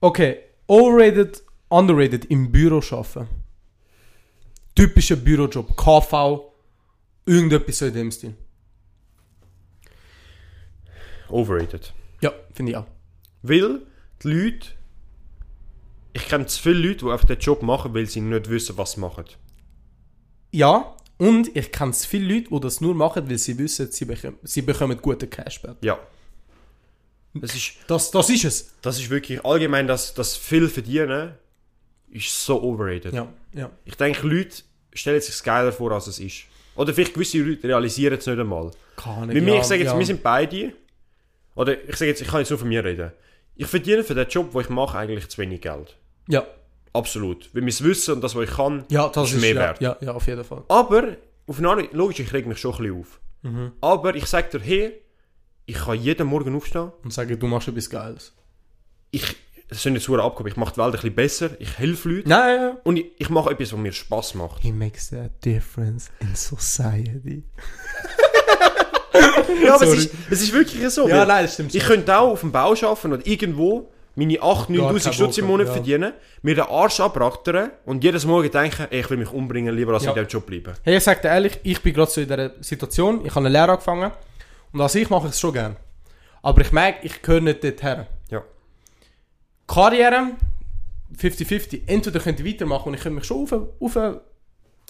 Okay, 0.00 0.36
overrated, 0.68 1.42
underrated 1.68 2.26
im 2.26 2.52
Büro 2.52 2.80
arbeiten. 2.92 3.26
Typischer 4.76 5.16
Bürojob, 5.16 5.76
KV, 5.76 6.52
irgendetwas 7.26 7.78
so 7.78 7.86
in 7.86 7.94
dem 7.94 8.10
Stil. 8.12 8.34
Overrated. 11.28 11.92
Ja, 12.20 12.32
finde 12.54 12.72
ich 12.72 12.76
auch. 12.78 12.86
Weil 13.42 13.80
die 14.22 14.28
Leute, 14.28 14.68
ich 16.18 16.28
kenne 16.28 16.46
zu 16.46 16.60
viele 16.60 16.88
Leute, 16.88 17.04
die 17.06 17.10
einfach 17.10 17.26
den 17.26 17.38
Job 17.38 17.62
machen, 17.62 17.94
weil 17.94 18.06
sie 18.06 18.20
nicht 18.20 18.48
wissen, 18.50 18.76
was 18.76 18.92
sie 18.92 19.00
machen. 19.00 19.24
Ja, 20.50 20.94
und 21.18 21.54
ich 21.56 21.72
kenne 21.72 21.92
viele 21.92 22.34
Leute, 22.34 22.48
die 22.50 22.60
das 22.60 22.80
nur 22.80 22.94
machen, 22.94 23.28
weil 23.28 23.38
sie 23.38 23.58
wissen, 23.58 23.90
sie 23.90 24.04
bekommen, 24.04 24.38
sie 24.42 24.62
bekommen 24.62 24.98
guten 25.00 25.28
Cashback. 25.28 25.76
Ja. 25.82 25.98
Das 27.34 27.54
ist, 27.54 27.72
Das, 27.86 28.10
das 28.10 28.30
ist 28.30 28.44
es. 28.44 28.74
das 28.82 28.98
ist 28.98 29.10
wirklich 29.10 29.44
allgemein, 29.44 29.86
dass 29.86 30.14
das 30.14 30.36
viel 30.36 30.68
verdienen, 30.68 31.34
ist 32.10 32.44
so 32.44 32.62
overrated. 32.62 33.12
Ja, 33.12 33.28
ja. 33.52 33.70
Ich 33.84 33.94
denke, 33.96 34.26
Leute 34.26 34.62
stellen 34.94 35.20
sich 35.20 35.42
geiler 35.42 35.72
vor, 35.72 35.92
als 35.92 36.06
es 36.06 36.18
ist. 36.18 36.44
Oder 36.74 36.94
vielleicht 36.94 37.14
gewisse 37.14 37.38
Leute 37.38 37.68
realisieren 37.68 38.18
es 38.18 38.26
nicht 38.26 38.38
einmal. 38.38 38.70
Keine 38.96 39.32
Bei 39.32 39.40
mir, 39.40 39.54
ja, 39.54 39.60
ich 39.60 39.66
sage 39.66 39.82
jetzt, 39.82 39.92
ja. 39.92 39.98
wir 39.98 40.06
sind 40.06 40.22
beide, 40.22 40.72
oder 41.54 41.76
ich 41.88 41.96
sage 41.96 42.10
jetzt, 42.10 42.22
ich 42.22 42.28
kann 42.28 42.40
jetzt 42.40 42.50
nur 42.50 42.58
von 42.58 42.68
mir 42.68 42.84
reden. 42.84 43.12
Ich 43.56 43.66
verdiene 43.66 44.04
für 44.04 44.14
den 44.14 44.28
Job, 44.28 44.52
den 44.52 44.60
ich 44.60 44.68
mache, 44.68 44.96
eigentlich 44.96 45.28
zu 45.28 45.38
wenig 45.38 45.60
Geld. 45.60 45.96
Ja, 46.28 46.46
Absolut. 46.92 47.48
Weil 47.54 47.62
mein 47.62 47.80
Wissen 47.80 48.14
und 48.14 48.20
das, 48.22 48.34
was 48.34 48.48
ich 48.48 48.54
kann, 48.56 48.84
ja, 48.88 49.08
das 49.08 49.28
ist 49.28 49.36
ist 49.36 49.40
mehr 49.40 49.54
ja, 49.54 49.60
wert. 49.60 49.80
Ja, 49.80 49.96
ja, 50.00 50.12
auf 50.12 50.26
jeden 50.26 50.44
Fall. 50.44 50.64
Aber, 50.68 51.16
auf 51.46 51.58
eine 51.58 51.68
Art, 51.68 51.92
logisch, 51.92 52.20
ich 52.20 52.32
reg 52.32 52.46
mich 52.46 52.58
schon 52.58 52.72
ein 52.74 52.78
bisschen 52.78 53.00
auf. 53.00 53.20
Mhm. 53.42 53.72
Aber 53.80 54.14
ich 54.14 54.26
sage 54.26 54.58
dir, 54.58 54.64
hey, 54.64 54.92
ich 55.66 55.76
kann 55.76 56.00
jeden 56.00 56.26
Morgen 56.26 56.56
aufstehen. 56.56 56.92
Und 57.04 57.12
sagen, 57.12 57.38
du 57.38 57.46
machst 57.46 57.68
etwas 57.68 57.88
Geiles. 57.88 58.32
Ich, 59.10 59.36
das 59.68 59.82
sind 59.82 59.94
jetzt 59.94 60.08
abgehoben, 60.08 60.48
ich 60.48 60.56
mache 60.56 60.74
die 60.74 60.78
Welt 60.78 60.88
ein 60.88 60.92
bisschen 60.92 61.14
besser, 61.14 61.50
ich 61.58 61.78
helfe 61.78 62.08
Leuten. 62.08 62.28
Nein, 62.28 62.60
ja. 62.60 62.76
Und 62.84 62.96
ich, 62.96 63.06
ich 63.18 63.28
mache 63.30 63.50
etwas, 63.50 63.72
was 63.72 63.78
mir 63.78 63.92
Spaß 63.92 64.34
macht. 64.34 64.62
He 64.62 64.72
makes 64.72 65.12
a 65.12 65.28
difference 65.44 66.10
in 66.20 66.34
society. 66.34 67.44
Ja, 69.64 69.74
aber 69.74 69.84
es 69.86 69.94
ist, 70.04 70.14
es 70.30 70.42
ist 70.42 70.52
wirklich 70.52 70.88
so. 70.90 71.08
Ja, 71.08 71.24
nein, 71.24 71.44
das 71.44 71.54
stimmt 71.54 71.74
Ich 71.74 71.82
schon. 71.82 71.94
könnte 71.94 72.16
auch 72.16 72.30
auf 72.30 72.40
dem 72.40 72.52
Bau 72.52 72.72
arbeiten 72.72 73.12
und 73.12 73.26
irgendwo 73.26 73.90
meine 74.18 74.34
8'000, 74.34 74.76
Gar 74.76 74.90
9'000 74.92 75.02
keinen 75.04 75.12
Stutz 75.12 75.38
im 75.38 75.46
Monat 75.46 75.66
ja. 75.68 75.72
verdienen, 75.74 76.12
mir 76.42 76.54
den 76.56 76.64
Arsch 76.64 76.98
abraktern 77.00 77.70
und 77.84 78.02
jedes 78.02 78.24
Morgen 78.26 78.50
denken, 78.50 78.86
ey, 78.90 79.00
ich 79.00 79.10
will 79.10 79.16
mich 79.18 79.30
umbringen, 79.32 79.74
lieber 79.76 79.94
als 79.94 80.04
Ja. 80.04 80.10
in 80.10 80.14
diesem 80.16 80.28
Job 80.28 80.46
bleiben. 80.46 80.74
Hey, 80.82 80.96
ich 80.96 81.04
sag 81.04 81.22
dir 81.22 81.28
ehrlich, 81.28 81.60
ich 81.62 81.80
bin 81.82 81.94
gerade 81.94 82.10
so 82.10 82.20
in 82.20 82.26
dieser 82.28 82.50
Situation, 82.60 83.24
ich 83.24 83.30
habe 83.30 83.40
eine 83.46 83.48
Lehre 83.50 83.70
angefangen 83.72 84.10
Und 84.72 84.80
als 84.80 84.94
ich 84.96 85.08
mache 85.08 85.26
ich 85.28 85.32
es 85.34 85.40
schon 85.40 85.52
gern. 85.52 85.76
Aber 86.42 86.60
ich 86.60 86.72
merke, 86.72 87.06
ich 87.06 87.22
gehöre 87.22 87.40
nicht 87.40 87.62
dorthin. 87.62 88.06
Ja. 88.30 88.42
Karriere, 89.66 90.32
50-50. 91.16 91.82
Entweder 91.86 92.20
könnt 92.20 92.40
ihr 92.40 92.46
weitermachen 92.46 92.88
und 92.88 92.94
ich 92.94 93.00
könnte 93.00 93.16
mich 93.16 93.24
schon 93.24 93.42
auf, 93.44 93.52
auf, 93.52 93.96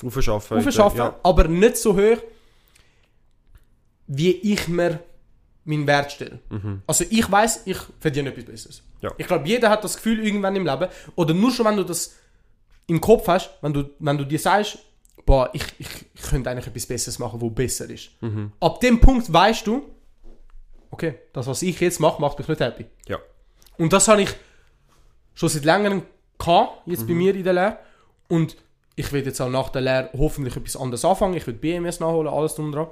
Aufschaffen. 0.05 0.59
aufschaffen, 0.59 0.99
Ja. 0.99 1.15
aber 1.23 1.45
nicht 1.49 1.77
so 1.77 1.97
hoch, 1.97 2.19
wie 4.07 4.31
ich 4.53 4.69
mir 4.69 5.01
meinen 5.69 5.87
Wert 5.87 6.13
stelle. 6.13 6.41
Also 6.87 7.05
ich 7.09 7.31
weiß, 7.31 7.63
ich 7.67 7.77
verdiene 8.01 8.31
etwas 8.31 8.45
Besseres. 8.45 8.83
Mhm. 8.83 8.99
Ja. 9.03 9.13
Ich 9.19 9.27
glaube, 9.27 9.47
jeder 9.47 9.71
hat 9.71 9.85
das 9.85 9.97
Gefühl 9.97 10.25
irgendwann 10.25 10.57
im 10.57 10.67
Leben, 10.67 10.89
oder 11.15 11.35
nur 11.35 11.53
schon, 11.53 11.67
wenn 11.67 11.77
du 11.77 11.85
das 11.85 12.17
im 12.87 13.01
Kopf 13.01 13.29
hast, 13.29 13.51
wenn 13.61 13.73
du, 13.73 13.91
wenn 13.99 14.17
du 14.19 14.25
dir 14.25 14.39
sagst, 14.39 14.79
boah, 15.27 15.51
ich, 15.53 15.63
ich, 15.79 15.89
ich 16.15 16.23
könnte 16.23 16.51
eigentlich 16.51 16.67
etwas 16.67 16.87
Besseres 16.87 17.19
machen, 17.19 17.41
wo 17.41 17.51
besser 17.51 17.89
ist. 17.91 18.11
Mhm. 18.23 18.53
Ab 18.61 18.81
dem 18.81 18.99
Punkt 18.99 19.31
weißt 19.31 19.67
du, 19.67 19.83
okay, 20.91 21.17
das, 21.35 21.47
was 21.47 21.63
ich 21.63 21.79
jetzt 21.81 22.01
mache, 22.01 22.21
macht 22.21 22.39
mich 22.39 22.49
nicht 22.49 22.61
happy. 22.61 22.87
ja. 23.07 23.19
Und 23.77 23.93
das 23.93 24.09
habe 24.09 24.23
ich 24.23 24.31
schon 25.35 25.49
seit 25.49 25.65
längerem 25.65 26.03
gehabt, 26.37 26.83
jetzt 26.87 27.07
bei 27.07 27.13
mir 27.13 27.33
in 27.33 27.45
der 27.45 27.53
Lehre. 27.53 27.79
Und 28.27 28.57
ich 28.97 29.13
werde 29.13 29.29
jetzt 29.29 29.41
auch 29.41 29.49
nach 29.49 29.69
der 29.69 29.83
Lehre 29.83 30.11
hoffentlich 30.19 30.57
etwas 30.57 30.77
anderes 30.77 31.05
anfangen. 31.05 31.35
Ich 31.35 31.47
will 31.47 31.55
BMS 31.55 32.01
nachholen, 32.01 32.27
alles 32.33 32.57
drum 32.57 32.73
dran. 32.73 32.89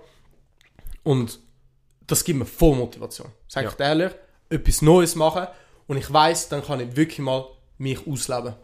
Und 1.02 1.40
das 2.06 2.24
gibt 2.24 2.38
mir 2.38 2.44
voll 2.46 2.76
Motivation. 2.76 3.28
Sag 3.48 3.64
ich 3.66 3.78
Ja. 3.78 3.86
ehrlich, 3.86 4.12
etwas 4.48 4.82
Neues 4.82 5.14
machen. 5.14 5.46
Und 5.86 5.96
ich 5.96 6.12
weiß, 6.12 6.48
dann 6.48 6.64
kann 6.64 6.80
ich 6.80 6.96
wirklich 6.96 7.18
mal 7.20 7.46
mich 7.78 8.06
ausleben. 8.06 8.54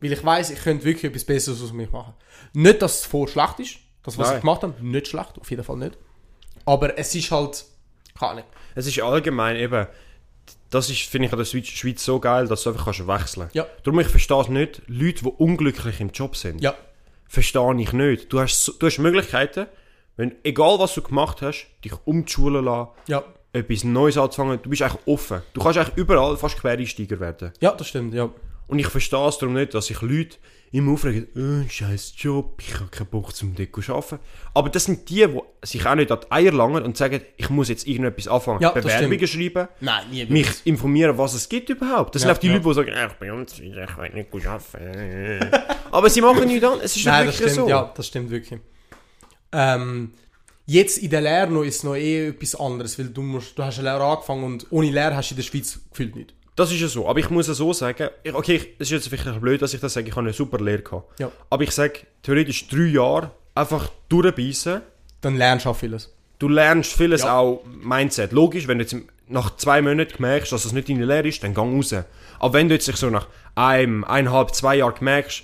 Weil 0.00 0.12
ich 0.12 0.24
weiß, 0.24 0.50
ich 0.50 0.60
könnte 0.62 0.84
wirklich 0.84 1.04
etwas 1.04 1.24
Besseres 1.24 1.60
aus 1.62 1.72
mich 1.72 1.90
machen. 1.90 2.14
Nicht, 2.52 2.80
dass 2.82 3.00
es 3.00 3.06
voll 3.06 3.26
schlecht 3.28 3.58
ist. 3.60 3.76
Das, 4.04 4.16
was 4.16 4.28
Nein. 4.28 4.36
ich 4.36 4.40
gemacht 4.42 4.62
habe, 4.62 4.74
nicht 4.86 5.08
schlecht, 5.08 5.38
auf 5.38 5.50
jeden 5.50 5.64
Fall 5.64 5.76
nicht. 5.76 5.98
Aber 6.64 6.96
es 6.98 7.14
ist 7.14 7.30
halt, 7.30 7.64
keine 8.18 8.30
Ahnung. 8.32 8.44
Es 8.74 8.86
ist 8.86 9.00
allgemein 9.00 9.56
eben, 9.56 9.86
das 10.70 10.88
ist, 10.88 11.00
finde 11.02 11.26
ich, 11.26 11.32
an 11.32 11.38
der 11.38 11.44
Schweiz, 11.44 12.04
so 12.04 12.20
geil, 12.20 12.46
dass 12.46 12.62
du 12.62 12.70
einfach 12.70 12.84
kannst 12.84 13.06
wechseln 13.06 13.50
Ja. 13.54 13.66
Darum, 13.82 13.98
ich 14.00 14.06
verstehe 14.08 14.40
es 14.40 14.48
nicht, 14.48 14.82
Leute, 14.86 15.24
die 15.24 15.28
unglücklich 15.30 16.00
im 16.00 16.10
Job 16.10 16.36
sind, 16.36 16.62
Ja, 16.62 16.74
verstehe 17.26 17.74
ich 17.80 17.92
nicht. 17.92 18.32
Du 18.32 18.40
hast, 18.40 18.74
du 18.78 18.86
hast 18.86 18.98
Möglichkeiten, 18.98 19.66
wenn, 20.18 20.34
egal 20.42 20.78
was 20.78 20.94
du 20.94 21.00
gemacht 21.00 21.40
hast, 21.42 21.68
dich 21.84 21.92
umzuschulen 22.04 22.64
lassen, 22.64 22.90
ja. 23.06 23.22
etwas 23.52 23.84
Neues 23.84 24.18
anzufangen, 24.18 24.58
du 24.60 24.68
bist 24.68 24.82
eigentlich 24.82 25.06
offen. 25.06 25.42
Du 25.54 25.62
kannst 25.62 25.78
eigentlich 25.78 25.96
überall 25.96 26.36
fast 26.36 26.58
Quereinsteiger 26.60 27.18
werden. 27.20 27.52
Ja, 27.60 27.70
das 27.72 27.88
stimmt, 27.88 28.12
ja. 28.12 28.28
Und 28.66 28.78
ich 28.78 28.88
verstehe 28.88 29.26
es 29.26 29.38
darum 29.38 29.54
nicht, 29.54 29.72
dass 29.72 29.86
sich 29.86 30.02
Leute 30.02 30.36
immer 30.72 30.92
aufregen, 30.92 31.64
äh, 31.64 31.70
scheiß 31.70 32.14
Job, 32.18 32.60
ich 32.60 32.74
habe 32.74 32.90
keinen 32.90 33.06
Bock 33.06 33.34
zum 33.34 33.54
Deko 33.54 33.80
arbeiten. 33.92 34.18
Aber 34.52 34.68
das 34.68 34.84
sind 34.84 35.08
die, 35.08 35.26
die 35.26 35.40
sich 35.62 35.86
auch 35.86 35.94
nicht 35.94 36.10
an 36.12 36.18
die 36.22 36.30
Eier 36.32 36.52
langen 36.52 36.82
und 36.82 36.96
sagen, 36.96 37.22
ich 37.36 37.48
muss 37.48 37.68
jetzt 37.68 37.86
irgendetwas 37.86 38.28
anfangen. 38.28 38.60
Ja, 38.60 38.72
Bewerbungen 38.72 39.26
schreiben, 39.26 39.68
Nein, 39.80 40.10
nie 40.10 40.26
mich 40.26 40.48
informieren, 40.64 41.16
was 41.16 41.32
es 41.32 41.48
gibt 41.48 41.70
überhaupt. 41.70 42.14
Das 42.14 42.22
Ja, 42.22 42.28
sind 42.28 42.36
auch 42.36 42.40
die 42.40 42.48
ja. 42.48 42.52
Leute, 42.54 42.68
die 42.68 42.74
sagen, 42.74 42.88
äh, 42.88 43.06
ich 43.06 43.12
bin 43.14 43.30
uns 43.30 43.60
wieder, 43.60 43.84
ich 43.84 43.96
will 43.96 44.10
nicht 44.10 44.46
arbeiten. 44.46 45.50
Aber 45.90 46.10
sie 46.10 46.20
machen 46.20 46.46
nichts 46.46 46.64
an. 46.66 46.78
Es 46.82 46.96
ist 46.96 47.06
Nein, 47.06 47.26
wirklich 47.26 47.36
stimmt, 47.36 47.54
so. 47.54 47.68
ja, 47.68 47.92
das 47.96 48.06
stimmt 48.06 48.30
wirklich. 48.30 48.60
Ähm, 49.52 50.12
jetzt 50.66 50.98
in 50.98 51.10
der 51.10 51.20
Lehre 51.22 51.50
noch 51.50 51.62
ist 51.62 51.76
es 51.76 51.82
noch 51.84 51.94
eh 51.96 52.28
etwas 52.28 52.54
anderes, 52.54 52.98
weil 52.98 53.08
du, 53.08 53.22
musst, 53.22 53.58
du 53.58 53.62
hast 53.62 53.78
eine 53.78 53.90
Lehre 53.90 54.04
angefangen 54.04 54.44
und 54.44 54.66
ohne 54.70 54.90
Lehre 54.90 55.16
hast 55.16 55.30
du 55.30 55.34
in 55.34 55.36
der 55.36 55.44
Schweiz 55.44 55.78
gefühlt 55.90 56.16
nicht. 56.16 56.34
Das 56.56 56.72
ist 56.72 56.80
ja 56.80 56.88
so. 56.88 57.08
Aber 57.08 57.20
ich 57.20 57.30
muss 57.30 57.46
ja 57.46 57.54
so 57.54 57.72
sagen, 57.72 58.08
ich, 58.24 58.34
okay, 58.34 58.56
ich- 58.56 58.68
es 58.78 58.88
ist 58.88 58.90
jetzt 58.90 59.08
vielleicht 59.08 59.28
ein 59.28 59.40
blöd, 59.40 59.62
dass 59.62 59.74
ich 59.74 59.80
das 59.80 59.92
sage, 59.94 60.08
ich 60.08 60.12
habe 60.12 60.22
eine 60.22 60.32
super 60.32 60.58
Lehre 60.58 60.82
gehabt. 60.82 61.20
Ja. 61.20 61.30
Aber 61.50 61.62
ich 61.62 61.70
sage, 61.70 62.00
theoretisch 62.22 62.66
drei 62.68 62.86
Jahre 62.86 63.30
einfach 63.54 63.90
durchbeissen. 64.08 64.80
Dann 65.20 65.36
lernst 65.36 65.66
du 65.66 65.70
auch 65.70 65.76
vieles. 65.76 66.12
Du 66.40 66.48
lernst 66.48 66.92
vieles 66.92 67.22
Ja. 67.22 67.38
auch 67.38 67.64
Mindset. 67.82 68.32
Logisch, 68.32 68.66
wenn 68.68 68.78
du 68.78 68.84
jetzt 68.84 68.96
nach 69.28 69.56
zwei 69.56 69.82
Monaten 69.82 70.20
merkst, 70.20 70.50
dass 70.52 70.64
es 70.64 70.72
nicht 70.72 70.88
deine 70.88 71.04
Lehre 71.04 71.28
ist, 71.28 71.42
dann 71.44 71.54
gang 71.54 71.74
raus. 71.76 71.94
Aber 72.40 72.54
wenn 72.54 72.68
du 72.68 72.74
jetzt 72.74 72.86
so 72.86 73.10
nach 73.10 73.26
einem, 73.54 74.02
eineinhalb, 74.04 74.54
zwei 74.54 74.76
Jahren 74.76 74.94
merkst, 75.00 75.42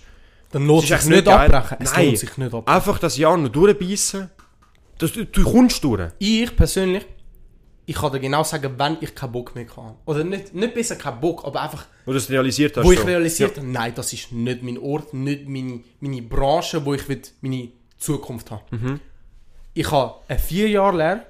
Dann 0.54 0.66
lohnt 0.68 0.88
es 0.88 1.02
sich 1.02 1.10
nicht 1.10 1.24
geil. 1.24 1.52
abbrechen. 1.52 1.78
Es 1.80 1.92
Nein. 1.92 2.06
lohnt 2.06 2.18
sich 2.18 2.36
nicht 2.38 2.54
abbrechen. 2.54 2.76
einfach 2.76 2.98
das 3.00 3.16
Jahr 3.16 3.36
noch 3.36 3.48
durchbeissen, 3.48 4.30
das, 4.98 5.12
du, 5.12 5.26
du 5.26 5.42
kommst 5.42 5.82
durch. 5.82 6.12
Ich 6.20 6.54
persönlich, 6.54 7.04
ich 7.86 7.96
kann 7.96 8.12
dir 8.12 8.20
genau 8.20 8.44
sagen, 8.44 8.74
wenn 8.78 8.96
ich 9.00 9.14
keinen 9.16 9.32
Bock 9.32 9.54
mehr 9.56 9.66
habe. 9.76 9.96
Oder 10.04 10.22
nicht, 10.22 10.54
nicht 10.54 10.72
besser 10.72 10.94
keinen 10.94 11.20
Bock, 11.20 11.44
aber 11.44 11.60
einfach, 11.62 11.86
Wo 12.06 12.12
du 12.12 12.18
es 12.18 12.30
realisiert 12.30 12.76
hast. 12.76 12.84
wo 12.86 12.92
ich 12.92 13.00
so. 13.00 13.04
realisiert 13.04 13.56
habe, 13.56 13.66
nein, 13.66 13.92
das 13.96 14.12
ist 14.12 14.30
nicht 14.30 14.62
mein 14.62 14.78
Ort, 14.78 15.12
nicht 15.12 15.48
meine, 15.48 15.80
meine 15.98 16.22
Branche, 16.22 16.84
wo 16.86 16.94
ich 16.94 17.08
will, 17.08 17.20
meine 17.40 17.72
Zukunft 17.98 18.52
habe. 18.52 18.62
Mhm. 18.70 19.00
Ich 19.74 19.90
habe 19.90 20.14
eine 20.28 20.38
vier 20.38 20.68
Jahre 20.68 20.96
Lehre 20.96 21.26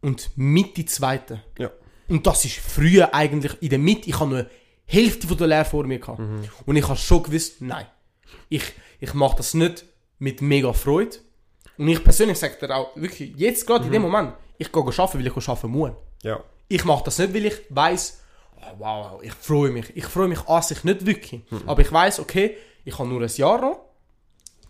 und 0.00 0.30
Mitte 0.36 0.84
zweite. 0.84 1.42
Ja. 1.58 1.70
Und 2.08 2.26
das 2.26 2.44
ist 2.44 2.56
früher 2.56 3.14
eigentlich 3.14 3.52
in 3.62 3.68
der 3.70 3.78
Mitte. 3.78 4.08
Ich 4.08 4.18
habe 4.18 4.30
nur 4.30 4.46
Hälfte 4.90 5.26
von 5.26 5.36
der 5.36 5.46
Lehre 5.46 5.64
vor 5.66 5.84
mir 5.84 5.98
gehabt. 5.98 6.18
Und 6.66 6.76
ich 6.76 6.88
habe 6.88 6.96
schon 6.96 7.22
gewusst, 7.22 7.60
nein. 7.60 7.86
Ich, 8.48 8.64
ich 9.00 9.12
mache 9.14 9.36
das 9.36 9.52
nicht 9.54 9.84
mit 10.18 10.40
mega 10.40 10.72
Freude. 10.72 11.16
Und 11.76 11.88
ich 11.88 12.02
persönlich 12.02 12.38
sage 12.38 12.56
dir 12.60 12.74
auch, 12.74 12.96
wirklich, 12.96 13.34
jetzt 13.36 13.66
gerade 13.66 13.84
in 13.86 13.92
dem 13.92 14.02
Moment, 14.02 14.32
ich 14.56 14.72
gehe 14.72 14.82
arbeiten, 14.82 15.18
weil 15.18 15.26
ich 15.26 15.48
arbeiten 15.48 15.70
muss. 15.70 15.92
Ja. 16.22 16.40
Ich 16.66 16.84
mache 16.84 17.04
das 17.04 17.18
nicht, 17.18 17.34
weil 17.34 17.46
ich 17.46 17.60
weiß, 17.68 18.20
oh, 18.56 18.74
wow, 18.78 19.22
ich 19.22 19.32
freue 19.34 19.70
mich. 19.70 19.94
Ich 19.94 20.06
freue 20.06 20.28
mich 20.28 20.40
an 20.48 20.62
sich 20.62 20.82
nicht 20.82 21.06
wirklich. 21.06 21.42
Aber 21.66 21.82
ich 21.82 21.92
weiß, 21.92 22.20
okay, 22.20 22.56
ich 22.84 22.98
habe 22.98 23.08
nur 23.08 23.20
ein 23.20 23.28
Jahr 23.28 23.60
noch, 23.60 23.80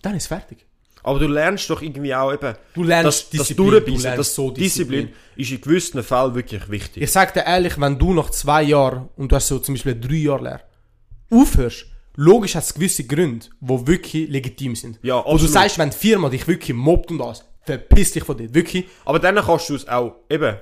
dann 0.03 0.17
ist 0.17 0.25
es 0.25 0.27
fertig. 0.27 0.67
Aber 1.09 1.19
du 1.19 1.27
lernst 1.27 1.71
doch 1.71 1.81
irgendwie 1.81 2.15
auch 2.15 2.33
eben, 2.33 2.55
Du 2.75 2.83
lernst 2.83 3.07
das, 3.07 3.31
das 3.31 3.49
Disziplin, 3.49 3.71
Durchbeissen, 3.71 3.97
du 3.97 4.03
lernst 4.03 4.19
das 4.19 4.35
so 4.35 4.51
Disziplin. 4.51 5.07
Disziplin. 5.07 5.17
ist 5.37 5.51
in 5.53 5.61
gewissen 5.63 6.03
Fällen 6.03 6.35
wirklich 6.35 6.71
wichtig. 6.71 7.03
Ich 7.03 7.11
sag 7.11 7.33
dir 7.33 7.47
ehrlich, 7.47 7.81
wenn 7.81 7.99
du 7.99 8.13
nach 8.13 8.29
zwei 8.29 8.63
Jahren, 8.63 9.09
und 9.17 9.33
du 9.33 9.37
hast 9.37 9.49
so 9.49 9.59
zum 9.59 9.75
Beispiel 9.75 9.99
drei 9.99 10.17
Jahre 10.17 10.45
Lehre, 10.45 10.61
aufhörst, 11.31 11.87
logisch 12.15 12.57
hat 12.57 12.65
es 12.65 12.75
gewisse 12.75 13.05
Gründe, 13.05 13.47
die 13.59 13.87
wirklich 13.87 14.29
legitim 14.29 14.77
sind. 14.77 14.99
Ja, 15.03 15.25
Wo 15.25 15.39
du 15.39 15.47
sagst, 15.47 15.79
wenn 15.79 15.89
die 15.89 15.97
Firma 15.97 16.29
dich 16.29 16.47
wirklich 16.47 16.77
mobbt 16.77 17.11
und 17.11 17.23
alles, 17.23 17.43
verpiss 17.63 18.13
dich 18.13 18.25
von 18.25 18.37
dir. 18.37 18.53
Wirklich. 18.55 18.87
Aber 19.07 19.19
dann 19.19 19.37
kannst 19.37 19.71
du 19.71 19.77
es 19.77 19.89
auch 19.89 20.17
eben 20.29 20.57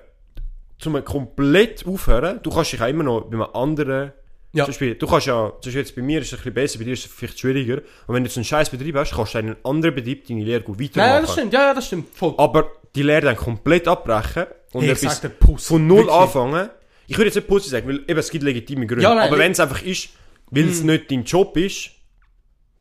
zum 0.79 1.05
komplett 1.05 1.85
aufhören. 1.85 2.39
Du 2.43 2.51
kannst 2.51 2.73
dich 2.73 2.81
auch 2.81 2.87
immer 2.89 3.03
noch 3.03 3.23
bei 3.23 3.33
einem 3.37 3.49
anderen. 3.53 4.13
Ja. 4.53 4.65
Zum 4.65 4.71
Beispiel, 4.73 4.95
du 4.95 5.07
kannst 5.07 5.27
ja, 5.27 5.51
zum 5.51 5.57
Beispiel 5.61 5.81
jetzt 5.81 5.95
bei 5.97 6.03
mir 6.03 6.21
ist 6.23 6.29
es 6.29 6.33
ein 6.33 6.37
bisschen 6.39 6.55
besser, 6.55 6.79
bei 6.79 6.85
dir 6.85 6.93
ist 6.95 7.05
es 7.05 7.13
vielleicht 7.13 7.39
schwieriger. 7.39 7.77
Und 8.07 8.15
wenn 8.15 8.23
du 8.25 8.29
jetzt 8.29 8.37
einen 8.39 8.45
scheiß 8.45 8.71
Betrieb 8.71 8.95
hast, 8.97 9.13
kannst 9.15 9.35
du 9.35 9.39
einen 9.39 9.57
anderen 9.65 9.95
Betrieb 9.95 10.27
deine 10.27 10.45
Lehre 10.45 10.63
gut 10.63 10.81
weitermachen. 10.81 11.13
Nein, 11.13 11.23
das 11.23 11.33
stimmt. 11.33 11.53
Ja, 11.53 11.61
ja, 11.69 11.75
das 11.75 11.87
stimmt. 11.87 12.15
Voll. 12.15 12.35
Aber 12.39 12.71
die 12.95 13.03
Lehre 13.03 13.23
dann 13.23 13.37
komplett 13.37 13.87
abbrechen 13.87 14.47
und 14.73 14.83
Hey, 14.83 14.91
etwas 14.93 15.21
von 15.67 15.87
null 15.87 15.99
Wirklich. 15.99 16.15
anfangen. 16.15 16.71
Ich 17.07 17.17
würde 17.19 17.27
jetzt 17.27 17.37
nicht 17.37 17.47
Pussy 17.49 17.69
sagen, 17.69 17.87
weil 17.89 17.99
eben, 18.09 18.19
es 18.19 18.31
gibt 18.31 18.43
legitime 18.45 18.87
Gründe. 18.87 19.03
Ja, 19.03 19.15
nein, 19.15 19.29
aber 19.29 19.39
wenn 19.39 19.53
es 19.53 19.61
einfach 19.61 19.83
ist, 19.83 20.09
weil 20.51 20.69
es 20.69 20.83
nicht 20.83 21.11
dein 21.11 21.25
Job 21.25 21.57
ist, 21.57 21.91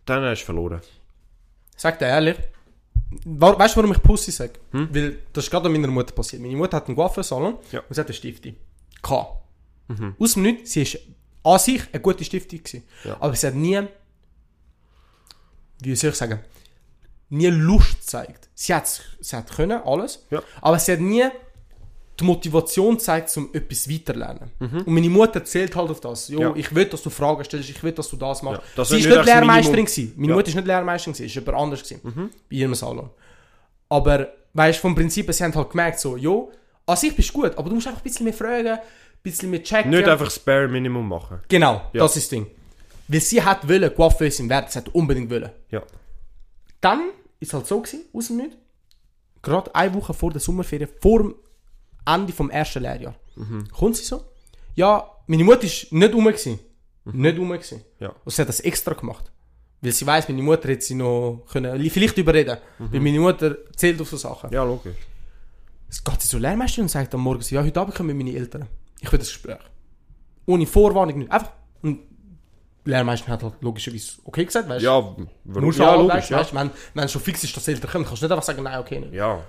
dann 0.05 0.23
hast 0.23 0.41
du 0.41 0.45
verloren. 0.45 0.81
Sag 1.75 1.99
dir 1.99 2.05
ehrlich, 2.05 2.37
weißt 3.25 3.75
du, 3.75 3.77
warum 3.81 3.91
ich 3.91 4.01
Pussy 4.01 4.31
sage? 4.31 4.53
Weil 4.71 5.17
das 5.33 5.43
ist 5.45 5.51
gerade 5.51 5.65
an 5.67 5.73
meiner 5.73 5.87
Mutter 5.89 6.13
passiert. 6.13 6.41
Meine 6.41 6.55
Mutter 6.55 6.77
hat 6.77 6.87
einen 6.87 6.95
Coiffeursalon 6.95 7.57
Ja. 7.71 7.81
und 7.81 7.93
sie 7.93 7.99
hat 8.01 8.07
eine 8.07 8.13
Stifte. 8.13 8.53
K. 9.01 9.41
Aus 10.19 10.33
dem 10.33 10.43
Nichts, 10.43 10.71
sie 10.71 10.81
ist 10.83 10.97
an 11.45 11.59
sich 11.59 11.81
eine 11.93 12.01
gute 12.01 12.23
Stifte 12.25 12.57
gewesen. 12.57 12.83
Ja. 13.03 13.17
Aber 13.19 13.35
sie 13.35 13.47
hat 13.47 13.55
nie, 13.55 13.81
wie 15.81 15.95
soll 15.95 16.09
ich 16.11 16.15
sagen, 16.15 16.39
nie 17.29 17.47
Lust 17.47 17.99
gezeigt. 18.01 18.49
Sie 18.53 18.73
hat, 18.73 18.87
sie 19.19 19.35
hat 19.35 19.51
können, 19.51 19.81
alles, 19.83 20.25
Ja. 20.29 20.41
aber 20.61 20.79
sie 20.79 20.93
hat 20.93 20.99
nie 20.99 21.25
die 22.19 22.23
Motivation 22.23 22.95
gezeigt, 22.95 23.35
um 23.35 23.49
etwas 23.53 23.89
weiterlernen. 23.89 24.49
Und 24.59 24.87
meine 24.87 25.09
Mutter 25.09 25.43
zählt 25.43 25.75
halt 25.75 25.89
auf 25.91 25.99
das. 25.99 26.29
Jo, 26.29 26.39
Ja. 26.39 26.53
ich 26.55 26.73
will, 26.73 26.85
dass 26.85 27.01
du 27.03 27.09
Fragen 27.09 27.43
stellst, 27.43 27.69
ich 27.69 27.83
will, 27.83 27.91
dass 27.91 28.07
du 28.09 28.15
das 28.15 28.41
machst. 28.41 28.61
Ja, 28.61 28.67
das 28.77 28.89
sie 28.89 28.99
ist 28.99 29.05
ist 29.05 29.15
nicht 29.15 29.25
Lehrmeisterin 29.25 29.85
gewesen. 29.85 30.13
Meine 30.15 30.29
Ja. 30.29 30.35
Mutter 30.35 30.47
ist 30.47 30.55
nicht 30.55 30.67
Lehrmeisterin 30.67 31.13
gewesen, 31.13 31.25
ist 31.27 31.35
jemand 31.35 31.57
anders 31.57 31.83
gewesen. 31.83 32.31
Bei 32.49 32.55
ihrem 32.55 32.73
Salon. 32.75 33.09
Aber, 33.89 34.29
weißt 34.53 34.79
vom 34.79 34.95
Prinzip, 34.95 35.31
sie 35.33 35.43
haben 35.43 35.53
halt 35.53 35.69
gemerkt, 35.69 35.99
so, 35.99 36.15
jo, 36.15 36.51
an 36.85 36.95
sich 36.95 37.13
bist 37.15 37.29
du 37.29 37.33
gut, 37.41 37.57
aber 37.57 37.67
du 37.67 37.75
musst 37.75 37.87
einfach 37.87 37.99
ein 37.99 38.03
bisschen 38.03 38.23
mehr 38.23 38.33
fragen, 38.33 38.77
bisschen 39.31 39.49
mehr 39.49 39.61
checken. 39.63 39.91
Nicht 39.91 40.07
einfach 40.07 40.25
das 40.25 40.39
Bare 40.39 40.67
Minimum 40.67 41.07
machen. 41.07 41.41
Genau, 41.47 41.81
Ja. 41.93 42.01
das 42.03 42.15
ist 42.15 42.23
das 42.25 42.29
Ding. 42.29 42.47
Weil 43.07 43.19
sie 43.21 43.41
hat 43.43 43.67
wollen, 43.67 43.93
Coiffeuse 43.93 44.41
im 44.41 44.49
Wert, 44.49 44.71
sie 44.71 44.79
hat 44.79 44.89
unbedingt 44.89 45.29
wollen. 45.29 45.49
Ja. 45.69 45.83
Dann 46.81 47.09
ist 47.39 47.53
halt 47.53 47.67
so 47.67 47.79
gewesen, 47.81 48.05
aus 48.13 48.27
dem 48.27 48.37
Nichts. 48.37 48.55
Gerade 49.41 49.73
eine 49.75 49.93
Woche 49.93 50.13
vor 50.13 50.31
der 50.31 50.39
Sommerferien, 50.41 50.89
vor 51.01 51.19
dem 51.19 51.35
Ende 52.05 52.33
vom 52.33 52.49
ersten 52.49 52.81
Lehrjahr. 52.81 53.15
Kommt 53.71 53.97
sie 53.97 54.03
so? 54.03 54.23
Ja, 54.75 55.09
meine 55.27 55.43
Mutter 55.43 55.63
ist 55.63 55.91
nicht 55.91 56.13
rum 56.13 56.25
gewesen. 56.25 56.59
Nicht 57.05 57.37
rum 57.37 57.49
gewesen. 57.49 57.81
Ja. 57.99 58.09
Und 58.23 58.31
sie 58.31 58.41
hat 58.41 58.49
das 58.49 58.59
extra 58.61 58.93
gemacht. 58.93 59.31
Weil 59.81 59.91
sie 59.91 60.07
weiß, 60.07 60.27
meine 60.29 60.41
Mutter 60.41 60.69
hätte 60.69 60.83
sie 60.83 60.95
noch 60.95 61.43
können, 61.51 61.89
vielleicht 61.89 62.17
überreden. 62.17 62.57
Weil 62.79 62.99
meine 62.99 63.19
Mutter 63.19 63.55
zählt 63.75 64.01
auf 64.01 64.09
so 64.09 64.17
Sachen. 64.17 64.51
Ja, 64.51 64.63
logisch. 64.63 64.95
Es 65.89 66.03
geht 66.03 66.21
sie 66.21 66.27
zur 66.27 66.39
Lehrmeisterin 66.39 66.85
und 66.85 66.89
sagt 66.89 67.13
am 67.13 67.21
Morgen, 67.21 67.43
ja, 67.49 67.63
heute 67.63 67.79
Abend 67.79 67.93
kommen 67.95 68.17
meine 68.17 68.33
Eltern. 68.35 68.67
Ich 69.01 69.11
will 69.11 69.19
das 69.19 69.27
Gespräch. 69.29 69.57
Ohne 70.45 70.65
Vorwarnung, 70.65 71.17
nicht. 71.19 71.31
Einfach. 71.31 71.51
Und 71.81 71.99
die 72.85 72.89
Lehrmeisterin 72.89 73.33
hat 73.33 73.43
halt 73.43 73.55
logischerweise 73.61 74.13
okay 74.23 74.45
gesagt, 74.45 74.69
weißt 74.69 74.81
du? 74.83 74.85
Ja, 74.87 74.99
Nur 75.01 75.27
warum? 75.45 75.73
schon, 75.73 75.81
Ja, 75.81 75.91
weißt, 75.97 75.99
logisch, 76.09 76.29
ja. 76.29 76.39
weißt, 76.39 76.53
wenn, 76.55 76.71
wenn 76.93 77.03
es 77.05 77.11
schon 77.11 77.21
fix 77.21 77.43
ist, 77.43 77.55
dass 77.55 77.65
die 77.65 77.71
Eltern 77.71 77.91
kommen, 77.91 78.05
kannst 78.05 78.21
du 78.21 78.25
nicht 78.25 78.31
einfach 78.31 78.43
sagen, 78.45 78.63
nein, 78.63 78.79
okay, 78.79 78.99
nicht. 78.99 79.13
Ja. 79.13 79.43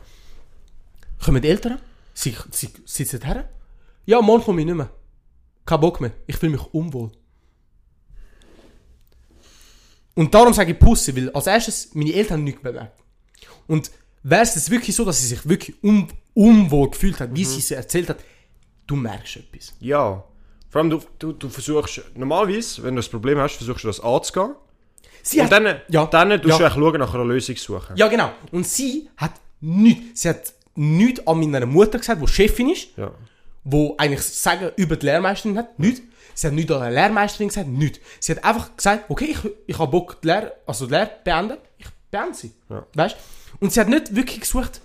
kommen 1.25 1.41
die 1.43 1.49
Eltern, 1.49 1.81
sie, 2.15 2.35
sie 2.51 2.71
sitzen 2.87 3.23
her. 3.23 3.49
Ja, 4.07 4.21
morgen 4.23 4.43
komme 4.45 4.61
ich 4.61 4.67
nicht 4.67 4.75
mehr. 4.75 4.91
Kein 5.65 5.81
Bock 5.81 6.01
mehr. 6.01 6.13
Ich 6.27 6.37
fühle 6.37 6.53
mich 6.53 6.63
unwohl. 6.73 7.11
Und 10.15 10.33
darum 10.35 10.53
sage 10.55 10.73
ich 10.73 10.79
Pussy, 10.79 11.15
weil 11.15 11.31
als 11.31 11.47
erstes 11.47 11.95
meine 11.95 12.13
Eltern 12.15 12.43
nichts 12.45 12.63
bemerkt. 12.63 12.99
Und 13.67 13.91
wäre 14.23 14.43
es 14.43 14.71
wirklich 14.71 14.95
so, 14.97 15.05
dass 15.05 15.21
sie 15.21 15.27
sich 15.27 15.47
wirklich 15.49 15.83
un 15.83 16.09
unwohl 16.35 16.91
gefühlt 16.91 17.19
hat, 17.21 17.35
wie 17.35 17.45
sie 17.45 17.59
es 17.59 17.71
erzählt 17.71 18.09
hat, 18.11 18.19
du 18.87 18.97
merkst 18.97 19.37
etwas. 19.37 19.75
Ja. 19.81 20.25
Vor 20.69 20.81
allem, 20.81 20.91
du, 20.91 21.01
du, 21.19 21.33
du 21.33 21.49
versuchst, 21.49 22.03
normalerweise, 22.15 22.83
wenn 22.83 22.95
du 22.95 23.01
das 23.01 23.09
Problem 23.09 23.39
hast, 23.39 23.57
versuchst 23.57 23.85
du 23.85 23.89
das 23.89 24.01
anzugehen. 24.01 24.55
Sie 25.23 25.41
Und 25.41 25.51
dann, 25.51 25.81
ja, 25.89 26.07
dann 26.07 26.31
tust 26.31 26.45
ja. 26.45 26.59
du 26.59 26.65
eigentlich 26.65 26.75
schauen, 26.75 27.01
nach 27.01 27.15
einer 27.15 27.25
Lösung 27.25 27.57
suchen. 27.57 27.97
Ja, 27.97 28.07
genau. 28.09 28.31
Und 28.53 28.67
sie 28.67 29.09
hat 29.17 29.33
nichts. 29.61 30.23
Sie 30.23 30.29
hat 30.29 30.53
nichts 30.77 31.27
an 31.27 31.41
meiner 31.41 31.67
Mutter 31.67 31.99
gesagt, 31.99 32.21
die 32.23 32.29
Chefin 32.29 32.71
ist, 32.71 32.89
Ja. 32.97 33.11
wo 33.65 33.95
eigentlich 33.99 34.23
Sagen 34.23 34.71
über 34.77 34.97
die 34.97 35.07
Lehrmeisterin 35.07 35.59
hat. 35.59 35.79
Nichts. 35.79 36.03
Sie 36.35 36.47
hat 36.47 36.55
nichts 36.55 36.71
an 36.71 36.81
der 36.81 36.91
Lehrmeisterin 36.91 37.49
gesagt. 37.49 37.67
Nichts. 37.69 37.99
Sie 38.21 38.33
hat 38.33 38.45
einfach 38.45 38.77
gesagt, 38.77 39.05
okay, 39.09 39.25
ich, 39.31 39.39
ich 39.67 39.79
habe 39.79 39.91
Bock, 39.91 40.21
die 40.21 40.29
Lehre, 40.29 40.53
also 40.67 40.87
die 40.87 40.93
Lehre 40.93 41.11
beenden. 41.25 41.57
Ich 41.79 41.87
beende 42.11 42.35
sie. 42.35 42.53
Ja. 42.69 42.87
Weißt 42.95 43.17
Und 43.59 43.73
sie 43.73 43.81
hat 43.81 43.89
nicht 43.89 44.15
wirklich 44.15 44.41
gesucht, 44.41 44.81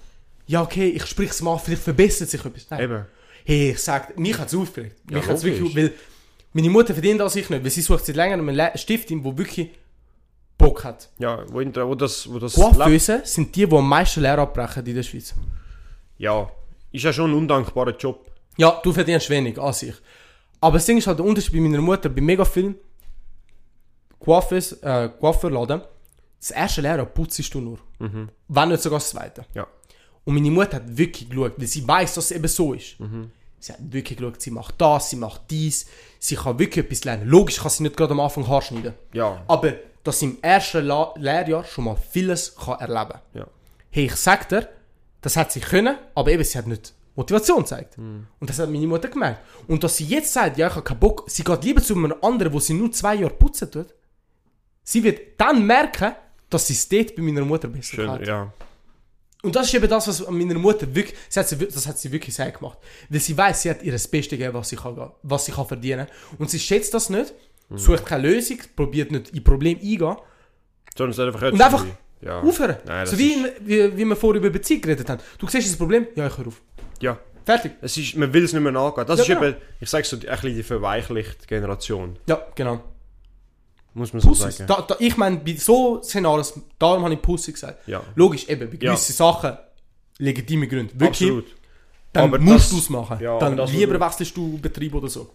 ja, 0.47 0.61
okay, 0.61 0.89
ich 0.89 1.05
sprich 1.05 1.29
es 1.29 1.41
mal, 1.41 1.57
vielleicht 1.57 1.83
verbessert 1.83 2.29
sich 2.29 2.43
etwas. 2.43 2.65
Nein. 2.69 2.81
Eben. 2.81 3.05
Hey, 3.45 3.71
ich 3.71 3.79
sag, 3.79 4.17
mich 4.17 4.37
hat 4.37 4.47
es 4.47 4.55
aufgeregt. 4.55 4.97
Ja, 5.09 5.17
mich 5.17 5.27
hat's 5.27 5.43
wirklich, 5.43 5.75
weil 5.75 5.93
meine 6.53 6.69
Mutter 6.69 6.93
verdient 6.93 7.19
das 7.19 7.35
ich 7.35 7.49
nicht, 7.49 7.63
weil 7.63 7.71
sie 7.71 7.81
sucht 7.81 8.05
seit 8.05 8.15
längerem 8.15 8.47
eine 8.49 8.57
Le- 8.71 8.77
Stiftin, 8.77 9.23
die 9.23 9.37
wirklich 9.37 9.69
Bock 10.57 10.83
hat. 10.83 11.09
Ja, 11.17 11.43
wo, 11.51 11.59
in 11.59 11.75
wo 11.75 11.95
das, 11.95 12.31
wo 12.31 12.37
das. 12.39 12.53
Coiffeuse 12.53 13.21
sind 13.23 13.55
die, 13.55 13.65
die 13.67 13.75
am 13.75 13.87
meisten 13.87 14.21
Lehre 14.21 14.41
abbrechen 14.41 14.85
in 14.85 14.95
der 14.95 15.03
Schweiz. 15.03 15.33
Ja. 16.17 16.51
Ist 16.91 17.03
ja 17.03 17.11
schon 17.13 17.31
ein 17.31 17.37
undankbarer 17.37 17.95
Job. 17.97 18.29
Ja, 18.57 18.79
du 18.83 18.91
verdienst 18.93 19.29
wenig 19.29 19.59
an 19.59 19.73
sich. 19.73 19.95
Aber 20.59 20.73
das 20.77 20.85
Ding 20.85 20.97
ist 20.97 21.07
halt 21.07 21.17
der 21.17 21.25
Unterschied 21.25 21.53
bei 21.53 21.59
meiner 21.61 21.81
Mutter, 21.81 22.09
bei 22.09 22.21
mega 22.21 22.45
vielen 22.45 22.75
Coiffeurs, 24.19 24.73
äh, 24.83 25.09
Coiffeurladen, 25.19 25.81
das 26.39 26.51
erste 26.51 26.81
Lehrjahr 26.81 27.05
putzt 27.05 27.53
du 27.53 27.61
nur. 27.61 27.79
Wenn 28.47 28.69
nicht 28.69 28.81
sogar 28.81 28.99
das 28.99 29.09
zweite. 29.09 29.45
Ja. 29.53 29.65
Und 30.23 30.35
meine 30.35 30.51
Mutter 30.51 30.77
hat 30.77 30.97
wirklich 30.97 31.29
geschaut, 31.29 31.53
weil 31.57 31.67
sie 31.67 31.87
weiß, 31.87 32.13
dass 32.15 32.25
es 32.25 32.31
eben 32.31 32.47
so 32.47 32.73
ist. 32.73 32.97
Sie 33.59 33.73
hat 33.73 33.79
wirklich 33.81 34.17
geschaut, 34.17 34.41
sie 34.41 34.51
macht 34.51 34.75
das, 34.79 35.09
sie 35.09 35.15
macht 35.15 35.41
dies, 35.49 35.85
sie 36.19 36.35
kann 36.35 36.57
wirklich 36.57 36.85
etwas 36.85 37.03
lernen. 37.03 37.27
Logisch 37.27 37.59
kann 37.59 37.69
sie 37.69 37.83
nicht 37.83 37.97
gerade 37.97 38.11
am 38.13 38.19
Anfang 38.19 38.47
Haarschneiden. 38.47 38.93
Ja. 39.13 39.43
Aber 39.47 39.73
dass 40.03 40.19
sie 40.19 40.25
im 40.25 40.37
ersten 40.41 40.85
La 40.85 41.13
Lehrjahr 41.15 41.63
schon 41.63 41.85
mal 41.85 41.95
vieles 41.95 42.55
kann 42.55 42.79
erleben 42.79 43.11
kann. 43.11 43.21
Ja. 43.33 43.47
Hey, 43.91 44.05
ich 44.05 44.15
sag 44.15 44.49
dir, 44.49 44.67
das 45.21 45.35
hat 45.37 45.51
sie 45.51 45.59
können, 45.59 45.95
aber 46.15 46.31
eben, 46.31 46.43
sie 46.43 46.57
hat 46.57 46.65
nicht 46.65 46.93
Motivation 47.15 47.59
gezeigt. 47.59 47.97
Und 47.97 48.49
das 48.49 48.57
hat 48.57 48.69
meine 48.69 48.87
Mutter 48.87 49.09
gemerkt. 49.09 49.41
Und 49.67 49.83
dass 49.83 49.97
sie 49.97 50.05
jetzt 50.05 50.33
sagt, 50.33 50.57
ja, 50.57 50.67
ich 50.67 50.73
habe 50.73 50.83
keinen 50.83 50.99
Bock, 50.99 51.25
sie 51.27 51.43
geht 51.43 51.63
lieber 51.63 51.81
zu 51.83 51.95
einem 51.95 52.15
anderen, 52.21 52.53
wo 52.53 52.59
sie 52.59 52.73
nur 52.73 52.91
zwei 52.91 53.15
Jahre 53.15 53.33
putzen 53.33 53.69
tut. 53.69 53.93
Sie 54.83 55.03
wird 55.03 55.39
dann 55.39 55.65
merken, 55.65 56.13
dass 56.49 56.67
sie 56.67 56.73
es 56.73 56.87
dort 56.89 57.15
bei 57.15 57.21
meiner 57.21 57.45
Mutter 57.45 57.67
besser 57.67 57.95
Schön, 57.95 58.09
hat. 58.09 58.25
ja. 58.25 58.51
Und 59.43 59.55
das 59.55 59.67
ist 59.67 59.73
eben 59.73 59.89
das, 59.89 60.07
was 60.07 60.27
meiner 60.29 60.53
Mutter 60.55 60.93
wirklich, 60.93 61.17
sie 61.29 61.39
hat 61.39 61.47
sie, 61.49 61.57
das 61.57 61.87
hat 61.87 61.97
sie 61.97 62.11
wirklich 62.11 62.35
sehr 62.35 62.51
gemacht. 62.51 62.77
Weil 63.09 63.19
sie 63.19 63.35
weiß, 63.37 63.61
sie 63.63 63.69
hat 63.71 63.81
ihr 63.83 63.91
das 63.91 64.07
Beste 64.07 64.37
gegeben, 64.37 64.53
was 64.53 64.69
sie 64.69 64.75
kann, 64.75 65.11
was 65.23 65.45
sie 65.45 65.51
kann 65.51 65.65
verdienen. 65.65 66.07
Und 66.37 66.49
sie 66.49 66.59
schätzt 66.59 66.93
das 66.93 67.09
nicht, 67.09 67.33
sucht 67.75 68.05
keine 68.05 68.27
Lösung, 68.27 68.59
probiert 68.75 69.11
nicht 69.11 69.29
in 69.29 69.43
Problem 69.43 69.77
eingehen. 69.77 70.15
Sondern 70.97 71.27
einfach 71.27 71.51
Und 71.51 71.61
einfach 71.61 71.85
ja. 72.21 72.39
Aufhören. 72.41 72.75
Nein, 72.85 73.05
so 73.07 73.17
wie, 73.17 73.31
ist- 73.33 73.51
wie, 73.61 73.97
wie 73.97 74.05
wir 74.05 74.15
vorher 74.15 74.39
über 74.41 74.49
Beziehung 74.51 74.81
geredet 74.81 75.09
haben. 75.09 75.21
Du 75.39 75.47
siehst 75.47 75.67
das 75.69 75.75
Problem, 75.77 76.07
ja, 76.15 76.27
ich 76.27 76.37
höre 76.37 76.47
auf. 76.47 76.61
Ja. 77.01 77.17
Fertig. 77.43 77.71
Es 77.81 77.97
ist, 77.97 78.15
man 78.17 78.31
will 78.31 78.43
es 78.43 78.53
nicht 78.53 78.61
mehr 78.61 78.75
angehen. 78.75 79.03
Das 79.07 79.17
Ja, 79.17 79.23
ist 79.23 79.27
genau. 79.27 79.43
eben, 79.43 79.55
ich 79.79 79.89
sage 79.89 80.03
so, 80.05 80.15
ein 80.17 80.21
bisschen 80.21 80.55
die 80.55 80.61
verweichlichte 80.61 81.47
Generation. 81.47 82.19
Ja, 82.27 82.45
genau. 82.53 82.83
Muss 83.93 84.13
man 84.13 84.21
so 84.21 84.29
Pussys. 84.29 84.57
sagen. 84.57 84.67
Da, 84.67 84.81
da, 84.81 84.95
ich 84.99 85.17
meine, 85.17 85.37
bei 85.37 85.55
so 85.55 86.01
Szenarios, 86.01 86.53
darum 86.79 87.03
habe 87.03 87.13
ich 87.13 87.21
Pussy 87.21 87.51
gesagt. 87.51 87.87
Ja. 87.87 88.01
Logisch, 88.15 88.47
eben, 88.47 88.69
bei 88.69 88.77
Ja. 88.79 88.91
gewissen 88.93 89.13
Sachen 89.13 89.57
legitime 90.17 90.67
Gründe. 90.67 90.93
Wirklich, 90.93 91.29
Absolut. 91.29 91.55
dann 92.13 92.23
Aber 92.25 92.39
musst 92.39 92.71
du 92.71 92.77
es 92.77 92.89
machen. 92.89 93.19
ja, 93.19 93.37
dann 93.39 93.57
lieber 93.67 93.99
was 93.99 94.13
wechselst 94.13 94.37
du 94.37 94.57
Betrieb 94.59 94.93
oder 94.95 95.09
so. 95.09 95.33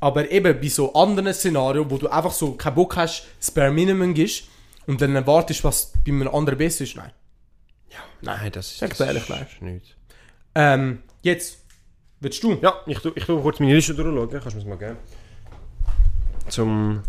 Aber 0.00 0.30
eben 0.30 0.60
bei 0.60 0.68
so 0.68 0.92
anderen 0.92 1.32
Szenarien, 1.32 1.90
wo 1.90 1.96
du 1.96 2.08
einfach 2.08 2.32
so 2.32 2.52
keinen 2.52 2.74
Bock 2.74 2.96
hast, 2.96 3.26
das 3.40 3.50
Bare 3.50 3.70
Minimum 3.70 4.14
gibst 4.14 4.44
und 4.86 5.00
dann 5.00 5.14
erwartest, 5.16 5.64
was 5.64 5.92
bei 6.04 6.12
einem 6.12 6.28
anderen 6.28 6.58
besser 6.58 6.84
ist, 6.84 6.96
nein. 6.96 7.10
Nein, 8.20 8.50
das 8.52 8.72
ist, 8.72 8.82
das 8.82 9.00
ehrlich, 9.00 9.22
ist 9.22 9.30
nein. 9.30 9.46
nichts. 9.60 9.88
Ähm, 10.54 11.02
jetzt, 11.22 11.58
willst 12.20 12.42
du? 12.42 12.54
Ja, 12.60 12.74
ich 12.86 12.98
tu, 12.98 13.12
ich 13.14 13.24
tu 13.24 13.40
kurz 13.40 13.58
meine 13.60 13.74
Liste 13.74 13.94
durchschauen. 13.94 14.28
Kannst 14.30 14.46
du 14.46 14.50
mir 14.50 14.56
das 14.56 14.64
mal 14.66 14.76
geben? 14.78 14.96
Zum... 16.48 17.02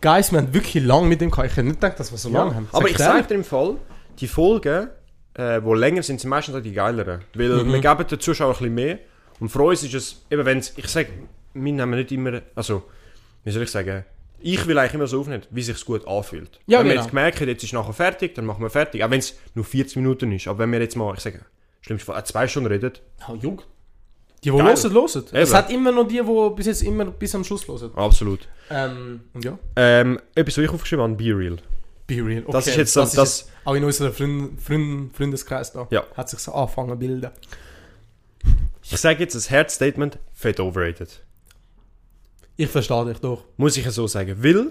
Guys, 0.00 0.30
wir 0.32 0.38
haben 0.38 0.52
wirklich 0.54 0.84
lange 0.84 1.06
mit 1.08 1.20
dem 1.20 1.30
gehabt. 1.30 1.48
Ich 1.50 1.56
hätte 1.56 1.66
nicht 1.66 1.80
gedacht, 1.80 1.98
dass 1.98 2.10
wir 2.10 2.18
so 2.18 2.28
lange 2.28 2.54
haben. 2.54 2.68
Aber 2.72 2.82
Sag 2.82 2.90
ich 2.90 2.98
sage 2.98 3.26
dir 3.28 3.34
im 3.34 3.44
Fall, 3.44 3.76
die 4.18 4.28
Folgen, 4.28 4.88
äh, 5.34 5.60
die 5.60 5.74
länger 5.74 6.02
sind, 6.02 6.20
sind 6.20 6.30
meistens 6.30 6.54
auch 6.54 6.60
die 6.60 6.72
geileren. 6.72 7.20
Weil 7.34 7.64
Mhm. 7.64 7.72
wir 7.72 7.80
geben 7.80 8.06
den 8.06 8.20
Zuschauern 8.20 8.50
ein 8.50 8.58
bisschen 8.58 8.74
mehr. 8.74 8.98
Und 9.40 9.48
für 9.48 9.62
uns 9.62 9.82
ist 9.82 9.94
es, 9.94 10.22
eben 10.30 10.44
wenn 10.44 10.58
ich 10.58 10.88
sage, 10.88 11.08
wir 11.54 11.72
nehmen 11.72 11.90
nicht 11.98 12.12
immer, 12.12 12.40
also, 12.54 12.84
wie 13.44 13.50
soll 13.50 13.62
ich 13.62 13.70
sagen, 13.70 14.04
ich 14.38 14.66
will 14.66 14.78
eigentlich 14.78 14.94
immer 14.94 15.06
so 15.06 15.20
aufnehmen, 15.20 15.42
wie 15.50 15.62
sich 15.62 15.82
gut 15.84 16.06
anfühlt. 16.06 16.60
Ja, 16.66 16.78
wenn 16.80 16.86
wir 16.86 16.92
genau. 16.92 17.04
jetzt 17.04 17.12
merken, 17.14 17.48
jetzt 17.48 17.64
ist 17.64 17.72
nachher 17.72 17.92
fertig, 17.94 18.34
dann 18.34 18.44
machen 18.44 18.62
wir 18.62 18.70
fertig. 18.70 19.02
Auch 19.02 19.10
wenn 19.10 19.18
es 19.18 19.34
nur 19.54 19.64
40 19.64 19.96
Minuten 19.96 20.30
ist. 20.32 20.46
Aber 20.46 20.60
wenn 20.60 20.72
wir 20.72 20.80
jetzt 20.80 20.94
mal, 20.96 21.14
ich 21.14 21.20
sage, 21.20 21.40
schlimmste 21.80 22.06
Fall, 22.06 22.20
auch 22.20 22.24
zwei 22.24 22.46
Stunden 22.46 22.68
reden, 22.70 22.92
Ja, 23.26 23.34
jung. 23.34 23.62
Die, 24.46 24.50
die 24.52 24.56
hören, 24.62 24.76
hören. 24.94 25.24
Es 25.32 25.52
hat 25.54 25.70
immer 25.70 25.92
noch 25.92 26.06
die, 26.06 26.20
die 26.22 26.50
bis 26.56 26.66
jetzt 26.66 26.82
immer 26.82 27.04
bis 27.06 27.34
am 27.34 27.44
Schluss 27.44 27.66
hören. 27.66 27.90
absolut. 27.96 28.48
Ähm, 28.70 29.20
und 29.34 29.44
ja. 29.44 29.58
Ähm, 29.76 30.20
etwas, 30.34 30.56
was 30.58 30.64
ich 30.64 30.70
aufgeschrieben 30.70 31.02
habe, 31.02 31.14
Be 31.14 31.36
Real. 31.36 31.56
Be 32.06 32.24
real. 32.24 32.42
Okay. 32.42 32.52
Das 32.52 32.66
ist 32.68 32.76
jetzt 32.76 32.96
das, 32.96 33.12
das- 33.12 33.28
ist 33.40 33.40
jetzt 33.48 33.52
auch 33.66 33.74
in 33.74 33.82
unserem 33.84 34.12
Freund, 34.12 34.60
Freund, 34.62 35.16
Freundeskreis 35.16 35.72
da. 35.72 35.88
Ja. 35.90 36.04
Hat 36.16 36.28
sich 36.30 36.38
so 36.38 36.52
angefangen 36.52 36.90
zu 36.90 36.96
bilden. 36.96 37.30
Ich 38.82 38.96
sage 39.00 39.18
jetzt 39.24 39.34
das 39.34 39.50
Herzstatement, 39.50 40.18
fett 40.32 40.60
overrated. 40.60 41.20
Ich 42.56 42.68
verstehe 42.68 43.04
dich 43.06 43.18
doch. 43.18 43.42
Muss 43.56 43.76
ich 43.76 43.84
ja 43.84 43.90
so 43.90 44.06
sagen. 44.06 44.42
Weil 44.42 44.70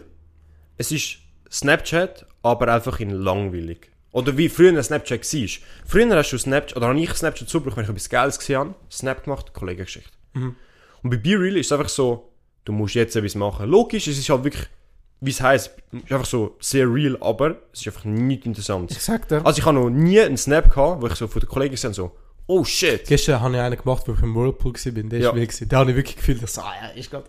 es 0.78 0.92
ist 0.92 1.18
Snapchat, 1.52 2.26
aber 2.42 2.74
einfach 2.74 3.00
in 3.02 3.10
langweilig. 3.12 3.90
Oder 4.16 4.38
wie 4.38 4.48
früher 4.48 4.70
ein 4.70 4.82
Snapchat 4.82 5.26
war. 5.34 5.50
Früher 5.86 6.16
hast 6.16 6.32
du 6.32 6.38
Snapchat, 6.38 6.78
oder 6.78 6.88
habe 6.88 6.98
ich 6.98 7.10
Snapchat 7.14 7.50
zugebracht, 7.50 7.76
wenn 7.76 7.84
ich 7.84 7.90
etwas 7.90 8.10
Geiles 8.10 8.40
gesehen 8.40 8.60
habe, 8.60 8.76
Snap 8.90 9.26
gemacht, 9.26 9.52
Kollegengeschichte. 9.52 10.10
Mhm. 10.32 10.56
Und 11.04 11.10
bei 11.10 11.18
BeReal 11.18 11.58
ist 11.58 11.66
es 11.66 11.72
einfach 11.74 11.90
so, 11.90 12.32
du 12.64 12.72
musst 12.72 12.96
jetzt 12.96 13.18
etwas 13.18 13.36
machen. 13.36 13.70
Logisch, 13.70 14.08
es 14.08 14.18
ist 14.18 14.30
halt 14.30 14.46
wirklich, 14.46 14.68
wie 15.20 15.32
es 15.32 15.42
heisst, 15.42 15.72
ist 15.92 16.14
einfach 16.14 16.26
so 16.26 16.56
sehr 16.62 16.88
real, 16.88 17.18
aber 17.20 17.58
es 17.74 17.82
ist 17.82 17.88
einfach 17.88 18.06
nicht 18.06 18.46
interessant. 18.46 18.90
Ich 18.92 19.02
sag 19.02 19.28
dir. 19.28 19.46
Also 19.46 19.60
ich 19.60 19.66
habe 19.66 19.78
noch 19.78 19.90
nie 19.90 20.22
einen 20.22 20.38
Snap 20.38 20.74
gehabt, 20.74 21.02
wo 21.02 21.08
ich 21.08 21.16
so 21.16 21.28
von 21.28 21.42
den 21.42 21.50
Kollegen 21.50 21.72
gesehen 21.72 21.92
so, 21.92 22.16
oh 22.48 22.64
shit. 22.64 23.04
Gestern 23.06 23.42
habe 23.42 23.56
ich 23.56 23.60
einen 23.60 23.78
gemacht, 23.78 24.04
wo 24.08 24.14
ich 24.14 24.22
im 24.22 24.34
Whirlpool 24.34 24.72
war. 24.76 24.92
Der 25.10 25.20
Ja. 25.20 25.32
gewesen. 25.32 25.68
Da 25.68 25.80
habe 25.80 25.90
ich 25.92 25.98
wirklich 25.98 26.16
gefühlt, 26.16 26.42
dass, 26.42 26.58
ah 26.58 26.72
ja, 26.82 26.88
ist 26.98 27.12
gerade. 27.12 27.28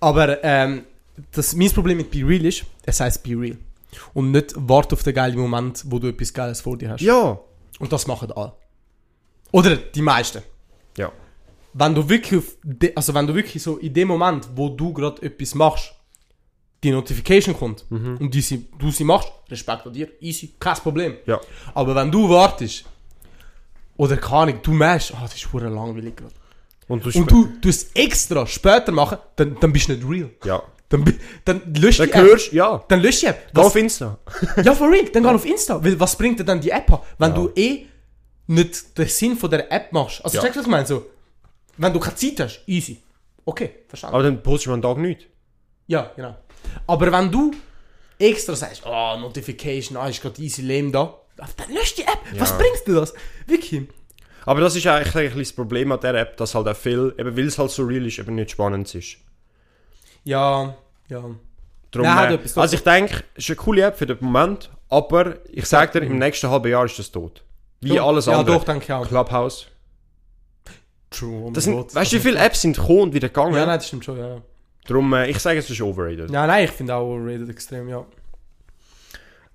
Aber 0.00 0.44
ähm, 0.44 0.84
das, 1.32 1.56
mein 1.56 1.70
Problem 1.70 1.96
mit 1.96 2.10
Be 2.10 2.18
Real 2.18 2.44
ist, 2.44 2.64
es 2.84 3.00
heißt 3.00 3.22
Be 3.22 3.30
Real. 3.30 3.56
Und 4.12 4.30
nicht 4.30 4.52
warte 4.56 4.94
auf 4.94 5.02
den 5.02 5.14
geilen 5.14 5.38
Moment, 5.38 5.84
wo 5.86 5.98
du 5.98 6.08
etwas 6.08 6.32
Geiles 6.32 6.60
vor 6.60 6.76
dir 6.76 6.90
hast. 6.90 7.00
Ja. 7.02 7.38
Und 7.78 7.92
das 7.92 8.06
machen 8.06 8.30
alle. 8.32 8.52
Oder 9.52 9.76
die 9.76 10.02
meisten. 10.02 10.42
Ja. 10.96 11.10
Wenn 11.72 11.94
du 11.94 12.08
wirklich, 12.08 12.42
also 12.94 13.14
wenn 13.14 13.26
du 13.26 13.34
wirklich 13.34 13.62
so 13.62 13.78
in 13.78 13.92
dem 13.94 14.08
Moment, 14.08 14.48
wo 14.54 14.68
du 14.68 14.92
gerade 14.92 15.22
etwas 15.22 15.54
machst, 15.54 15.92
die 16.82 16.90
Notification 16.90 17.56
kommt 17.56 17.84
Mhm. 17.90 18.18
und 18.18 18.34
die 18.34 18.42
sie, 18.42 18.66
du 18.78 18.90
sie 18.90 19.04
machst, 19.04 19.32
Respekt 19.50 19.86
an 19.86 19.92
dir, 19.92 20.08
easy, 20.20 20.54
kein 20.60 20.76
Problem. 20.76 21.16
Ja. 21.26 21.40
Aber 21.74 21.94
wenn 21.94 22.10
du 22.12 22.28
wartest, 22.28 22.84
oder 23.96 24.16
keine 24.16 24.36
Ahnung, 24.36 24.58
du 24.62 24.72
merkst, 24.72 25.14
ah, 25.14 25.22
das 25.22 25.34
ist 25.34 25.52
hure 25.52 25.68
langweilig 25.68 26.16
gerade. 26.16 26.34
Und 26.88 27.04
du, 27.06 27.18
Und 27.18 27.30
du, 27.30 27.48
du 27.60 27.68
es 27.68 27.90
extra 27.94 28.46
später 28.46 28.92
machen, 28.92 29.18
dann, 29.36 29.56
dann 29.58 29.72
bist 29.72 29.88
du 29.88 29.92
nicht 29.94 30.06
real. 30.08 30.30
ja. 30.44 30.62
Dann, 31.02 31.18
dann 31.44 31.74
lösch 31.74 31.96
Dann 31.98 32.06
die 32.08 32.12
App. 32.12 32.22
hörst 32.22 32.52
ja. 32.52 32.84
Dann 32.88 33.00
lösch 33.00 33.20
die 33.20 33.26
App. 33.26 33.46
Geh 33.52 33.58
Was- 33.60 33.66
auf 33.66 33.76
Insta. 33.76 34.18
ja, 34.62 34.74
for 34.74 34.90
real, 34.90 35.04
dann 35.12 35.22
geh 35.22 35.28
auf 35.28 35.44
Insta. 35.44 35.82
Weil 35.84 35.98
was 35.98 36.16
bringt 36.16 36.38
dir 36.40 36.44
dann 36.44 36.60
die 36.60 36.70
App 36.70 36.90
an, 36.92 37.00
wenn 37.18 37.30
Ja. 37.30 37.34
du 37.36 37.50
eh 37.56 37.86
nicht 38.46 38.96
den 38.98 39.08
Sinn 39.08 39.36
von 39.36 39.50
der 39.50 39.70
App 39.72 39.92
machst? 39.92 40.24
Also, 40.24 40.36
Ja. 40.36 40.42
checkst 40.42 40.56
du, 40.56 40.60
was 40.60 40.66
ich 40.66 40.70
meine? 40.70 40.86
So, 40.86 41.06
wenn 41.76 41.92
du 41.92 42.00
keine 42.00 42.14
Zeit 42.16 42.40
hast, 42.40 42.62
easy. 42.66 42.98
Okay, 43.44 43.70
verstanden. 43.88 44.14
Aber 44.14 44.22
dann 44.24 44.42
postest 44.42 44.66
du 44.68 44.72
am 44.72 44.82
Tag 44.82 44.96
nichts. 44.98 45.24
ja, 45.86 46.10
genau. 46.16 46.36
Aber 46.86 47.12
wenn 47.12 47.30
du 47.30 47.50
extra 48.18 48.54
sagst, 48.54 48.82
oh, 48.86 49.16
Notification, 49.20 49.96
ah, 49.98 50.08
ist 50.08 50.22
gerade 50.22 50.40
easy 50.40 50.62
lame 50.62 50.90
da, 50.90 51.14
dann 51.36 51.74
lösch 51.74 51.94
die 51.94 52.02
App. 52.02 52.18
Was 52.38 52.50
Ja. 52.50 52.56
bringt 52.56 52.86
dir 52.86 52.94
das? 53.00 53.12
Wirklich. 53.46 53.82
Aber 54.46 54.60
das 54.60 54.76
ist 54.76 54.86
eigentlich 54.86 55.14
ein 55.14 55.22
bisschen 55.22 55.38
das 55.40 55.52
Problem 55.52 55.90
an 55.92 56.00
der 56.00 56.14
App, 56.14 56.36
dass 56.36 56.54
halt 56.54 56.68
auch 56.68 56.76
viel, 56.76 57.14
eben 57.18 57.36
weil 57.36 57.46
es 57.46 57.58
halt 57.58 57.70
so 57.70 57.82
real 57.84 58.06
ist, 58.06 58.18
eben 58.18 58.34
nicht 58.34 58.50
spannend 58.52 58.94
ist. 58.94 59.16
Ja, 60.24 60.74
ja. 61.08 61.20
Darum, 61.90 62.08
Nein, 62.08 62.16
hat 62.16 62.30
äh, 62.30 62.34
etwas 62.34 62.58
also 62.58 62.74
ich 62.76 62.82
denke, 62.82 63.22
es 63.34 63.44
ist 63.44 63.50
eine 63.50 63.56
coole 63.56 63.82
App 63.82 63.96
für 63.96 64.06
den 64.06 64.16
Moment, 64.20 64.70
aber 64.88 65.36
ich 65.52 65.66
sage 65.66 66.00
dir, 66.00 66.06
im 66.06 66.18
nächsten 66.18 66.50
halben 66.50 66.68
Jahr 66.70 66.84
ist 66.86 66.98
das 66.98 67.10
tot. 67.12 67.44
Wie 67.80 67.94
Ja. 67.94 68.04
alles 68.04 68.26
Ja, 68.26 68.38
andere. 68.38 68.56
doch, 68.56 68.64
denke 68.64 68.84
ich 68.84 68.92
auch. 68.92 69.06
Clubhouse. 69.06 69.68
True, 71.10 71.44
oh 71.46 71.50
Das 71.52 71.64
sind, 71.64 71.74
Gott. 71.76 71.94
weißt 71.94 72.12
du, 72.12 72.16
wie 72.16 72.20
viele 72.20 72.38
Apps 72.40 72.62
sind 72.62 72.76
gekommen 72.76 73.00
und 73.02 73.14
wieder 73.14 73.28
gegangen? 73.28 73.54
Ja, 73.54 73.66
nein, 73.66 73.78
das 73.78 73.86
stimmt 73.86 74.04
schon, 74.04 74.18
ja. 74.18 74.28
ja. 74.36 74.42
Darum, 74.86 75.12
äh, 75.14 75.30
ich 75.30 75.38
sage, 75.38 75.58
es 75.60 75.70
ist 75.70 75.80
overrated. 75.80 76.30
Nein, 76.30 76.48
nein, 76.48 76.64
ich 76.64 76.70
finde 76.72 76.94
auch 76.96 77.06
overrated 77.06 77.48
extrem, 77.48 77.88
ja. 77.88 78.04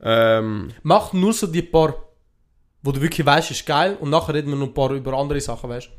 Ähm, 0.02 0.72
Mach 0.84 1.12
nur 1.12 1.34
so 1.34 1.48
die 1.48 1.62
paar, 1.62 1.96
wo 2.82 2.92
du 2.94 3.02
wirklich 3.02 3.26
weißt, 3.26 3.52
ist 3.52 3.66
geil, 3.66 3.98
und 4.00 4.10
nachher 4.10 4.34
reden 4.34 4.50
wir 4.50 4.56
noch 4.56 4.68
ein 4.68 4.74
paar 4.74 4.92
über 4.92 5.14
andere 5.18 5.42
Sachen, 5.42 5.70
weißt 5.70 5.90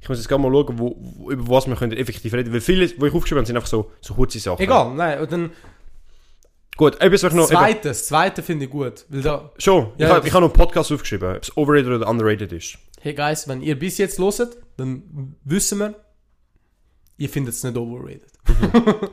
ich 0.00 0.08
muss 0.08 0.18
jetzt 0.18 0.28
gerade 0.28 0.42
mal 0.42 0.50
schauen, 0.50 0.78
wo, 0.78 0.96
wo, 0.98 1.30
über 1.30 1.48
was 1.48 1.66
wir 1.66 1.76
können 1.76 1.92
effektiv 1.92 2.32
reden 2.32 2.52
Weil 2.52 2.60
viele, 2.60 2.86
die 2.86 2.94
ich 2.94 3.14
aufgeschrieben 3.14 3.38
habe, 3.38 3.46
sind 3.46 3.56
einfach 3.56 3.68
so, 3.68 3.90
so 4.00 4.14
kurze 4.14 4.38
Sachen. 4.38 4.62
Egal, 4.62 4.94
nein, 4.94 5.20
und 5.20 5.32
dann 5.32 5.50
Gut, 6.76 6.98
etwas, 7.00 7.22
was 7.24 7.32
ich 7.32 7.36
noch... 7.38 7.48
zweites, 7.48 8.06
zweite 8.06 8.42
finde 8.42 8.64
ich 8.64 8.70
gut, 8.70 9.04
weil 9.10 9.20
da, 9.20 9.52
Schon, 9.58 9.92
Ja, 9.98 10.06
ich, 10.06 10.12
habe, 10.14 10.26
ich 10.28 10.32
habe 10.32 10.46
noch 10.46 10.50
einen 10.50 10.58
Podcast 10.58 10.90
aufgeschrieben, 10.90 11.36
ob 11.36 11.42
es 11.42 11.54
overrated 11.56 11.88
oder 11.92 12.08
underrated 12.08 12.52
ist. 12.52 12.78
hey 13.02 13.12
guys, 13.12 13.46
wenn 13.48 13.60
ihr 13.60 13.78
bis 13.78 13.98
jetzt 13.98 14.18
loset, 14.18 14.56
dann 14.78 15.36
wissen 15.44 15.78
wir, 15.78 15.94
ihr 17.18 17.28
findet 17.28 17.52
es 17.54 17.62
nicht 17.62 17.76
overrated. 17.76 18.32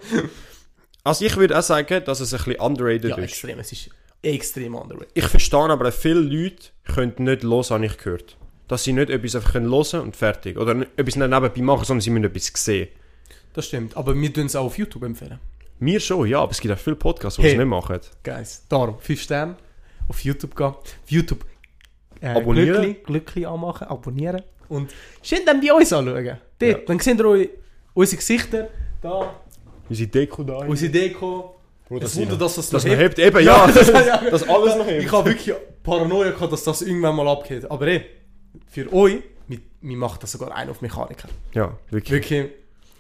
Also 1.08 1.24
ich 1.24 1.38
würde 1.38 1.58
auch 1.58 1.64
sagen, 1.64 2.04
dass 2.04 2.20
es 2.20 2.34
ein 2.34 2.38
bisschen 2.38 2.60
underrated 2.60 3.12
Ja, 3.12 3.16
ist. 3.18 3.24
extrem, 3.32 3.60
es 3.60 3.72
ist 3.72 3.90
extrem 4.22 4.76
underrated. 4.76 5.12
Ich 5.14 5.26
verstehe 5.26 5.60
aber 5.60 5.90
viele 5.94 6.20
Leute 6.20 6.68
können 6.84 7.14
nicht 7.20 7.44
hören, 7.44 7.64
habe 7.70 7.86
ich 7.86 7.98
gehört. 7.98 8.38
Dass 8.68 8.84
sie 8.84 8.94
nicht 8.94 9.10
etwas 9.10 9.36
einfach 9.36 9.54
können 9.54 9.72
hören 9.72 10.02
und 10.02 10.16
fertig. 10.16 10.58
Oder 10.58 10.86
etwas 10.98 11.16
nicht 11.16 11.30
nebenbei 11.30 11.62
machen, 11.62 11.86
sondern 11.86 12.02
sie 12.02 12.10
müssen 12.10 12.26
etwas 12.26 12.52
sehen. 12.56 12.90
Das 13.54 13.66
stimmt, 13.68 13.96
aber 13.98 14.14
wir 14.20 14.34
tun 14.34 14.46
es 14.46 14.56
auch 14.56 14.66
auf 14.66 14.78
YouTube 14.78 15.04
empfehlen. 15.04 15.40
Mir 15.80 16.00
schon, 16.00 16.28
ja, 16.28 16.42
aber 16.42 16.52
es 16.52 16.60
gibt 16.60 16.74
auch 16.74 16.78
viele 16.80 16.96
Podcasts, 16.96 17.38
die 17.38 17.44
Hey. 17.44 17.52
es 17.52 17.58
nicht 17.58 17.68
machen. 17.68 18.00
Guys, 18.24 18.64
darum, 18.68 18.98
5 19.00 19.22
Sterne 19.22 19.56
auf 20.10 20.20
YouTube 20.24 20.56
gehen. 20.56 20.66
Auf 20.68 20.84
YouTube 21.08 21.46
äh, 22.22 22.28
Abonnieren. 22.30 22.82
Glückli, 22.82 22.94
Glückli 23.06 23.46
anmachen, 23.46 23.88
abonnieren. 23.88 24.42
Und 24.70 24.92
schön 25.22 25.40
dann 25.46 25.62
die 25.62 25.72
uns 25.72 25.94
anschauen. 25.94 26.38
Dort, 26.60 26.72
Ja. 26.72 26.78
Dann 26.86 27.00
seht 27.00 27.20
ihr 27.20 27.26
eu- 27.26 27.48
unsere 27.94 28.18
Gesichter, 28.18 28.70
da, 29.02 29.36
Unsere 29.88 30.10
Deko 30.10 30.44
da. 30.44 30.58
unsere 30.58 30.92
Deko. 30.92 31.56
Bro, 31.88 32.00
Das 32.00 32.12
das 32.12 32.20
Wunder, 32.22 32.36
dass 32.38 32.56
das, 32.56 32.70
Das 32.70 32.84
noch 32.84 32.92
hebt. 32.92 33.18
hebt. 33.18 33.20
Eben, 33.38 33.46
ja. 33.46 33.66
das, 33.68 33.88
ja. 34.08 34.30
das 34.30 34.44
alles 34.50 34.76
noch 34.76 34.86
hebt. 34.86 35.04
Ich 35.06 35.12
habe 35.12 35.30
wirklich 35.30 35.56
Paranoia 35.84 36.32
gehabt, 36.32 36.52
dass 36.52 36.64
das 36.64 36.82
irgendwann 36.82 37.16
mal 37.16 37.28
abgeht. 37.30 37.70
Aber 37.72 37.88
eh, 37.88 38.02
für 38.68 38.92
euch, 38.94 39.22
wir, 39.48 39.60
wir 39.82 39.98
machen 39.98 40.20
das 40.22 40.32
sogar 40.32 40.54
ein 40.54 40.70
auf 40.70 40.82
Mechaniker. 40.82 41.30
Ja, 41.54 41.78
wirklich. 41.90 42.30
Wirklich, 42.30 42.52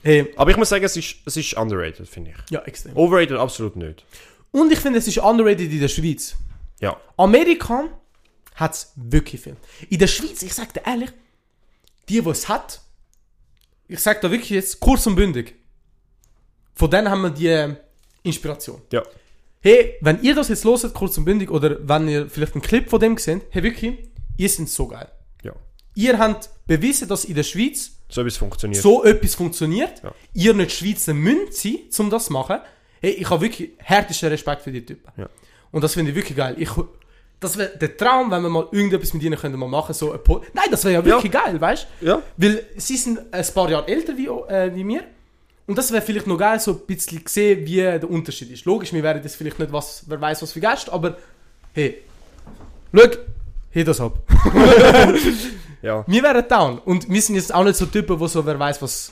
hey, 0.03 0.33
Aber 0.35 0.51
ich 0.51 0.57
muss 0.57 0.69
sagen, 0.69 0.83
es 0.85 0.95
ist, 0.95 1.15
es 1.25 1.37
ist 1.37 1.53
underrated, 1.55 2.07
finde 2.07 2.31
ich. 2.31 2.51
ja, 2.51 2.61
extrem. 2.61 2.95
Overrated 2.95 3.37
absolut 3.37 3.75
nicht. 3.75 4.05
Und 4.51 4.71
ich 4.71 4.79
finde, 4.79 4.99
es 4.99 5.07
ist 5.07 5.17
underrated 5.17 5.71
in 5.71 5.79
der 5.79 5.87
Schweiz. 5.87 6.35
Ja. 6.79 6.99
Amerika 7.17 7.85
hat 8.55 8.73
es 8.73 8.91
wirklich 8.95 9.41
viel. 9.41 9.55
In 9.89 9.99
der 9.99 10.07
Schweiz, 10.07 10.41
ich 10.41 10.53
sag 10.53 10.73
dir 10.73 10.83
ehrlich, 10.85 11.11
die, 12.09 12.21
die 12.21 12.29
es 12.29 12.47
hat, 12.47 12.81
ich 13.87 13.99
sag 13.99 14.21
da 14.21 14.31
wirklich 14.31 14.49
jetzt 14.49 14.79
kurz 14.79 15.05
und 15.07 15.15
bündig, 15.15 15.55
von 16.73 16.89
denen 16.89 17.09
haben 17.09 17.21
wir 17.21 17.29
die 17.29 17.47
äh, 17.47 17.75
Inspiration. 18.23 18.81
Ja. 18.91 19.03
Hey, 19.61 19.95
wenn 20.01 20.21
ihr 20.21 20.35
das 20.35 20.49
jetzt 20.49 20.63
loset, 20.63 20.93
kurz 20.93 21.17
und 21.17 21.25
bündig, 21.25 21.49
oder 21.49 21.77
wenn 21.87 22.07
ihr 22.07 22.29
vielleicht 22.29 22.53
einen 22.53 22.61
Clip 22.61 22.89
von 22.89 22.99
dem 22.99 23.15
gesehen 23.15 23.41
hey 23.49 23.63
wirklich, 23.63 23.97
ihr 24.37 24.49
seid 24.49 24.69
so 24.69 24.87
geil. 24.87 25.09
Ja. 25.97 26.11
Ihr 26.13 26.17
habt 26.19 26.49
bewiesen, 26.67 27.07
dass 27.07 27.25
in 27.25 27.35
der 27.35 27.43
Schweiz 27.43 27.91
So 28.09 28.21
etwas 28.21 28.37
funktioniert. 28.37 28.81
so 28.81 29.03
etwas 29.03 29.35
funktioniert. 29.35 30.03
Ja. 30.03 30.11
Ihr 30.33 30.53
nicht 30.53 30.71
Schweizer 30.71 31.13
müsst 31.13 31.53
sein, 31.61 31.77
um 31.99 32.09
das 32.09 32.25
zu 32.25 32.33
machen. 32.33 32.57
Hey, 33.01 33.11
ich 33.11 33.29
habe 33.29 33.41
wirklich 33.41 33.71
härtesten 33.77 34.29
Respekt 34.29 34.61
für 34.61 34.71
die 34.71 34.85
Typen. 34.85 35.11
Ja. 35.17 35.27
Und 35.71 35.83
das 35.83 35.93
finde 35.93 36.11
ich 36.11 36.15
wirklich 36.15 36.37
geil. 36.37 36.55
Ich, 36.57 36.69
das 37.39 37.57
wäre 37.57 37.77
der 37.77 37.95
Traum, 37.97 38.31
wenn 38.31 38.41
wir 38.41 38.49
mal 38.49 38.67
irgendetwas 38.71 39.13
mit 39.13 39.21
ihnen 39.23 39.37
können 39.37 39.59
mal 39.59 39.67
machen 39.67 39.93
so 39.93 40.11
ein 40.13 40.23
Po- 40.23 40.41
Nein, 40.53 40.65
das 40.71 40.83
wäre 40.85 40.95
ja 40.95 41.05
wirklich 41.05 41.31
geil, 41.31 41.59
weißt 41.61 41.87
du? 42.01 42.05
Ja. 42.07 42.21
Weil 42.37 42.63
sie 42.77 42.97
sind 42.97 43.19
ein 43.31 43.45
paar 43.53 43.69
Jahre 43.69 43.87
älter 43.87 44.17
wie, 44.17 44.27
äh, 44.27 44.73
wie 44.75 44.87
wir. 44.87 45.03
Und 45.67 45.77
das 45.77 45.91
wäre 45.91 46.01
vielleicht 46.01 46.25
noch 46.27 46.37
geil, 46.37 46.59
so 46.59 46.71
ein 46.71 46.79
bisschen 46.87 47.23
gesehen, 47.23 47.65
wie 47.67 47.75
der 47.75 48.09
Unterschied 48.09 48.49
ist. 48.51 48.65
Logisch, 48.65 48.93
wir 48.93 49.03
wären 49.03 49.21
das 49.21 49.35
vielleicht 49.35 49.59
nicht, 49.59 49.71
was, 49.71 50.03
wer 50.07 50.19
weiß 50.21 50.41
was 50.41 50.53
für 50.53 50.61
Gäste, 50.61 50.91
aber 50.93 51.17
hey, 51.73 52.01
schau, 52.95 53.07
hey 53.71 53.83
das 53.83 53.99
ab. 53.99 54.17
Ja. 55.81 56.03
Wir 56.07 56.23
wären 56.23 56.47
down. 56.47 56.79
Und 56.79 57.09
wir 57.09 57.21
sind 57.21 57.35
jetzt 57.35 57.53
auch 57.53 57.63
nicht 57.63 57.75
so 57.75 57.85
Typen, 57.85 58.17
die 58.17 58.27
so, 58.27 58.45
wer 58.45 58.57
weiß 58.59 58.81
was 58.81 59.11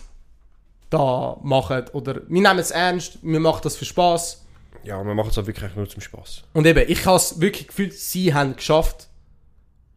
da 0.89 1.37
machen. 1.43 1.85
Oder 1.93 2.21
wir 2.27 2.41
nehmen 2.41 2.59
es 2.59 2.71
ernst, 2.71 3.19
wir 3.21 3.39
machen 3.39 3.61
das 3.63 3.75
für 3.75 3.85
Spaß. 3.85 4.43
Ja, 4.83 5.03
wir 5.03 5.15
machen 5.15 5.29
es 5.29 5.37
auch 5.37 5.47
wirklich 5.47 5.75
nur 5.75 5.89
zum 5.89 6.01
Spaß. 6.01 6.43
Und 6.53 6.65
eben, 6.65 6.83
ich 6.87 7.05
habe 7.05 7.17
es 7.17 7.39
wirklich 7.39 7.67
gefühlt, 7.67 7.93
sie 7.93 8.33
haben 8.33 8.55
geschafft, 8.55 9.07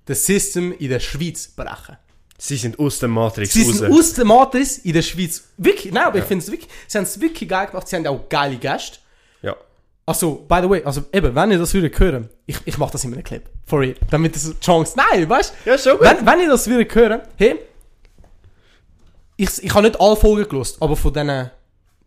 das 0.06 0.24
System 0.24 0.72
in 0.72 0.88
der 0.88 1.00
Schweiz 1.00 1.50
zu 1.50 1.56
brechen. 1.56 1.96
Sie 2.38 2.56
sind 2.56 2.78
aus 2.78 2.98
der 3.00 3.08
Matrix 3.08 3.52
Sie 3.52 3.64
raus. 3.64 3.78
sind 3.78 3.92
aus 3.92 4.12
der 4.14 4.24
Matrix 4.24 4.78
in 4.78 4.92
der 4.92 5.02
Schweiz. 5.02 5.44
Wirklich, 5.56 5.92
nein, 5.92 6.04
aber 6.04 6.18
ich 6.18 6.24
finde 6.24 6.44
es 6.44 6.50
wirklich, 6.50 6.70
sie 6.86 6.96
haben 6.96 7.04
es 7.04 7.20
wirklich 7.20 7.48
geil 7.48 7.66
gemacht, 7.66 7.88
sie 7.88 7.96
haben 7.96 8.06
auch 8.06 8.28
geile 8.28 8.56
Gäste. 8.56 8.98
Ja. 10.08 10.12
Also, 10.12 10.44
by 10.48 10.60
the 10.62 10.70
way, 10.70 10.82
also 10.84 11.02
eben, 11.12 11.34
wenn 11.34 11.50
ihr 11.50 11.58
das 11.58 11.74
würdet 11.74 11.98
hören, 11.98 12.28
ich, 12.46 12.58
ich 12.64 12.78
mache 12.78 12.92
das 12.92 13.04
in 13.04 13.12
einem 13.12 13.22
Clip. 13.22 13.42
For 13.66 13.80
real. 13.80 13.94
Damit 14.10 14.34
das 14.34 14.58
Chance, 14.60 14.96
nein, 14.96 15.28
weißt 15.28 15.54
du? 15.64 15.70
Ja, 15.70 15.78
schon 15.78 15.98
gut. 15.98 16.06
Wenn, 16.06 16.26
wenn 16.26 16.40
ihr 16.40 16.48
das 16.48 16.66
würdet 16.66 16.94
hören, 16.94 17.20
hey, 17.36 17.56
ich, 19.36 19.62
ich 19.62 19.74
habe 19.74 19.86
nicht 19.86 20.00
alle 20.00 20.16
Folgen 20.16 20.48
gelost, 20.48 20.80
aber 20.80 20.96
von 20.96 21.12
diesen 21.12 21.50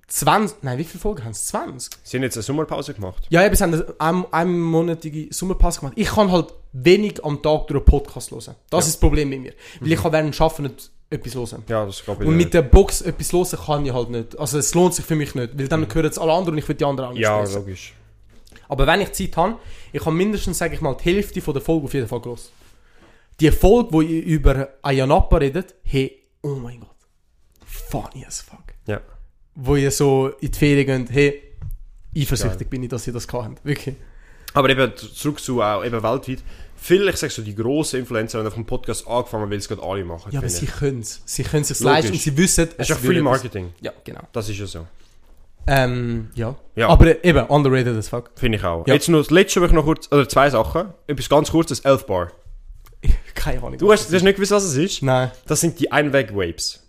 20, 0.08 0.64
nein, 0.64 0.78
wie 0.78 0.84
viele 0.84 1.00
Folgen 1.00 1.24
haben 1.24 1.32
es? 1.32 1.46
20? 1.46 1.94
Sie 2.04 2.18
haben 2.18 2.24
jetzt 2.24 2.36
eine 2.36 2.44
Sommerpause 2.44 2.94
gemacht. 2.94 3.26
Ja, 3.30 3.46
eben, 3.46 3.56
sie 3.56 3.64
haben 3.64 3.74
eine 3.74 3.96
ein, 3.98 4.26
einmonatige 4.32 5.34
Sommerpass 5.34 5.80
gemacht. 5.80 5.94
Ich 5.96 6.10
kann 6.10 6.32
halt 6.32 6.54
wenig 6.74 7.24
am 7.24 7.42
Tag 7.42 7.68
durch 7.68 7.80
einen 7.80 7.86
Podcast 7.86 8.32
hören. 8.32 8.56
Das 8.70 8.88
ist 8.88 8.96
das 8.96 9.00
Problem 9.00 9.30
mit 9.30 9.42
mir. 9.42 9.54
Weil 9.80 9.92
ich 9.94 10.02
kann 10.02 10.12
während 10.12 10.40
Arbeiten 10.42 10.64
nicht 10.64 10.92
etwas 11.12 11.36
hören. 11.36 11.64
Ja, 11.68 11.86
das 11.86 12.04
gab 12.06 12.20
Und 12.22 12.36
mit 12.36 12.54
der 12.54 12.62
Box 12.64 13.02
etwas 13.02 13.32
hören 13.34 13.60
kann 13.66 13.86
ich 13.86 13.94
halt 13.94 14.10
nicht. 14.10 14.40
Also 14.40 14.58
es 14.58 14.74
lohnt 14.74 14.94
sich 14.94 15.06
für 15.06 15.16
mich 15.16 15.36
nicht, 15.36 15.58
weil 15.60 15.68
dann 15.68 15.86
hören 15.94 16.06
es 16.06 16.18
alle 16.18 16.32
anderen 16.32 16.56
und 16.56 16.58
ich 16.60 16.68
will 16.68 16.76
die 16.76 16.86
anderen 16.86 17.10
auch 17.10 17.14
nicht 17.14 17.22
Ja, 17.22 17.38
stressen. 17.40 17.62
logisch. 17.62 17.94
Aber 18.70 18.88
wenn 18.88 19.02
ich 19.02 19.12
Zeit 19.12 19.36
habe, 19.38 19.58
ich 19.92 20.02
habe 20.06 20.16
mindestens, 20.16 20.58
sage 20.58 20.74
ich 20.76 20.82
mal, 20.82 20.96
die 20.96 21.04
Hälfte 21.14 21.42
von 21.42 21.54
der 21.54 21.62
Folge 21.62 21.86
auf 21.86 21.94
jeden 21.94 22.08
Fall 22.08 22.22
gelost. 22.22 22.52
Die 23.40 23.52
Folge, 23.52 23.92
wo 23.92 24.02
ihr 24.02 24.24
über 24.24 24.70
Ayanapa 24.82 25.38
redet, 25.38 25.76
hey, 25.84 26.24
oh 26.42 26.56
mein 26.56 26.80
Gott, 26.80 26.90
funny 27.66 28.26
as 28.26 28.42
fuck. 28.42 28.64
Ja. 28.88 29.02
Wo 29.56 29.76
ihr 29.76 29.92
so 29.92 30.30
in 30.40 30.52
die 30.52 30.58
Ferien 30.58 31.06
geht, 31.06 31.14
hey, 31.16 31.42
eifersüchtig 32.16 32.60
Geil. 32.60 32.68
bin 32.70 32.84
ich, 32.84 32.90
dass 32.90 33.06
ihr 33.08 33.14
das 33.14 33.28
habt. 33.32 33.64
Wirklich. 33.66 33.96
Aber 34.54 34.70
eben 34.70 34.96
zurück 34.96 35.40
zu 35.40 35.62
auch 35.62 35.84
eben 35.84 36.02
weltweit. 36.04 36.40
Viele, 36.84 37.12
ich 37.12 37.18
sag 37.18 37.30
so, 37.30 37.44
die 37.44 37.54
grossen 37.54 38.00
Influencer 38.00 38.40
haben 38.40 38.48
auf 38.48 38.56
dem 38.56 38.66
Podcast 38.66 39.08
angefangen, 39.08 39.52
weil 39.52 39.60
es 39.60 39.68
gerade 39.68 39.84
alle 39.84 40.04
machen. 40.04 40.32
Ja, 40.32 40.40
aber 40.40 40.50
sie 40.50 40.66
können 40.66 41.02
es. 41.02 41.22
Sie 41.26 41.44
können 41.44 41.62
es 41.62 41.68
sich 41.68 41.80
Logisch. 41.80 41.94
leisten 41.96 42.12
und 42.14 42.20
sie 42.22 42.36
wissen, 42.38 42.70
Das 42.76 42.90
ist 42.90 42.90
ja 42.90 42.96
es 42.96 43.04
etwas- 43.04 43.22
Marketing. 43.22 43.74
Ja, 43.82 43.92
genau. 44.04 44.22
Das 44.34 44.50
ist 44.50 44.58
ja 44.58 44.66
so. 44.66 44.88
Ähm, 45.68 46.32
ja. 46.34 46.56
Ja. 46.76 46.90
Aber 46.90 47.24
eben, 47.24 47.46
underrated 47.46 47.96
as 47.96 48.10
fuck. 48.10 48.32
Finde 48.36 48.58
ich 48.58 48.64
auch. 48.64 48.88
Ja. 48.88 48.96
Jetzt 48.96 49.10
noch 49.10 49.20
das 49.20 49.30
letzte, 49.30 49.64
ich 49.64 49.72
noch 49.72 49.84
kurz, 49.86 50.12
oder 50.12 50.28
zwei 50.28 50.50
Sachen. 50.50 50.90
Etwas 51.06 51.30
ganz 51.30 51.52
kurzes, 51.52 51.82
Elf 51.82 52.08
Bar. 52.08 52.32
Keine 53.36 53.60
Ahnung. 53.60 53.78
Du 53.78 53.92
hast, 53.92 54.10
du 54.12 54.16
hast 54.16 54.24
nicht 54.24 54.36
gewusst, 54.38 54.52
was 54.52 54.64
es 54.64 54.76
ist? 54.76 55.04
Nein. 55.04 55.30
Das 55.46 55.62
sind 55.62 55.80
die 55.80 55.92
Einweg-Vapes. 55.92 56.80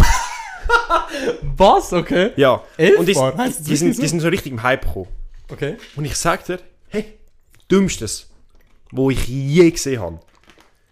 Was? 1.56 1.92
Okay. 1.92 2.30
Ja. 2.36 2.62
Elf 2.76 2.98
Und 2.98 3.06
die, 3.06 3.12
Bar? 3.14 3.32
Das 3.36 3.62
die, 3.62 3.76
sind, 3.76 3.96
die 4.00 4.08
sind 4.08 4.20
so 4.20 4.28
richtig 4.28 4.52
im 4.52 4.62
Hype 4.64 4.82
gekommen. 4.84 5.08
Okay. 5.50 5.76
Und 5.96 6.04
ich 6.04 6.16
sag 6.16 6.44
dir, 6.44 6.58
hey, 6.88 7.04
dümmstes, 7.70 8.27
wo 8.92 9.10
ich 9.10 9.26
je 9.28 9.70
gesehen 9.70 10.00
habe. 10.00 10.20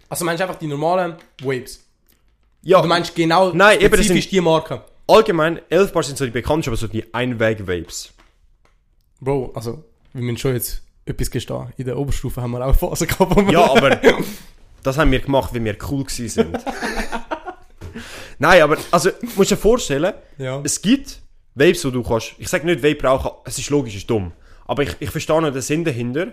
Also 0.09 0.25
meinst 0.25 0.41
du 0.41 0.45
einfach 0.47 0.59
die 0.59 0.67
normalen 0.69 1.17
Waves? 1.43 1.83
Ja, 2.63 2.81
Du 2.83 2.89
meinst 2.89 3.15
genau 3.15 3.53
Nein, 3.53 3.81
eben, 3.81 3.97
das 3.97 4.07
sind- 4.07 4.31
die 4.31 4.41
Marke? 4.41 4.83
allgemein, 5.09 5.61
Elf 5.69 5.93
Bar 5.93 6.03
sind 6.03 6.19
so 6.19 6.25
die 6.25 6.31
bekanntesten, 6.33 6.71
aber 6.71 6.77
so 6.77 6.89
die 6.89 7.13
Einweg-Vapes. 7.15 8.13
Bro, 9.21 9.53
also, 9.55 9.85
wir 10.13 10.23
müssen 10.23 10.39
schon 10.39 10.55
jetzt 10.55 10.83
etwas 11.05 11.31
gestehen. 11.31 11.73
In 11.77 11.87
der 11.87 11.97
Oberstufe 11.97 12.43
haben 12.43 12.51
wir 12.53 12.67
auch 12.67 12.75
Phasen 12.75 13.07
gehabt, 13.07 13.37
wo 13.37 13.47
wir... 13.47 13.53
Ja, 13.53 13.71
aber 13.71 14.01
das 14.83 14.99
haben 14.99 15.11
wir 15.13 15.21
gemacht, 15.21 15.55
weil 15.55 15.65
wir 15.65 15.77
cool 15.91 16.03
gewesen 16.05 16.29
sind. 16.29 16.59
Nein, 18.39 18.63
aber, 18.63 18.77
also, 18.91 19.11
du 19.11 19.27
musst 19.37 19.51
dir 19.51 19.57
vorstellen, 19.57 20.13
Ja. 20.39 20.61
es 20.65 20.81
gibt 20.83 21.21
Vapes, 21.55 21.85
wo 21.85 21.91
du 21.91 22.03
kannst, 22.03 22.35
ich 22.39 22.49
sag 22.49 22.65
nicht 22.65 22.83
Vape 22.83 23.03
rauchen, 23.07 23.31
es 23.45 23.59
ist 23.59 23.71
logisch, 23.71 23.95
es 23.95 24.01
ist 24.03 24.11
dumm. 24.11 24.33
Aber 24.67 24.83
ich, 24.83 24.95
ich 25.01 25.11
verstehe 25.11 25.41
noch 25.41 25.53
den 25.53 25.63
Sinn 25.63 25.85
dahinter, 25.85 26.33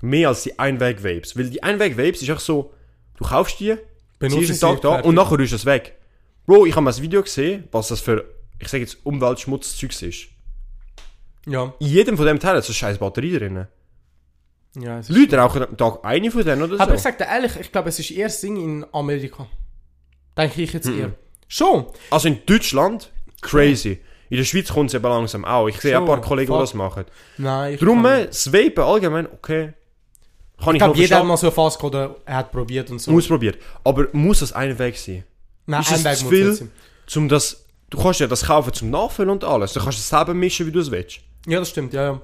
mehr 0.00 0.28
als 0.28 0.42
die 0.42 0.58
Einweg-Vapes. 0.58 1.36
Weil 1.36 1.50
die 1.50 1.62
Einweg-Vapes 1.62 2.22
ist 2.22 2.30
auch 2.30 2.40
so, 2.40 2.72
du 3.16 3.24
kaufst 3.24 3.60
die, 3.60 3.76
Benutzt 4.18 4.46
sie 4.46 4.52
ist 4.52 4.60
sie, 4.60 4.66
einen 4.66 4.74
Tag 4.76 4.82
da 4.82 4.90
fertig. 4.92 5.06
und 5.08 5.14
nachher 5.14 5.38
rührst 5.38 5.52
du 5.52 5.56
es 5.56 5.64
weg. 5.66 5.96
Bro, 6.46 6.66
ich 6.66 6.72
habe 6.74 6.82
mal 6.82 6.92
ein 6.94 7.02
Video 7.02 7.22
gesehen, 7.22 7.64
was 7.72 7.88
das 7.88 8.00
für, 8.00 8.24
ich 8.58 8.68
sag 8.68 8.78
jetzt, 8.80 8.98
Umweltschmutzzeugs 9.04 10.02
ist. 10.02 10.26
Ja. 11.46 11.72
In 11.78 11.86
jedem 11.86 12.16
von 12.16 12.26
dem 12.26 12.38
Teil 12.38 12.56
hat 12.56 12.64
so 12.64 12.70
eine 12.70 12.74
scheiß 12.74 12.98
Batterie 12.98 13.38
drin. 13.38 13.66
ja 14.76 14.98
es 14.98 15.08
ist 15.08 15.16
Leute 15.16 15.36
rauchen 15.38 15.62
am 15.62 15.76
Tag 15.76 16.00
eine 16.04 16.30
von 16.30 16.44
denen 16.44 16.62
oder 16.62 16.76
so. 16.76 16.82
Aber 16.82 16.94
ich 16.94 17.00
sag 17.00 17.16
dir 17.18 17.24
ehrlich, 17.24 17.52
ich 17.58 17.72
glaube, 17.72 17.88
es 17.88 17.98
ist 17.98 18.10
eher 18.10 18.26
das 18.26 18.40
Ding 18.40 18.56
in 18.56 18.84
Amerika. 18.92 19.46
Denke 20.36 20.62
ich 20.62 20.72
jetzt 20.72 20.86
Mhm. 20.88 20.98
eher. 21.00 21.12
Schon. 21.48 21.86
Also 22.10 22.28
in 22.28 22.38
Deutschland, 22.46 23.10
crazy. 23.40 24.00
In 24.28 24.36
der 24.36 24.44
Schweiz 24.44 24.68
kommt 24.72 24.90
es 24.90 24.94
eben 24.94 25.02
langsam 25.04 25.44
auch. 25.44 25.66
Ich 25.66 25.80
sehe 25.80 25.96
ein 25.98 26.04
paar 26.04 26.20
Kollegen, 26.20 26.52
die 26.52 26.58
das 26.58 26.74
machen. 26.74 27.04
Nein, 27.38 27.74
ich 27.74 27.80
Darum, 27.80 28.02
kann- 28.04 28.20
äh, 28.20 28.26
das 28.26 28.52
Vapen 28.52 28.84
allgemein, 28.84 29.26
okay. 29.26 29.72
Kann 30.62 30.74
Ich 30.76 30.80
ich, 30.80 30.84
glaube, 30.84 30.98
jeder 30.98 31.18
hat 31.18 31.24
mal 31.24 31.36
so 31.36 31.46
eine 31.46 31.54
Phase 31.54 31.78
gehabt, 31.78 31.94
oder 31.94 32.16
er 32.24 32.36
hat 32.36 32.52
probiert 32.52 32.90
und 32.90 33.00
so. 33.00 33.12
Ausprobiert. 33.12 33.58
Aber 33.84 34.06
muss 34.12 34.40
das 34.40 34.52
ein 34.52 34.78
Weg 34.78 34.98
sein? 34.98 35.24
Nein, 35.66 35.82
ist 35.82 35.92
ein 35.92 36.04
Weg 36.04 36.16
zu 36.16 36.24
muss 36.24 36.34
viel? 36.34 36.52
sein. 36.54 36.70
Zum 37.06 37.28
das, 37.28 37.64
du 37.88 37.98
kannst 37.98 38.20
ja 38.20 38.26
das 38.26 38.44
kaufen 38.44 38.72
zum 38.72 38.90
Nachfüllen 38.90 39.30
und 39.30 39.44
alles. 39.44 39.72
Du 39.72 39.80
kannst 39.80 39.98
es 39.98 40.08
selber 40.08 40.34
mischen, 40.34 40.66
wie 40.66 40.72
du 40.72 40.80
es 40.80 40.90
willst. 40.90 41.20
Ja, 41.46 41.58
das 41.58 41.70
stimmt, 41.70 41.92
ja, 41.92 42.02
ja. 42.02 42.20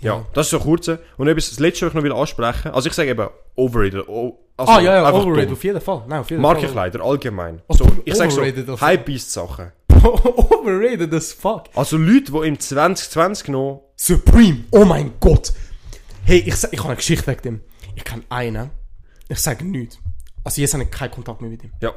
Ja, 0.00 0.26
das 0.34 0.46
ist 0.46 0.50
so 0.50 0.58
kurz. 0.58 0.88
Und 0.88 1.28
etwas, 1.28 1.50
das 1.50 1.60
letzte, 1.60 1.86
was 1.86 1.92
ich 1.92 1.94
noch 1.94 2.02
will 2.02 2.12
ansprechen 2.12 2.72
Also 2.72 2.88
ich 2.88 2.94
sage 2.94 3.10
eben 3.10 3.28
overrated. 3.54 4.04
Also 4.08 4.72
ah, 4.72 4.80
ja, 4.80 4.94
ja, 4.96 5.12
overrated, 5.12 5.46
dumm. 5.46 5.52
auf 5.52 5.64
jeden 5.64 5.80
Fall. 5.80 6.02
Nein, 6.08 6.20
auf 6.20 6.30
jeden 6.30 6.42
Markenkleider, 6.42 7.00
allgemein. 7.00 7.62
Oh, 7.68 7.74
So, 7.74 7.86
ich 8.04 8.14
sage 8.16 8.32
so, 8.32 8.42
also. 8.42 8.80
Hypebeast-Sachen. 8.80 9.72
Fall. 9.88 10.10
overrated 10.50 11.14
as 11.14 11.32
fuck. 11.32 11.64
Also 11.74 11.96
Leute, 11.96 12.32
die 12.32 12.48
im 12.48 12.58
2020 12.58 13.48
noch... 13.48 13.92
Supreme, 13.96 14.64
oh 14.72 14.84
mein 14.84 15.12
Gott. 15.20 15.52
Hey, 16.24 16.38
ich, 16.38 16.54
ich 16.54 16.78
habe 16.78 16.88
eine 16.88 16.96
Geschichte 16.96 17.26
wegen 17.26 17.42
dem. 17.42 17.60
Ich 17.96 18.04
kenne 18.04 18.22
einen, 18.28 18.70
ich 19.28 19.38
sage 19.38 19.64
nichts. 19.64 19.98
Also 20.44 20.60
jetzt 20.60 20.74
habe 20.74 20.84
ich 20.84 20.90
keinen 20.90 21.10
Kontakt 21.10 21.40
mehr 21.40 21.50
mit 21.50 21.62
ihm. 21.64 21.72
Ja. 21.80 21.92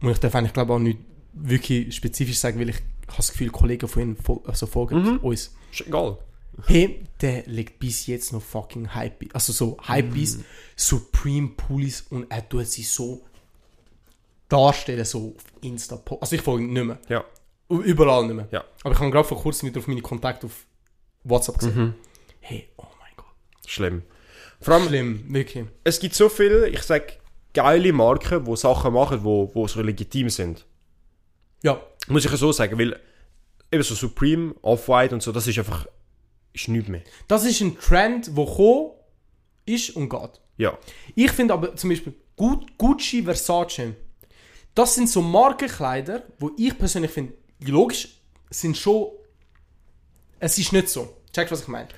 Und 0.00 0.10
ich 0.10 0.18
darf 0.18 0.34
eigentlich, 0.34 0.52
glaube 0.52 0.72
auch 0.74 0.78
nicht 0.78 0.98
wirklich 1.32 1.94
spezifisch 1.94 2.38
sagen, 2.38 2.58
weil 2.58 2.70
ich 2.70 2.76
habe 2.76 3.16
das 3.16 3.30
Gefühl, 3.32 3.50
Kollegen 3.50 3.88
von 3.88 4.02
ihm 4.02 4.16
fol 4.16 4.40
also 4.46 4.66
folgen 4.66 5.02
Mhm. 5.02 5.16
uns. 5.18 5.54
Ist 5.72 5.86
egal. 5.86 6.18
Hey, 6.66 7.04
der 7.20 7.44
legt 7.46 7.78
bis 7.78 8.06
jetzt 8.06 8.32
noch 8.32 8.42
fucking 8.42 8.94
Hype. 8.94 9.24
Also 9.34 9.52
so 9.52 9.76
Hype 9.86 10.14
Mhm. 10.14 10.44
Supreme 10.76 11.48
Pullis 11.48 12.02
und 12.10 12.30
er 12.30 12.48
tut 12.48 12.66
sie 12.66 12.82
so 12.82 13.24
darstellen, 14.48 15.04
so 15.04 15.34
auf 15.36 15.44
Insta. 15.62 16.00
Also 16.20 16.36
ich 16.36 16.42
folge 16.42 16.64
ihm 16.64 16.72
nicht 16.72 16.84
mehr. 16.84 16.98
Ja. 17.08 17.24
Überall 17.68 18.24
nicht 18.26 18.34
mehr. 18.34 18.48
Ja. 18.50 18.64
Aber 18.82 18.94
ich 18.94 18.98
habe 19.00 19.10
gerade 19.10 19.28
vor 19.28 19.38
kurzem 19.40 19.68
wieder 19.68 19.78
auf 19.78 19.86
meine 19.86 20.02
Kontakte 20.02 20.46
auf 20.46 20.66
WhatsApp 21.22 21.58
gesehen. 21.58 21.76
Mhm. 21.78 21.94
Hey, 22.40 22.68
oh. 22.76 22.84
Schlimm. 23.66 24.02
Vor 24.60 24.74
allem, 24.74 24.86
Schlimm, 24.88 25.24
wirklich. 25.32 25.66
es 25.84 26.00
gibt 26.00 26.14
so 26.14 26.28
viele, 26.28 26.68
ich 26.68 26.82
sage, 26.82 27.14
geile 27.54 27.92
Marken, 27.92 28.44
die 28.44 28.56
Sachen 28.56 28.92
machen, 28.92 29.24
wo, 29.24 29.50
wo 29.54 29.66
so 29.68 29.80
legitim 29.82 30.28
sind. 30.30 30.66
Ja, 31.62 31.80
Muss 32.08 32.24
ich 32.24 32.30
ja 32.30 32.36
so 32.36 32.52
sagen, 32.52 32.78
weil 32.78 32.98
eben 33.72 33.82
so 33.82 33.94
Supreme, 33.94 34.54
Off-White 34.62 35.14
und 35.14 35.22
so, 35.22 35.32
das 35.32 35.46
ist 35.46 35.58
einfach, 35.58 35.86
ist 36.52 36.68
nichts 36.68 36.88
mehr. 36.88 37.02
das 37.28 37.44
ist 37.44 37.60
ein 37.60 37.78
Trend, 37.78 38.26
der 38.36 38.44
gekommen 38.44 38.92
ist 39.66 39.90
und 39.96 40.08
geht. 40.08 40.40
Ja. 40.56 40.76
Ich 41.14 41.30
finde 41.32 41.54
aber 41.54 41.74
zum 41.76 41.90
Beispiel 41.90 42.14
Gu- 42.36 42.66
Gucci, 42.78 43.22
Versace, 43.22 43.94
das 44.74 44.94
sind 44.94 45.08
so 45.08 45.20
Markenkleider, 45.22 46.24
wo 46.38 46.50
ich 46.56 46.76
persönlich 46.76 47.10
finde, 47.10 47.34
logisch, 47.64 48.08
sind 48.50 48.76
schon. 48.76 49.10
Es 50.38 50.56
ist 50.58 50.72
nicht 50.72 50.88
so. 50.88 51.16
Checkst 51.32 51.52
was 51.52 51.62
ich 51.62 51.68
meine? 51.68 51.88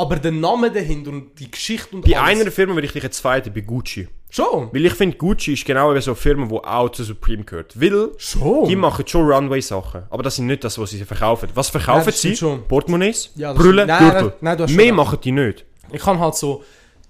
Aber 0.00 0.16
der 0.16 0.32
Name 0.32 0.70
dahinter 0.70 1.10
und 1.10 1.38
die 1.38 1.50
Geschichte 1.50 1.94
und 1.96 2.04
Bei 2.04 2.18
alles- 2.18 2.40
einer 2.40 2.50
Firma 2.50 2.74
würde 2.74 2.86
ich 2.86 2.92
dich 2.92 3.02
jetzt 3.02 3.18
zweiten, 3.18 3.52
bei 3.52 3.60
Gucci. 3.60 4.08
Schon. 4.30 4.72
Weil 4.72 4.86
ich 4.86 4.94
finde, 4.94 5.16
Gucci 5.16 5.52
ist 5.54 5.64
genau 5.64 5.90
eben 5.92 6.00
so 6.00 6.12
eine 6.12 6.16
Firma, 6.16 6.46
die 6.46 6.54
auch 6.54 6.88
zu 6.90 7.02
Supreme 7.04 7.42
gehört. 7.44 7.78
Weil, 7.80 8.10
Schon. 8.16 8.68
die 8.68 8.76
machen 8.76 9.04
schon 9.06 9.30
Runway-Sachen, 9.30 10.04
aber 10.08 10.22
das 10.22 10.36
sind 10.36 10.46
nicht 10.46 10.62
das, 10.64 10.78
was 10.78 10.90
sie 10.90 11.04
verkaufen. 11.04 11.48
Was 11.54 11.68
verkaufen 11.68 12.06
das 12.06 12.20
sie? 12.22 12.36
schon. 12.36 12.62
Portemonnaies, 12.68 13.30
Ja, 13.34 13.52
Brüllen. 13.52 13.88
Nein, 13.88 13.98
Gürtel. 13.98 14.22
nein, 14.28 14.32
nein, 14.40 14.56
du 14.58 14.64
hast 14.64 14.72
Mehr 14.74 14.92
machen 14.92 15.18
die 15.22 15.32
nicht. 15.32 15.64
Ich 15.92 16.00
kann 16.00 16.18
halt 16.20 16.36
so 16.36 16.62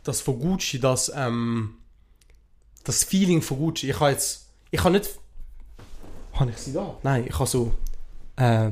das 0.03 0.21
von 0.23 0.39
Gucci, 0.41 0.81
das 0.81 1.13
ähm, 1.15 1.75
das 2.85 3.05
Feeling 3.05 3.43
von 3.43 3.59
Gucci. 3.59 3.91
Ich 3.91 4.01
habe 4.01 4.13
jetzt, 4.13 4.49
ich 4.71 4.81
habe 4.83 4.93
nicht, 4.93 5.11
habe 6.33 6.51
ich 6.51 6.57
sie 6.57 6.73
da? 6.73 6.97
Nein, 7.03 7.27
ich 7.29 7.35
habe 7.39 7.47
so 7.47 7.73
äh, 8.37 8.71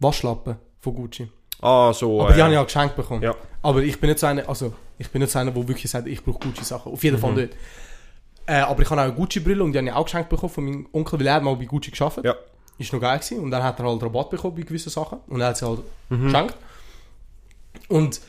Waschlappen 0.00 0.56
von 0.80 0.94
Gucci. 0.94 1.28
Ah, 1.60 1.92
so. 1.92 2.22
Aber 2.22 2.32
die 2.32 2.38
äh, 2.38 2.42
habe 2.42 2.52
ich 2.52 2.58
auch 2.58 2.64
geschenkt 2.66 2.96
bekommen. 2.96 3.22
Ja. 3.22 3.34
Aber 3.62 3.82
ich 3.82 3.98
bin 4.00 4.08
nicht 4.10 4.20
so 4.20 4.26
einer, 4.26 4.48
also 4.48 4.72
ich 4.98 5.08
bin 5.10 5.20
nicht 5.22 5.30
so 5.32 5.38
einer, 5.38 5.50
der 5.50 5.68
wirklich 5.68 5.90
sagt, 5.90 6.06
ich 6.06 6.22
brauche 6.22 6.38
Gucci-Sachen. 6.38 6.92
Auf 6.92 7.02
jeden 7.02 7.16
Mhm. 7.16 7.20
Fall 7.20 7.32
nicht. 7.34 7.54
Äh, 8.46 8.60
aber 8.60 8.82
ich 8.82 8.88
habe 8.90 9.00
auch 9.00 9.04
eine 9.06 9.14
Gucci-Brille 9.14 9.62
und 9.64 9.72
die 9.72 9.78
habe 9.78 9.88
ich 9.88 9.94
auch 9.94 10.04
geschenkt 10.04 10.28
bekommen 10.28 10.52
von 10.52 10.64
meinem 10.64 10.88
Onkel, 10.92 11.18
weil 11.18 11.26
er 11.26 11.40
mal 11.40 11.56
bei 11.56 11.64
Gucci 11.64 11.90
geschafft. 11.90 12.20
Ja. 12.24 12.34
Ist 12.78 12.92
noch 12.92 13.00
geil 13.00 13.18
gewesen. 13.18 13.40
Und 13.40 13.50
dann 13.50 13.62
hat 13.62 13.78
er 13.80 13.86
halt 13.86 14.02
Rabatt 14.02 14.30
bekommen 14.30 14.54
bei 14.56 14.62
gewissen 14.62 14.90
Sachen. 14.90 15.18
Und 15.26 15.40
er 15.40 15.48
hat 15.48 15.56
sie 15.56 15.66
halt 15.66 15.80
Mhm. 16.10 16.24
geschenkt. 16.26 16.54
Und 17.88 18.20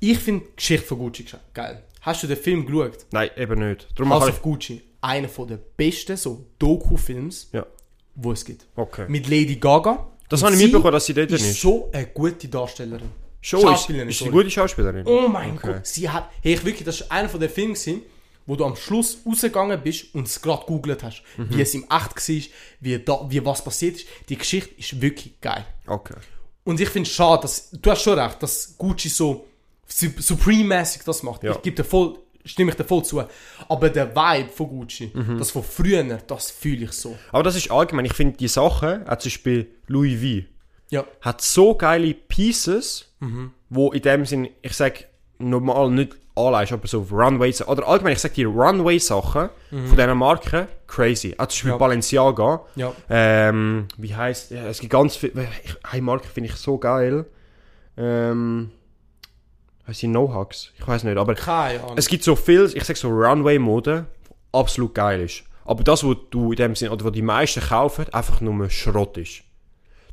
ich 0.00 0.18
finde 0.18 0.44
die 0.46 0.56
Geschichte 0.56 0.86
von 0.86 0.98
Gucci 0.98 1.24
ge- 1.24 1.38
geil. 1.54 1.82
Hast 2.02 2.22
du 2.22 2.26
den 2.26 2.36
Film 2.36 2.66
geschaut? 2.66 3.06
Nein, 3.10 3.30
eben 3.36 3.68
nicht. 3.68 3.88
Darum 3.96 4.12
House 4.12 4.20
mache 4.20 4.30
of 4.32 4.42
Gucci. 4.42 4.82
Einer 5.00 5.28
von 5.28 5.48
der 5.48 5.56
besten 5.76 6.16
so 6.16 6.44
Doku-Films, 6.58 7.48
Ja. 7.52 7.66
wo 8.14 8.32
es 8.32 8.44
gibt. 8.44 8.66
Okay. 8.76 9.06
Mit 9.08 9.26
Lady 9.28 9.56
Gaga. 9.56 10.06
Das 10.28 10.42
habe 10.42 10.52
ich 10.52 10.58
sie 10.58 10.64
mitbekommen, 10.64 10.92
dass 10.92 11.06
sie 11.06 11.14
dort 11.14 11.30
ist. 11.30 11.42
ist. 11.42 11.60
so 11.60 11.88
eine 11.92 12.06
gute 12.06 12.48
Darstellerin. 12.48 13.08
Schon, 13.40 13.60
ist, 13.60 13.66
Schauspielerin, 13.66 14.08
ist 14.08 14.18
sie 14.18 14.24
eine 14.24 14.32
gute 14.32 14.50
Schauspielerin? 14.50 15.06
Oh 15.06 15.28
mein 15.28 15.56
Okay. 15.56 15.72
Gott, 15.74 15.86
sie 15.86 16.08
hat. 16.08 16.30
Hey, 16.42 16.54
ich 16.54 16.64
wirklich, 16.64 16.84
das 16.84 17.00
ist 17.00 17.10
einer 17.12 17.28
von 17.28 17.40
den 17.40 17.48
Filmen, 17.50 17.74
gewesen, 17.74 18.02
wo 18.46 18.56
du 18.56 18.64
am 18.64 18.74
Schluss 18.76 19.18
rausgegangen 19.26 19.80
bist 19.82 20.14
und 20.14 20.26
es 20.26 20.40
gerade 20.42 20.64
googelt 20.66 21.02
hast. 21.02 21.22
Mhm. 21.36 21.46
Wie 21.50 21.62
es 21.62 21.74
im 21.74 21.84
Echt 21.84 21.90
war, 22.28 22.52
wie, 22.80 22.98
da, 22.98 23.26
wie 23.28 23.44
was 23.44 23.62
passiert 23.62 23.96
ist. 23.96 24.06
Die 24.28 24.36
Geschichte 24.36 24.70
ist 24.76 25.00
wirklich 25.00 25.40
geil. 25.40 25.64
Okay. 25.86 26.14
Und 26.64 26.80
ich 26.80 26.88
finde 26.88 27.08
es 27.08 27.14
schade, 27.14 27.42
dass. 27.42 27.70
Du 27.70 27.90
hast 27.90 28.02
schon 28.02 28.18
recht, 28.18 28.42
dass 28.42 28.74
Gucci 28.76 29.08
so 29.08 29.46
Su- 29.86 30.10
Supreme-mäßig 30.18 31.02
das 31.04 31.22
macht. 31.22 31.42
Ja. 31.44 31.52
Ich 31.52 31.62
gebe 31.62 31.76
dir 31.76 31.84
voll. 31.84 32.18
Stimme 32.48 32.70
ich 32.72 32.76
dir 32.76 32.84
voll 32.84 33.04
zu. 33.04 33.22
Aber 33.68 33.90
der 33.90 34.14
Vibe 34.16 34.48
von 34.50 34.68
Gucci, 34.68 35.10
Mhm. 35.14 35.38
das 35.38 35.50
von 35.50 35.62
früher, 35.62 36.02
das 36.26 36.50
fühle 36.50 36.84
ich 36.86 36.92
so. 36.92 37.16
Aber 37.30 37.42
das 37.42 37.54
ist 37.56 37.70
allgemein. 37.70 38.06
Ich 38.06 38.14
finde 38.14 38.36
die 38.36 38.48
Sachen, 38.48 39.06
auch 39.08 39.18
zum 39.18 39.28
Beispiel 39.30 39.66
Louis 39.86 40.20
V, 40.20 40.46
Ja. 40.90 41.04
hat 41.20 41.40
so 41.42 41.74
geile 41.74 42.14
Pieces, 42.14 43.12
Mhm. 43.20 43.52
wo 43.68 43.92
in 43.92 44.02
dem 44.02 44.24
Sinn, 44.26 44.48
ich 44.62 44.72
sag 44.74 45.04
normal 45.38 45.90
nicht 45.90 46.16
anleihst, 46.34 46.72
aber 46.72 46.86
so 46.88 47.00
auf 47.00 47.12
Runways, 47.12 47.66
oder 47.66 47.86
allgemein, 47.86 48.12
ich 48.12 48.20
sag 48.20 48.32
die 48.34 48.44
Runway-Sachen 48.44 49.50
von 49.70 49.96
diesen 49.96 50.16
Marken, 50.18 50.68
crazy. 50.86 51.34
Auch 51.36 51.46
zum 51.48 51.48
Beispiel 51.48 51.68
Mhm. 51.68 51.72
Ja. 51.74 51.76
Balenciaga, 51.78 52.60
Ja. 52.76 52.92
ähm, 53.10 53.86
wie 53.96 54.14
heißt, 54.14 54.52
ja, 54.52 54.66
es 54.68 54.78
gibt 54.80 54.92
ganz 54.92 55.16
viele, 55.16 55.48
eine 55.82 56.02
Marke 56.02 56.26
finde 56.28 56.48
ich 56.50 56.56
so 56.56 56.78
geil, 56.78 57.26
ähm, 57.96 58.70
heißt 59.88 60.02
die 60.02 60.06
No-Hugs? 60.08 60.72
Ich 60.78 60.86
weiß 60.86 61.04
nicht, 61.04 61.16
aber 61.16 61.34
Keine 61.34 61.82
Ahnung. 61.82 61.96
es 61.98 62.06
gibt 62.08 62.22
so 62.24 62.36
viel, 62.36 62.70
ich 62.74 62.84
sag 62.84 62.96
so 62.96 63.08
Runway-Mode, 63.08 64.06
absolut 64.52 64.94
geil 64.94 65.22
ist. 65.22 65.42
Aber 65.64 65.82
das, 65.84 66.04
was 66.04 66.16
du 66.30 66.52
in 66.52 66.56
dem 66.56 66.74
Sinn, 66.76 66.88
oder 66.90 67.04
was 67.04 67.12
die 67.12 67.22
meisten 67.22 67.60
kaufen, 67.60 68.06
einfach 68.12 68.40
nur 68.40 68.70
Schrott 68.70 69.16
ist. 69.18 69.42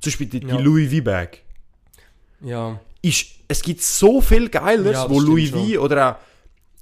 Zum 0.01 0.09
Beispiel 0.11 0.27
die, 0.27 0.45
Ja. 0.45 0.57
die 0.57 0.63
Louis 0.63 0.93
V-Bag. 0.93 1.41
ja. 2.41 2.79
Ist, 3.01 3.27
es 3.47 3.61
gibt 3.61 3.83
so 3.83 4.19
viel 4.19 4.49
Geiles, 4.49 4.85
Ja, 4.93 5.03
das 5.03 5.09
wo 5.11 5.19
stimmt 5.21 5.27
Louis. 5.27 5.51
V 5.75 5.79
oder 5.79 6.11
auch 6.11 6.15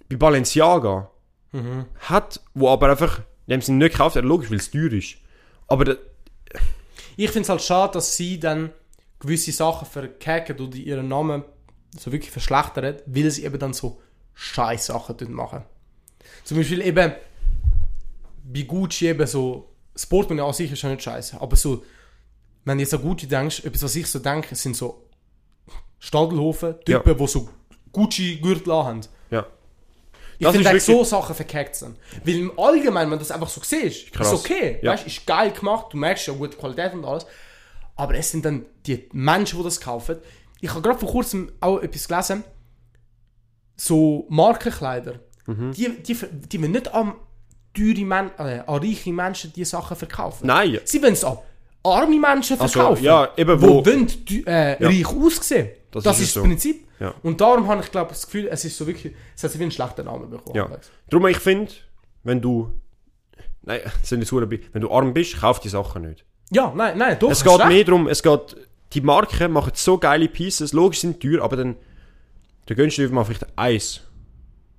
bei 0.07 0.15
Balenciaga 0.15 1.09
Mhm. 1.51 1.85
hat, 1.99 2.39
wo 2.53 2.69
aber 2.69 2.91
einfach 2.91 3.19
in 3.45 3.51
dem 3.51 3.61
Sinn 3.61 3.77
nicht 3.77 3.91
gekauft 3.91 4.15
wird, 4.15 4.23
logisch, 4.23 4.49
weil 4.49 4.57
es 4.57 4.71
teuer 4.71 4.93
ist. 4.93 5.17
Aber 5.67 5.83
da, 5.85 5.95
Ich 7.17 7.29
finde 7.29 7.41
es 7.41 7.49
halt 7.49 7.61
schade, 7.61 7.93
dass 7.93 8.15
sie 8.15 8.39
dann 8.39 8.71
gewisse 9.19 9.51
Sachen 9.51 9.85
verkacken 9.85 10.57
oder 10.59 10.75
ihren 10.77 11.09
Namen 11.09 11.43
so 11.97 12.11
wirklich 12.11 12.31
verschlechtern, 12.31 12.97
weil 13.05 13.29
sie 13.31 13.45
eben 13.45 13.59
dann 13.59 13.73
so 13.73 14.01
scheiß 14.33 14.87
Sachen 14.87 15.33
machen. 15.33 15.63
Zum 16.43 16.57
Beispiel 16.57 16.81
eben 16.81 17.13
bei 18.43 18.61
Gucci 18.63 19.07
eben 19.07 19.27
so, 19.27 19.69
Sportmoney 19.95 20.41
an 20.41 20.53
sich 20.53 20.71
ist 20.71 20.81
ja 20.81 20.89
nicht 20.89 21.03
scheiße, 21.03 21.39
aber 21.39 21.55
so, 21.55 21.83
wenn 22.65 22.77
du 22.77 22.83
jetzt 22.83 22.93
an 22.93 23.01
Gucci 23.01 23.27
denkst, 23.27 23.63
etwas, 23.63 23.83
was 23.83 23.95
ich 23.95 24.07
so 24.07 24.19
denke, 24.19 24.55
sind 24.55 24.75
so 24.75 25.07
Stadelhofen, 25.99 26.75
Typen, 26.83 27.17
die 27.17 27.27
so 27.27 27.49
Gucci-Gürtel 27.91 28.73
haben. 28.73 29.01
ja. 29.29 29.45
Ich 30.39 30.47
finde, 30.47 30.69
echt, 30.69 30.85
so 30.85 31.03
Sachen 31.03 31.35
verkackt 31.35 31.75
sind. 31.75 31.97
Weil 32.25 32.35
im 32.35 32.59
Allgemeinen, 32.59 33.11
wenn 33.11 33.19
du 33.19 33.23
das 33.23 33.31
einfach 33.31 33.49
so 33.49 33.61
siehst, 33.63 34.11
Krass. 34.11 34.33
ist 34.33 34.39
okay. 34.39 34.79
Ja. 34.81 34.91
Weißt, 34.91 35.07
ist 35.07 35.25
geil 35.25 35.51
gemacht, 35.51 35.87
du 35.91 35.97
merkst 35.97 36.27
ja 36.27 36.33
gute 36.33 36.57
Qualität 36.57 36.93
und 36.93 37.05
alles. 37.05 37.25
Aber 37.95 38.15
es 38.15 38.31
sind 38.31 38.43
dann 38.43 38.65
die 38.85 39.07
Menschen, 39.13 39.59
die 39.59 39.63
das 39.63 39.79
kaufen. 39.79 40.17
Ich 40.63 40.69
habe 40.69 40.81
gerade 40.81 40.97
vor 40.97 41.09
kurzem 41.11 41.51
auch 41.59 41.79
etwas 41.81 42.07
gelesen. 42.07 42.43
So 43.75 44.25
Markenkleider. 44.29 45.19
Mhm. 45.45 45.71
Die, 45.73 45.89
die, 46.01 46.15
die 46.49 46.61
wollen 46.61 46.71
nicht 46.71 46.93
an, 46.93 47.15
teure 47.73 48.05
Men 48.05 48.31
äh, 48.37 48.59
an 48.65 48.77
reiche 48.79 49.11
Menschen 49.11 49.51
die 49.51 49.65
Sachen 49.65 49.97
verkaufen. 49.97 50.47
Nein. 50.47 50.79
Sie 50.85 51.01
wollen 51.01 51.13
es 51.13 51.23
an 51.25 51.37
arme 51.83 52.17
Menschen 52.17 52.57
Also, 52.61 52.79
verkaufen. 52.79 53.03
ja, 53.03 53.29
eben 53.35 53.61
wo, 53.61 53.67
wo- 53.67 53.85
wollen 53.85 54.07
die, 54.25 54.45
äh, 54.47 54.81
Ja. 54.81 54.87
reich 54.87 55.05
aussehen. 55.07 55.69
Das 55.91 56.03
Das, 56.03 56.15
ist 56.17 56.21
ist 56.23 56.27
es 56.29 56.33
das 56.35 56.43
so. 56.43 56.47
Prinzip. 56.47 56.87
Ja. 56.99 57.13
Und 57.23 57.41
darum 57.41 57.67
habe 57.67 57.81
ich 57.83 57.91
glaube 57.91 58.09
das 58.11 58.25
Gefühl, 58.25 58.47
es 58.49 58.63
ist 58.63 58.77
so 58.77 58.87
wirklich, 58.87 59.13
es 59.35 59.43
hat 59.43 59.51
so 59.51 59.59
wie 59.59 59.63
einen 59.63 59.71
schlechten 59.71 60.05
Namen 60.05 60.29
bekommen. 60.29 60.55
Ja. 60.55 60.69
Darum, 61.09 61.27
ich 61.27 61.39
finde, 61.39 61.73
wenn 62.23 62.39
du, 62.39 62.71
nein, 63.63 63.81
sind 64.01 64.25
so, 64.25 64.39
wenn 64.39 64.81
du 64.81 64.89
arm 64.89 65.13
bist, 65.13 65.37
kauf 65.41 65.59
die 65.59 65.67
Sachen 65.69 66.03
nicht. 66.03 66.23
Ja, 66.51 66.71
nein, 66.73 66.97
nein, 66.97 67.17
doch. 67.19 67.31
Es 67.31 67.43
geht 67.43 67.65
mehr 67.67 67.83
darum, 67.83 68.07
es 68.07 68.23
geht, 68.23 68.55
die 68.93 69.01
Marken 69.01 69.51
machen 69.51 69.71
so 69.75 69.97
geile 69.97 70.27
Pieces, 70.27 70.73
logisch 70.73 70.99
sind 71.01 71.21
teuer, 71.21 71.41
aber 71.43 71.55
dann, 71.57 71.75
da 72.65 72.75
gönnst 72.75 72.97
du 72.97 73.01
dir 73.07 73.13
mal 73.13 73.23
vielleicht 73.23 73.45
eins. 73.57 74.01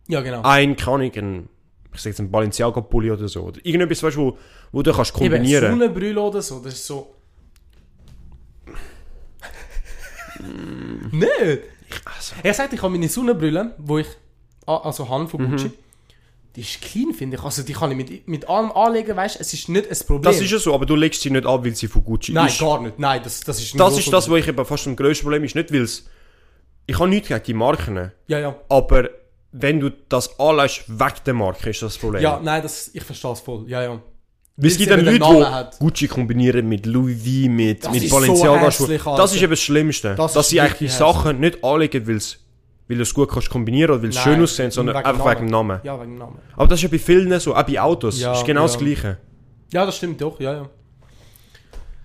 Ja, 0.09 0.20
genau. 0.20 0.43
Ein, 0.43 0.77
kann 0.77 1.01
ich, 1.03 1.16
ein, 1.19 1.49
ich 1.93 2.01
sag 2.01 2.11
jetzt 2.11 2.20
ein 2.20 2.31
Balenciaga-Pulli 2.31 3.11
oder 3.11 3.28
so. 3.28 3.43
Oder 3.43 3.61
irgendetwas, 3.65 4.03
weißt, 4.03 4.16
du, 4.16 4.20
wo, 4.20 4.39
wo 4.73 4.82
du 4.82 4.93
kannst 4.93 5.12
Eben, 5.20 5.31
kombinieren. 5.32 5.70
Sonnenbrille 5.70 6.20
oder 6.20 6.43
so, 6.43 6.61
das 6.61 6.74
ist 6.74 6.86
so... 6.86 7.15
Nicht! 11.11 11.62
Also, 12.05 12.35
Er 12.43 12.55
sagt, 12.55 12.73
ich 12.73 12.82
habe 12.82 12.93
meine 12.93 13.09
Sonnenbrille, 13.09 13.74
wo 13.78 13.99
ich, 13.99 14.07
a- 14.66 14.78
also 14.78 15.05
Mhm. 15.05 15.28
von 15.28 15.51
Gucci, 15.51 15.70
die 16.57 16.61
ist 16.61 16.81
clean, 16.81 17.13
finde 17.13 17.37
ich. 17.37 17.43
Also 17.43 17.63
die 17.63 17.73
kann 17.73 17.91
ich 17.91 17.97
mit, 17.97 18.29
mit 18.29 18.49
allem 18.49 18.71
anlegen, 18.73 19.17
weißt 19.17 19.37
du, 19.37 19.41
es 19.41 19.53
ist 19.53 19.69
nicht 19.69 19.91
ein 19.91 20.07
Problem. 20.07 20.23
das 20.23 20.41
ist 20.41 20.51
ja 20.51 20.59
so, 20.59 20.73
aber 20.75 20.87
du 20.87 20.95
legst 20.95 21.21
sie 21.23 21.31
nicht 21.31 21.47
ab, 21.47 21.65
weil 21.65 21.75
sie 21.75 21.89
von 21.89 22.05
Gucci 22.05 22.33
Nein, 22.33 22.47
ist. 22.47 22.61
gar 22.61 22.81
nicht. 22.81 22.99
Nein, 22.99 23.21
das, 23.25 23.41
das 23.41 23.61
ist 23.61 23.79
Das 23.79 23.99
ist 23.99 24.13
das, 24.13 24.31
was 24.31 24.39
ich 24.39 24.49
eben 24.49 24.65
fast 24.65 24.87
am 24.87 24.95
grössten 24.95 25.25
Problem 25.25 25.45
ist. 25.45 25.55
Nicht, 25.55 25.73
weil 25.73 25.83
es... 25.83 26.09
Ich 26.87 26.99
habe 26.99 27.09
nichts 27.09 27.29
gegen 27.29 27.43
die 27.43 27.55
Marken, 27.55 28.13
Ja, 28.29 28.39
ja. 28.39 28.57
aber 28.69 29.09
wenn 29.53 29.81
du 29.81 29.91
das 30.09 30.39
anlässt, 30.39 30.85
weg 30.89 31.25
der 31.25 31.35
Marke, 31.35 31.71
ist 31.71 31.81
das 31.83 31.97
Problem. 31.97 32.23
Ja, 32.23 32.41
nein, 32.43 32.63
das, 32.63 32.91
ich 32.93 33.03
verstehe 33.03 33.33
es 33.33 33.41
voll. 33.41 33.65
Ja, 33.69 33.83
ja. 33.83 34.03
Weil 34.57 34.71
es 34.71 34.77
gibt 34.77 34.91
dann 34.91 35.01
Leute, 35.05 35.19
die. 35.73 35.79
Gucci 35.79 36.07
kombinieren 36.07 36.69
mit 36.69 36.87
Louis 36.87 37.21
V, 37.23 37.51
mit, 37.51 37.85
Das 37.85 37.93
mit 37.93 38.09
so 38.09 38.17
Balenciaga 38.17 38.61
hässlich. 38.67 39.07
Alter. 39.07 39.23
Das 39.23 39.35
ist 39.35 39.43
eben 39.43 39.51
das 39.51 39.61
Schlimmste. 39.61 40.15
Das 40.15 40.33
dass 40.35 40.49
sie 40.49 40.61
eigentlich 40.61 40.79
die 40.79 40.89
Sachen 40.89 41.41
nicht 41.41 41.65
anlegen, 41.65 42.07
weil 42.07 42.17
es 42.17 42.44
weil 42.89 42.97
du 42.97 43.02
es 43.02 43.15
gut 43.15 43.31
kannst 43.31 43.51
kombinieren 43.51 43.93
oder 43.93 44.02
weil 44.02 44.11
es 44.11 44.19
schön 44.19 44.43
aussehen, 44.43 44.70
sondern 44.70 44.97
wegen 44.97 45.06
einfach 45.06 45.24
dem 45.24 45.31
wegen 45.31 45.47
dem 45.47 45.51
Namen. 45.51 45.81
Ja, 45.82 46.01
wegen 46.01 46.12
dem 46.12 46.19
Namen. 46.19 46.39
Aber 46.55 46.66
das 46.66 46.78
ist 46.78 46.82
ja 46.82 46.89
bei 46.89 46.98
vielen 46.98 47.40
so, 47.40 47.55
auch 47.55 47.62
bei 47.62 47.81
Autos. 47.81 48.20
Ja, 48.20 48.32
ist 48.32 48.44
genau 48.44 48.62
ja. 48.62 48.66
das 48.66 48.78
Gleiche. 48.78 49.19
Ja, 49.73 49.86
das 49.86 49.97
stimmt 49.97 50.20
doch, 50.20 50.39
ja, 50.40 50.52
ja. 50.55 50.69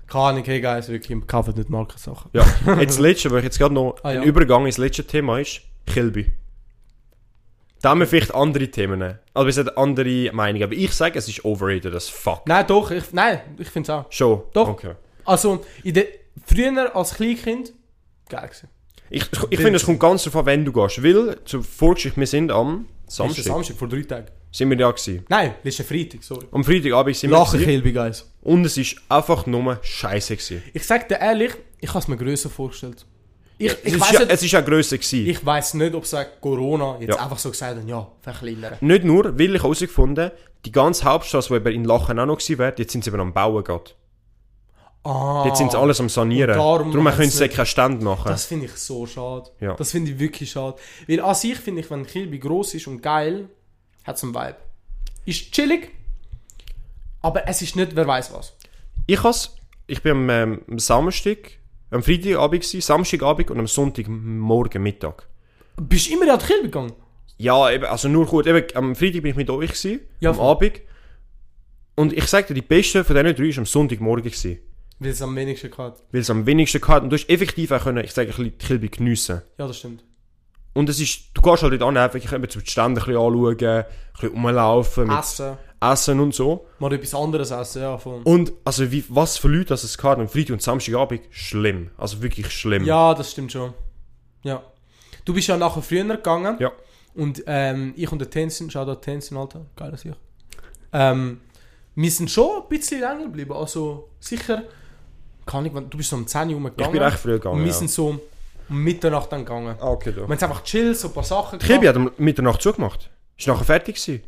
Keine 0.07 0.23
Ahnung, 0.23 0.43
hey 0.43 0.59
guys, 0.59 0.89
wirklich, 0.89 1.27
kaufen 1.27 1.53
nicht 1.55 1.69
Markensachen. 1.69 2.31
Ja. 2.33 2.43
Jetzt 2.79 2.95
das 2.95 2.99
letzte, 2.99 3.29
weil 3.29 3.39
ich 3.39 3.43
jetzt 3.45 3.59
gerade 3.59 3.75
noch 3.75 3.95
Ah, 4.01 4.11
ja. 4.11 4.21
ein 4.21 4.27
Übergang 4.27 4.65
ins 4.65 4.77
letzte 4.77 5.03
Thema 5.05 5.39
ist, 5.39 5.61
Kilby. 5.85 6.31
Da 7.81 7.91
haben 7.91 7.99
wir 7.99 8.07
vielleicht 8.07 8.33
andere 8.33 8.67
Themen. 8.69 9.19
Also 9.33 9.45
wir 9.45 9.53
sind 9.53 9.77
andere 9.77 10.31
Meinungen. 10.33 10.63
Aber 10.63 10.73
ich 10.73 10.91
sage, 10.93 11.17
es 11.17 11.29
ist 11.29 11.45
overrated 11.45 11.93
as 11.93 12.09
fuck. 12.09 12.41
Nein, 12.45 12.65
doch, 12.67 12.91
ich, 12.91 13.13
nein, 13.13 13.39
ich 13.57 13.69
finde 13.69 13.91
es 13.91 13.97
auch. 13.97 14.11
Schon? 14.11 14.43
Doch. 14.53 14.67
Okay. 14.69 14.95
Also, 15.25 15.63
in 15.83 15.93
der, 15.93 16.05
früher 16.43 16.95
als 16.95 17.13
Kleinkind, 17.13 17.73
geil 18.27 18.47
gewesen. 18.47 18.69
Ich, 19.09 19.23
ich, 19.23 19.39
ich 19.49 19.59
finde, 19.59 19.77
es 19.77 19.85
kommt 19.85 19.99
ganz 19.99 20.23
davon, 20.23 20.45
wenn 20.45 20.65
du 20.65 20.71
gehst. 20.71 21.03
Weil, 21.03 21.37
zur 21.45 21.63
Vorgeschichte, 21.63 22.19
wir 22.19 22.27
sind 22.27 22.51
am 22.51 22.85
Samstag. 23.07 23.43
Samstag. 23.43 23.43
Samstag, 23.53 23.77
vor 23.77 23.87
drei 23.87 24.01
Tagen. 24.03 24.27
Sind 24.51 24.69
wir 24.69 24.77
da 24.77 24.89
gewesen. 24.91 25.25
Nein, 25.29 25.53
letzten 25.63 25.83
Freitag, 25.83 26.23
sorry. 26.23 26.45
Am 26.51 26.63
Freitagabend 26.63 27.15
sind 27.15 27.29
wir 27.29 27.37
Lachen 27.37 27.59
gewesen. 27.59 27.69
Kilby, 27.83 27.91
guys. 27.93 28.31
Und 28.41 28.65
es 28.65 28.77
ist 28.77 28.95
einfach 29.07 29.45
nur 29.45 29.77
scheiße 29.81 30.35
gewesen. 30.35 30.63
Ich 30.73 30.83
sag 30.85 31.07
dir 31.07 31.19
ehrlich, 31.19 31.51
ich 31.79 31.89
habe 31.89 31.99
es 31.99 32.07
mir 32.07 32.17
grösser 32.17 32.49
vorgestellt. 32.49 33.05
Ich, 33.59 33.67
es, 33.71 33.77
ich 33.83 33.93
ist 33.93 33.99
weiß 34.01 34.11
ja, 34.13 34.19
nicht, 34.21 34.31
es 34.31 34.43
ist 34.43 34.51
ja 34.51 34.61
grösser 34.61 34.97
gewesen. 34.97 35.27
ich 35.27 35.45
weiß 35.45 35.73
nicht, 35.75 35.93
ob 35.93 36.05
sie 36.05 36.25
Corona 36.41 36.97
jetzt 36.99 37.15
Ja. 37.15 37.23
einfach 37.23 37.37
so 37.37 37.51
gesagt 37.51 37.77
haben, 37.77 37.87
ja, 37.87 38.07
verkleinern. 38.21 38.75
Nicht 38.81 39.03
nur, 39.03 39.37
weil 39.37 39.53
ich 39.55 39.61
herausgefunden 39.61 40.31
die 40.65 40.71
ganze 40.71 41.03
Hauptstraße, 41.05 41.59
die 41.61 41.73
in 41.75 41.83
Lachen 41.83 42.17
auch 42.19 42.25
noch 42.25 42.37
gewesen 42.37 42.57
wäre, 42.57 42.73
jetzt 42.77 42.91
sind 42.91 43.03
sie 43.03 43.09
eben 43.11 43.19
am 43.19 43.33
Bauen 43.33 43.63
gerade. 43.63 43.91
Ah, 45.03 45.43
Jetzt 45.47 45.57
sind 45.59 45.71
sie 45.71 45.77
alles 45.77 45.99
am 46.01 46.09
Sanieren. 46.09 46.51
Und 46.51 46.57
darum 46.57 46.91
Darum 46.91 47.07
können 47.17 47.29
sie 47.29 47.43
nicht- 47.43 47.55
keinen 47.55 47.65
Stand 47.65 48.01
machen. 48.01 48.27
Das 48.27 48.45
finde 48.45 48.65
ich 48.65 48.73
so 48.73 49.05
schade. 49.07 49.49
Ja. 49.61 49.73
Das 49.75 49.91
finde 49.91 50.11
ich 50.11 50.19
wirklich 50.19 50.51
schade. 50.51 50.75
Weil 51.07 51.21
an 51.21 51.35
sich 51.35 51.57
finde 51.57 51.81
ich, 51.81 51.89
wenn 51.89 52.05
Kilby 52.05 52.37
gross 52.39 52.73
ist 52.73 52.85
und 52.87 53.01
geil, 53.01 53.47
hat 54.03 54.17
es 54.17 54.23
einen 54.23 54.35
Vibe. 54.35 54.57
Ist 55.25 55.51
chillig, 55.53 55.91
aber 57.21 57.47
es 57.47 57.61
ist 57.61 57.75
nicht, 57.75 57.95
wer 57.95 58.07
weiß 58.07 58.33
was. 58.33 58.55
Ich 59.07 59.23
has, 59.23 59.55
ich 59.87 60.01
bin 60.01 60.11
am, 60.13 60.29
ähm, 60.29 60.61
am 60.69 60.79
Samstag, 60.79 61.37
am 61.91 62.03
Freitagabend 62.03 62.61
gewesen, 62.61 62.81
Samstagabend 62.81 63.51
und 63.51 63.59
am 63.59 63.67
Sonntagmorgen 63.67 64.81
Mittag. 64.83 65.27
Bist 65.77 66.09
du 66.09 66.13
immer 66.13 66.31
an 66.33 66.39
die 66.39 66.61
gegangen? 66.63 66.93
Ja, 67.37 67.71
eben, 67.71 67.85
also 67.85 68.09
nur 68.09 68.27
kurz, 68.27 68.47
eben, 68.47 68.65
am 68.75 68.95
Freitag 68.95 69.21
bin 69.21 69.31
ich 69.31 69.37
mit 69.37 69.49
euch 69.49 69.69
gewesen, 69.69 70.01
Ja, 70.19 70.31
am 70.31 70.35
voll. 70.35 70.47
Abend. 70.51 70.81
Und 71.95 72.13
ich 72.13 72.25
sagte, 72.25 72.53
die 72.53 72.61
beste 72.61 73.03
von 73.03 73.15
diesen 73.15 73.35
drei 73.35 73.49
war 73.49 73.57
am 73.59 73.65
Sonntagmorgen 73.65 74.23
gewesen. 74.23 74.59
Weil 74.99 75.11
es 75.11 75.21
am 75.21 75.35
wenigsten 75.35 75.71
gehabt. 75.71 76.03
Weil 76.11 76.21
es 76.21 76.29
am 76.29 76.45
wenigsten 76.45 76.85
hatte. 76.87 77.03
Und 77.03 77.09
du 77.09 77.15
hast 77.15 77.29
effektiv 77.29 77.71
auch 77.71 77.83
können, 77.83 78.03
ich 78.03 78.11
sage, 78.11 78.33
ein 78.35 78.51
bisschen 78.51 78.81
die 78.81 78.91
geniessen. 78.91 79.41
Ja, 79.57 79.67
das 79.67 79.77
stimmt. 79.77 80.03
Und 80.73 80.89
es 80.89 80.99
ist, 80.99 81.31
du 81.33 81.41
gehst 81.41 81.63
halt 81.63 81.73
dort 81.73 81.83
an, 81.83 81.97
einfach 81.97 82.33
eben 82.33 82.49
zum 82.49 82.65
Stand 82.65 82.97
ein 82.97 83.03
bisschen 83.03 83.17
anschauen, 83.17 83.57
ein 83.57 83.85
bisschen 84.13 84.29
rumlaufen, 84.29 85.07
mit 85.07 85.19
Essen. 85.19 85.57
Essen 85.81 86.19
und 86.19 86.35
so. 86.35 86.67
Mal 86.79 86.93
etwas 86.93 87.15
anderes 87.15 87.51
essen, 87.51 87.81
ja, 87.81 87.97
voll. 87.97 88.21
Und, 88.23 88.51
also, 88.65 88.91
wie, 88.91 89.03
was 89.09 89.37
für 89.37 89.47
Leute 89.47 89.65
das 89.65 89.83
es 89.83 89.97
gehabt 89.97 90.19
am 90.19 90.27
Freitag 90.27 90.51
und 90.51 90.61
Samstagabend, 90.61 91.21
schlimm. 91.31 91.89
Also 91.97 92.21
wirklich 92.21 92.51
schlimm. 92.51 92.83
Ja, 92.83 93.13
das 93.13 93.31
stimmt 93.31 93.51
schon. 93.51 93.73
Ja. 94.43 94.61
Du 95.25 95.33
bist 95.33 95.47
ja 95.47 95.57
nachher 95.57 95.81
früher 95.81 96.03
gegangen. 96.03 96.57
Ja. 96.59 96.71
Und 97.15 97.43
ähm, 97.47 97.93
ich 97.95 98.11
und 98.11 98.19
der 98.19 98.29
Tenzin, 98.29 98.69
schau 98.69 98.85
da 98.85 98.95
Tenzin, 98.95 99.37
Alter, 99.37 99.65
geiler 99.75 99.97
Sicht. 99.97 100.15
Ähm, 100.93 101.41
wir 101.95 102.11
sind 102.11 102.29
schon 102.29 102.63
ein 102.63 102.69
bisschen 102.69 103.01
länger 103.01 103.23
geblieben. 103.23 103.53
Also 103.53 104.09
sicher, 104.19 104.63
kann 105.49 105.65
ich, 105.65 105.71
du 105.73 105.97
bist 105.97 106.09
so 106.09 106.15
um 106.15 106.25
10 106.27 106.41
Uhr 106.41 106.49
Ich 106.49 106.55
umgegangen. 106.55 106.91
bin 106.91 107.01
recht 107.01 107.19
früh 107.19 107.31
gegangen. 107.33 107.55
Und 107.57 107.61
wir 107.63 107.67
ja. 107.71 107.73
sind 107.73 107.89
so 107.91 108.07
um 108.09 108.19
Mitternacht 108.69 109.31
dann 109.31 109.45
gegangen. 109.45 109.75
Ah, 109.79 109.89
okay, 109.89 110.11
da. 110.11 110.17
Wir 110.17 110.23
haben 110.23 110.31
jetzt 110.31 110.43
einfach 110.43 110.63
chill, 110.63 110.93
so 110.95 111.07
ein 111.07 111.13
paar 111.13 111.23
Sachen 111.23 111.59
Die 111.59 111.65
Kilby 111.65 111.87
hat 111.87 111.95
um 111.95 112.11
Mitternacht 112.17 112.61
zugemacht. 112.61 113.09
Ist 113.37 113.47
nachher 113.47 113.65
fertig 113.65 113.95
gewesen. 113.95 114.23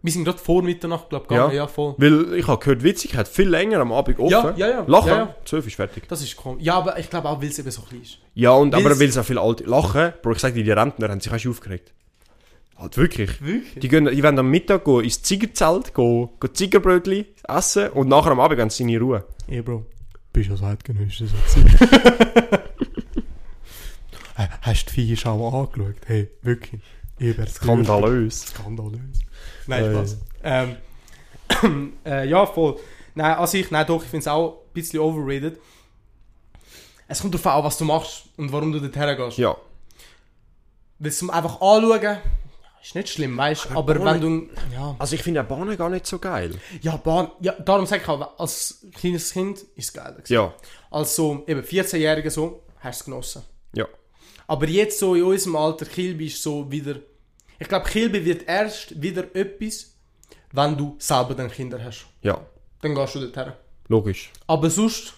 Wir 0.00 0.12
sind 0.12 0.24
gerade 0.24 0.38
vor 0.38 0.62
Mitternacht, 0.62 1.08
glaube 1.08 1.24
ich, 1.24 1.28
gegangen. 1.28 1.54
Ja. 1.56 1.66
voll. 1.66 1.94
Weil 1.98 2.34
ich 2.34 2.46
habe 2.46 2.58
gehört, 2.60 2.84
witzig 2.84 3.16
hat 3.16 3.26
viel 3.26 3.48
länger 3.48 3.80
am 3.80 3.90
Abend 3.90 4.20
offen. 4.20 4.30
Ja, 4.30 4.54
ja, 4.56 4.68
ja. 4.68 4.84
Lachen, 4.86 5.08
Ja, 5.08 5.16
ja. 5.16 5.34
12 5.44 5.66
ist 5.66 5.74
fertig. 5.74 6.08
Das 6.08 6.22
ist 6.22 6.36
komisch. 6.36 6.62
Ja, 6.62 6.76
aber 6.76 6.96
ich 7.00 7.10
glaube 7.10 7.28
auch, 7.28 7.40
weil 7.42 7.48
es 7.48 7.58
eben 7.58 7.70
so 7.72 7.82
klein 7.82 8.02
ist. 8.02 8.18
Ja, 8.34 8.52
und, 8.52 8.74
aber 8.76 8.84
Weil's- 8.90 9.00
weil 9.00 9.08
es 9.08 9.18
auch 9.18 9.24
viele 9.24 9.40
alte 9.40 9.64
Lachen, 9.64 10.12
Bro, 10.22 10.32
ich 10.32 10.38
sag 10.38 10.54
dir, 10.54 10.62
die 10.62 10.70
Rentner 10.70 11.08
haben 11.08 11.20
sich 11.20 11.32
auch 11.32 11.38
schon 11.38 11.50
aufgeregt. 11.50 11.92
Halt 12.76 12.96
wirklich. 12.96 13.42
Wirklich? 13.44 13.80
Die, 13.80 13.88
gehen, 13.88 14.04
die 14.04 14.22
wollen 14.22 14.38
am 14.38 14.48
Mittag 14.48 14.84
gehen 14.84 15.02
ins 15.02 15.20
Ziegerzelt, 15.22 15.92
gehen, 15.92 16.28
gehen 16.40 16.54
Ziegerbrötli 16.54 17.26
essen 17.48 17.88
und 17.90 18.06
nachher 18.08 18.30
am 18.30 18.38
Abend 18.38 18.60
haben 18.60 18.70
sie 18.70 18.84
seine 18.84 19.00
Ruhe. 19.00 19.24
Ey, 19.48 19.62
Bro. 19.62 19.84
Bist 20.32 20.50
ja 20.50 20.56
zeitgenössisch 20.56 21.30
so 21.30 21.36
Hast 24.60 24.90
du 24.90 24.94
die 24.94 25.06
Viehschau 25.06 25.48
angeschaut? 25.48 25.96
Hey, 26.06 26.28
wirklich. 26.42 26.80
Ich 27.18 27.36
Skandalös. 27.50 28.42
Skandalös. 28.46 29.18
Nein, 29.66 29.84
Äh. 29.84 29.92
Spaß. 29.92 30.16
Ähm, 30.44 30.76
äh, 32.04 32.28
ja, 32.28 32.46
voll. 32.46 32.78
Nein, 33.14 33.36
also 33.36 33.58
ich, 33.58 33.70
nein, 33.70 33.86
doch, 33.86 34.02
ich 34.02 34.08
finde 34.08 34.20
es 34.22 34.28
auch 34.28 34.52
ein 34.52 34.72
bisschen 34.72 35.00
overrated. 35.00 35.58
Es 37.08 37.20
kommt 37.20 37.34
darauf 37.34 37.46
an, 37.46 37.64
was 37.64 37.78
du 37.78 37.84
machst 37.84 38.26
und 38.36 38.52
warum 38.52 38.70
du 38.70 38.80
dorthin 38.80 39.16
gehst. 39.16 39.38
Ja. 39.38 39.56
Weil 40.98 41.12
zum 41.12 41.30
einfach 41.30 41.60
anschauen, 41.60 42.18
ist 42.82 42.94
nicht 42.94 43.08
schlimm, 43.08 43.36
weißt 43.36 43.66
du, 43.70 43.78
aber 43.78 44.04
wenn 44.04 44.20
du, 44.20 44.48
ja, 44.72 44.96
Also 44.98 45.14
ich 45.14 45.22
finde 45.22 45.42
Bahnen 45.44 45.76
gar 45.76 45.90
nicht 45.90 46.06
so 46.06 46.18
geil. 46.18 46.54
ja, 46.80 46.96
Bahn, 46.96 47.30
ja, 47.40 47.52
darum 47.52 47.86
sage 47.86 48.02
ich 48.02 48.08
auch, 48.08 48.38
als 48.38 48.86
kleines 48.94 49.32
Kind 49.32 49.58
ist 49.58 49.70
es 49.76 49.92
geil. 49.92 50.12
gewesen. 50.14 50.32
Ja. 50.32 50.54
Als 50.90 51.14
so, 51.16 51.44
eben 51.46 51.60
14-Jähriger 51.60 52.30
so, 52.30 52.62
hast 52.80 53.00
du 53.00 53.02
es 53.02 53.04
genossen. 53.04 53.42
Ja. 53.74 53.86
Aber 54.46 54.66
jetzt 54.66 54.98
so 54.98 55.14
in 55.14 55.24
unserem 55.24 55.56
Alter, 55.56 55.86
Kilby 55.86 56.26
ist 56.26 56.42
so 56.42 56.70
wieder, 56.70 56.96
ich 57.58 57.68
glaube, 57.68 57.88
Kilby 57.88 58.24
wird 58.24 58.48
erst 58.48 59.00
wieder 59.00 59.24
etwas, 59.34 59.94
wenn 60.52 60.76
du 60.76 60.96
selber 60.98 61.34
dann 61.34 61.50
Kinder 61.50 61.82
hast. 61.82 62.06
Ja. 62.22 62.40
Dann 62.80 62.94
gehst 62.94 63.14
du 63.14 63.20
dorthin. 63.28 63.52
Logisch. 63.88 64.30
Aber 64.46 64.70
sonst, 64.70 65.14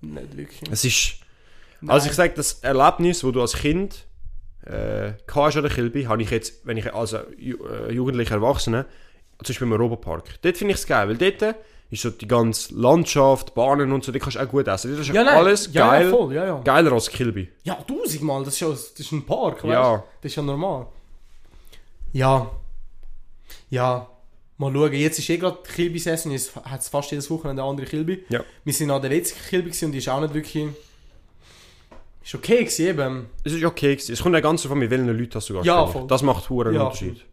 nicht 0.00 0.36
wirklich. 0.36 0.70
Es 0.70 0.84
ist... 0.84 1.14
Also 1.86 2.08
ich 2.08 2.14
sage, 2.14 2.34
das 2.34 2.54
Erlebnis, 2.54 3.22
wo 3.22 3.30
du 3.30 3.40
als 3.40 3.52
Kind 3.52 4.04
äh, 4.68 5.12
hast 5.34 5.56
an 5.56 5.62
der 5.62 5.72
Kilby, 5.72 6.04
habe 6.04 6.22
ich 6.22 6.30
jetzt, 6.30 6.66
wenn 6.66 6.76
ich 6.76 6.92
als 6.92 7.16
Ju 7.38 7.56
äh, 7.66 7.92
jugendlicher 7.92 8.36
Erwachsener, 8.36 8.84
zum 9.42 9.48
Beispiel 9.48 9.66
im 9.66 9.72
Europapark. 9.72 10.42
Dort 10.42 10.56
finde 10.56 10.74
ich 10.74 10.80
es 10.80 10.86
geil, 10.86 11.08
weil 11.08 11.16
dort 11.16 11.56
ist 11.90 12.02
so 12.02 12.10
die 12.10 12.28
ganze 12.28 12.74
Landschaft, 12.74 13.54
Bahnen 13.54 13.92
und 13.92 14.04
so, 14.04 14.12
die 14.12 14.18
kannst 14.18 14.36
du 14.36 14.40
auch 14.40 14.48
gut 14.48 14.68
essen. 14.68 14.90
Das 14.90 15.08
ist 15.08 15.14
Ja, 15.14 15.24
alles 15.24 15.70
ja, 15.72 15.88
geil. 15.88 16.04
Ja, 16.06 16.10
voll, 16.10 16.34
ja. 16.34 16.60
Geiler 16.60 16.92
als 16.92 17.08
Kilby. 17.08 17.48
Ja, 17.64 17.74
tausendmal, 17.76 18.44
das 18.44 18.54
ist 18.54 18.60
ja 18.60 18.68
das 18.68 18.92
ist 18.98 19.12
ein 19.12 19.24
Park, 19.24 19.64
weißt 19.64 19.72
Ja. 19.72 20.04
Das 20.20 20.32
ist 20.32 20.36
ja 20.36 20.42
normal. 20.42 20.86
Ja. 22.12 22.50
Ja. 23.70 24.08
Mal 24.58 24.72
schauen, 24.72 24.92
jetzt 24.92 25.18
ist 25.18 25.30
eh 25.30 25.38
gerade 25.38 25.58
Kilby-Saison, 25.62 26.32
jetzt 26.32 26.56
hat 26.56 26.80
es 26.80 26.88
fast 26.88 27.10
jedes 27.12 27.30
Wochenende 27.30 27.62
eine 27.62 27.70
andere 27.70 27.86
Kilby. 27.86 28.24
Ja. 28.28 28.42
Wir 28.64 28.72
sind 28.72 28.90
an 28.90 29.00
der 29.00 29.10
letzten 29.10 29.38
Kilby 29.48 29.72
und 29.84 29.92
die 29.92 29.98
ist 29.98 30.08
auch 30.08 30.20
nicht 30.20 30.34
wirklich... 30.34 30.68
Ist 32.22 32.34
okay 32.34 32.58
gewesen, 32.58 32.86
eben. 32.86 33.26
Es 33.44 33.52
ist 33.52 33.64
okay 33.64 33.94
gewesen. 33.94 34.12
Es 34.12 34.22
kommt 34.22 34.34
ja 34.34 34.40
ganz 34.40 34.62
davon, 34.62 34.78
mit 34.78 34.90
welchen 34.90 35.06
Leuten 35.08 35.34
hast 35.34 35.48
du 35.48 35.54
gehst, 35.54 35.66
Ja, 35.66 35.84
ich. 35.84 35.90
voll. 35.90 36.06
Das 36.06 36.22
macht 36.22 36.48
hohen 36.50 36.74
Ja, 36.74 36.82
Unterschied. 36.84 37.24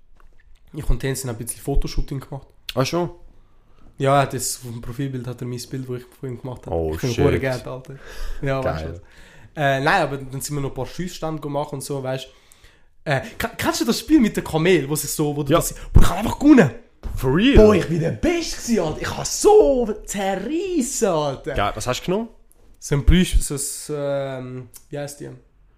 Ich 0.73 0.89
und 0.89 0.99
Tänzen 0.99 1.29
haben 1.29 1.35
ein 1.37 1.45
bisschen 1.45 1.61
Fotoshooting 1.61 2.19
gemacht. 2.19 2.47
Ah 2.73 2.83
schon? 2.85 3.09
Ja, 3.97 4.25
das 4.25 4.57
auf 4.63 4.71
dem 4.71 4.81
Profilbild 4.81 5.25
hat 5.27 5.41
er 5.41 5.47
mein 5.47 5.61
Bild, 5.69 5.89
das 5.89 5.97
ich 5.99 6.05
von 6.19 6.29
ihm 6.29 6.41
gemacht 6.41 6.65
habe. 6.65 6.75
Oh, 6.75 6.93
ich 6.93 6.99
shit. 6.99 7.17
hure 7.23 7.39
geil, 7.39 7.61
Alter. 7.65 7.95
Ja, 8.41 8.63
weißt 8.63 8.83
Geil. 8.83 8.93
du. 8.93 8.93
was. 8.93 9.01
Äh, 9.63 9.79
nein, 9.79 10.01
aber 10.01 10.17
dann 10.17 10.41
sind 10.41 10.55
wir 10.55 10.61
noch 10.61 10.69
ein 10.71 10.75
paar 10.75 10.85
Schussstände 10.85 11.41
gemacht 11.41 11.71
und 11.71 11.81
so, 11.81 12.03
weißt 12.03 12.25
du. 12.25 13.09
Äh, 13.11 13.21
ke- 13.37 13.51
kennst 13.57 13.81
du 13.81 13.85
das 13.85 13.99
Spiel 13.99 14.19
mit 14.19 14.35
der 14.35 14.43
Kamel, 14.43 14.89
wo 14.89 14.95
sich 14.95 15.09
so, 15.11 15.33
wo 15.35 15.43
du 15.43 15.51
Ja. 15.53 15.59
das, 15.59 15.73
boah, 15.93 16.01
ich 16.01 16.07
kann 16.07 16.17
einfach 16.17 16.39
gewinnen. 16.39 16.71
For 17.15 17.33
real? 17.33 17.55
Boah, 17.55 17.75
ich 17.75 17.87
bin 17.87 17.99
der 18.01 18.11
Beste 18.11 18.57
gewesen, 18.61 18.79
Alter. 18.83 19.01
Ich 19.01 19.09
habe 19.15 19.25
so 19.25 19.93
zerrissen, 20.05 21.07
Alter. 21.07 21.55
Ja, 21.55 21.71
was 21.75 21.87
hast 21.87 22.01
du 22.01 22.05
genommen? 22.07 22.29
So 22.87 22.93
ein 22.93 23.03
Plüsch, 23.03 23.35
so 23.39 23.55
ein, 23.55 23.97
ähm, 23.97 24.69
wie 24.91 24.99
heißt 24.99 25.19
die? 25.19 25.29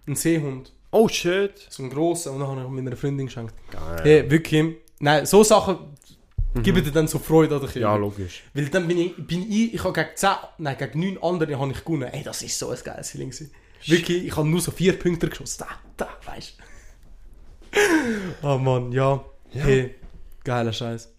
Ein 0.08 0.16
Seehund. 0.18 0.74
Oh 0.92 1.08
shit. 1.08 1.54
So 1.70 1.84
ein 1.84 1.90
grosser, 1.90 2.34
und 2.34 2.42
dann 2.42 2.50
habe 2.50 2.62
ich 2.64 2.68
meiner 2.68 2.98
Freundin 2.98 3.28
geschenkt. 3.28 3.54
Geil. 3.72 4.02
Hey, 4.04 4.30
wirklich. 4.30 4.76
Nein, 5.00 5.26
so 5.26 5.42
Sachen 5.42 5.78
geben 6.56 6.84
dir 6.84 6.92
dann 6.92 7.08
so 7.08 7.18
Freude 7.18 7.56
an. 7.56 7.70
Ja, 7.76 7.96
logisch. 7.96 8.44
Weil 8.54 8.66
dann 8.66 8.90
bin 8.90 8.98
ich, 8.98 9.16
bin 9.16 9.50
ich, 9.50 9.76
ich 9.76 9.84
habe 9.86 9.94
gegen 9.94 10.10
10, 10.16 10.32
nein, 10.58 10.78
gegen 10.78 11.00
9 11.00 11.24
andere 11.24 11.58
habe 11.58 11.72
ich 11.72 11.86
gewonnen. 11.86 12.10
Ey, 12.12 12.24
das 12.24 12.42
ist 12.42 12.60
so 12.60 12.72
ein 12.72 12.80
geiles 12.84 13.10
Feeling 13.10 13.30
gewesen. 13.30 13.52
Wirklich, 13.86 14.26
ich 14.26 14.36
habe 14.36 14.50
nur 14.50 14.60
so 14.60 14.72
vier 14.72 15.00
Punkte 15.00 15.30
geschossen. 15.30 15.64
Da, 15.66 15.70
da, 15.96 16.10
weißt 16.26 16.58
du. 17.72 18.46
oh 18.46 18.58
Mann, 18.58 18.92
ja. 18.92 19.24
Hey, 19.52 19.96
geiler 20.44 20.74
Scheiß. 20.74 21.10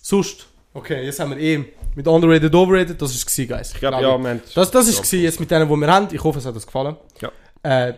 Sonst, 0.00 0.46
okay, 0.72 1.04
jetzt 1.04 1.18
haben 1.18 1.32
wir 1.32 1.38
eh 1.38 1.64
mit 1.96 2.06
Underrated, 2.06 2.54
Overrated, 2.54 3.00
das 3.02 3.14
ist 3.14 3.28
es, 3.28 3.48
Guys. 3.48 3.72
Ich 3.72 3.80
glaube, 3.80 4.00
ja, 4.02 4.10
haben... 4.12 4.40
Das, 4.54 4.70
das 4.70 4.86
ist 4.86 5.12
Ja. 5.12 5.18
jetzt 5.20 5.40
mit 5.40 5.50
denen, 5.50 5.68
die 5.68 5.74
wir 5.76 5.86
haben. 5.92 6.08
Ich 6.14 6.22
hoffe, 6.22 6.38
es 6.38 6.46
hat 6.46 6.54
euch 6.54 6.64
gefallen. 6.66 6.96
Ja. 7.20 7.32
Äh, 7.88 7.94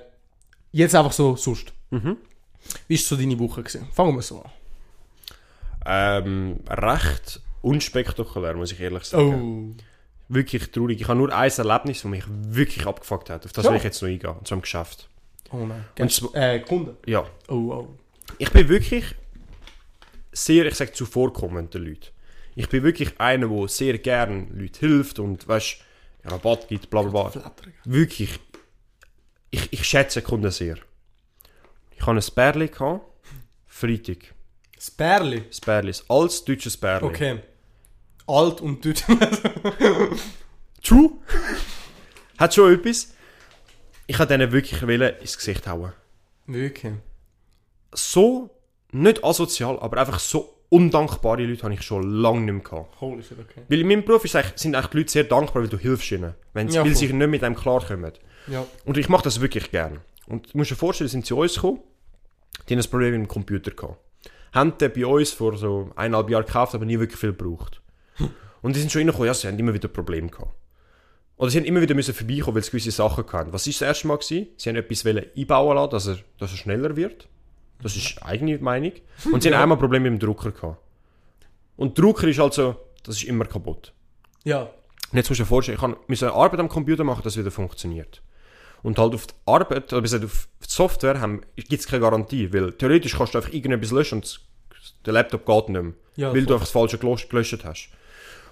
jetzt 0.73 0.95
einfach 0.95 1.13
so, 1.13 1.37
sonst. 1.37 1.73
Mhm. 1.91 2.17
Wie 2.87 2.95
war 2.97 3.03
so 3.03 3.17
deine 3.17 3.39
Woche? 3.39 3.63
Gewesen? 3.63 3.89
Fangen 3.93 4.15
wir 4.15 4.23
so 4.23 4.41
an. 4.43 4.51
Ähm, 5.87 6.61
recht 6.69 7.41
unspektakulär, 7.63 8.55
muss 8.55 8.73
ich 8.73 8.81
ehrlich 8.81 9.05
sagen. 9.05 9.77
Oh. 9.79 9.83
Wirklich 10.29 10.71
traurig. 10.71 11.01
Ich 11.01 11.09
habe 11.09 11.19
nur 11.19 11.33
ein 11.35 11.51
Erlebnis, 11.51 12.03
das 12.03 12.05
mich 12.11 12.25
wirklich 12.29 12.87
abgefuckt 12.87 13.31
hat. 13.31 13.45
Auf 13.47 13.53
das 13.53 13.65
Ja. 13.65 13.71
will 13.71 13.79
ich 13.79 13.85
jetzt 13.85 14.03
noch 14.03 14.09
eingehen. 14.09 14.31
Und 14.31 14.47
zwar 14.47 14.57
im 14.57 14.63
Geschäft. 14.63 15.09
Oh 15.51 15.57
nein. 15.65 15.85
Und 15.99 16.11
Gäst- 16.11 16.23
zw- 16.23 16.35
äh, 16.37 16.61
Kunden. 16.61 16.97
Ja. 17.07 17.25
Oh, 17.49 17.55
oh. 17.55 17.89
Ich 18.37 18.51
bin 18.51 18.69
wirklich 18.69 19.05
sehr, 20.33 20.67
ich 20.67 20.75
sage, 20.75 20.93
zuvorkommender 20.93 21.79
Leute. 21.79 22.09
Ich 22.59 22.69
bin 22.69 22.83
wirklich 22.83 23.21
einer, 23.21 23.47
der 23.47 23.69
sehr 23.69 23.99
gern 23.99 24.49
Leuten 24.59 24.79
hilft 24.81 25.21
und, 25.21 25.47
weißt 25.47 25.77
Rabatt 26.25 26.67
gibt, 26.67 26.91
bla 26.91 27.03
bla 27.03 27.29
bla. 27.29 27.55
Wirklich, 27.85 28.41
ich, 29.51 29.73
ich 29.73 29.85
schätze 29.85 30.23
Kunden 30.23 30.51
sehr. 30.51 30.77
Ich 31.95 32.05
hatte 32.05 32.19
ein 32.19 32.35
Bärli, 32.35 32.67
gehabt, 32.67 33.07
Freitag. 33.65 34.35
Das 34.75 34.91
Bärli. 34.91 35.45
Das 35.49 35.61
Bärli, 35.61 35.93
ein 35.93 36.01
altes 36.09 36.45
deutsches 36.45 36.77
Bärli. 36.77 37.07
Okay. 37.07 37.39
Alt 38.27 38.61
und 38.61 38.85
deutsch. 38.85 39.05
True. 40.83 41.13
Hat 42.39 42.55
schon 42.55 42.75
etwas. 42.75 43.15
Ich 44.09 44.19
wollte 44.19 44.37
denen 44.37 44.51
wirklich 44.51 44.83
ins 44.83 45.37
Gesicht 45.37 45.65
hauen. 45.69 45.93
Wirklich. 46.49 46.95
So, 47.93 48.51
nicht 48.91 49.23
asozial, 49.23 49.79
aber 49.79 49.99
einfach 50.01 50.19
so 50.19 50.58
undankbare 50.71 51.45
Leute 51.45 51.63
habe 51.63 51.75
ich 51.75 51.83
schon 51.83 52.03
lange 52.03 52.41
nicht 52.41 52.55
mehr 52.55 52.63
gehabt. 52.63 53.01
Holy 53.01 53.23
shit, 53.23 53.39
okay. 53.39 53.63
Weil 53.69 53.81
in 53.81 53.89
meinem 53.89 54.05
Beruf 54.05 54.25
ist 54.25 54.37
eigentlich, 54.37 54.59
sind 54.59 54.75
eigentlich 54.75 54.91
die 54.91 54.97
Leute 54.99 55.11
sehr 55.11 55.25
dankbar, 55.25 55.63
weil 55.63 55.69
du 55.69 55.79
hilfst 55.79 56.11
ihnen. 56.13 56.35
Wenn 56.53 56.69
sie, 56.69 56.77
Ja, 56.77 56.85
weil 56.85 56.95
sie 56.95 57.13
nicht 57.13 57.29
mit 57.29 57.43
einem 57.43 57.55
klarkommen. 57.55 58.13
Ja. 58.49 58.67
Und 58.85 58.99
ich 58.99 59.09
mache 59.09 59.25
das 59.25 59.41
wirklich 59.41 59.71
gern. 59.71 60.01
Und 60.27 60.53
du 60.53 60.59
musst 60.59 60.71
dir 60.71 60.77
vorstellen, 60.77 61.09
sind 61.09 61.25
sie 61.25 61.29
zu 61.29 61.39
uns 61.39 61.55
gekommen, 61.55 61.81
die 62.69 62.75
haben 62.75 62.81
ein 62.81 62.91
Problem 62.91 63.13
mit 63.13 63.21
dem 63.23 63.29
Computer 63.29 63.71
gehabt. 63.71 63.99
Haben 64.53 64.77
den 64.79 64.93
bei 64.93 65.07
uns 65.07 65.33
vor 65.33 65.57
so 65.57 65.91
eineinhalb 65.97 66.29
Jahren 66.31 66.45
gekauft, 66.45 66.75
aber 66.75 66.85
nie 66.85 66.99
wirklich 66.99 67.19
viel 67.19 67.33
gebraucht. 67.33 67.81
Und 68.63 68.77
die 68.77 68.81
sind 68.81 68.93
schon 68.93 69.01
reingekommen, 69.01 69.27
ja, 69.27 69.35
sie 69.35 69.49
haben 69.49 69.59
immer 69.59 69.73
wieder 69.75 69.89
Probleme 69.89 70.29
gehabt. 70.29 70.55
Oder 71.37 71.51
sie 71.51 71.59
haben 71.59 71.67
immer 71.67 71.81
wieder 71.81 71.95
müssen 71.95 72.15
vorbeikommen, 72.15 72.57
weil 72.57 72.65
sie 72.65 72.71
gewisse 72.71 72.91
Sachen 72.91 73.25
hatten. 73.33 73.53
Was 73.53 73.67
war 73.67 73.73
das 73.73 73.83
erste 73.83 74.09
Mal? 74.09 74.19
Gewesen? 74.19 74.49
Sie 74.57 74.69
haben 74.69 74.77
etwas 74.77 75.07
einbauen 75.07 75.77
lassen, 75.77 75.91
dass 75.91 76.07
er, 76.09 76.19
dass 76.39 76.51
er 76.51 76.57
schneller 76.57 76.97
wird. 76.97 77.29
Das 77.83 77.97
ist 77.97 78.23
eigene 78.23 78.59
Meinung. 78.59 78.93
Und 79.33 79.43
sie 79.43 79.53
haben 79.53 79.63
einmal 79.63 79.79
Probleme 79.79 80.11
mit 80.11 80.21
dem 80.21 80.27
Drucker 80.27 80.51
gehabt. 80.51 80.79
Und 81.77 81.99
Drucker 81.99 82.27
ist 82.29 82.41
also, 82.41 82.77
das 83.05 83.17
ist 83.17 83.25
immer 83.25 83.45
kaputt. 83.45 83.93
Ja. 84.45 84.63
Und 84.63 85.17
jetzt 85.17 85.29
musst 85.29 85.41
du 85.41 85.45
dir 85.45 85.49
vorstellen, 85.49 85.79
ich 85.79 86.09
musste 86.09 86.27
eine 86.27 86.35
Arbeit 86.35 86.61
am 86.61 86.69
Computer 86.69 87.05
machen, 87.05 87.23
dass 87.23 87.35
es 87.35 87.39
wieder 87.39 87.51
funktioniert. 87.51 88.21
Und 88.83 88.99
halt 88.99 89.15
auf 89.15 89.27
die 89.27 89.35
Arbeit, 89.47 89.93
oder 89.93 90.03
besser 90.03 90.25
auf 90.25 90.49
die 90.63 90.71
Software, 90.71 91.41
gibt 91.57 91.73
es 91.73 91.87
keine 91.87 92.03
Garantie. 92.03 92.53
Weil 92.53 92.73
theoretisch 92.73 93.17
kannst 93.17 93.35
du 93.35 93.39
einfach 93.39 93.53
irgendetwas 93.53 93.91
löschen 93.91 94.17
und 94.17 94.41
der 95.05 95.13
Laptop 95.13 95.47
geht 95.47 95.69
nicht 95.71 95.83
mehr. 95.83 95.93
Ja, 96.17 96.29
weil 96.29 96.41
voll. 96.41 96.47
du 96.47 96.53
einfach 96.55 96.67
das 96.67 96.71
Falsche 96.71 96.99
gelöscht, 96.99 97.31
gelöscht 97.31 97.65
hast. 97.65 97.91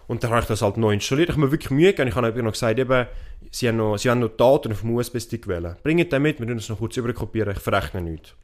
Und 0.07 0.23
dann 0.23 0.31
habe 0.31 0.41
ich 0.43 0.47
das 0.47 0.63
halt 0.63 0.77
neu 0.77 0.93
installiert. 0.93 1.31
Ich 1.31 1.35
habe 1.35 1.45
mir 1.45 1.53
wirklich 1.53 1.71
Mühe 1.71 1.91
gegeben. 1.91 2.09
Ich 2.09 2.15
habe 2.15 2.29
eben 2.29 2.45
noch 2.45 2.53
gesagt, 2.53 2.79
eben, 2.79 3.07
sie 3.51 3.69
haben 3.69 3.77
noch, 3.77 3.99
sie 3.99 4.09
haben 4.09 4.21
noch 4.21 4.29
Daten 4.29 4.73
auf 4.73 4.81
dem 4.81 4.95
USB-Stick 4.95 5.49
wählen. 5.49 5.77
Bringt 5.83 6.13
den 6.13 6.23
mit, 6.23 6.39
wir 6.39 6.47
müssen 6.47 6.59
das 6.59 6.69
noch 6.69 6.79
kurz 6.79 6.97
überkopieren, 6.97 7.53
ich 7.53 7.61
verrechne 7.61 8.01
nichts. 8.01 8.35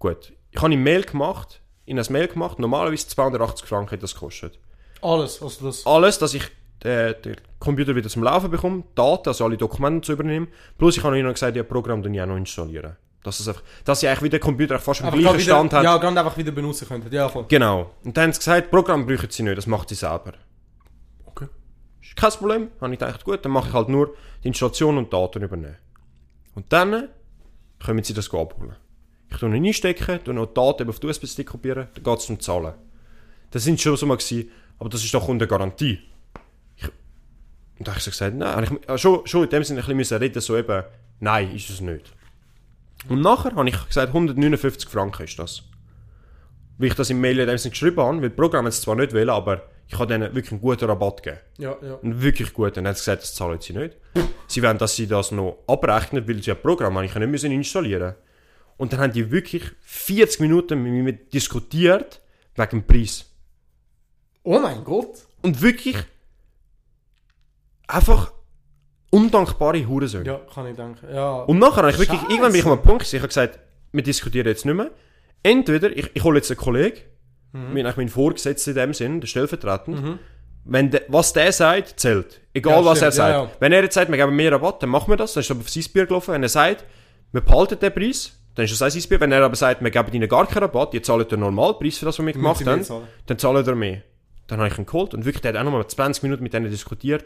Gut. 0.00 0.32
Ich 0.50 0.56
habe 0.56 0.72
eine 0.72 0.76
Mail 0.78 1.04
gemacht, 1.04 1.60
in 1.84 1.98
ein 1.98 2.06
Mail 2.10 2.26
gemacht, 2.26 2.58
normalerweise 2.58 3.06
280 3.06 3.68
Franken 3.68 3.92
hat 3.92 4.02
das 4.02 4.14
gekostet 4.14 4.58
Alles, 5.00 5.40
also 5.40 5.66
das. 5.66 5.86
alles, 5.86 6.18
dass 6.18 6.34
ich 6.34 6.44
äh, 6.82 7.14
den 7.14 7.36
Computer 7.58 7.94
wieder 7.94 8.08
zum 8.08 8.22
Laufen 8.22 8.50
bekomme, 8.50 8.82
Daten, 8.94 9.28
also 9.28 9.44
alle 9.44 9.56
Dokumente 9.56 10.06
zu 10.06 10.12
übernehmen. 10.12 10.48
Plus 10.78 10.96
ich 10.96 11.04
habe 11.04 11.16
ihnen 11.16 11.26
noch 11.26 11.34
gesagt, 11.34 11.54
ja, 11.54 11.62
Programm 11.62 12.02
dann 12.02 12.14
ja 12.14 12.26
noch 12.26 12.36
installieren. 12.36 12.96
Dass, 13.22 13.38
es 13.38 13.48
einfach, 13.48 13.62
dass 13.84 14.00
sie 14.00 14.08
eigentlich 14.08 14.22
wieder 14.22 14.38
den 14.38 14.44
Computer 14.44 14.78
fast 14.78 15.02
am 15.02 15.16
gleichen 15.16 15.40
Stand 15.40 15.74
hat. 15.74 15.84
Ja, 15.84 15.98
gerade 15.98 16.18
einfach 16.18 16.36
wieder 16.38 16.52
benutzen 16.52 16.88
könnten. 16.88 17.12
Ja, 17.14 17.28
voll. 17.28 17.44
Genau. 17.48 17.90
Und 18.02 18.16
dann 18.16 18.24
haben 18.24 18.32
sie 18.32 18.38
gesagt, 18.38 18.70
Programm 18.70 19.06
brauchen 19.06 19.28
sie 19.28 19.42
nicht, 19.42 19.58
das 19.58 19.66
macht 19.66 19.90
sie 19.90 19.94
selber. 19.94 20.32
Okay. 21.26 21.48
Ist 22.00 22.16
kein 22.16 22.30
Problem. 22.30 22.70
Habe 22.80 22.94
ich 22.94 22.98
gedacht, 22.98 23.22
gut, 23.22 23.44
dann 23.44 23.52
mache 23.52 23.68
ich 23.68 23.74
halt 23.74 23.90
nur 23.90 24.14
die 24.42 24.48
Installation 24.48 24.96
und 24.96 25.12
Daten 25.12 25.42
übernehmen. 25.42 25.76
Und 26.54 26.72
dann 26.72 27.10
können 27.78 28.02
sie 28.02 28.14
das 28.14 28.32
abholen. 28.32 28.76
Ich 29.30 29.38
tue 29.38 29.54
ihn 29.54 29.66
einstecken, 29.66 30.20
tue 30.24 30.34
noch 30.34 30.46
die 30.46 30.54
Daten 30.54 30.88
auf 30.88 31.00
den 31.00 31.10
USB-Stick 31.10 31.46
kopieren, 31.46 31.88
dann 31.94 32.04
geht 32.04 32.18
es 32.18 32.26
zum 32.26 32.40
Zahlen. 32.40 32.74
Das 33.50 33.64
sind 33.64 33.80
schon 33.80 33.96
so 33.96 34.06
mal 34.06 34.16
gewesen, 34.16 34.50
aber 34.78 34.88
das 34.88 35.04
ist 35.04 35.14
doch 35.14 35.28
unter 35.28 35.46
Garantie. 35.46 36.00
Ich, 36.76 36.84
und 37.78 37.86
da 37.86 37.92
habe 37.92 37.98
ich 37.98 38.04
so 38.04 38.10
gesagt, 38.10 38.36
nein, 38.36 38.78
ich, 38.88 39.00
schon, 39.00 39.26
schon 39.26 39.44
in 39.44 39.50
dem 39.50 39.64
Sinne 39.64 39.86
ein 39.86 39.96
bisschen 39.96 40.18
reden, 40.18 40.40
so 40.40 40.56
eben, 40.56 40.84
nein, 41.20 41.54
ist 41.54 41.70
es 41.70 41.80
nicht. 41.80 42.12
Und 43.08 43.22
nachher 43.22 43.54
habe 43.54 43.68
ich 43.68 43.86
gesagt, 43.86 44.08
159 44.08 44.88
Franken 44.88 45.24
ist 45.24 45.38
das. 45.38 45.62
Weil 46.78 46.88
ich 46.88 46.94
das 46.94 47.10
im 47.10 47.20
Mail 47.20 47.38
in 47.38 47.46
dem 47.46 47.58
Sinne 47.58 47.70
geschrieben 47.70 48.00
habe, 48.00 48.20
weil 48.20 48.28
das 48.28 48.36
Programm 48.36 48.66
jetzt 48.66 48.82
zwar 48.82 48.96
nicht 48.96 49.12
wählen, 49.12 49.30
aber 49.30 49.62
ich 49.88 49.98
habe 49.98 50.06
denen 50.06 50.34
wirklich 50.34 50.52
einen 50.52 50.60
guten 50.60 50.84
Rabatt 50.84 51.22
gegeben. 51.22 51.42
Ja, 51.58 51.76
ja. 51.82 51.98
Einen 52.00 52.22
wirklich 52.22 52.52
guten. 52.52 52.74
Dann 52.74 52.88
hat 52.88 52.96
sie 52.96 53.02
gesagt, 53.02 53.22
das 53.22 53.34
zahlen 53.34 53.60
sie 53.60 53.72
nicht. 53.72 53.96
sie 54.46 54.62
wollen, 54.62 54.78
dass 54.78 54.96
sie 54.96 55.06
das 55.06 55.32
noch 55.32 55.58
abrechnen, 55.66 56.26
weil 56.28 56.42
sie 56.42 56.52
ein 56.52 56.60
Programm 56.60 57.02
ich 57.02 57.14
nicht 57.14 57.28
müssen 57.28 57.50
installieren 57.50 58.14
Und 58.80 58.92
dann 58.92 59.00
haben 59.00 59.12
die 59.12 59.30
wirklich 59.30 59.62
40 59.82 60.40
Minuten 60.40 60.82
mit 60.82 60.92
mir 61.04 61.12
diskutiert 61.12 62.20
wegen 62.56 62.70
dem 62.70 62.86
Preis. 62.86 63.26
Oh 64.42 64.58
mein 64.58 64.82
Gott. 64.84 65.26
Und 65.42 65.60
wirklich 65.60 65.96
einfach 67.86 68.32
undankbare 69.10 69.86
Hurensöhne. 69.86 70.24
Ja, 70.26 70.40
kann 70.52 70.66
ich 70.66 70.76
denken. 70.76 71.06
Ja. 71.12 71.40
Und 71.42 71.58
nachher 71.58 71.78
habe 71.82 71.90
ich 71.90 71.98
wirklich, 71.98 72.20
Scheisse. 72.20 72.30
irgendwann 72.32 72.52
bin 72.52 72.60
ich 72.60 72.66
an 72.66 72.72
einem 72.72 72.82
Punkt, 72.82 73.02
ich 73.12 73.18
habe 73.18 73.28
gesagt, 73.28 73.58
wir 73.92 74.02
diskutieren 74.02 74.46
jetzt 74.46 74.64
nicht 74.64 74.74
mehr. 74.74 74.90
Entweder, 75.42 75.94
ich, 75.96 76.10
ich 76.14 76.22
hole 76.24 76.38
jetzt 76.38 76.50
einen 76.50 76.58
Kollegen, 76.58 76.98
Mhm. 77.52 77.74
mhm. 77.74 77.82
meinen 77.82 78.08
Vorgesetzten 78.08 78.70
in 78.70 78.76
dem 78.76 78.94
Sinn, 78.94 79.20
der 79.20 79.26
stellvertretend. 79.26 80.20
Wenn 80.64 80.90
de, 80.90 81.00
was 81.08 81.32
der 81.32 81.50
sagt, 81.52 81.98
zählt. 81.98 82.40
Egal 82.54 82.78
Ja, 82.80 82.84
was 82.84 83.02
er 83.02 83.10
stimmt, 83.10 83.28
ja, 83.28 83.38
sagt. 83.40 83.50
ja. 83.52 83.56
Wenn 83.60 83.72
er 83.72 83.82
jetzt 83.82 83.94
sagt, 83.94 84.08
wir 84.10 84.16
geben 84.16 84.36
mehr 84.36 84.52
Rabatt, 84.52 84.82
dann 84.82 84.90
machen 84.90 85.10
wir 85.10 85.16
das, 85.16 85.32
dann 85.32 85.40
ist 85.40 85.50
er 85.50 85.56
auf 85.56 85.68
sein 85.68 85.84
Bier 85.92 86.06
gelaufen. 86.06 86.32
Wenn 86.32 86.42
er 86.44 86.48
sagt, 86.48 86.84
wir 87.32 87.40
behalten 87.40 87.78
den 87.80 87.92
Preis, 87.92 88.38
dann 88.54 88.64
ist 88.64 88.80
das 88.80 88.92
sein 88.92 89.02
Bier. 89.08 89.20
Wenn 89.20 89.32
er 89.32 89.44
aber 89.44 89.56
sagt, 89.56 89.82
wir 89.82 89.90
geben 89.90 90.12
ihnen 90.12 90.28
gar 90.28 90.46
keinen 90.46 90.64
Rabatt, 90.64 90.94
ihr 90.94 91.02
zahlt 91.02 91.30
den 91.32 91.40
Normalpreis 91.40 91.98
für 91.98 92.06
das, 92.06 92.18
was 92.18 92.26
wir 92.26 92.32
gemacht 92.32 92.66
haben, 92.66 92.82
zahlen. 92.82 93.04
dann 93.26 93.38
zahlt 93.38 93.66
er 93.66 93.74
mehr. 93.74 94.02
Dann 94.46 94.58
habe 94.58 94.68
ich 94.68 94.78
ihn 94.78 94.86
geholt 94.86 95.14
und 95.14 95.24
wirklich, 95.24 95.42
der 95.42 95.52
hat 95.52 95.60
auch 95.60 95.64
nochmal 95.64 95.86
20 95.86 96.22
Minuten 96.24 96.42
mit 96.42 96.52
denen 96.52 96.70
diskutiert. 96.70 97.24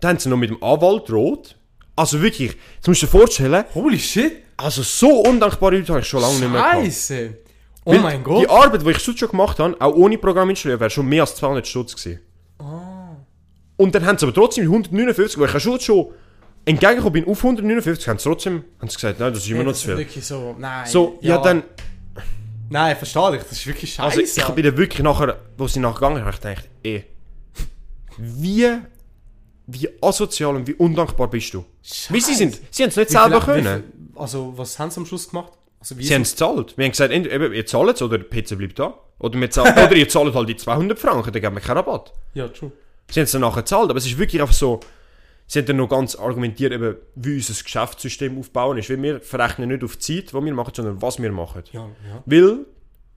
Dann 0.00 0.10
haben 0.10 0.18
sie 0.18 0.28
noch 0.28 0.36
mit 0.36 0.50
dem 0.50 0.62
Anwalt 0.62 1.08
droht. 1.08 1.56
Also 1.96 2.20
wirklich, 2.22 2.56
jetzt 2.76 2.88
musst 2.88 3.02
du 3.02 3.06
dir 3.06 3.10
vorstellen, 3.10 3.64
Holy 3.74 3.98
shit. 3.98 4.32
also 4.56 4.82
so 4.82 5.22
undankbare 5.22 5.76
Leute 5.76 5.92
habe 5.92 6.00
ich 6.00 6.06
schon 6.06 6.20
lange 6.20 6.38
nicht 6.38 6.50
mehr 6.50 6.62
gehabt. 6.62 6.84
Scheiße. 6.84 7.38
Oh 7.84 7.92
Weil 7.92 8.00
mein 8.00 8.22
Gott. 8.22 8.42
Die 8.42 8.48
Arbeit, 8.48 8.84
die 8.84 8.90
ich 8.90 8.98
sonst 8.98 9.18
schon 9.18 9.30
gemacht 9.30 9.58
habe, 9.58 9.74
auch 9.80 9.94
ohne 9.94 10.18
Programm 10.18 10.50
installieren, 10.50 10.80
wäre 10.80 10.90
schon 10.90 11.06
mehr 11.06 11.22
als 11.22 11.34
200 11.36 11.66
Stutz 11.66 11.96
gewesen. 11.96 12.20
Ah. 12.58 13.16
Und 13.76 13.94
dann 13.94 14.04
haben 14.04 14.18
sie 14.18 14.26
aber 14.26 14.34
trotzdem 14.34 14.64
159, 14.64 15.38
wo 15.38 15.46
ich 15.46 15.52
ja 15.52 15.60
schon, 15.60 16.06
entgegengekommen 16.64 17.12
bin, 17.24 17.26
auf 17.28 17.42
159, 17.42 18.08
haben 18.08 18.18
sie 18.18 18.24
trotzdem 18.24 18.64
haben 18.80 18.88
sie 18.88 18.94
gesagt, 18.96 19.18
nein, 19.20 19.32
das 19.32 19.42
ist 19.44 19.50
immer 19.50 19.64
noch 19.64 19.72
zu 19.72 19.86
viel. 19.88 19.98
wirklich 19.98 20.24
so. 20.24 20.54
Nein. 20.58 20.86
So, 20.86 21.18
ja, 21.22 21.38
dann, 21.38 21.62
Nein, 22.72 22.96
verstehe 22.96 23.36
ich. 23.36 23.42
Das 23.42 23.52
ist 23.52 23.66
wirklich 23.66 23.94
scheiße. 23.94 24.20
also 24.20 24.40
ich 24.42 24.54
bin 24.54 24.64
dann 24.64 24.76
wirklich 24.76 25.02
nachher, 25.02 25.38
wo 25.58 25.66
sie 25.66 25.80
nachher 25.80 25.94
gegangen 25.94 26.20
habe 26.24 26.30
ich 26.30 26.40
gedacht, 26.40 26.68
eh, 26.84 27.02
wie, 28.16 28.78
wie 29.66 29.88
asozial 30.00 30.54
und 30.56 30.66
wie 30.66 30.74
undankbar 30.74 31.28
bist 31.28 31.52
du? 31.54 31.64
Wie 32.10 32.20
sie 32.20 32.34
sind, 32.34 32.60
sie 32.70 32.82
haben 32.82 32.90
es 32.90 32.96
nicht 32.96 33.08
Wie 33.08 33.12
selber 33.12 33.40
wie 33.40 33.44
können. 33.44 33.82
viel- 33.82 34.20
Also, 34.20 34.52
was 34.56 34.78
haben 34.78 34.90
sie 34.90 35.00
am 35.00 35.06
Schluss 35.06 35.28
gemacht? 35.30 35.52
Also, 35.80 35.96
wie 35.96 36.04
Sie 36.04 36.14
haben 36.14 36.22
es 36.22 36.32
gezahlt. 36.32 36.76
Wir 36.76 36.84
haben 36.84 36.90
gesagt, 36.92 37.10
entweder 37.12 37.50
ihr 37.52 37.64
zahlt 37.66 37.96
es 37.96 38.02
oder 38.02 38.18
der 38.18 38.24
PC 38.28 38.56
bleibt 38.58 38.78
da. 38.78 38.94
Oder, 39.18 39.40
wir 39.40 39.50
zahlen, 39.50 39.72
oder 39.84 39.96
ihr 39.96 40.08
zahlt 40.08 40.34
halt 40.34 40.48
die 40.48 40.56
200 40.56 40.98
Franken, 40.98 41.32
dann 41.32 41.40
geben 41.42 41.56
wir 41.56 41.62
keinen 41.62 41.78
Rabatt. 41.78 42.12
Ja, 42.34 42.48
true. 42.48 42.70
Sie 43.10 43.18
haben 43.18 43.24
es 43.24 43.32
dann 43.32 43.40
nachher 43.40 43.62
gezahlt, 43.62 43.88
aber 43.90 43.96
es 43.98 44.06
ist 44.06 44.18
wirklich 44.18 44.40
einfach 44.42 44.54
so, 44.54 44.78
sie 45.50 45.58
haben 45.58 45.66
dann 45.66 45.76
noch 45.78 45.88
ganz 45.88 46.14
argumentiert, 46.14 46.72
eben, 46.72 46.94
wie 47.16 47.34
unser 47.34 47.60
Geschäftssystem 47.60 48.38
aufbauen 48.38 48.78
ist. 48.78 48.88
Weil 48.88 49.02
wir 49.02 49.20
verrechnen 49.20 49.68
nicht 49.68 49.82
auf 49.82 49.96
die 49.96 50.22
Zeit, 50.22 50.32
die 50.32 50.44
wir 50.44 50.54
machen, 50.54 50.72
sondern 50.74 51.02
was 51.02 51.20
wir 51.20 51.32
machen. 51.32 51.64
Ja, 51.72 51.80
ja. 51.80 52.22
Weil, 52.24 52.58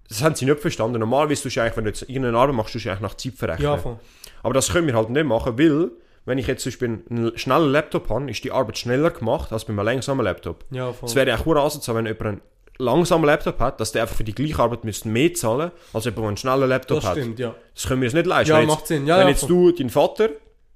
das 0.10 0.23
haben 0.23 0.34
sie 0.34 0.45
nicht 0.45 0.60
verstanden. 0.60 0.99
Normalerweise 0.99 1.43
tust 1.43 1.55
du 1.55 1.61
eigentlich, 1.61 1.77
wenn 1.77 1.84
du 1.84 1.89
jetzt 1.91 2.01
irgendeine 2.01 2.38
Arbeit 2.38 2.55
machst, 2.55 2.73
tust 2.73 2.85
du 2.85 2.89
eigentlich 2.89 3.01
nach 3.01 3.14
Zeit 3.14 3.34
verrechnen. 3.35 3.65
Ja, 3.65 3.77
voll. 3.77 3.99
Aber 4.41 4.53
das 4.55 4.72
können 4.72 4.88
wir 4.88 4.95
halt 4.95 5.11
nicht 5.11 5.26
machen, 5.26 5.60
weil, 5.60 5.91
wenn 6.26 6.39
ich 6.39 6.47
jetzt 6.47 6.64
zum 6.64 6.72
Beispiel 6.72 7.03
einen 7.07 7.38
schnellen 7.38 7.72
Laptop 7.72 8.10
habe, 8.10 8.31
ist 8.31 8.43
die 8.43 8.51
Arbeit 8.51 8.80
schneller 8.80 9.11
gemacht 9.11 9.53
als 9.53 9.65
bei 9.65 9.73
einem 9.73 9.85
langsamen 9.85 10.26
Laptop. 10.26 10.65
Ja, 10.72 10.91
voll. 10.91 11.07
Es 11.07 11.15
wäre 11.15 11.31
eigentlich 11.31 11.45
nur 11.45 11.57
asozial, 11.57 11.97
wenn 11.97 12.07
jemand 12.07 12.26
einen 12.26 12.41
langsamen 12.80 13.26
Laptop 13.27 13.60
hat, 13.60 13.80
dass 13.80 13.91
der 13.91 14.01
einfach 14.01 14.15
für 14.15 14.23
die 14.23 14.34
gleiche 14.34 14.57
Arbeit 14.57 14.84
müsste 14.85 15.07
mehr 15.07 15.31
zahlen, 15.35 15.69
als 15.93 16.05
jemand, 16.05 16.18
der 16.18 16.27
einen 16.30 16.38
schnellen 16.38 16.69
Laptop 16.69 17.01
das 17.01 17.10
hat. 17.11 17.18
stimmt, 17.18 17.38
ja. 17.38 17.53
Das 17.76 17.85
können 17.85 18.01
wir 18.01 18.07
uns 18.07 18.15
nicht 18.15 18.26
leisten. 18.26 18.51
Ja, 18.51 18.60
wenn 18.60 18.68
macht 18.68 18.80
jetzt, 18.80 18.88
Sinn. 18.88 19.05
Ja, 19.05 19.18
wenn 19.19 19.27
ja, 19.27 19.30
jetzt 19.30 19.41
voll. 19.41 19.49
du, 19.49 19.72
dein 19.72 19.91
Vater, 19.91 20.30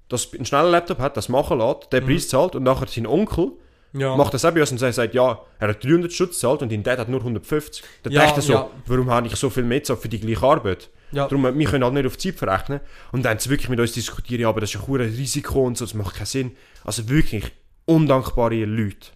das 0.10 0.34
einen 0.34 0.46
schnellen 0.46 0.72
Laptop 0.72 1.00
hat, 1.00 1.18
das 1.18 1.30
machen 1.30 1.60
lässt, 1.60 1.92
den 1.92 2.06
Preis 2.06 2.28
zahlt 2.30 2.56
und 2.56 2.64
nachher 2.64 2.88
sein 2.88 3.06
Onkel 3.08 3.52
Ja. 3.94 4.16
macht 4.16 4.34
das 4.34 4.46
auch 4.46 4.52
bei 4.52 4.62
uns 4.62 4.72
und 4.72 4.78
sagt, 4.80 5.14
ja, 5.14 5.42
er 5.60 5.68
hat 5.70 5.84
300 5.84 6.12
Stutz 6.12 6.36
gezahlt 6.36 6.62
und 6.62 6.72
dein 6.72 6.84
Dad 6.84 7.00
hat 7.00 7.10
nur 7.10 7.20
150. 7.20 7.84
Dann 8.04 8.14
Ja, 8.14 8.22
denkt 8.22 8.38
er 8.38 8.42
so, 8.42 8.54
ja. 8.54 8.70
warum 8.86 9.10
habe 9.10 9.28
ich 9.28 9.36
so 9.36 9.50
viel 9.50 9.64
mehr 9.64 9.80
gezahlt 9.80 10.00
für 10.00 10.10
die 10.10 10.20
gleiche 10.20 10.44
Arbeit? 10.46 10.90
Ja. 11.12 11.28
Darum, 11.28 11.58
wir 11.58 11.68
können 11.68 11.84
halt 11.86 11.94
nicht 11.94 12.06
auf 12.06 12.18
die 12.18 12.32
Zeit 12.32 12.40
verrechnen. 12.40 12.82
Und 13.14 13.24
dann 13.24 13.32
haben 13.32 13.40
sie 13.40 13.50
wirklich 13.50 13.70
mit 13.70 13.80
uns 13.80 13.94
diskutiert, 13.94 14.42
ja, 14.42 14.50
aber 14.50 14.60
das 14.62 14.74
ist 14.76 14.82
ein 14.82 14.88
hohes 14.88 15.18
Risiko 15.18 15.64
und 15.66 15.78
so, 15.78 15.86
das 15.86 15.94
macht 15.94 16.16
keinen 16.16 16.26
Sinn. 16.26 16.58
Also 16.84 17.08
wirklich 17.10 17.46
undankbare 17.86 18.66
Leute. 18.66 19.08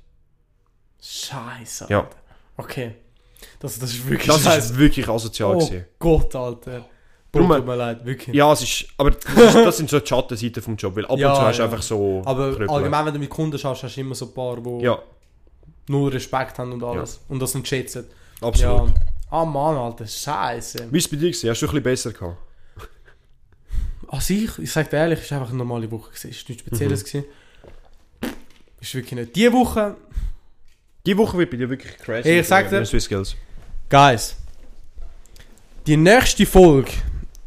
Scheiße. 1.01 1.87
Ja. 1.89 2.07
Okay. 2.57 2.95
Das, 3.59 3.79
das 3.79 3.91
ist 3.91 4.07
wirklich 4.07 4.27
Das 4.27 4.43
scheiße. 4.43 4.57
ist 4.73 4.77
wirklich 4.77 5.07
asozial 5.09 5.55
Oh 5.55 5.59
gewesen. 5.59 5.85
Gott, 5.99 6.35
Alter. 6.35 6.85
Bro, 7.31 7.47
tut 7.47 7.65
mir 7.65 7.75
leid, 7.75 8.03
wirklich. 8.05 8.35
Ja, 8.35 8.51
es 8.51 8.61
ist, 8.61 8.85
aber 8.97 9.11
das, 9.11 9.23
ist- 9.35 9.55
das 9.55 9.77
sind 9.77 9.89
so 9.89 9.99
die 9.99 10.07
Schattenseiten 10.07 10.61
vom 10.61 10.75
Job, 10.75 10.95
weil 10.97 11.05
ab 11.05 11.17
Ja, 11.17 11.29
und 11.29 11.35
zu 11.37 11.41
hast 11.43 11.57
du 11.59 11.63
ja. 11.63 11.69
einfach 11.69 11.81
so 11.81 12.21
Aber 12.25 12.49
Krüppel. 12.49 12.69
allgemein, 12.69 13.05
wenn 13.05 13.13
du 13.13 13.19
mit 13.19 13.29
Kunden 13.29 13.57
schaust, 13.57 13.83
hast 13.83 13.95
du 13.95 14.01
immer 14.01 14.15
so 14.15 14.25
ein 14.25 14.33
paar, 14.33 14.57
die 14.57 14.83
Ja, 14.83 14.99
nur 15.87 16.11
Respekt 16.11 16.59
haben 16.59 16.73
und 16.73 16.83
alles. 16.83 17.21
Und 17.29 17.39
das 17.41 17.53
nicht 17.55 17.67
schätzen. 17.67 18.05
absolut. 18.41 18.91
Ah 19.29 19.45
Mann, 19.45 19.77
Alter, 19.77 20.05
scheiße. 20.05 20.87
Wie 20.89 20.91
war 20.91 20.97
es 20.97 21.07
bei 21.07 21.15
dir? 21.15 21.29
gewesen? 21.31 21.49
Hast 21.49 21.61
du 21.61 21.65
ein 21.65 21.69
bisschen 21.69 21.83
besser 21.83 22.11
gehabt? 22.11 22.37
Also 24.09 24.33
ich, 24.33 24.59
ich 24.59 24.69
sag 24.71 24.89
dir 24.89 24.97
ehrlich, 24.97 25.19
es 25.21 25.31
war 25.31 25.37
einfach 25.37 25.51
eine 25.51 25.59
normale 25.59 25.89
Woche. 25.89 26.09
Es 26.13 26.25
war 26.25 26.31
nichts 26.31 26.59
Spezielles. 26.59 27.01
Mhm. 27.03 27.07
gewesen. 27.07 27.25
Ist 28.81 28.93
wirklich 28.95 29.13
nicht. 29.13 29.35
Die 29.37 29.51
Woche, 29.53 29.95
Die 31.05 31.17
Woche 31.17 31.37
wird 31.37 31.49
bei 31.49 31.55
dir 31.57 31.69
wirklich 31.69 31.97
crazy. 31.97 32.27
Hey, 32.27 32.39
ich 32.41 32.47
sag 32.47 32.69
dir- 32.69 32.85
Swiss 32.85 33.05
Skills. 33.05 33.35
Guys, 33.89 34.35
die 35.87 35.95
nächste 35.97 36.45
Folge, 36.45 36.91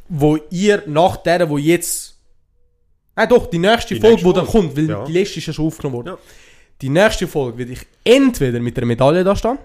wo 0.08 0.36
ihr 0.50 0.82
nach 0.86 1.16
der, 1.18 1.48
wo 1.48 1.58
jetzt. 1.58 2.18
Nein, 3.16 3.28
doch, 3.28 3.46
die 3.46 3.58
nächste 3.58 3.94
Die 3.94 4.00
Folge, 4.00 4.14
nächste 4.16 4.28
wo 4.28 4.32
dann 4.32 4.46
kommt, 4.46 4.76
weil 4.76 4.88
Ja. 4.90 5.04
die 5.04 5.12
letzte 5.12 5.38
ist 5.38 5.46
ja 5.46 5.52
schon 5.52 5.66
aufgenommen 5.66 5.96
worden. 5.96 6.06
Ja. 6.08 6.18
Die 6.82 6.88
nächste 6.88 7.28
Folge 7.28 7.58
werde 7.58 7.72
ich 7.72 7.86
entweder 8.02 8.58
mit 8.60 8.76
einer 8.76 8.86
Medaille 8.86 9.22
da 9.24 9.36
stehen 9.36 9.58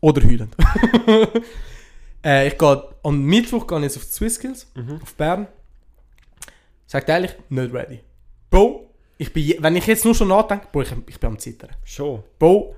oder 0.00 0.22
heulend. 0.22 0.56
äh, 2.24 2.48
ich 2.48 2.58
gehe 2.58 2.82
am 3.02 3.22
Mittwoch 3.22 3.66
gehe 3.66 3.80
jetzt 3.80 3.96
auf 3.96 4.04
die 4.06 4.12
Swiss 4.12 4.34
Skills, 4.36 4.66
Mhm. 4.74 5.00
auf 5.02 5.14
Bern. 5.14 5.46
Sagt 6.86 7.08
ehrlich, 7.08 7.32
nicht 7.48 7.72
ready. 7.72 8.00
Bro, 8.50 8.88
ich 9.18 9.32
bin, 9.32 9.54
wenn 9.60 9.76
ich 9.76 9.86
jetzt 9.86 10.04
nur 10.04 10.14
schon 10.14 10.28
nachdenke, 10.28 10.66
Bro, 10.72 10.82
ich, 10.82 10.92
ich 11.06 11.20
bin 11.20 11.28
am 11.30 11.38
Zittern. 11.38 11.70
Schon. 11.84 12.22
Bro, 12.38 12.74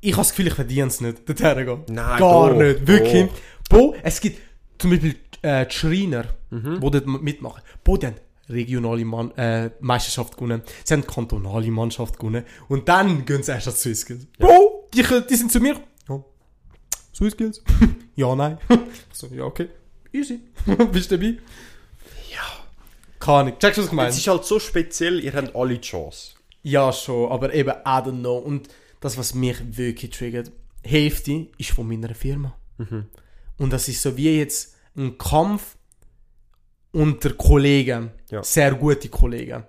ich 0.00 0.12
habe 0.12 0.20
das 0.22 0.30
Gefühl, 0.30 0.46
ich 0.48 0.54
verdiene 0.54 0.86
es 0.88 1.00
nicht, 1.00 1.18
dorthin 1.28 1.64
gehen. 1.66 1.82
Nein, 1.88 2.18
Gar 2.18 2.50
doch, 2.50 2.56
nicht, 2.56 2.86
wirklich. 2.86 3.26
doch. 3.68 3.78
Bro, 3.78 3.94
es 4.02 4.20
gibt 4.20 4.40
zum 4.78 4.90
Beispiel 4.90 5.16
äh, 5.42 5.66
die 5.66 5.74
Schreiner, 5.74 6.24
Mhm. 6.50 6.80
die 6.80 6.90
dort 6.90 7.06
mitmachen. 7.06 7.62
Haben 7.86 8.14
regionale 8.48 9.04
Mann, 9.04 9.30
äh, 9.36 9.70
Meisterschaft 9.80 10.34
gewonnen, 10.36 10.62
sie 10.84 10.94
haben 10.94 11.06
kantonale 11.06 11.70
Mannschaft 11.70 12.18
gewonnen 12.18 12.44
und 12.68 12.88
dann 12.88 13.24
gehen 13.26 13.42
sie 13.42 13.52
erst 13.52 13.68
an 13.68 13.74
die 13.74 13.80
Swiss 13.80 14.00
Skills. 14.00 14.26
Bro, 14.38 14.88
die, 14.94 15.04
die 15.28 15.34
sind 15.36 15.52
zu 15.52 15.60
mir, 15.60 15.76
ja, 16.08 16.24
Swiss 17.14 17.32
Skills? 17.34 17.62
ja, 18.16 18.34
nein. 18.34 18.58
So, 19.12 19.26
ja, 19.26 19.44
okay, 19.44 19.68
easy. 20.12 20.40
Bist 20.92 21.10
du 21.10 21.18
dabei? 21.18 21.36
Ja. 22.32 22.40
Keine 23.18 23.38
Ahnung, 23.38 23.58
checkst 23.58 23.78
du, 23.78 23.82
was 23.82 23.88
ich 23.88 23.92
meine? 23.92 24.08
Es 24.08 24.16
ist 24.16 24.28
halt 24.28 24.44
so 24.44 24.58
speziell, 24.58 25.22
ihr 25.22 25.34
habt 25.34 25.54
alle 25.54 25.74
die 25.74 25.80
Chance. 25.82 26.32
Ja, 26.62 26.92
schon, 26.92 27.30
aber 27.30 27.52
eben, 27.52 27.70
I 27.70 28.00
don't 28.00 28.20
know. 28.20 28.38
Und 28.38 28.68
das, 29.00 29.18
was 29.18 29.34
mich 29.34 29.56
wirklich 29.76 30.10
triggert, 30.12 30.52
Hälfte 30.82 31.48
ist 31.58 31.70
von 31.70 31.86
meiner 31.86 32.14
Firma. 32.14 32.56
Mhm. 32.78 33.06
Und 33.58 33.72
das 33.72 33.88
ist 33.88 34.00
so 34.02 34.16
wie 34.16 34.38
jetzt 34.38 34.76
ein 34.98 35.16
Kampf 35.16 35.76
unter 36.92 37.30
Kollegen. 37.34 38.10
Ja. 38.30 38.42
Sehr 38.42 38.74
gute 38.74 39.08
Kollegen. 39.08 39.64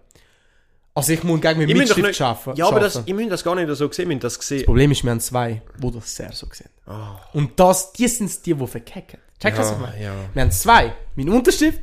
Also 0.95 1.13
ich 1.13 1.23
muss 1.23 1.39
gegen 1.39 1.59
Mitstift 1.65 2.01
nicht- 2.01 2.15
schaffen. 2.17 2.55
Ja, 2.55 2.67
aber 2.67 2.79
das, 2.81 3.01
ich 3.05 3.13
muss 3.13 3.29
das 3.29 3.43
gar 3.43 3.55
nicht 3.55 3.69
so 3.73 3.89
sehen, 3.91 4.09
wir 4.09 4.17
das 4.19 4.33
Das 4.33 4.39
gesehen. 4.39 4.65
Problem 4.65 4.91
ist, 4.91 5.03
wir 5.03 5.11
haben 5.11 5.19
zwei, 5.21 5.61
die 5.77 5.91
das 5.91 6.15
sehr 6.15 6.31
so 6.33 6.47
sehen. 6.51 6.69
Ah, 6.87 7.17
Und 7.33 7.57
das, 7.59 7.93
die 7.93 8.07
sind 8.07 8.45
die, 8.45 8.53
die 8.53 8.67
verkecken. 8.67 9.19
Check 9.39 9.57
was 9.57 9.67
ich 9.71 9.77
ja, 9.77 9.81
meine? 9.81 10.03
ja. 10.03 10.13
Wir 10.33 10.41
haben 10.41 10.51
zwei. 10.51 10.93
Mein 11.15 11.29
Unterstift 11.29 11.79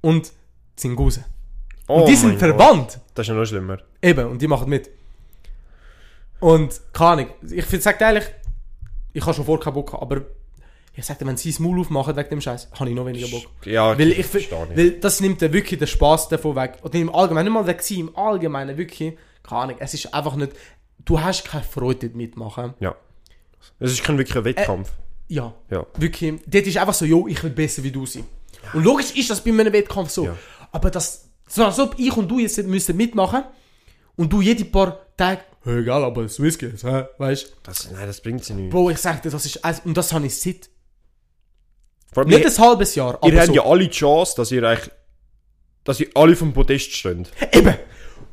und 0.00 0.32
Zinguse. 0.74 1.24
Oh 1.86 2.00
und 2.00 2.08
die 2.08 2.16
sind 2.16 2.30
mein 2.30 2.38
Gott. 2.38 2.58
verwandt. 2.58 3.00
Das 3.14 3.24
ist 3.24 3.28
ja 3.28 3.34
noch 3.34 3.44
schlimmer. 3.46 3.78
Eben, 4.02 4.26
und 4.26 4.42
die 4.42 4.48
machen 4.48 4.68
mit. 4.68 4.90
Und, 6.40 6.80
keine 6.92 7.10
Ahnung, 7.22 7.26
ich 7.50 7.64
find- 7.64 7.82
sag 7.82 7.98
dir 7.98 8.06
ehrlich, 8.06 8.24
ich 9.12 9.22
habe 9.24 9.34
schon 9.34 9.44
vorher 9.44 9.62
keinen 9.62 9.74
Bock 9.74 9.86
gehabt, 9.88 10.02
aber 10.02 10.22
ich 10.98 11.06
sag 11.06 11.16
dir, 11.16 11.26
wenn 11.26 11.36
sie 11.36 11.50
das 11.50 11.60
Maul 11.60 11.78
aufmachen 11.78 12.16
wegen 12.16 12.28
dem 12.28 12.40
Scheiß, 12.40 12.70
habe 12.72 12.90
ich 12.90 12.96
noch 12.96 13.06
weniger 13.06 13.28
Bock. 13.28 13.44
Ja, 13.64 13.96
Weil, 13.96 14.10
ich, 14.10 14.34
nicht. 14.34 14.50
weil 14.50 14.90
das 14.92 15.20
nimmt 15.20 15.40
dann 15.40 15.52
wirklich 15.52 15.78
den 15.78 15.86
Spaß 15.86 16.28
davon 16.28 16.56
weg. 16.56 16.78
Und 16.82 16.92
im 16.96 17.14
Allgemeinen, 17.14 17.44
nicht 17.46 17.54
mal 17.54 17.66
weg 17.68 17.82
sein, 17.82 17.98
im 17.98 18.16
Allgemeinen 18.16 18.76
wirklich, 18.76 19.16
keine 19.44 19.60
Ahnung, 19.60 19.76
es 19.78 19.94
ist 19.94 20.12
einfach 20.12 20.34
nicht, 20.34 20.52
du 21.04 21.20
hast 21.20 21.44
keine 21.44 21.62
Freude 21.62 22.08
mitmachen. 22.08 22.74
Ja. 22.80 22.96
Es 23.78 23.92
ist 23.92 24.02
kein 24.02 24.18
wirklicher 24.18 24.44
Wettkampf. 24.44 24.90
Ja, 25.28 25.54
ja. 25.70 25.86
wirklich, 25.96 26.40
dort 26.46 26.66
ist 26.66 26.76
einfach 26.78 26.94
so, 26.94 27.04
jo, 27.04 27.28
ich 27.28 27.40
will 27.44 27.50
besser 27.50 27.84
wie 27.84 27.92
du 27.92 28.04
sein. 28.04 28.24
Und 28.72 28.82
logisch 28.82 29.12
ist 29.12 29.30
das 29.30 29.44
bei 29.44 29.50
einem 29.50 29.72
Wettkampf 29.72 30.10
so. 30.10 30.24
Ja. 30.24 30.36
Aber 30.72 30.90
das, 30.90 31.28
so 31.46 31.64
als 31.64 31.78
ob 31.78 31.94
ich 31.96 32.16
und 32.16 32.28
du 32.28 32.40
jetzt 32.40 32.60
müssen 32.64 32.96
mitmachen 32.96 33.44
und 34.16 34.32
du 34.32 34.40
jede 34.40 34.64
paar 34.64 35.06
Tage, 35.16 35.42
hey, 35.62 35.78
egal, 35.78 36.02
aber 36.02 36.28
Swiss 36.28 36.58
hä, 36.60 37.04
weißt 37.18 37.54
Das, 37.62 37.88
nein, 37.92 38.08
das 38.08 38.20
bringt 38.20 38.44
sie 38.44 38.54
nicht. 38.54 38.70
Bro, 38.70 38.90
ich 38.90 38.98
sag 38.98 39.22
dir, 39.22 39.30
das 39.30 39.46
ist, 39.46 39.60
und 39.84 39.96
das 39.96 40.12
habe 40.12 40.26
ich 40.26 40.34
seit, 40.36 40.68
allem, 42.16 42.28
nicht 42.28 42.40
ihr, 42.40 42.46
ein 42.50 42.58
halbes 42.58 42.94
Jahr, 42.94 43.14
aber 43.16 43.28
ihr 43.28 43.36
habt 43.38 43.46
so. 43.48 43.54
ja 43.54 43.64
alle 43.64 43.84
die 43.84 43.90
Chance, 43.90 44.34
dass 44.36 44.50
ihr 44.50 44.62
eigentlich, 44.64 44.90
dass 45.84 46.00
ihr 46.00 46.08
alle 46.14 46.34
vom 46.36 46.52
Podest 46.52 46.92
steht. 46.92 47.30
Eben! 47.52 47.74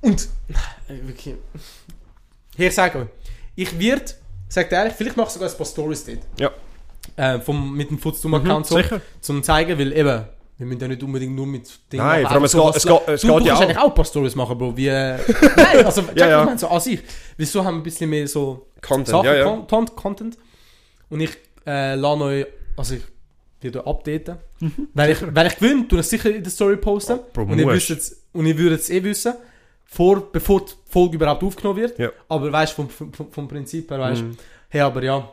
Und, 0.02 0.30
äh, 0.88 0.94
wirklich, 1.08 1.36
hier, 2.56 2.68
ich 2.68 2.74
sage 2.76 3.00
euch, 3.00 3.08
ich 3.56 3.80
werde, 3.80 4.06
sag 4.48 4.70
dir 4.70 4.76
ehrlich, 4.78 4.94
vielleicht 4.94 5.18
mache 5.18 5.28
ich 5.28 5.34
sogar 5.34 5.50
ein 5.50 5.58
paar 5.58 5.66
Stories 5.66 6.06
dort. 6.06 6.20
Ja. 6.40 6.52
Äh, 7.18 7.40
vom, 7.40 7.76
mit 7.76 7.90
dem 7.90 8.00
Footstum-Account 8.00 8.66
so. 8.66 8.78
Mhm, 8.78 8.82
sicher. 8.84 9.02
Zum 9.22 9.44
zeigen, 9.44 9.78
weil 9.80 9.92
eben, 9.94 10.26
wir 10.58 10.66
müssen 10.68 10.82
ja 10.82 10.88
nicht 10.88 11.04
unbedingt 11.04 11.36
nur 11.36 11.46
mit 11.48 11.68
Dingen 11.92 12.04
Nein, 12.06 12.24
machen, 12.24 12.32
vor 12.32 12.36
allem, 12.36 12.44
es 12.46 12.52
so 12.52 12.66
geht- 12.66 12.76
es 12.76 12.84
geht- 12.86 13.08
es 13.16 13.22
du, 13.22 13.28
geht 13.28 13.40
du 13.42 13.46
ja 13.48 13.54
auch. 13.56 13.62
eigentlich 13.62 13.78
auch 13.78 13.88
ein 13.90 13.94
paar 13.94 14.06
Stories 14.06 14.36
machen, 14.36 14.58
Bro, 14.58 14.78
wie, 14.78 14.88
äh, 14.88 15.18
nein, 15.58 15.86
also, 15.86 16.02
check, 16.02 16.18
Ja, 16.18 16.30
ja. 16.30 16.40
ich 16.42 16.46
meine, 16.46 16.60
so 16.60 16.68
an 16.68 16.80
sich. 16.80 17.00
Wieso 17.38 17.64
haben 17.64 17.76
wir 17.76 17.80
ein 17.82 17.84
bisschen 17.84 18.10
mehr 18.10 18.28
so 18.28 18.68
Content, 18.82 19.08
Sachen, 19.10 19.26
ja, 19.26 19.36
ja. 19.36 19.44
Content, 19.44 19.96
Content. 19.96 20.38
Und 21.10 21.20
ich, 21.22 21.32
äh, 21.66 21.96
lade 21.96 22.22
euch, 22.24 22.46
also 22.78 22.96
ich 22.96 23.02
werde 23.62 23.82
euch 23.82 23.88
updaten. 23.88 24.38
wenn, 24.94 25.12
ich, 25.12 25.18
wenn 25.22 25.48
ich 25.48 25.56
gewinne, 25.58 25.88
tue 25.88 26.00
ich 26.00 26.06
sicher 26.06 26.34
in 26.34 26.44
der 26.44 26.52
Story 26.52 26.78
posten. 26.78 27.20
Bro, 27.34 27.44
und 27.44 27.58
ihr 27.60 27.66
musst. 27.66 27.76
wisst 27.76 27.90
jetzt, 27.90 28.18
und 28.34 28.46
ihr 28.46 28.58
würdet 28.58 28.82
es 28.82 28.90
eh 28.90 29.04
wissen, 29.04 29.34
vor, 29.86 30.32
bevor 30.32 30.66
die 30.66 30.72
Folge 30.90 31.16
überhaupt 31.16 31.44
aufgenommen 31.44 31.80
wird. 31.80 31.98
Ja. 32.00 32.12
Aber 32.28 32.52
weißt 32.52 32.74
vom, 32.74 32.90
vom, 32.90 33.12
vom 33.32 33.48
Prinzip 33.48 33.90
her, 33.92 34.00
weißt 34.00 34.22
Mhm. 34.24 34.38
hey, 34.70 34.82
aber 34.82 35.04
ja, 35.04 35.32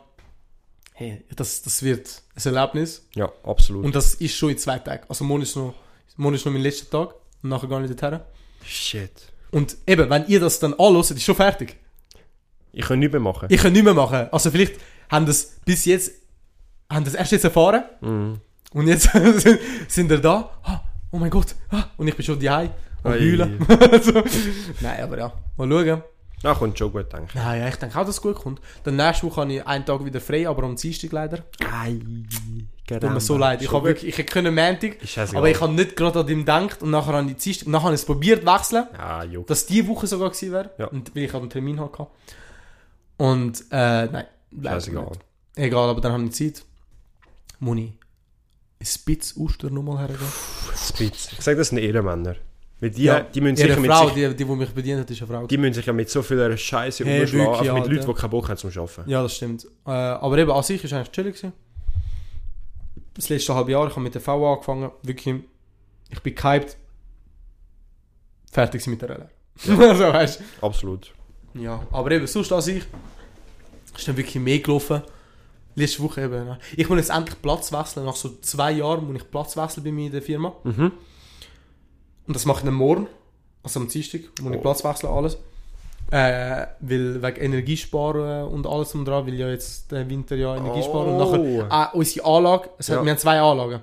hey, 0.95 1.23
das, 1.35 1.63
das 1.63 1.83
wird 1.83 2.23
ein 2.37 2.55
Erlebnis. 2.55 3.07
Ja, 3.15 3.31
absolut. 3.45 3.85
Und 3.85 3.95
das 3.95 4.15
ist 4.15 4.35
schon 4.37 4.51
in 4.51 4.59
zwei 4.59 4.79
Tagen. 4.79 5.05
Also 5.09 5.25
morgen 5.25 5.43
ist 5.43 5.57
noch, 5.57 5.75
morgen 6.17 6.35
ist 6.37 6.45
noch 6.45 6.53
mein 6.53 6.63
letzter 6.63 6.89
Tag. 6.91 7.15
Und 7.43 7.51
nachher 7.51 7.69
gehe 7.69 7.85
ich 7.85 7.97
dorthin. 7.97 8.21
Shit. 8.65 9.11
Und 9.51 9.77
eben, 9.87 10.09
wenn 10.09 10.27
ihr 10.29 10.41
das 10.41 10.61
dann 10.61 10.75
anhört, 10.75 11.11
ist 11.11 11.23
schon 11.25 11.35
fertig. 11.35 11.77
Ich 12.73 12.87
kann 12.87 12.99
nichts 13.01 13.13
mehr 13.13 13.21
machen. 13.21 13.49
Ich 13.51 13.61
kann 13.61 13.73
nicht 13.73 13.85
mehr 13.85 13.93
machen. 13.95 14.29
Also 14.31 14.51
vielleicht 14.51 14.77
haben 15.11 15.27
das 15.27 15.57
bis 15.65 15.85
jetzt, 15.85 16.13
haben 16.93 17.05
das 17.05 17.15
erst 17.15 17.33
jetzt 17.33 17.45
erfahren. 17.45 17.83
Mhm. 18.01 18.41
Und 18.73 18.87
jetzt 18.87 19.11
sind, 19.89 20.09
wir 20.11 20.19
da. 20.19 20.51
Ah, 20.63 20.81
Oh 21.11 21.19
mein 21.19 21.29
Gott. 21.31 21.55
Ah, 21.71 21.85
Und 21.99 22.09
ich 22.09 22.17
bin 22.17 22.25
schon 22.25 22.41
daheim. 22.41 22.71
Und 23.03 23.13
heulen. 23.13 23.59
so. 24.03 24.23
Nein, 24.81 25.03
aber 25.03 25.19
ja. 25.19 25.33
Mal 25.59 25.69
schauen. 25.69 26.03
Na, 26.45 26.55
kommt 26.55 26.77
schon 26.79 26.91
gut, 26.91 27.13
denke 27.13 27.27
ich. 27.29 27.35
Nein, 27.35 27.61
ja, 27.61 27.69
ich 27.69 27.77
denke 27.77 27.95
auch, 27.97 28.07
dass 28.07 28.17
es 28.17 28.21
gut 28.23 28.35
kommt. 28.37 28.61
Dann 28.83 28.97
nächste 28.97 29.27
Woche 29.27 29.43
habe 29.43 29.53
ich 29.53 29.67
einen 29.67 29.85
Tag 29.85 30.05
wieder 30.05 30.21
frei, 30.21 30.49
aber 30.49 30.63
am 30.65 30.75
Dienstag 30.75 31.13
leider. 31.13 31.39
Ei, 31.71 32.01
Tut 32.87 33.03
mir 33.03 33.21
so 33.21 33.37
leid. 33.39 33.63
Ich 33.63 33.71
habe 33.73 33.87
wirklich, 33.89 34.09
ich 34.09 34.19
hätte 34.19 34.33
können 34.33 34.55
Montag, 34.55 34.97
aber 35.35 35.49
ich 35.51 35.61
habe 35.61 35.73
nicht 35.73 35.95
gerade 35.95 36.21
an 36.21 36.27
dem 36.27 36.41
gedacht 36.41 36.83
und 36.83 36.91
nachher 36.91 37.13
habe 37.13 37.31
ich 37.31 37.37
Dienstag, 37.37 37.69
nachher 37.69 37.85
habe 37.85 37.95
ich 37.95 38.01
es 38.01 38.07
probiert 38.07 38.45
wechseln, 38.45 38.87
Ja, 38.99 39.23
juckt. 39.25 39.51
dass 39.51 39.67
die 39.67 39.87
Woche 39.87 40.07
sogar 40.07 40.31
gewesen 40.31 40.51
wäre, 40.53 40.71
Ja. 40.79 40.87
und 40.89 41.15
weil 41.15 41.23
ich 41.25 41.35
einen 41.35 41.49
Termin 41.51 41.79
hatte. 41.81 42.07
Und, 43.19 43.61
äh, 43.71 44.07
nein, 44.07 44.25
Scheißegal. 44.63 45.05
nicht. 45.11 45.21
Egal, 45.57 45.89
aber 45.91 46.01
dann 46.01 46.13
habe 46.13 46.25
ich 46.25 46.33
Zeit. 46.33 46.65
Muni, 47.63 47.93
ein 48.81 48.87
Spitz 48.87 49.35
Oster 49.39 49.71
nochmal 49.71 49.99
hergehen. 49.99 50.19
Spitz. 50.77 51.31
Ich 51.33 51.41
sage, 51.41 51.57
das 51.59 51.69
sind 51.69 51.79
Ehrenmänner. 51.79 52.35
Weil 52.81 52.91
die, 52.91 53.05
Ja, 53.05 53.21
die, 53.21 53.41
müssen 53.41 53.59
Ihre 53.59 53.75
sich 53.75 53.79
mit 53.81 53.91
Frau, 53.93 54.07
sich, 54.07 54.15
die, 54.15 54.29
die, 54.35 54.45
die 54.45 54.45
mich 54.45 54.71
bedient 54.71 55.01
hat, 55.01 55.09
ist 55.11 55.23
eine 55.23 55.29
Frau. 55.33 55.47
die 55.47 55.57
müssen 55.57 55.75
sich 55.75 55.87
ja 55.87 55.93
mit 55.93 56.11
so 56.11 56.21
viel 56.23 56.59
Scheiße 56.59 57.05
Hey, 57.05 57.21
umschlagen. 57.21 57.45
wirklich, 57.47 57.61
Einfach 57.61 57.75
mit 57.75 57.83
Alter. 57.85 57.95
Leuten, 57.95 58.07
die 58.15 58.21
keinen 58.21 58.31
Bock 58.31 58.49
haben 58.49 58.57
zum 58.57 58.71
Arbeiten. 58.71 59.09
Ja, 59.09 59.23
das 59.23 59.37
stimmt. 59.37 59.65
Äh, 59.87 59.91
aber 59.91 60.39
eben, 60.39 60.51
an 60.51 60.63
sich 60.65 60.83
ist 60.83 60.93
eigentlich 60.93 61.13
chillig 61.13 61.37
gewesen. 61.37 61.53
Das 63.15 63.29
letzte 63.29 63.55
halbe 63.55 63.71
Jahr, 63.71 63.87
ich 63.87 63.93
habe 63.93 64.01
mit 64.01 64.15
der 64.17 64.27
VA 64.27 64.53
angefangen. 64.55 64.91
Wirklich, 65.05 65.37
ich 66.11 66.21
bin 66.21 66.35
gehypt. 66.35 66.77
Fertig 68.51 68.81
gewesen 68.83 68.91
mit 68.91 69.03
der 69.03 69.11
Rallye. 69.11 69.89
also, 69.89 70.05
weißt 70.13 70.43
Absolut. 70.61 71.13
du. 71.55 71.61
Ja, 71.61 71.87
aber 71.93 72.11
eben, 72.11 72.27
sonst 72.27 72.51
an 72.53 72.61
sich 72.63 72.83
ist 73.97 74.09
dann 74.09 74.17
wirklich 74.17 74.43
mehr 74.43 74.59
gelaufen. 74.59 75.03
Letzte 75.75 76.03
Woche 76.03 76.23
eben. 76.23 76.57
Ich 76.77 76.89
muss 76.89 76.99
jetzt 76.99 77.11
endlich 77.11 77.41
Platz 77.41 77.73
wechseln. 77.73 78.05
Nach 78.07 78.17
so 78.17 78.31
zwei 78.43 78.73
Jahren 78.73 79.07
muss 79.07 79.17
ich 79.23 79.31
Platz 79.31 79.57
wechseln 79.57 79.85
bei 79.85 79.93
mir 79.93 80.07
in 80.07 80.13
der 80.13 80.23
Firma. 80.23 80.53
Mhm. 80.65 80.93
Und 82.27 82.37
das 82.37 82.45
mache 82.47 82.59
ich 82.61 82.65
dann 82.65 82.75
morgen, 82.75 83.07
also 83.63 83.81
am 83.81 83.89
Dienstag, 83.89 84.21
muss 84.41 84.53
ich 84.53 84.59
Oh. 84.59 84.61
Platz 84.61 84.85
wechseln, 84.85 85.11
alles. 85.11 85.37
Äh, 86.11 86.67
weil 86.81 87.23
wegen 87.23 87.37
Energiesparen 87.41 88.49
und 88.49 88.67
alles 88.67 88.95
und 88.95 89.07
dran, 89.07 89.27
weil 89.27 89.35
ja 89.35 89.49
jetzt 89.49 89.91
der 89.91 90.09
Winter 90.11 90.37
ja 90.37 90.57
Energiesparen 90.57 91.15
und 91.15 91.21
Oh. 91.21 91.59
nachher 91.65 91.91
äh, 91.95 91.97
unsere 91.97 92.27
Anlage, 92.27 92.71
es 92.79 92.89
hat, 92.91 92.97
Ja. 92.99 93.05
wir 93.05 93.11
haben 93.13 93.19
zwei 93.19 93.41
Anlagen. 93.41 93.81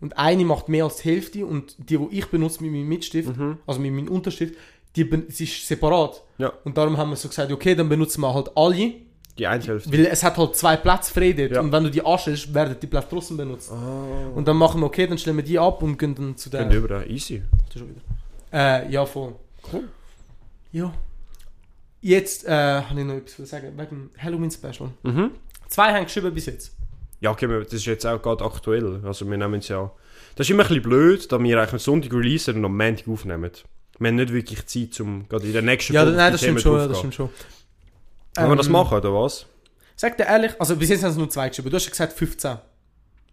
Und 0.00 0.16
eine 0.18 0.44
macht 0.44 0.68
mehr 0.68 0.84
als 0.84 0.96
die 0.96 1.10
Hälfte 1.10 1.46
und 1.46 1.74
die, 1.78 1.96
die 1.96 2.18
ich 2.18 2.26
benutze 2.26 2.62
mit 2.62 2.72
meinem 2.72 2.88
Mitstift, 2.88 3.34
Mhm. 3.36 3.58
also 3.66 3.80
mit 3.80 3.92
meinem 3.92 4.08
Unterstift, 4.08 4.54
die 4.96 5.04
ben- 5.04 5.26
ist 5.26 5.66
separat. 5.66 6.22
Ja. 6.38 6.52
Und 6.64 6.76
darum 6.76 6.96
haben 6.98 7.10
wir 7.10 7.16
so 7.16 7.28
gesagt, 7.28 7.50
okay, 7.52 7.74
dann 7.74 7.88
benutzen 7.88 8.20
wir 8.22 8.32
halt 8.34 8.50
alle, 8.56 8.92
Die 9.40 9.46
Einhälfte. 9.46 9.90
weil 9.90 10.04
es 10.04 10.22
hat 10.22 10.36
halt 10.36 10.54
zwei 10.54 10.76
Plätze 10.76 11.10
frei 11.14 11.32
dort. 11.32 11.52
Ja. 11.52 11.60
Und 11.62 11.72
wenn 11.72 11.84
du 11.84 11.90
die 11.90 12.04
anstellst, 12.04 12.52
werden 12.52 12.76
die 12.78 12.86
Plätze 12.86 13.06
trotzdem 13.08 13.38
benutzt. 13.38 13.72
Oh. 13.72 14.36
Und 14.36 14.46
dann 14.46 14.58
machen 14.58 14.82
wir, 14.82 14.86
okay, 14.86 15.06
dann 15.06 15.16
stellen 15.16 15.38
wir 15.38 15.42
die 15.42 15.58
ab 15.58 15.82
und 15.82 15.96
gehen 15.96 16.14
dann 16.14 16.36
zu 16.36 16.50
der... 16.50 16.70
Ihr 16.70 16.76
über 16.76 17.06
easy. 17.06 17.42
Äh, 18.52 18.92
ja, 18.92 19.06
voll. 19.06 19.34
Cool. 19.72 19.84
Ja. 20.72 20.92
Jetzt 22.02 22.46
äh, 22.46 22.50
habe 22.82 23.00
ich 23.00 23.06
noch 23.06 23.14
etwas 23.14 23.36
zu 23.36 23.46
sagen, 23.46 23.72
wegen 23.78 23.88
dem 23.88 24.10
Halloween-Special. 24.18 24.90
Mhm. 25.04 25.30
Zwei 25.68 25.94
haben 25.94 26.04
geschrieben 26.04 26.34
bis 26.34 26.44
jetzt. 26.44 26.76
Ja, 27.20 27.30
okay, 27.30 27.48
das 27.64 27.72
ist 27.72 27.86
jetzt 27.86 28.04
auch 28.04 28.20
gerade 28.20 28.44
aktuell. 28.44 29.00
Also 29.06 29.24
wir 29.26 29.38
nehmen 29.38 29.60
es 29.60 29.68
ja... 29.68 29.90
Das 30.34 30.46
ist 30.46 30.50
immer 30.50 30.64
ein 30.64 30.68
bisschen 30.68 30.82
blöd, 30.82 31.32
da 31.32 31.42
wir 31.42 31.58
eigentlich 31.58 31.72
am 31.72 31.78
Sonntag 31.78 32.12
releasen 32.12 32.56
und 32.56 32.64
am 32.66 32.76
Montag 32.76 33.08
aufnehmen. 33.08 33.50
Wir 33.98 34.08
haben 34.08 34.16
nicht 34.16 34.34
wirklich 34.34 34.66
Zeit, 34.66 35.00
um 35.00 35.26
gerade 35.30 35.46
in 35.46 35.54
der 35.54 35.62
nächsten 35.62 35.94
Ja, 35.94 36.02
Folge 36.02 36.16
nein, 36.18 36.32
das 36.32 36.42
stimmt 36.42 36.60
schon, 36.60 36.88
das 36.88 36.98
stimmt 36.98 37.14
schon. 37.14 37.30
Wollen 38.36 38.48
wir 38.50 38.56
das 38.56 38.66
Ähm, 38.66 38.72
machen, 38.72 38.96
oder 38.98 39.12
was? 39.14 39.46
Sag 39.96 40.16
dir 40.16 40.24
ehrlich, 40.24 40.52
also 40.58 40.76
bis 40.76 40.88
jetzt 40.88 41.02
haben 41.04 41.12
sie 41.12 41.18
nur 41.18 41.28
zwei 41.30 41.48
geschrieben. 41.48 41.70
Du 41.70 41.76
hast 41.76 41.84
ja 41.84 41.90
gesagt 41.90 42.12
15 42.12 42.58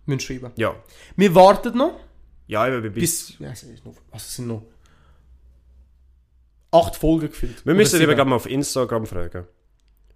müssen 0.05 0.19
schreiben. 0.19 0.51
Ja. 0.55 0.75
Wir 1.15 1.33
warten 1.35 1.77
noch 1.77 1.99
Ja, 2.47 2.67
eben 2.67 2.81
bis... 2.93 3.27
bis... 3.31 3.39
Ja, 3.39 3.49
es, 3.51 3.63
ist 3.63 3.85
noch 3.85 3.93
also 4.11 4.17
es 4.25 4.35
sind 4.35 4.47
noch 4.47 4.63
acht 6.71 6.95
Folgen 6.95 7.27
gefühlt. 7.29 7.65
Wir 7.65 7.73
müssen 7.73 7.99
gerade 7.99 8.25
mal 8.25 8.35
auf 8.35 8.45
Instagram 8.49 9.05
fragen. 9.05 9.45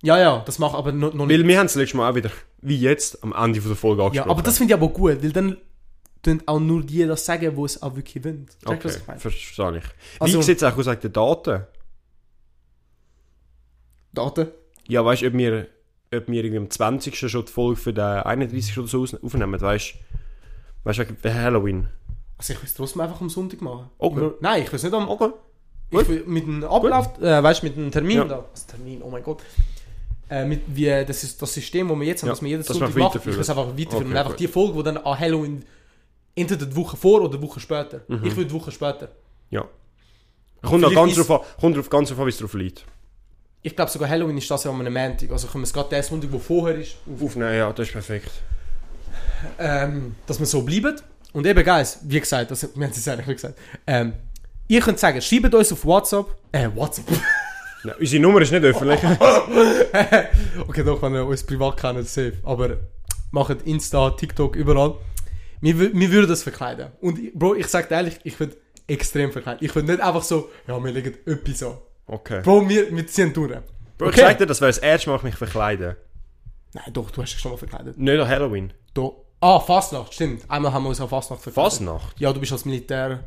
Ja, 0.04 0.18
ja, 0.20 0.40
das 0.46 0.58
macht 0.60 0.76
aber 0.76 0.92
noch, 0.92 1.14
noch 1.14 1.26
nicht. 1.28 1.40
Weil 1.40 1.48
wir 1.48 1.60
haben 1.60 1.68
es 1.68 1.76
letztes 1.76 1.94
Mal 1.94 2.10
auch 2.12 2.16
wieder, 2.16 2.32
wie 2.62 2.78
jetzt, 2.80 3.24
am 3.24 3.34
Ende 3.34 3.62
von 3.62 3.70
der 3.70 3.78
Folge 3.78 4.02
Ja, 4.02 4.06
angesprochen. 4.08 4.32
aber 4.32 4.42
das 4.42 4.58
finde 4.58 4.74
ich 4.74 4.78
aber 4.82 4.90
gut, 4.90 5.22
weil 5.24 5.32
dann 5.32 5.58
tun 6.24 6.42
auch 6.48 6.60
nur 6.60 6.84
die 6.84 7.06
das 7.06 7.24
sagen, 7.26 7.56
die 7.56 7.62
es 7.62 7.82
auch 7.84 7.96
wirklich 7.96 8.24
wollen. 8.26 8.48
Check, 8.48 8.68
Okay, 8.70 8.80
was 8.84 8.96
ich 8.98 9.08
meine? 9.08 9.20
verstehe 9.20 9.78
ich. 9.78 9.84
Also- 10.20 10.40
wie 10.40 10.44
sieht 10.44 10.58
es 10.58 10.64
auch 10.64 10.76
aus 10.78 10.86
wegen 10.88 11.02
den 11.02 11.14
Daten? 11.14 11.66
Daten. 14.14 14.48
Ja, 14.88 15.04
weißt 15.06 15.22
du, 15.22 15.28
ob 15.28 15.34
wir, 15.34 15.68
ob 16.14 16.28
wir 16.28 16.44
irgendwie 16.44 16.58
am 16.58 16.70
20. 16.70 17.16
schon 17.30 17.46
die 17.46 17.52
Folge 17.52 17.80
für 17.80 17.94
den 17.94 18.04
31. 18.04 18.78
oder 18.78 18.88
so 18.88 19.06
aufnehmen, 19.24 19.60
weißt 19.62 19.94
du? 19.94 19.98
Weißt 20.84 21.00
du, 21.00 21.06
wegen 21.22 21.36
Halloween? 21.36 21.88
Also 22.38 22.54
ich 22.54 22.60
will 22.60 22.66
es 22.68 22.74
trotzdem 22.74 23.02
einfach 23.02 23.22
am 23.22 23.30
Sonntag 23.30 23.62
machen. 23.62 23.90
Okay. 24.00 24.32
Nein, 24.40 24.64
ich 24.64 24.72
will 24.72 24.78
es 24.78 24.84
nicht 24.84 24.94
am... 24.94 25.10
Okay. 25.10 25.30
Ich 25.92 26.08
will 26.08 26.24
mit 26.26 26.46
dem 26.48 26.64
Ablauf, 26.64 27.22
äh, 27.22 27.44
weißt 27.44 27.62
du, 27.62 27.66
mit 27.68 27.76
dem 27.76 27.92
Termin 27.92 28.18
Ja. 28.18 28.24
da. 28.24 28.46
Was 28.52 28.66
Termin, 28.66 29.02
oh 29.04 29.10
mein 29.10 29.22
Gott. 29.24 29.44
Äh, 30.30 30.46
mit, 30.46 30.62
wie, 30.68 30.86
das 30.86 31.24
ist 31.26 31.42
das 31.42 31.54
System, 31.54 31.90
das 31.90 32.00
wir 32.00 32.08
jetzt 32.08 32.22
haben, 32.24 32.28
Ja, 32.30 32.34
dass 32.34 32.42
wir 32.42 32.64
Sonntag 32.64 32.96
wir 32.96 33.04
machen. 33.04 33.20
Ich 33.20 33.26
will 33.26 33.40
es 33.40 33.50
einfach 33.50 33.68
weiterführen. 33.78 34.08
Okay, 34.08 34.18
einfach 34.18 34.36
die 34.36 34.48
Folge, 34.48 34.78
die 34.78 34.84
dann 34.84 34.98
an 34.98 35.20
Halloween 35.20 35.66
entweder 36.34 36.66
die 36.66 36.76
Woche 36.76 36.96
vor 36.96 37.22
oder 37.22 37.38
die 37.38 37.44
Woche 37.44 37.60
später. 37.60 38.02
Mhm. 38.08 38.22
Ich 38.24 38.36
will 38.38 38.46
die 38.46 38.54
Woche 38.54 38.72
später. 38.72 39.10
Ja. 39.50 39.66
Kommt, 40.62 40.86
auch 40.86 40.90
Vielleicht 40.90 40.96
ganz 40.96 41.18
ist- 41.18 41.30
drauf 41.30 41.42
an, 41.42 41.48
kommt 41.60 41.78
drauf, 41.78 41.90
ganz 41.90 42.10
drauf 42.10 42.20
an, 42.20 42.26
wie 42.26 42.30
es 42.30 42.38
drauf 42.38 42.54
liegt. 42.54 42.86
Ich 43.64 43.76
glaube 43.76 43.92
sogar 43.92 44.10
Halloween 44.10 44.38
ist 44.38 44.50
das 44.50 44.64
ja 44.64 44.72
am 44.72 44.78
Montag. 44.78 45.32
Also 45.32 45.48
können 45.48 45.64
wir 45.64 45.68
es 45.68 45.74
gerade 45.74 45.90
den 45.90 46.04
Sonntag, 46.04 46.32
der 46.32 46.40
vorher 46.40 46.78
ist, 46.78 46.96
Aufnehmen, 47.22 47.56
ja, 47.56 47.72
das 47.72 47.88
ist 47.88 47.94
perfekt. 47.94 48.32
ähm, 49.60 50.16
dass 50.26 50.40
wir 50.40 50.46
so 50.46 50.62
bleiben. 50.64 51.00
Und 51.34 51.46
eben, 51.46 51.64
Guys, 51.64 52.00
wie 52.04 52.20
gesagt, 52.20 52.52
das, 52.52 52.64
wir 52.76 52.86
haben 52.86 52.92
es 52.92 53.08
eigentlich 53.08 53.36
gesagt, 53.36 53.58
ähm, 53.88 54.14
ihr 54.68 54.82
könnt 54.82 55.00
sagen, 55.00 55.22
schreibt 55.22 55.54
uns 55.54 55.72
auf 55.72 55.86
WhatsApp, 55.86 56.26
äh, 56.52 56.70
WhatsApp, 56.74 57.06
Nein, 57.84 57.96
unsere 58.00 58.22
Nummer 58.22 58.42
ist 58.42 58.52
nicht 58.52 58.64
öffentlich. 58.64 59.00
okay, 60.68 60.84
doch, 60.84 61.02
wenn 61.02 61.16
ihr 61.16 61.26
uns 61.26 61.44
privat 61.44 61.78
kennt, 61.78 62.08
safe, 62.08 62.34
aber 62.44 62.78
macht 63.32 63.62
Insta, 63.64 64.12
TikTok, 64.12 64.56
überall. 64.56 64.96
Wir, 65.62 65.80
wir 65.80 66.12
würden 66.12 66.28
das 66.30 66.44
verkleiden. 66.44 66.92
Und 67.02 67.34
Bro, 67.34 67.56
ich 67.56 67.68
sag 67.68 67.90
dir 67.90 67.96
ehrlich, 67.96 68.20
ich 68.24 68.40
würde 68.40 68.58
extrem 68.88 69.32
verkleiden. 69.32 69.64
Ich 69.64 69.74
würde 69.74 69.92
nicht 69.92 70.02
einfach 70.02 70.24
so, 70.24 70.50
ja, 70.68 70.84
wir 70.84 70.92
legen 70.92 71.16
etwas 71.26 71.64
an. 71.64 71.78
Okay. 72.12 72.42
Bro, 72.44 72.68
wir, 72.70 72.96
wir 72.96 73.08
ziehen 73.08 73.32
durch. 73.34 73.52
Bro, 73.98 74.10
ich 74.10 74.14
Okay. 74.14 74.22
sag 74.22 74.38
dir, 74.38 74.46
das 74.46 74.60
wäre 74.62 74.70
das 74.70 74.78
erste 74.80 75.10
Mal, 75.10 75.16
ich 75.18 75.24
mich 75.24 75.36
verkleiden. 75.36 75.96
Nein, 76.74 76.86
doch, 76.94 77.10
du 77.12 77.22
hast 77.22 77.32
dich 77.34 77.40
schon 77.40 77.52
mal 77.52 77.58
verkleidet. 77.58 77.98
Nicht 77.98 78.20
an 78.20 78.28
Halloween. 78.28 78.74
Doch. 78.94 79.26
Ah, 79.40 79.60
Fastnacht, 79.60 80.14
stimmt. 80.14 80.44
Einmal 80.50 80.72
haben 80.74 80.84
wir 80.84 80.90
uns 80.90 81.02
an 81.02 81.10
Fastnacht 81.10 81.42
verkleidet. 81.42 81.72
Fasnacht? 81.72 82.20
Ja, 82.20 82.32
du 82.32 82.40
bist 82.40 82.52
als 82.52 82.66
Militär. 82.66 83.24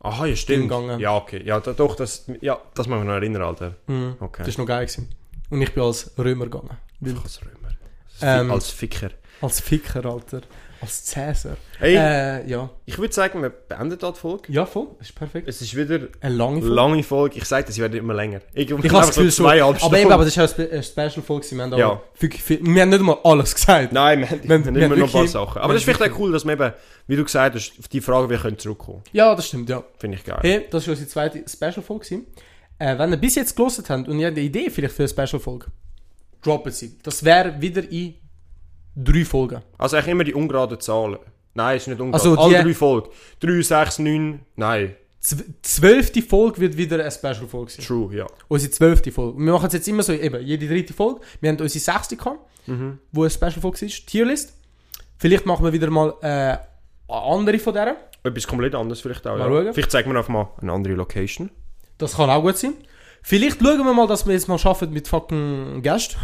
Aha, 0.00 0.24
ja, 0.26 0.34
stimmt. 0.36 0.62
Gegangen. 0.68 0.98
Ja, 0.98 1.14
okay. 1.16 1.42
Ja, 1.44 1.60
doch, 1.60 1.94
das, 1.94 2.24
ja, 2.40 2.58
das 2.74 2.86
muss 2.88 2.98
ich 3.00 3.04
noch 3.04 3.12
erinnern, 3.14 3.42
Alter. 3.42 3.74
Mhm. 3.86 4.14
Okay. 4.20 4.44
Das 4.46 4.56
war 4.56 4.62
noch 4.64 4.68
geil. 4.68 4.86
Gewesen. 4.86 5.10
Und 5.50 5.60
ich 5.62 5.74
bin 5.74 5.82
als 5.82 6.12
Römer 6.16 6.44
gegangen. 6.46 6.70
Weil, 7.00 7.16
Als 7.22 7.40
Römer. 7.42 7.74
Ähm, 8.22 8.50
als 8.50 8.70
Ficker. 8.70 9.10
als 9.42 9.60
Ficker, 9.60 10.04
Alter. 10.06 10.40
Als 10.82 11.04
Cäsar. 11.04 11.56
Hey, 11.78 11.94
Äh, 11.96 12.48
ja. 12.48 12.70
ich 12.86 12.96
würde 12.98 13.12
sagen, 13.12 13.42
wir 13.42 13.50
beenden 13.50 13.98
da 13.98 14.12
die 14.12 14.18
Folge. 14.18 14.50
Ja, 14.50 14.64
voll. 14.64 14.86
Das 14.98 15.08
ist 15.10 15.14
perfekt. 15.14 15.46
Es 15.46 15.60
ist 15.60 15.76
wieder 15.76 16.08
Eine 16.20 16.34
lange 16.34 16.60
Folge. 16.60 16.74
lange 16.74 17.02
Folge. 17.02 17.36
Ich 17.38 17.44
sage, 17.44 17.66
das 17.66 17.76
wird 17.76 17.94
immer 17.94 18.14
länger. 18.14 18.40
Irgendwann 18.54 18.86
Ich 18.86 18.92
habe 18.92 19.06
das 19.06 19.14
so 19.14 19.20
Gefühl 19.20 19.32
schon. 19.32 19.44
zweieinhalb 19.46 19.84
Aber 19.84 19.98
eben, 19.98 20.10
aber 20.12 20.24
das 20.24 20.32
ist 20.32 20.36
ja 20.36 20.42
eine 20.44 20.48
Spe- 20.52 20.70
eine 20.72 20.82
Special-Folge. 20.82 21.46
Wir, 21.50 21.62
haben 21.64 21.78
Ja. 21.78 22.00
viel- 22.14 22.60
wir 22.62 22.82
haben 22.82 22.88
nicht 22.88 23.02
mal 23.02 23.18
alles 23.24 23.54
gesagt. 23.54 23.92
Nein, 23.92 24.20
wir 24.20 24.30
haben, 24.30 24.40
wir 24.42 24.54
haben 24.54 24.74
wir 24.74 24.82
immer 24.86 24.96
noch 24.96 25.06
ein 25.06 25.12
paar 25.12 25.26
Sachen. 25.26 25.60
Aber 25.60 25.74
das 25.74 25.82
ist 25.82 25.88
vielleicht 25.94 26.12
auch 26.14 26.18
cool, 26.18 26.32
dass 26.32 26.44
wir 26.46 26.52
eben, 26.54 26.72
wie 27.08 27.16
du 27.16 27.24
gesagt 27.24 27.54
hast, 27.56 27.72
auf 27.78 27.88
die 27.88 28.00
Frage, 28.00 28.30
wir 28.30 28.38
können 28.38 28.58
zurückkommen. 28.58 29.02
Ja, 29.12 29.34
das 29.34 29.48
stimmt, 29.48 29.68
ja. 29.68 29.84
Finde 29.98 30.16
ich 30.16 30.24
geil. 30.24 30.38
Hey, 30.40 30.66
das 30.70 30.86
war 30.86 30.92
unsere 30.92 31.08
zweite 31.10 31.44
Special-Folge. 31.46 32.22
Äh, 32.78 32.98
wenn 32.98 33.10
ihr 33.10 33.18
bis 33.18 33.34
jetzt 33.34 33.54
gelesen 33.54 33.84
habt 33.86 34.08
und 34.08 34.18
ihr 34.18 34.28
habt 34.28 34.36
eine 34.38 34.46
Idee 34.46 34.70
vielleicht 34.70 34.94
für 34.94 35.02
eine 35.02 35.08
Special-Folge, 35.10 35.66
droppen 36.42 36.72
sie. 36.72 36.96
Das 37.02 37.22
wäre 37.22 37.60
wieder 37.60 37.82
in 37.90 38.14
drei 38.96 39.24
Folgen. 39.24 39.62
Also 39.78 39.96
eigentlich 39.96 40.08
immer 40.12 40.24
die 40.24 40.34
ungeraden 40.34 40.80
Zahlen. 40.80 41.18
Nein, 41.54 41.76
ist 41.76 41.88
nicht 41.88 42.00
ungerade. 42.00 42.22
Also 42.30 42.40
Alle 42.40 42.58
die- 42.58 42.64
drei 42.64 42.74
Folgen. 42.74 43.08
3, 43.40 43.62
6, 43.62 43.98
9, 43.98 44.40
nein. 44.56 44.94
Zw- 45.22 45.44
Zwölfte 45.62 46.22
Folge 46.22 46.60
wird 46.60 46.76
wieder 46.76 46.98
eine 46.98 47.10
Special-Folge 47.10 47.72
sein. 47.72 47.84
True, 47.84 48.14
ja. 48.16 48.26
Unsere 48.48 48.70
zwölfte 48.72 49.12
Folge. 49.12 49.38
Wir 49.38 49.52
machen 49.52 49.66
es 49.66 49.72
jetzt 49.74 49.88
immer 49.88 50.02
so, 50.02 50.12
eben, 50.12 50.42
jede 50.46 50.66
dritte 50.66 50.94
Folge. 50.94 51.20
Wir 51.40 51.50
haben 51.50 51.58
unsere 51.60 51.78
sechste 51.84 52.16
gehabt, 52.16 52.38
wo 53.12 53.22
eine 53.22 53.30
Special-Folge 53.30 53.84
ist. 53.86 54.06
Tierlist. 54.06 54.54
Vielleicht 55.18 55.44
machen 55.44 55.64
wir 55.64 55.72
wieder 55.72 55.90
mal 55.90 56.14
äh, 56.22 56.26
eine 56.26 56.60
andere 57.08 57.58
von 57.58 57.74
deren. 57.74 57.96
Etwas 58.22 58.46
komplett 58.46 58.74
anderes 58.74 59.00
vielleicht 59.02 59.26
auch. 59.26 59.36
Mal 59.36 59.50
ja. 59.50 59.62
schauen. 59.64 59.74
Vielleicht 59.74 59.90
zeigen 59.90 60.10
wir 60.10 60.16
einfach 60.18 60.32
mal 60.32 60.48
eine 60.62 60.72
andere 60.72 60.94
Location. 60.94 61.50
Das 61.98 62.16
kann 62.16 62.30
auch 62.30 62.40
gut 62.42 62.56
sein. 62.56 62.74
Vielleicht 63.22 63.60
schauen 63.60 63.84
wir 63.84 63.92
mal, 63.92 64.06
dass 64.06 64.24
wir 64.26 64.32
jetzt 64.32 64.48
mal 64.48 64.58
schaffen 64.58 64.90
mit 64.92 65.06
fucking 65.08 65.82
Gästen. 65.82 66.16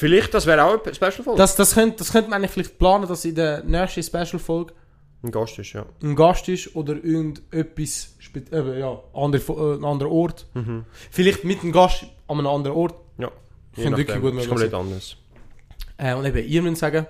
Vielleicht, 0.00 0.32
das 0.34 0.46
wäre 0.46 0.64
auch 0.64 0.82
eine 0.84 0.94
Special-Folge. 0.94 1.36
Das, 1.38 1.56
das, 1.56 1.74
könnte, 1.74 1.98
das 1.98 2.10
könnte 2.12 2.30
man 2.30 2.38
eigentlich 2.38 2.52
vielleicht 2.52 2.78
planen, 2.78 3.06
dass 3.06 3.24
in 3.24 3.34
der 3.34 3.62
nächsten 3.64 4.02
Special-Folge 4.02 4.72
Ein 5.22 5.30
Gast 5.30 5.58
ist, 5.58 5.72
ja. 5.74 5.84
ein 6.02 6.16
Gast 6.16 6.48
ist 6.48 6.74
oder 6.74 6.94
irgendetwas, 6.94 8.14
eben, 8.34 8.78
ja, 8.78 8.98
andere, 9.12 9.42
Fo- 9.42 9.74
äh, 9.74 9.76
ein 9.76 9.84
anderer 9.84 10.10
Ort. 10.10 10.46
Vielleicht 11.10 11.44
mit 11.44 11.62
einem 11.62 11.72
Gast 11.72 12.04
an 12.28 12.38
einem 12.38 12.46
anderen 12.46 12.76
Ort. 12.76 12.94
Ja. 13.18 13.30
Könnte 13.74 13.98
wirklich 13.98 14.16
gut 14.20 14.30
ist 14.30 14.34
möglich 14.34 14.48
komplett 14.48 14.74
anders. 14.74 15.16
Äh, 15.98 16.14
und 16.14 16.24
eben, 16.24 16.48
ihr 16.48 16.62
müsst 16.62 16.80
sagen, 16.80 17.06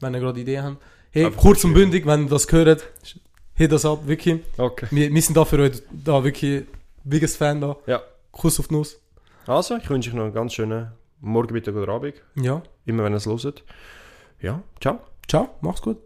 wenn 0.00 0.14
ihr 0.14 0.20
gerade 0.20 0.40
Ideen 0.40 0.64
habt. 0.64 0.76
Hey, 1.12 1.26
Einfach 1.26 1.40
kurz 1.40 1.62
und 1.64 1.74
bündig, 1.74 2.04
wenn 2.06 2.24
ihr 2.24 2.28
das 2.30 2.46
gehört, 2.48 2.82
hit 3.54 3.70
das 3.70 3.84
ab, 3.84 4.00
wirklich. 4.06 4.40
Okay. 4.58 4.86
Wir, 4.90 5.14
wir 5.14 5.22
sind 5.22 5.36
da 5.36 5.44
für 5.44 5.58
euch, 5.60 5.80
da 5.92 6.24
wirklich, 6.24 6.64
biggest 7.04 7.36
Fan 7.36 7.60
da. 7.60 7.76
Ja. 7.86 8.02
Kuss 8.32 8.58
auf 8.58 8.66
die 8.68 8.74
Nuss. 8.74 8.98
Also, 9.46 9.76
ich 9.76 9.88
wünsche 9.88 10.10
euch 10.10 10.16
noch 10.16 10.24
einen 10.24 10.34
ganz 10.34 10.54
schönen 10.54 10.90
Morgen, 11.22 11.54
Mittag 11.54 11.76
oder 11.76 11.92
Abend. 11.92 12.20
Ja. 12.34 12.62
Immer 12.84 13.04
wenn 13.04 13.12
ihr 13.12 13.16
es 13.16 13.26
hört. 13.26 13.64
Ja, 14.40 14.62
ciao. 14.80 14.98
Ciao, 15.28 15.50
mach's 15.60 15.80
gut. 15.80 15.98